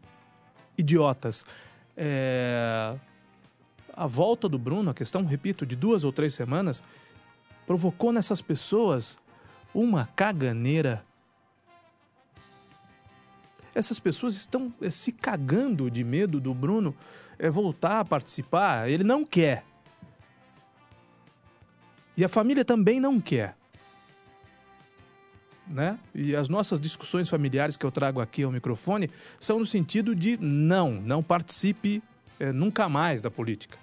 idiotas. 0.76 1.46
É, 1.96 2.94
a 3.90 4.06
volta 4.06 4.50
do 4.50 4.58
Bruno, 4.58 4.90
a 4.90 4.94
questão, 4.94 5.24
repito, 5.24 5.64
de 5.64 5.74
duas 5.74 6.04
ou 6.04 6.12
três 6.12 6.34
semanas, 6.34 6.82
provocou 7.66 8.12
nessas 8.12 8.42
pessoas 8.42 9.18
uma 9.76 10.08
caganeira. 10.16 11.04
Essas 13.74 14.00
pessoas 14.00 14.34
estão 14.34 14.72
eh, 14.80 14.88
se 14.88 15.12
cagando 15.12 15.90
de 15.90 16.02
medo 16.02 16.40
do 16.40 16.54
Bruno 16.54 16.96
eh, 17.38 17.50
voltar 17.50 18.00
a 18.00 18.04
participar. 18.04 18.88
Ele 18.88 19.04
não 19.04 19.22
quer. 19.22 19.64
E 22.16 22.24
a 22.24 22.28
família 22.28 22.64
também 22.64 22.98
não 22.98 23.20
quer. 23.20 23.54
Né? 25.68 25.98
E 26.14 26.34
as 26.34 26.48
nossas 26.48 26.80
discussões 26.80 27.28
familiares 27.28 27.76
que 27.76 27.84
eu 27.84 27.90
trago 27.90 28.20
aqui 28.20 28.44
ao 28.44 28.52
microfone 28.52 29.10
são 29.38 29.58
no 29.58 29.66
sentido 29.66 30.14
de 30.14 30.38
não, 30.38 30.92
não 30.92 31.22
participe 31.22 32.02
eh, 32.40 32.50
nunca 32.50 32.88
mais 32.88 33.20
da 33.20 33.30
política. 33.30 33.76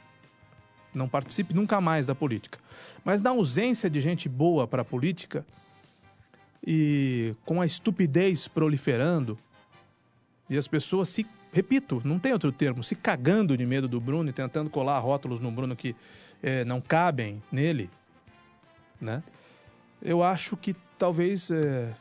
Não 0.91 1.07
participe 1.07 1.53
nunca 1.53 1.79
mais 1.79 2.07
da 2.07 2.15
política. 2.15 2.57
Mas 3.05 3.21
na 3.21 3.29
ausência 3.29 3.91
de 3.91 4.01
gente 4.01 4.27
boa 4.27 4.67
para 4.67 4.81
a 4.81 4.85
política 4.85 5.45
e 6.65 7.35
com 7.45 7.61
a 7.61 7.65
estupidez 7.65 8.47
proliferando 8.47 9.37
e 10.49 10.57
as 10.57 10.67
pessoas 10.67 11.09
se 11.09 11.25
repito, 11.53 12.01
não 12.03 12.17
tem 12.17 12.33
outro 12.33 12.51
termo, 12.51 12.83
se 12.83 12.95
cagando 12.95 13.55
de 13.55 13.65
medo 13.65 13.87
do 13.87 14.01
Bruno 14.01 14.29
e 14.29 14.33
tentando 14.33 14.69
colar 14.71 14.97
rótulos 14.99 15.39
no 15.39 15.51
Bruno 15.51 15.75
que 15.75 15.95
eh, 16.41 16.65
não 16.65 16.81
cabem 16.81 17.41
nele, 17.51 17.89
né? 18.99 19.21
Eu 20.01 20.23
acho 20.23 20.57
que 20.57 20.75
talvez 20.97 21.51
eh, 21.51 21.93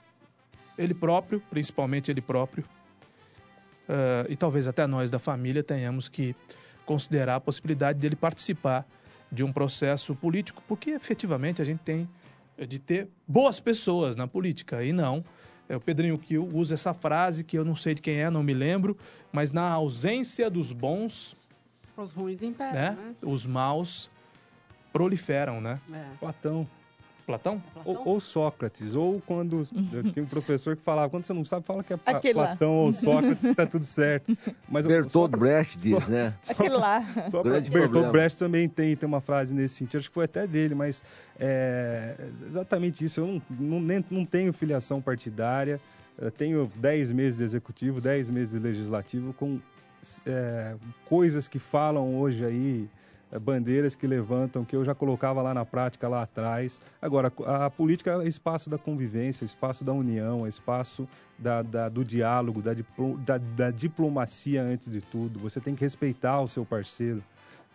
ele 0.77 0.95
próprio, 0.95 1.41
principalmente 1.51 2.11
ele 2.11 2.23
próprio, 2.23 2.65
eh, 3.87 4.27
e 4.31 4.37
talvez 4.37 4.67
até 4.67 4.87
nós 4.87 5.11
da 5.11 5.19
família 5.19 5.63
tenhamos 5.63 6.09
que 6.09 6.35
considerar 6.87 7.37
a 7.37 7.41
possibilidade 7.41 7.99
dele 7.99 8.17
participar 8.17 8.87
de 9.31 9.45
um 9.45 9.53
processo 9.53 10.15
político, 10.15 10.63
porque 10.67 10.91
efetivamente 10.91 11.61
a 11.61 11.65
gente 11.65 11.81
tem 11.81 12.09
de 12.59 12.79
ter 12.79 13.09
boas 13.27 13.59
pessoas 13.61 14.17
na 14.17 14.27
política 14.27 14.85
e 14.85 14.93
não. 14.93 15.25
É, 15.69 15.77
o 15.77 15.81
Pedrinho 15.81 16.19
Kiel 16.19 16.49
usa 16.53 16.75
essa 16.75 16.93
frase 16.93 17.45
que 17.45 17.57
eu 17.57 17.65
não 17.65 17.75
sei 17.75 17.95
de 17.95 18.03
quem 18.03 18.17
é, 18.21 18.31
não 18.31 18.43
me 18.43 18.53
lembro, 18.53 18.97
mas 19.33 19.53
na 19.53 19.71
ausência 19.71 20.51
dos 20.51 20.73
bons, 20.73 21.37
Os 21.97 22.13
ruins 22.13 22.43
imperam, 22.43 22.73
né, 22.73 22.91
né? 22.91 23.15
os 23.23 23.47
maus 23.47 24.11
proliferam, 24.93 25.61
né? 25.61 25.81
É. 25.93 26.05
Platão. 26.19 26.69
Platão? 27.27 27.63
Ou, 27.85 28.09
ou 28.09 28.21
Sócrates, 28.21 28.95
ou 28.95 29.21
quando 29.27 29.63
tinha 30.13 30.23
um 30.25 30.27
professor 30.29 30.77
que 30.77 30.83
falava, 30.83 31.09
quando 31.11 31.25
você 31.25 31.33
não 31.33 31.45
sabe, 31.45 31.65
fala 31.65 31.83
que 31.83 31.93
é. 31.93 31.97
Platão 32.35 32.73
ou 32.75 32.93
Sócrates 32.93 33.45
que 33.47 33.55
tá 33.55 33.67
tudo 33.67 33.85
certo. 33.85 34.37
Mas 34.69 34.87
só- 35.09 35.29
Brecht 35.29 35.77
diz, 35.79 36.03
só- 36.05 36.11
né? 36.11 36.35
só- 36.43 36.53
Aquele 36.53 36.75
lá. 36.77 37.03
Só 37.31 37.43
Grande 37.43 37.71
Bertolt 37.71 37.91
problema. 37.91 38.13
Brecht 38.13 38.39
também 38.39 38.69
tem, 38.69 38.97
tem 38.97 39.07
uma 39.07 39.21
frase 39.21 39.55
nesse 39.55 39.77
sentido, 39.77 40.01
acho 40.01 40.09
que 40.09 40.15
foi 40.15 40.25
até 40.25 40.47
dele, 40.47 40.75
mas 40.75 41.03
é 41.39 42.17
exatamente 42.47 43.05
isso. 43.05 43.21
Eu 43.21 43.27
não, 43.27 43.43
não, 43.51 43.81
nem- 43.81 44.05
não 44.11 44.25
tenho 44.25 44.53
filiação 44.53 45.01
partidária, 45.01 45.81
eu 46.19 46.31
tenho 46.31 46.71
10 46.77 47.13
meses 47.13 47.37
de 47.39 47.45
executivo, 47.45 48.01
10 48.01 48.29
meses 48.31 48.53
de 48.55 48.59
legislativo, 48.59 49.33
com 49.33 49.59
é, 50.27 50.75
coisas 51.07 51.47
que 51.49 51.59
falam 51.59 52.17
hoje 52.21 52.45
aí, 52.45 52.89
é, 52.89 52.89
bandeiras 53.41 53.95
que 53.95 54.07
levantam, 54.07 54.65
que 54.65 54.77
eu 54.77 54.85
já 54.85 54.95
colocava 54.95 55.41
lá 55.43 55.55
na 55.55 55.65
prática 55.65 56.09
lá 56.09 56.23
atrás. 56.23 56.81
Agora, 57.01 57.33
a, 57.47 57.71
política 57.71 58.23
é 58.23 58.29
espaço 58.29 58.69
da 58.69 58.79
convivência, 58.79 59.45
espaço 59.45 59.85
da 59.85 59.93
união, 59.93 60.45
é 60.45 60.49
espaço 60.49 61.09
da, 61.39 61.63
da- 61.63 61.89
do 61.89 62.05
diálogo, 62.05 62.61
da, 62.63 62.73
da- 63.25 63.39
da 63.39 63.71
diplomacia 63.71 64.63
antes 64.63 64.91
de 64.91 65.01
tudo. 65.01 65.39
Você 65.39 65.61
tem 65.61 65.75
que 65.75 65.83
respeitar 65.83 66.41
o 66.41 66.49
seu 66.49 66.65
parceiro. 66.65 67.23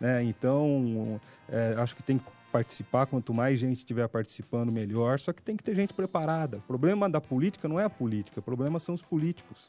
Né? 0.00 0.22
Então, 0.22 1.20
é, 1.48 1.74
acho 1.78 1.96
que 1.96 2.02
tem 2.02 2.18
que 2.18 2.24
participar, 2.52 3.06
quanto 3.06 3.34
mais 3.34 3.58
gente 3.58 3.78
estiver 3.78 4.08
participando, 4.08 4.70
melhor. 4.72 5.18
Só 5.20 5.32
que 5.32 5.42
tem 5.42 5.56
que 5.56 5.62
ter 5.62 5.74
gente 5.74 5.92
preparada. 5.92 6.58
O 6.58 6.62
problema 6.62 7.08
da 7.10 7.20
política 7.20 7.68
não 7.68 7.78
é 7.78 7.84
a 7.84 7.90
política, 7.90 8.40
o 8.40 8.42
problema 8.42 8.78
são 8.78 8.94
os 8.94 9.02
políticos. 9.02 9.68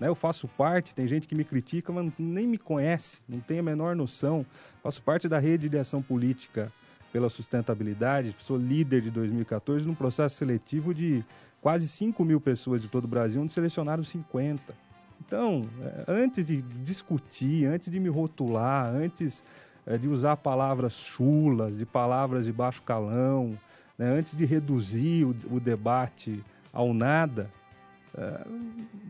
Né? 0.00 0.08
Eu 0.08 0.14
faço 0.14 0.48
parte, 0.48 0.94
tem 0.94 1.06
gente 1.06 1.28
que 1.28 1.34
me 1.34 1.44
critica, 1.44 1.92
mas 1.92 2.10
nem 2.18 2.46
me 2.46 2.56
conhece, 2.56 3.20
não 3.28 3.38
tem 3.38 3.58
a 3.58 3.62
menor 3.62 3.94
noção. 3.94 4.46
Faço 4.82 5.02
parte 5.02 5.28
da 5.28 5.38
rede 5.38 5.68
de 5.68 5.78
ação 5.78 6.00
política 6.00 6.72
pela 7.12 7.28
sustentabilidade, 7.28 8.34
sou 8.38 8.56
líder 8.56 9.02
de 9.02 9.10
2014 9.10 9.86
num 9.86 9.94
processo 9.94 10.36
seletivo 10.36 10.94
de 10.94 11.22
quase 11.60 11.86
5 11.86 12.24
mil 12.24 12.40
pessoas 12.40 12.80
de 12.80 12.88
todo 12.88 13.04
o 13.04 13.08
Brasil, 13.08 13.42
onde 13.42 13.52
selecionaram 13.52 14.02
50. 14.02 14.74
Então, 15.20 15.68
eh, 15.82 16.04
antes 16.08 16.46
de 16.46 16.62
discutir, 16.62 17.66
antes 17.66 17.90
de 17.90 18.00
me 18.00 18.08
rotular, 18.08 18.86
antes 18.86 19.44
eh, 19.84 19.98
de 19.98 20.08
usar 20.08 20.36
palavras 20.38 20.94
chulas, 20.94 21.76
de 21.76 21.84
palavras 21.84 22.46
de 22.46 22.52
baixo 22.52 22.82
calão, 22.82 23.58
né, 23.98 24.06
antes 24.06 24.34
de 24.34 24.46
reduzir 24.46 25.26
o, 25.26 25.36
o 25.50 25.60
debate 25.60 26.42
ao 26.72 26.94
nada, 26.94 27.50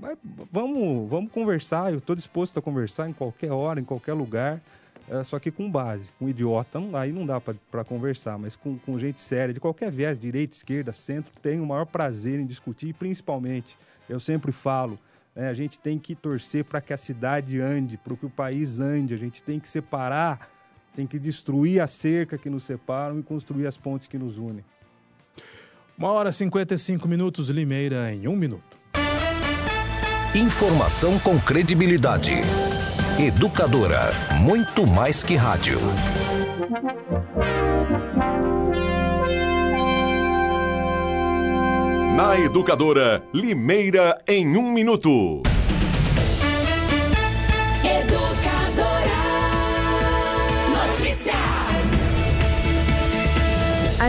vai- 0.00 0.16
vamos, 0.52 1.08
vamos 1.08 1.32
conversar. 1.32 1.92
Eu 1.92 1.98
estou 1.98 2.14
disposto 2.16 2.58
a 2.58 2.62
conversar 2.62 3.08
em 3.08 3.12
qualquer 3.12 3.52
hora, 3.52 3.80
em 3.80 3.84
qualquer 3.84 4.12
lugar, 4.12 4.60
eh, 5.08 5.24
só 5.24 5.38
que 5.38 5.50
com 5.50 5.70
base. 5.70 6.12
Com 6.18 6.28
idiota, 6.28 6.78
não, 6.80 6.96
aí 6.96 7.12
não 7.12 7.24
dá 7.26 7.40
para 7.40 7.84
conversar, 7.84 8.38
mas 8.38 8.56
com, 8.56 8.78
com 8.78 8.98
gente 8.98 9.20
séria, 9.20 9.54
de 9.54 9.60
qualquer 9.60 9.90
viés, 9.90 10.18
direita, 10.18 10.54
esquerda, 10.54 10.92
centro, 10.92 11.32
tenho 11.40 11.62
o 11.62 11.66
maior 11.66 11.86
prazer 11.86 12.38
em 12.38 12.46
discutir, 12.46 12.88
e 12.88 12.92
principalmente, 12.92 13.78
eu 14.08 14.20
sempre 14.20 14.52
falo, 14.52 14.98
né, 15.34 15.48
a 15.48 15.54
gente 15.54 15.78
tem 15.78 15.98
que 15.98 16.14
torcer 16.14 16.64
para 16.64 16.80
que 16.80 16.92
a 16.92 16.96
cidade 16.96 17.60
ande, 17.60 17.96
para 17.96 18.16
que 18.16 18.26
o 18.26 18.30
país 18.30 18.78
ande, 18.80 19.14
a 19.14 19.18
gente 19.18 19.42
tem 19.42 19.58
que 19.58 19.68
separar, 19.68 20.50
tem 20.94 21.06
que 21.06 21.18
destruir 21.18 21.80
a 21.80 21.86
cerca 21.86 22.36
que 22.36 22.50
nos 22.50 22.64
separam 22.64 23.18
e 23.20 23.22
construir 23.22 23.66
as 23.66 23.76
pontes 23.76 24.06
que 24.08 24.18
nos 24.18 24.36
unem. 24.38 24.64
Uma 25.96 26.10
hora 26.12 26.30
e 26.30 26.32
55 26.32 27.06
minutos, 27.06 27.48
Limeira 27.50 28.12
em 28.12 28.26
um 28.26 28.34
minuto. 28.34 28.79
Informação 30.32 31.18
com 31.18 31.40
credibilidade. 31.40 32.30
Educadora, 33.18 34.12
muito 34.40 34.86
mais 34.86 35.24
que 35.24 35.34
rádio. 35.34 35.80
Na 42.16 42.38
Educadora, 42.38 43.24
Limeira 43.34 44.22
em 44.28 44.56
um 44.56 44.70
minuto. 44.72 45.42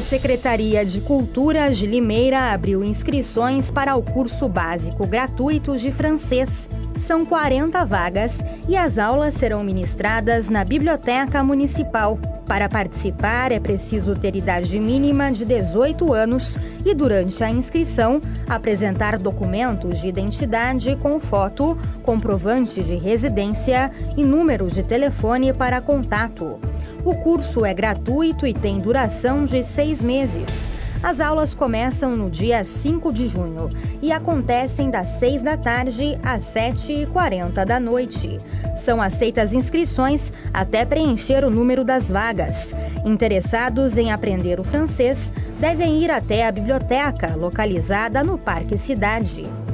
A 0.01 0.03
Secretaria 0.03 0.83
de 0.83 0.99
Cultura 0.99 1.69
de 1.69 1.85
Limeira 1.85 2.51
abriu 2.51 2.83
inscrições 2.83 3.69
para 3.69 3.95
o 3.95 4.01
curso 4.01 4.49
básico 4.49 5.05
gratuito 5.05 5.77
de 5.77 5.91
francês. 5.91 6.67
São 7.01 7.25
40 7.25 7.83
vagas 7.83 8.37
e 8.69 8.77
as 8.77 8.97
aulas 8.97 9.33
serão 9.33 9.63
ministradas 9.63 10.49
na 10.49 10.63
Biblioteca 10.63 11.43
Municipal. 11.43 12.17
Para 12.45 12.69
participar, 12.69 13.51
é 13.51 13.59
preciso 13.59 14.15
ter 14.15 14.35
idade 14.35 14.79
mínima 14.79 15.31
de 15.31 15.43
18 15.43 16.13
anos 16.13 16.57
e, 16.85 16.93
durante 16.93 17.43
a 17.43 17.49
inscrição, 17.49 18.21
apresentar 18.47 19.17
documentos 19.17 19.99
de 19.99 20.07
identidade 20.07 20.95
com 20.97 21.19
foto, 21.19 21.77
comprovante 22.03 22.83
de 22.83 22.95
residência 22.95 23.91
e 24.15 24.23
número 24.23 24.67
de 24.67 24.83
telefone 24.83 25.51
para 25.53 25.81
contato. 25.81 26.59
O 27.03 27.15
curso 27.15 27.65
é 27.65 27.73
gratuito 27.73 28.45
e 28.45 28.53
tem 28.53 28.79
duração 28.79 29.43
de 29.43 29.63
seis 29.63 30.01
meses. 30.01 30.69
As 31.03 31.19
aulas 31.19 31.53
começam 31.53 32.15
no 32.15 32.29
dia 32.29 32.63
5 32.63 33.11
de 33.11 33.27
junho 33.27 33.69
e 34.01 34.11
acontecem 34.11 34.91
das 34.91 35.09
6 35.19 35.41
da 35.41 35.57
tarde 35.57 36.17
às 36.21 36.43
7h40 36.53 37.65
da 37.65 37.79
noite. 37.79 38.37
São 38.75 39.01
aceitas 39.01 39.51
inscrições 39.51 40.31
até 40.53 40.85
preencher 40.85 41.43
o 41.43 41.49
número 41.49 41.83
das 41.83 42.09
vagas. 42.09 42.73
Interessados 43.03 43.97
em 43.97 44.11
aprender 44.11 44.59
o 44.59 44.63
francês 44.63 45.31
devem 45.59 46.03
ir 46.03 46.11
até 46.11 46.47
a 46.47 46.51
biblioteca, 46.51 47.35
localizada 47.35 48.23
no 48.23 48.37
Parque 48.37 48.77
Cidade. 48.77 49.49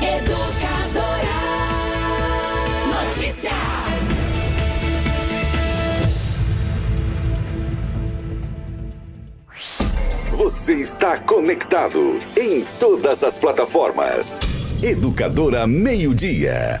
Educadora. 0.00 1.38
Notícia. 2.86 3.50
Você 10.32 10.74
está 10.74 11.18
conectado 11.18 12.18
em 12.36 12.64
todas 12.78 13.24
as 13.24 13.38
plataformas. 13.38 14.38
Educadora 14.80 15.66
Meio 15.66 16.14
Dia. 16.14 16.80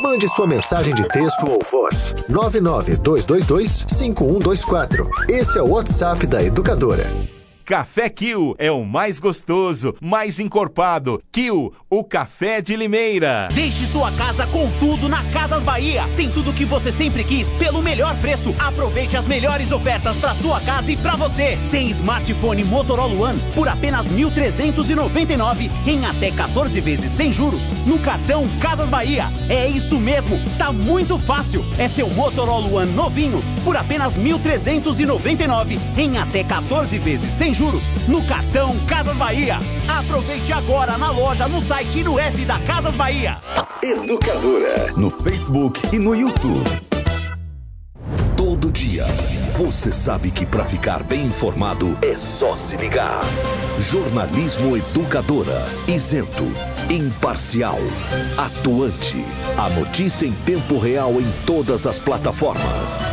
Mande 0.00 0.26
sua 0.28 0.46
mensagem 0.46 0.94
de 0.94 1.06
texto 1.08 1.48
ou 1.48 1.58
voz. 1.70 2.14
992225124. 2.30 5.06
Esse 5.28 5.58
é 5.58 5.62
o 5.62 5.70
WhatsApp 5.70 6.26
da 6.26 6.42
Educadora. 6.42 7.04
Café 7.64 8.10
Kill 8.10 8.54
é 8.58 8.70
o 8.70 8.84
mais 8.84 9.18
gostoso, 9.18 9.94
mais 9.98 10.38
encorpado. 10.38 11.22
Kill, 11.32 11.72
o 11.88 12.04
café 12.04 12.60
de 12.60 12.76
Limeira. 12.76 13.48
Deixe 13.54 13.86
sua 13.86 14.12
casa 14.12 14.46
com 14.48 14.70
tudo 14.78 15.08
na 15.08 15.24
Casas 15.32 15.62
Bahia. 15.62 16.04
Tem 16.14 16.28
tudo 16.28 16.52
que 16.52 16.66
você 16.66 16.92
sempre 16.92 17.24
quis 17.24 17.48
pelo 17.52 17.82
melhor 17.82 18.14
preço. 18.16 18.54
Aproveite 18.58 19.16
as 19.16 19.26
melhores 19.26 19.72
ofertas 19.72 20.14
para 20.18 20.34
sua 20.34 20.60
casa 20.60 20.92
e 20.92 20.96
para 20.98 21.16
você. 21.16 21.58
Tem 21.70 21.88
smartphone 21.88 22.64
Motorola 22.64 23.30
One 23.30 23.40
por 23.54 23.66
apenas 23.66 24.06
1.399 24.08 25.70
em 25.86 26.04
até 26.04 26.30
14 26.32 26.78
vezes 26.82 27.10
sem 27.12 27.32
juros 27.32 27.66
no 27.86 27.98
cartão 27.98 28.46
Casas 28.60 28.90
Bahia. 28.90 29.24
É 29.48 29.66
isso 29.66 29.98
mesmo, 29.98 30.38
tá 30.58 30.70
muito 30.70 31.18
fácil. 31.18 31.64
É 31.78 31.88
seu 31.88 32.10
Motorola 32.10 32.82
One 32.82 32.92
novinho 32.92 33.42
por 33.64 33.74
apenas 33.74 34.18
1.399 34.18 35.80
em 35.96 36.18
até 36.18 36.44
14 36.44 36.98
vezes 36.98 37.30
sem 37.30 37.53
juros 37.54 37.90
no 38.08 38.22
cartão 38.26 38.76
Casas 38.86 39.16
Bahia. 39.16 39.58
Aproveite 39.88 40.52
agora 40.52 40.98
na 40.98 41.10
loja, 41.10 41.48
no 41.48 41.62
site 41.62 42.00
e 42.00 42.04
no 42.04 42.18
app 42.18 42.36
da 42.44 42.58
Casas 42.60 42.94
Bahia. 42.94 43.38
Educadora. 43.82 44.92
No 44.96 45.10
Facebook 45.10 45.80
e 45.94 45.98
no 45.98 46.14
YouTube. 46.14 46.68
Todo 48.36 48.70
dia, 48.72 49.06
você 49.56 49.92
sabe 49.92 50.30
que 50.30 50.44
para 50.44 50.64
ficar 50.64 51.02
bem 51.02 51.26
informado 51.26 51.96
é 52.02 52.18
só 52.18 52.56
se 52.56 52.76
ligar. 52.76 53.20
Jornalismo 53.80 54.76
Educadora. 54.76 55.64
Isento, 55.86 56.44
imparcial, 56.90 57.78
atuante. 58.36 59.24
A 59.56 59.68
notícia 59.70 60.26
em 60.26 60.32
tempo 60.32 60.78
real 60.78 61.12
em 61.12 61.32
todas 61.46 61.86
as 61.86 61.98
plataformas. 61.98 63.12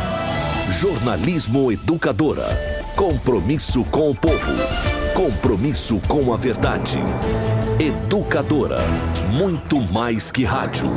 Jornalismo 0.80 1.70
Educadora. 1.70 2.81
Compromisso 2.96 3.84
com 3.84 4.10
o 4.10 4.14
povo. 4.14 4.52
Compromisso 5.14 5.98
com 6.06 6.32
a 6.32 6.36
verdade. 6.36 6.98
Educadora. 7.80 8.80
Muito 9.30 9.80
mais 9.80 10.30
que 10.30 10.44
rádio. 10.44 10.90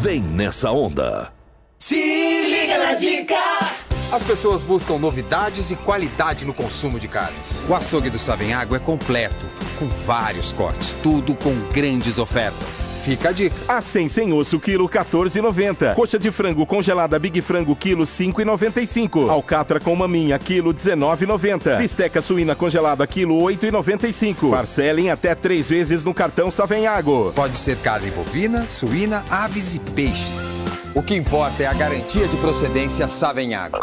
Vem 0.00 0.20
nessa 0.20 0.70
onda. 0.70 1.30
Se 1.78 1.94
liga 1.94 2.78
na 2.78 2.94
dica! 2.94 3.85
As 4.12 4.22
pessoas 4.22 4.62
buscam 4.62 4.98
novidades 4.98 5.72
e 5.72 5.76
qualidade 5.76 6.44
no 6.44 6.54
consumo 6.54 6.98
de 6.98 7.08
carnes. 7.08 7.58
O 7.68 7.74
açougue 7.74 8.08
do 8.08 8.20
Sabem 8.20 8.54
Água 8.54 8.76
é 8.76 8.80
completo, 8.80 9.46
com 9.80 9.86
vários 10.06 10.52
cortes, 10.52 10.94
tudo 11.02 11.34
com 11.34 11.52
grandes 11.72 12.16
ofertas. 12.16 12.90
Fica 13.02 13.30
a 13.30 13.32
dica. 13.32 13.56
A 13.66 13.82
100 13.82 14.08
sem 14.08 14.32
osso, 14.32 14.60
quilo 14.60 14.88
14,90. 14.88 15.94
Coxa 15.94 16.20
de 16.20 16.30
frango 16.30 16.64
congelada 16.64 17.18
Big 17.18 17.42
Frango, 17.42 17.74
quilo 17.74 18.04
5,95. 18.04 19.28
Alcatra 19.28 19.80
com 19.80 19.94
maminha, 19.96 20.38
quilo 20.38 20.72
19,90. 20.72 21.78
Bisteca 21.78 22.22
suína 22.22 22.54
congelada, 22.54 23.04
quilo 23.08 23.36
8,95. 23.38 24.50
Parcelem 24.50 25.10
até 25.10 25.34
três 25.34 25.68
vezes 25.68 26.04
no 26.04 26.14
cartão 26.14 26.48
Savenhago. 26.48 27.32
Pode 27.34 27.56
ser 27.56 27.76
carne 27.78 28.12
bovina, 28.12 28.70
suína, 28.70 29.24
aves 29.28 29.74
e 29.74 29.80
peixes. 29.80 30.60
O 30.94 31.02
que 31.02 31.14
importa 31.14 31.64
é 31.64 31.66
a 31.66 31.74
garantia 31.74 32.26
de 32.28 32.36
procedência 32.36 33.08
Savenhago. 33.08 33.78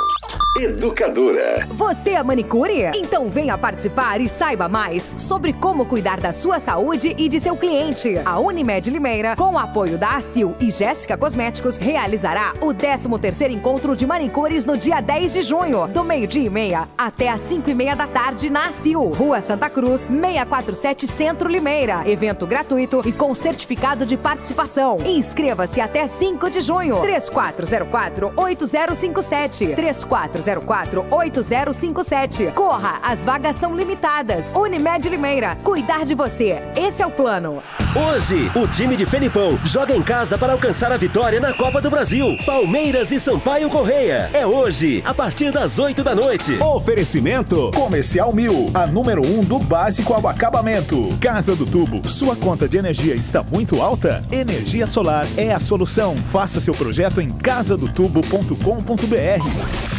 Educadora. 0.56 1.66
Você 1.68 2.12
é 2.12 2.22
manicure? 2.22 2.92
Então 2.94 3.28
venha 3.28 3.58
participar 3.58 4.22
e 4.22 4.30
saiba 4.30 4.70
mais 4.70 5.12
sobre 5.18 5.52
como 5.52 5.84
cuidar 5.84 6.22
da 6.22 6.32
sua 6.32 6.60
saúde 6.60 7.16
e 7.18 7.28
de 7.28 7.40
seu 7.40 7.58
cliente. 7.58 8.22
A 8.24 8.38
Unimed 8.38 8.88
Limeira, 8.92 9.36
com 9.36 9.56
o 9.56 9.58
apoio 9.58 9.98
da 9.98 10.16
ACIL 10.16 10.56
e 10.60 10.70
Jéssica 10.70 11.18
Cosméticos, 11.18 11.78
realizará 11.78 12.54
o 12.62 12.68
13º 12.68 13.50
Encontro 13.50 13.96
de 13.96 14.06
Manicures 14.06 14.64
no 14.64 14.78
dia 14.78 15.02
10 15.02 15.34
de 15.34 15.42
junho, 15.42 15.88
do 15.88 16.04
meio-dia 16.04 16.46
e 16.46 16.52
meia 16.52 16.88
até 16.96 17.30
às 17.30 17.42
5 17.42 17.72
e 17.72 17.74
meia 17.74 17.96
da 17.96 18.06
tarde 18.06 18.52
na 18.52 18.68
ACIL, 18.68 19.10
Rua 19.10 19.42
Santa 19.42 19.72
Cruz, 19.72 20.02
647 20.02 21.08
Centro 21.08 21.50
Limeira. 21.50 22.08
Evento 22.08 22.46
gratuito 22.46 23.02
e 23.06 23.12
com 23.12 23.34
certificado 23.34 24.06
de 24.06 24.16
participação. 24.16 24.98
Inscreva-se 25.04 25.82
até 25.82 26.06
5 26.06 26.52
de 26.52 26.62
junho. 26.62 27.02
3404-8057. 27.02 29.74
3404-8057. 30.04 32.54
Corra, 32.54 33.00
as 33.04 33.26
vagas 33.26 33.56
são 33.56 33.76
limitadas. 33.76 34.52
Unimed 34.56 35.10
Limeira, 35.10 35.58
cuidar 35.64 36.06
de 36.06 36.14
você. 36.16 36.62
Esse 36.76 37.02
é 37.02 37.06
o 37.06 37.12
plano. 37.12 37.64
Hoje, 37.96 38.52
o 38.56 38.68
time 38.68 38.96
de 38.96 39.06
Felipão 39.06 39.60
joga 39.64 39.96
em 39.96 40.02
casa 40.02 40.38
para 40.38 40.54
alcançar 40.54 40.92
a 40.92 40.98
vitória 40.98 41.40
na 41.40 41.54
Copa 41.54 41.80
do 41.80 41.92
Brasil. 41.92 42.36
Palmeiras 42.46 43.12
e 43.12 43.20
Sampaio 43.20 43.70
Correia. 43.70 44.30
É 44.34 44.46
hoje, 44.46 45.02
a 45.06 45.14
partir 45.14 45.52
das 45.52 45.78
8 45.78 46.04
da 46.04 46.16
noite. 46.16 46.58
Oferecimento 46.62 47.72
Comercial 47.76 48.34
Mil, 48.34 48.72
a 48.74 48.88
número 48.88 49.22
1 49.22 49.40
um 49.40 49.42
do 49.42 49.60
básico 49.60 50.14
ao 50.14 50.28
acabamento. 50.28 51.10
Casa 51.20 51.56
do 51.56 51.66
Tubo, 51.66 52.08
sua 52.10 52.36
conta 52.36 52.68
de 52.68 52.78
energia 52.78 53.14
está 53.14 53.44
muito 53.44 53.82
alta? 53.82 54.24
Energia 54.32 54.88
solar 54.88 55.28
é 55.38 55.54
a 55.54 55.60
solução. 55.60 56.16
Faça 56.32 56.60
seu 56.60 56.74
projeto 56.74 57.22
em 57.22 57.30
casadotubo.com.br. 57.30 59.93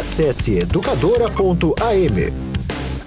Acesse 0.00 0.58
educadora.am. 0.58 2.14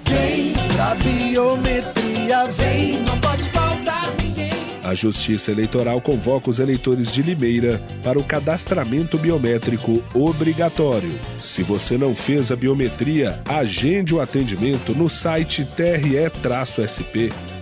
Vem 0.04 0.52
pra 0.74 0.94
biometria, 0.94 2.46
vem, 2.46 3.00
não 3.02 3.20
pode 3.20 3.42
faltar 3.50 4.14
ninguém. 4.16 4.52
A 4.82 4.94
Justiça 4.94 5.50
Eleitoral 5.50 6.00
convoca 6.00 6.50
os 6.50 6.60
eleitores 6.60 7.10
de 7.10 7.20
Limeira 7.20 7.82
para 8.02 8.18
o 8.18 8.22
cadastramento 8.22 9.18
biométrico 9.18 10.02
obrigatório. 10.14 11.18
Se 11.40 11.62
você 11.62 11.98
não 11.98 12.14
fez 12.14 12.52
a 12.52 12.56
biometria, 12.56 13.42
agende 13.44 14.14
o 14.14 14.20
atendimento 14.20 14.94
no 14.94 15.10
site 15.10 15.64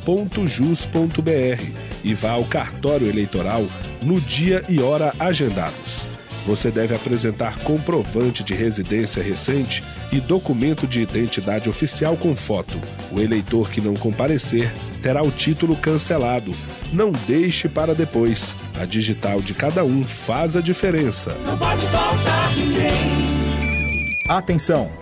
tre-sp.jus.br 0.05 1.63
e 2.05 2.15
vá 2.15 2.33
ao 2.33 2.45
cartório 2.45 3.09
eleitoral 3.09 3.67
no 4.01 4.21
dia 4.21 4.65
e 4.69 4.81
hora 4.81 5.15
agendados. 5.19 6.07
Você 6.45 6.73
deve 6.73 6.93
apresentar 6.93 7.59
comprovante 7.61 8.43
de 8.43 8.53
residência 8.53 9.23
recente 9.23 9.85
e 10.11 10.21
documento 10.21 10.89
de 10.89 11.01
identidade 11.01 11.69
oficial 11.69 12.17
com 12.17 12.35
foto. 12.35 12.77
O 13.13 13.21
eleitor 13.21 13.71
que 13.71 13.81
não 13.81 13.95
comparecer 13.95 14.73
terá 15.01 15.23
o 15.23 15.31
título 15.31 15.77
cancelado. 15.77 16.53
Não 16.93 17.13
deixe 17.13 17.69
para 17.69 17.95
depois. 17.95 18.57
A 18.79 18.85
digital 18.85 19.41
de 19.41 19.55
cada 19.55 19.85
um 19.85 20.05
faz 20.05 20.57
a 20.57 20.61
diferença. 20.61 21.35
Não 21.45 21.57
pode 21.57 21.87
faltar 21.87 22.57
ninguém. 22.57 24.19
Atenção! 24.29 25.02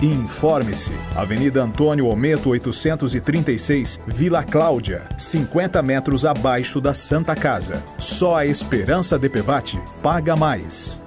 e 0.00 0.06
informe-se. 0.06 0.92
Avenida 1.16 1.62
Antônio 1.62 2.06
Ometo 2.06 2.50
836, 2.50 4.00
Vila 4.06 4.42
Cláudia, 4.42 5.02
50 5.16 5.80
metros 5.82 6.24
abaixo 6.24 6.80
da 6.80 6.92
Santa 6.92 7.34
Casa. 7.34 7.82
Só 7.98 8.36
a 8.36 8.46
Esperança 8.46 9.18
DPVAT 9.18 9.80
paga 10.02 10.36
mais. 10.36 11.00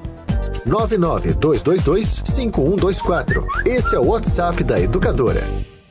992225124. 0.67 3.45
Esse 3.65 3.95
é 3.95 3.99
o 3.99 4.07
WhatsApp 4.07 4.63
da 4.63 4.79
Educadora. 4.79 5.41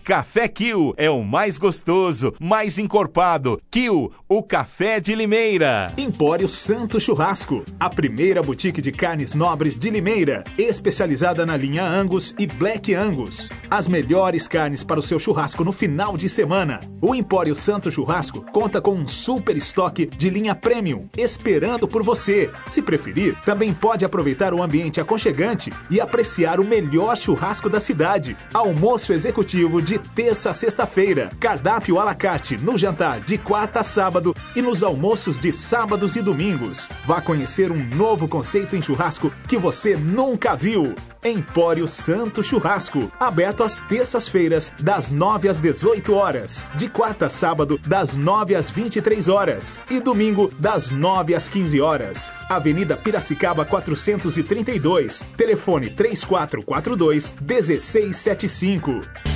Café 0.06 0.46
Kill 0.46 0.94
é 0.96 1.10
o 1.10 1.24
mais 1.24 1.58
gostoso, 1.58 2.32
mais 2.38 2.78
encorpado. 2.78 3.60
Kill, 3.68 4.12
o 4.28 4.40
café 4.40 5.00
de 5.00 5.16
Limeira. 5.16 5.92
Empório 5.98 6.48
Santo 6.48 7.00
Churrasco, 7.00 7.64
a 7.80 7.90
primeira 7.90 8.40
boutique 8.40 8.80
de 8.80 8.92
carnes 8.92 9.34
nobres 9.34 9.76
de 9.76 9.90
Limeira, 9.90 10.44
especializada 10.56 11.44
na 11.44 11.56
linha 11.56 11.84
Angus 11.84 12.32
e 12.38 12.46
Black 12.46 12.94
Angus. 12.94 13.48
As 13.68 13.88
melhores 13.88 14.46
carnes 14.46 14.84
para 14.84 15.00
o 15.00 15.02
seu 15.02 15.18
churrasco 15.18 15.64
no 15.64 15.72
final 15.72 16.16
de 16.16 16.28
semana. 16.28 16.78
O 17.02 17.12
Empório 17.12 17.56
Santo 17.56 17.90
Churrasco 17.90 18.42
conta 18.52 18.80
com 18.80 18.92
um 18.92 19.08
super 19.08 19.56
estoque 19.56 20.06
de 20.06 20.30
linha 20.30 20.54
premium, 20.54 21.08
esperando 21.18 21.88
por 21.88 22.04
você. 22.04 22.48
Se 22.64 22.80
preferir, 22.80 23.36
também 23.44 23.74
pode 23.74 24.04
aproveitar 24.04 24.54
o 24.54 24.62
ambiente 24.62 25.00
aconchegante 25.00 25.72
e 25.90 26.00
apreciar 26.00 26.60
o 26.60 26.64
melhor 26.64 27.16
churrasco 27.16 27.68
da 27.68 27.80
cidade. 27.80 28.36
Almoço 28.54 29.12
executivo 29.12 29.82
de 29.82 29.95
terça 29.98 30.50
a 30.50 30.54
sexta-feira. 30.54 31.30
Cardápio 31.40 31.98
à 31.98 32.04
la 32.04 32.14
carte 32.14 32.56
no 32.56 32.76
jantar 32.76 33.20
de 33.20 33.38
quarta 33.38 33.80
a 33.80 33.82
sábado 33.82 34.34
e 34.54 34.62
nos 34.62 34.82
almoços 34.82 35.38
de 35.38 35.52
sábados 35.52 36.16
e 36.16 36.22
domingos. 36.22 36.88
Vá 37.06 37.20
conhecer 37.20 37.70
um 37.70 37.84
novo 37.94 38.28
conceito 38.28 38.76
em 38.76 38.82
churrasco 38.82 39.32
que 39.48 39.56
você 39.56 39.96
nunca 39.96 40.56
viu. 40.56 40.94
Empório 41.24 41.88
Santo 41.88 42.42
Churrasco, 42.42 43.10
aberto 43.18 43.64
às 43.64 43.80
terças-feiras, 43.80 44.72
das 44.78 45.10
9 45.10 45.48
às 45.48 45.60
18 45.60 46.14
horas, 46.14 46.64
de 46.74 46.88
quarta 46.88 47.26
a 47.26 47.30
sábado, 47.30 47.80
das 47.84 48.14
9 48.14 48.54
às 48.54 48.70
23 48.70 49.28
horas 49.28 49.78
e 49.90 49.98
domingo, 49.98 50.52
das 50.58 50.90
9 50.90 51.34
às 51.34 51.48
15 51.48 51.80
horas. 51.80 52.32
Avenida 52.48 52.96
Piracicaba 52.96 53.64
432, 53.64 55.24
telefone 55.36 55.90
3442 55.90 57.34
1675. 57.40 59.35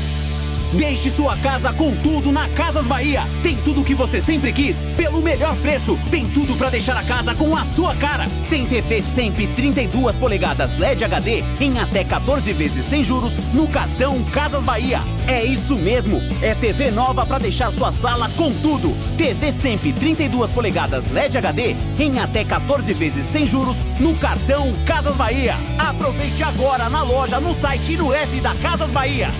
Deixe 0.73 1.11
sua 1.11 1.37
casa 1.39 1.73
com 1.73 1.95
tudo 1.97 2.31
na 2.31 2.49
Casas 2.51 2.87
Bahia. 2.87 3.23
Tem 3.43 3.57
tudo 3.57 3.83
que 3.83 3.95
você 3.95 4.21
sempre 4.21 4.53
quis, 4.53 4.77
pelo 4.97 5.21
melhor 5.21 5.57
preço. 5.57 5.99
Tem 6.13 6.25
tudo 6.27 6.57
para 6.57 6.71
deixar 6.71 6.97
a 6.97 7.03
casa 7.03 7.35
com 7.35 7.57
a 7.57 7.65
sua 7.65 7.95
cara. 7.97 8.29
Tem 8.49 8.65
TV 8.67 9.03
sempre 9.03 9.49
32 9.49 10.15
polegadas 10.15 10.79
LED 10.79 11.05
HD 11.05 11.43
em 11.59 11.79
até 11.79 12.05
14 12.05 12.53
vezes 12.53 12.85
sem 12.85 13.03
juros 13.03 13.37
no 13.53 13.67
cartão 13.67 14.23
Casas 14.27 14.63
Bahia. 14.63 15.01
É 15.27 15.45
isso 15.45 15.75
mesmo, 15.75 16.21
é 16.41 16.55
TV 16.55 16.93
nova 16.93 17.27
para 17.27 17.39
deixar 17.39 17.73
sua 17.73 17.93
sala 17.93 18.31
com 18.37 18.53
tudo. 18.53 18.97
TV 19.17 19.51
sempre 19.51 19.93
32 19.93 20.53
polegadas 20.53 21.11
LED 21.11 21.37
HD 21.37 21.75
em 21.99 22.21
até 22.21 22.45
14 22.45 22.93
vezes 22.93 23.27
sem 23.27 23.45
juros 23.45 23.79
no 23.99 24.17
cartão 24.17 24.73
Casas 24.87 25.17
Bahia. 25.17 25.57
Aproveite 25.79 26.45
agora 26.45 26.89
na 26.89 27.03
loja, 27.03 27.41
no 27.41 27.55
site 27.57 27.95
e 27.95 27.97
no 27.97 28.15
app 28.15 28.41
da 28.41 28.55
Casas 28.55 28.91
Bahia. 28.91 29.31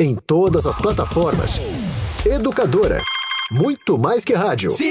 Em 0.00 0.14
todas 0.14 0.66
as 0.66 0.78
plataformas. 0.78 1.60
Educadora. 2.24 3.02
Muito 3.52 3.98
mais 3.98 4.24
que 4.24 4.32
rádio. 4.32 4.70
Se 4.70 4.82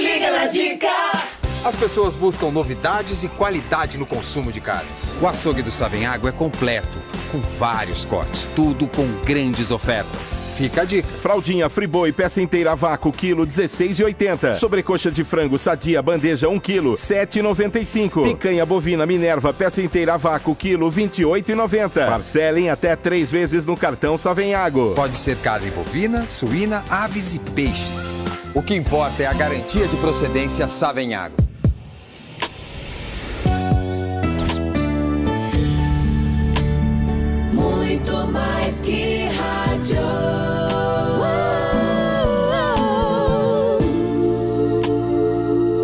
liga 0.00 0.30
na 0.32 0.46
dica. 0.46 1.43
As 1.64 1.74
pessoas 1.74 2.14
buscam 2.14 2.50
novidades 2.50 3.24
e 3.24 3.28
qualidade 3.28 3.96
no 3.96 4.04
consumo 4.04 4.52
de 4.52 4.60
carnes. 4.60 5.10
O 5.18 5.26
açougue 5.26 5.62
do 5.62 5.72
Savenhago 5.72 6.28
é 6.28 6.32
completo, 6.32 6.98
com 7.32 7.40
vários 7.40 8.04
cortes, 8.04 8.46
tudo 8.54 8.86
com 8.86 9.06
grandes 9.24 9.70
ofertas. 9.70 10.44
Fica 10.56 10.82
a 10.82 10.84
dica. 10.84 11.08
Fraldinha 11.08 11.70
Friboi, 11.70 12.12
peça 12.12 12.42
inteira 12.42 12.72
a 12.72 12.74
vácuo, 12.74 13.10
quilo 13.10 13.46
16,80. 13.46 14.54
Sobrecoxa 14.56 15.10
de 15.10 15.24
frango 15.24 15.58
sadia, 15.58 16.02
bandeja 16.02 16.50
1 16.50 16.60
quilo, 16.60 16.96
7,95. 16.96 18.24
Picanha 18.24 18.66
bovina 18.66 19.06
Minerva, 19.06 19.50
peça 19.54 19.80
inteira 19.80 20.14
a 20.14 20.16
vácuo, 20.18 20.54
quilo 20.54 20.92
28,90. 20.92 22.06
Parcelem 22.06 22.68
até 22.68 22.94
três 22.94 23.30
vezes 23.30 23.64
no 23.64 23.74
cartão 23.74 24.18
Savenhago. 24.18 24.92
Pode 24.94 25.16
ser 25.16 25.38
carne 25.38 25.70
bovina, 25.70 26.26
suína, 26.28 26.84
aves 26.90 27.34
e 27.34 27.38
peixes. 27.38 28.20
O 28.54 28.62
que 28.62 28.74
importa 28.74 29.22
é 29.22 29.26
a 29.26 29.32
garantia 29.32 29.88
de 29.88 29.96
procedência 29.96 30.68
Savenhago. 30.68 31.53
Muito 38.04 38.26
mais 38.32 38.82
que 38.82 39.28
rádio. 39.28 39.96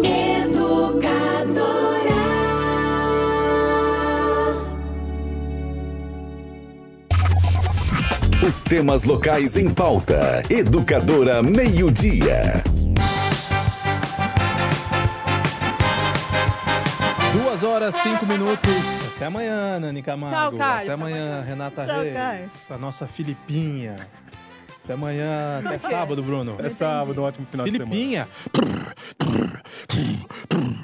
Educadora. 0.04 1.66
Os 8.46 8.60
temas 8.64 9.04
locais 9.04 9.56
em 9.56 9.72
pauta. 9.72 10.42
Educadora 10.50 11.42
Meio-Dia. 11.42 12.62
Duas 17.32 17.62
horas, 17.62 17.94
cinco 17.94 18.26
minutos. 18.26 18.99
Até 19.20 19.26
amanhã, 19.26 19.78
Nani 19.78 20.02
Camargo. 20.02 20.34
Tchau, 20.34 20.52
Caio. 20.52 20.82
Até 20.84 20.92
amanhã, 20.94 21.42
Renata 21.42 21.84
Tchau, 21.84 22.00
Reis. 22.00 22.70
A 22.70 22.78
nossa 22.78 23.06
Filipinha. 23.06 23.94
Até 24.82 24.94
amanhã, 24.94 25.60
até 25.62 25.78
sábado, 25.78 26.22
Bruno. 26.22 26.56
É 26.58 26.70
sábado, 26.70 27.20
um 27.20 27.24
ótimo 27.24 27.46
final 27.50 27.66
Filipinha. 27.66 28.26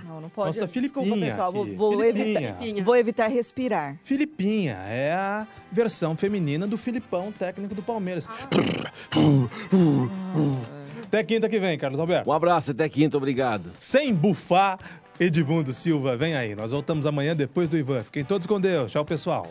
Não, 0.07 0.21
não 0.21 0.29
pode. 0.29 0.49
Nossa, 0.49 0.67
Desculpa, 0.67 1.09
Filipinha 1.09 1.31
pessoal. 1.31 1.51
Vou, 1.51 1.67
vou 1.75 1.99
Filipinha. 1.99 2.59
evitar, 2.61 2.85
vou 2.85 2.97
evitar 2.97 3.27
respirar. 3.29 3.97
Filipinha 4.05 4.75
é 4.87 5.15
a 5.15 5.47
versão 5.73 6.15
feminina 6.15 6.67
do 6.67 6.77
Filipão, 6.77 7.33
técnico 7.33 7.75
do 7.75 7.81
Palmeiras. 7.81 8.29
Até 11.07 11.25
quinta 11.25 11.49
que 11.49 11.59
vem, 11.59 11.79
Carlos 11.79 11.99
Alberto. 11.99 12.29
Um 12.29 12.35
abraço, 12.35 12.73
até 12.73 12.87
quinta, 12.87 13.17
obrigado. 13.17 13.73
Sem 13.79 14.13
bufar, 14.13 14.79
Edmundo 15.19 15.73
Silva, 15.73 16.17
vem 16.17 16.35
aí. 16.37 16.55
Nós 16.55 16.73
voltamos 16.73 17.07
amanhã 17.07 17.35
depois 17.35 17.69
do 17.69 17.79
Ivan. 17.79 18.01
Fiquem 18.03 18.25
todos 18.25 18.47
com 18.47 18.61
Deus. 18.61 18.93
Tchau, 18.93 19.05
pessoal. 19.05 19.47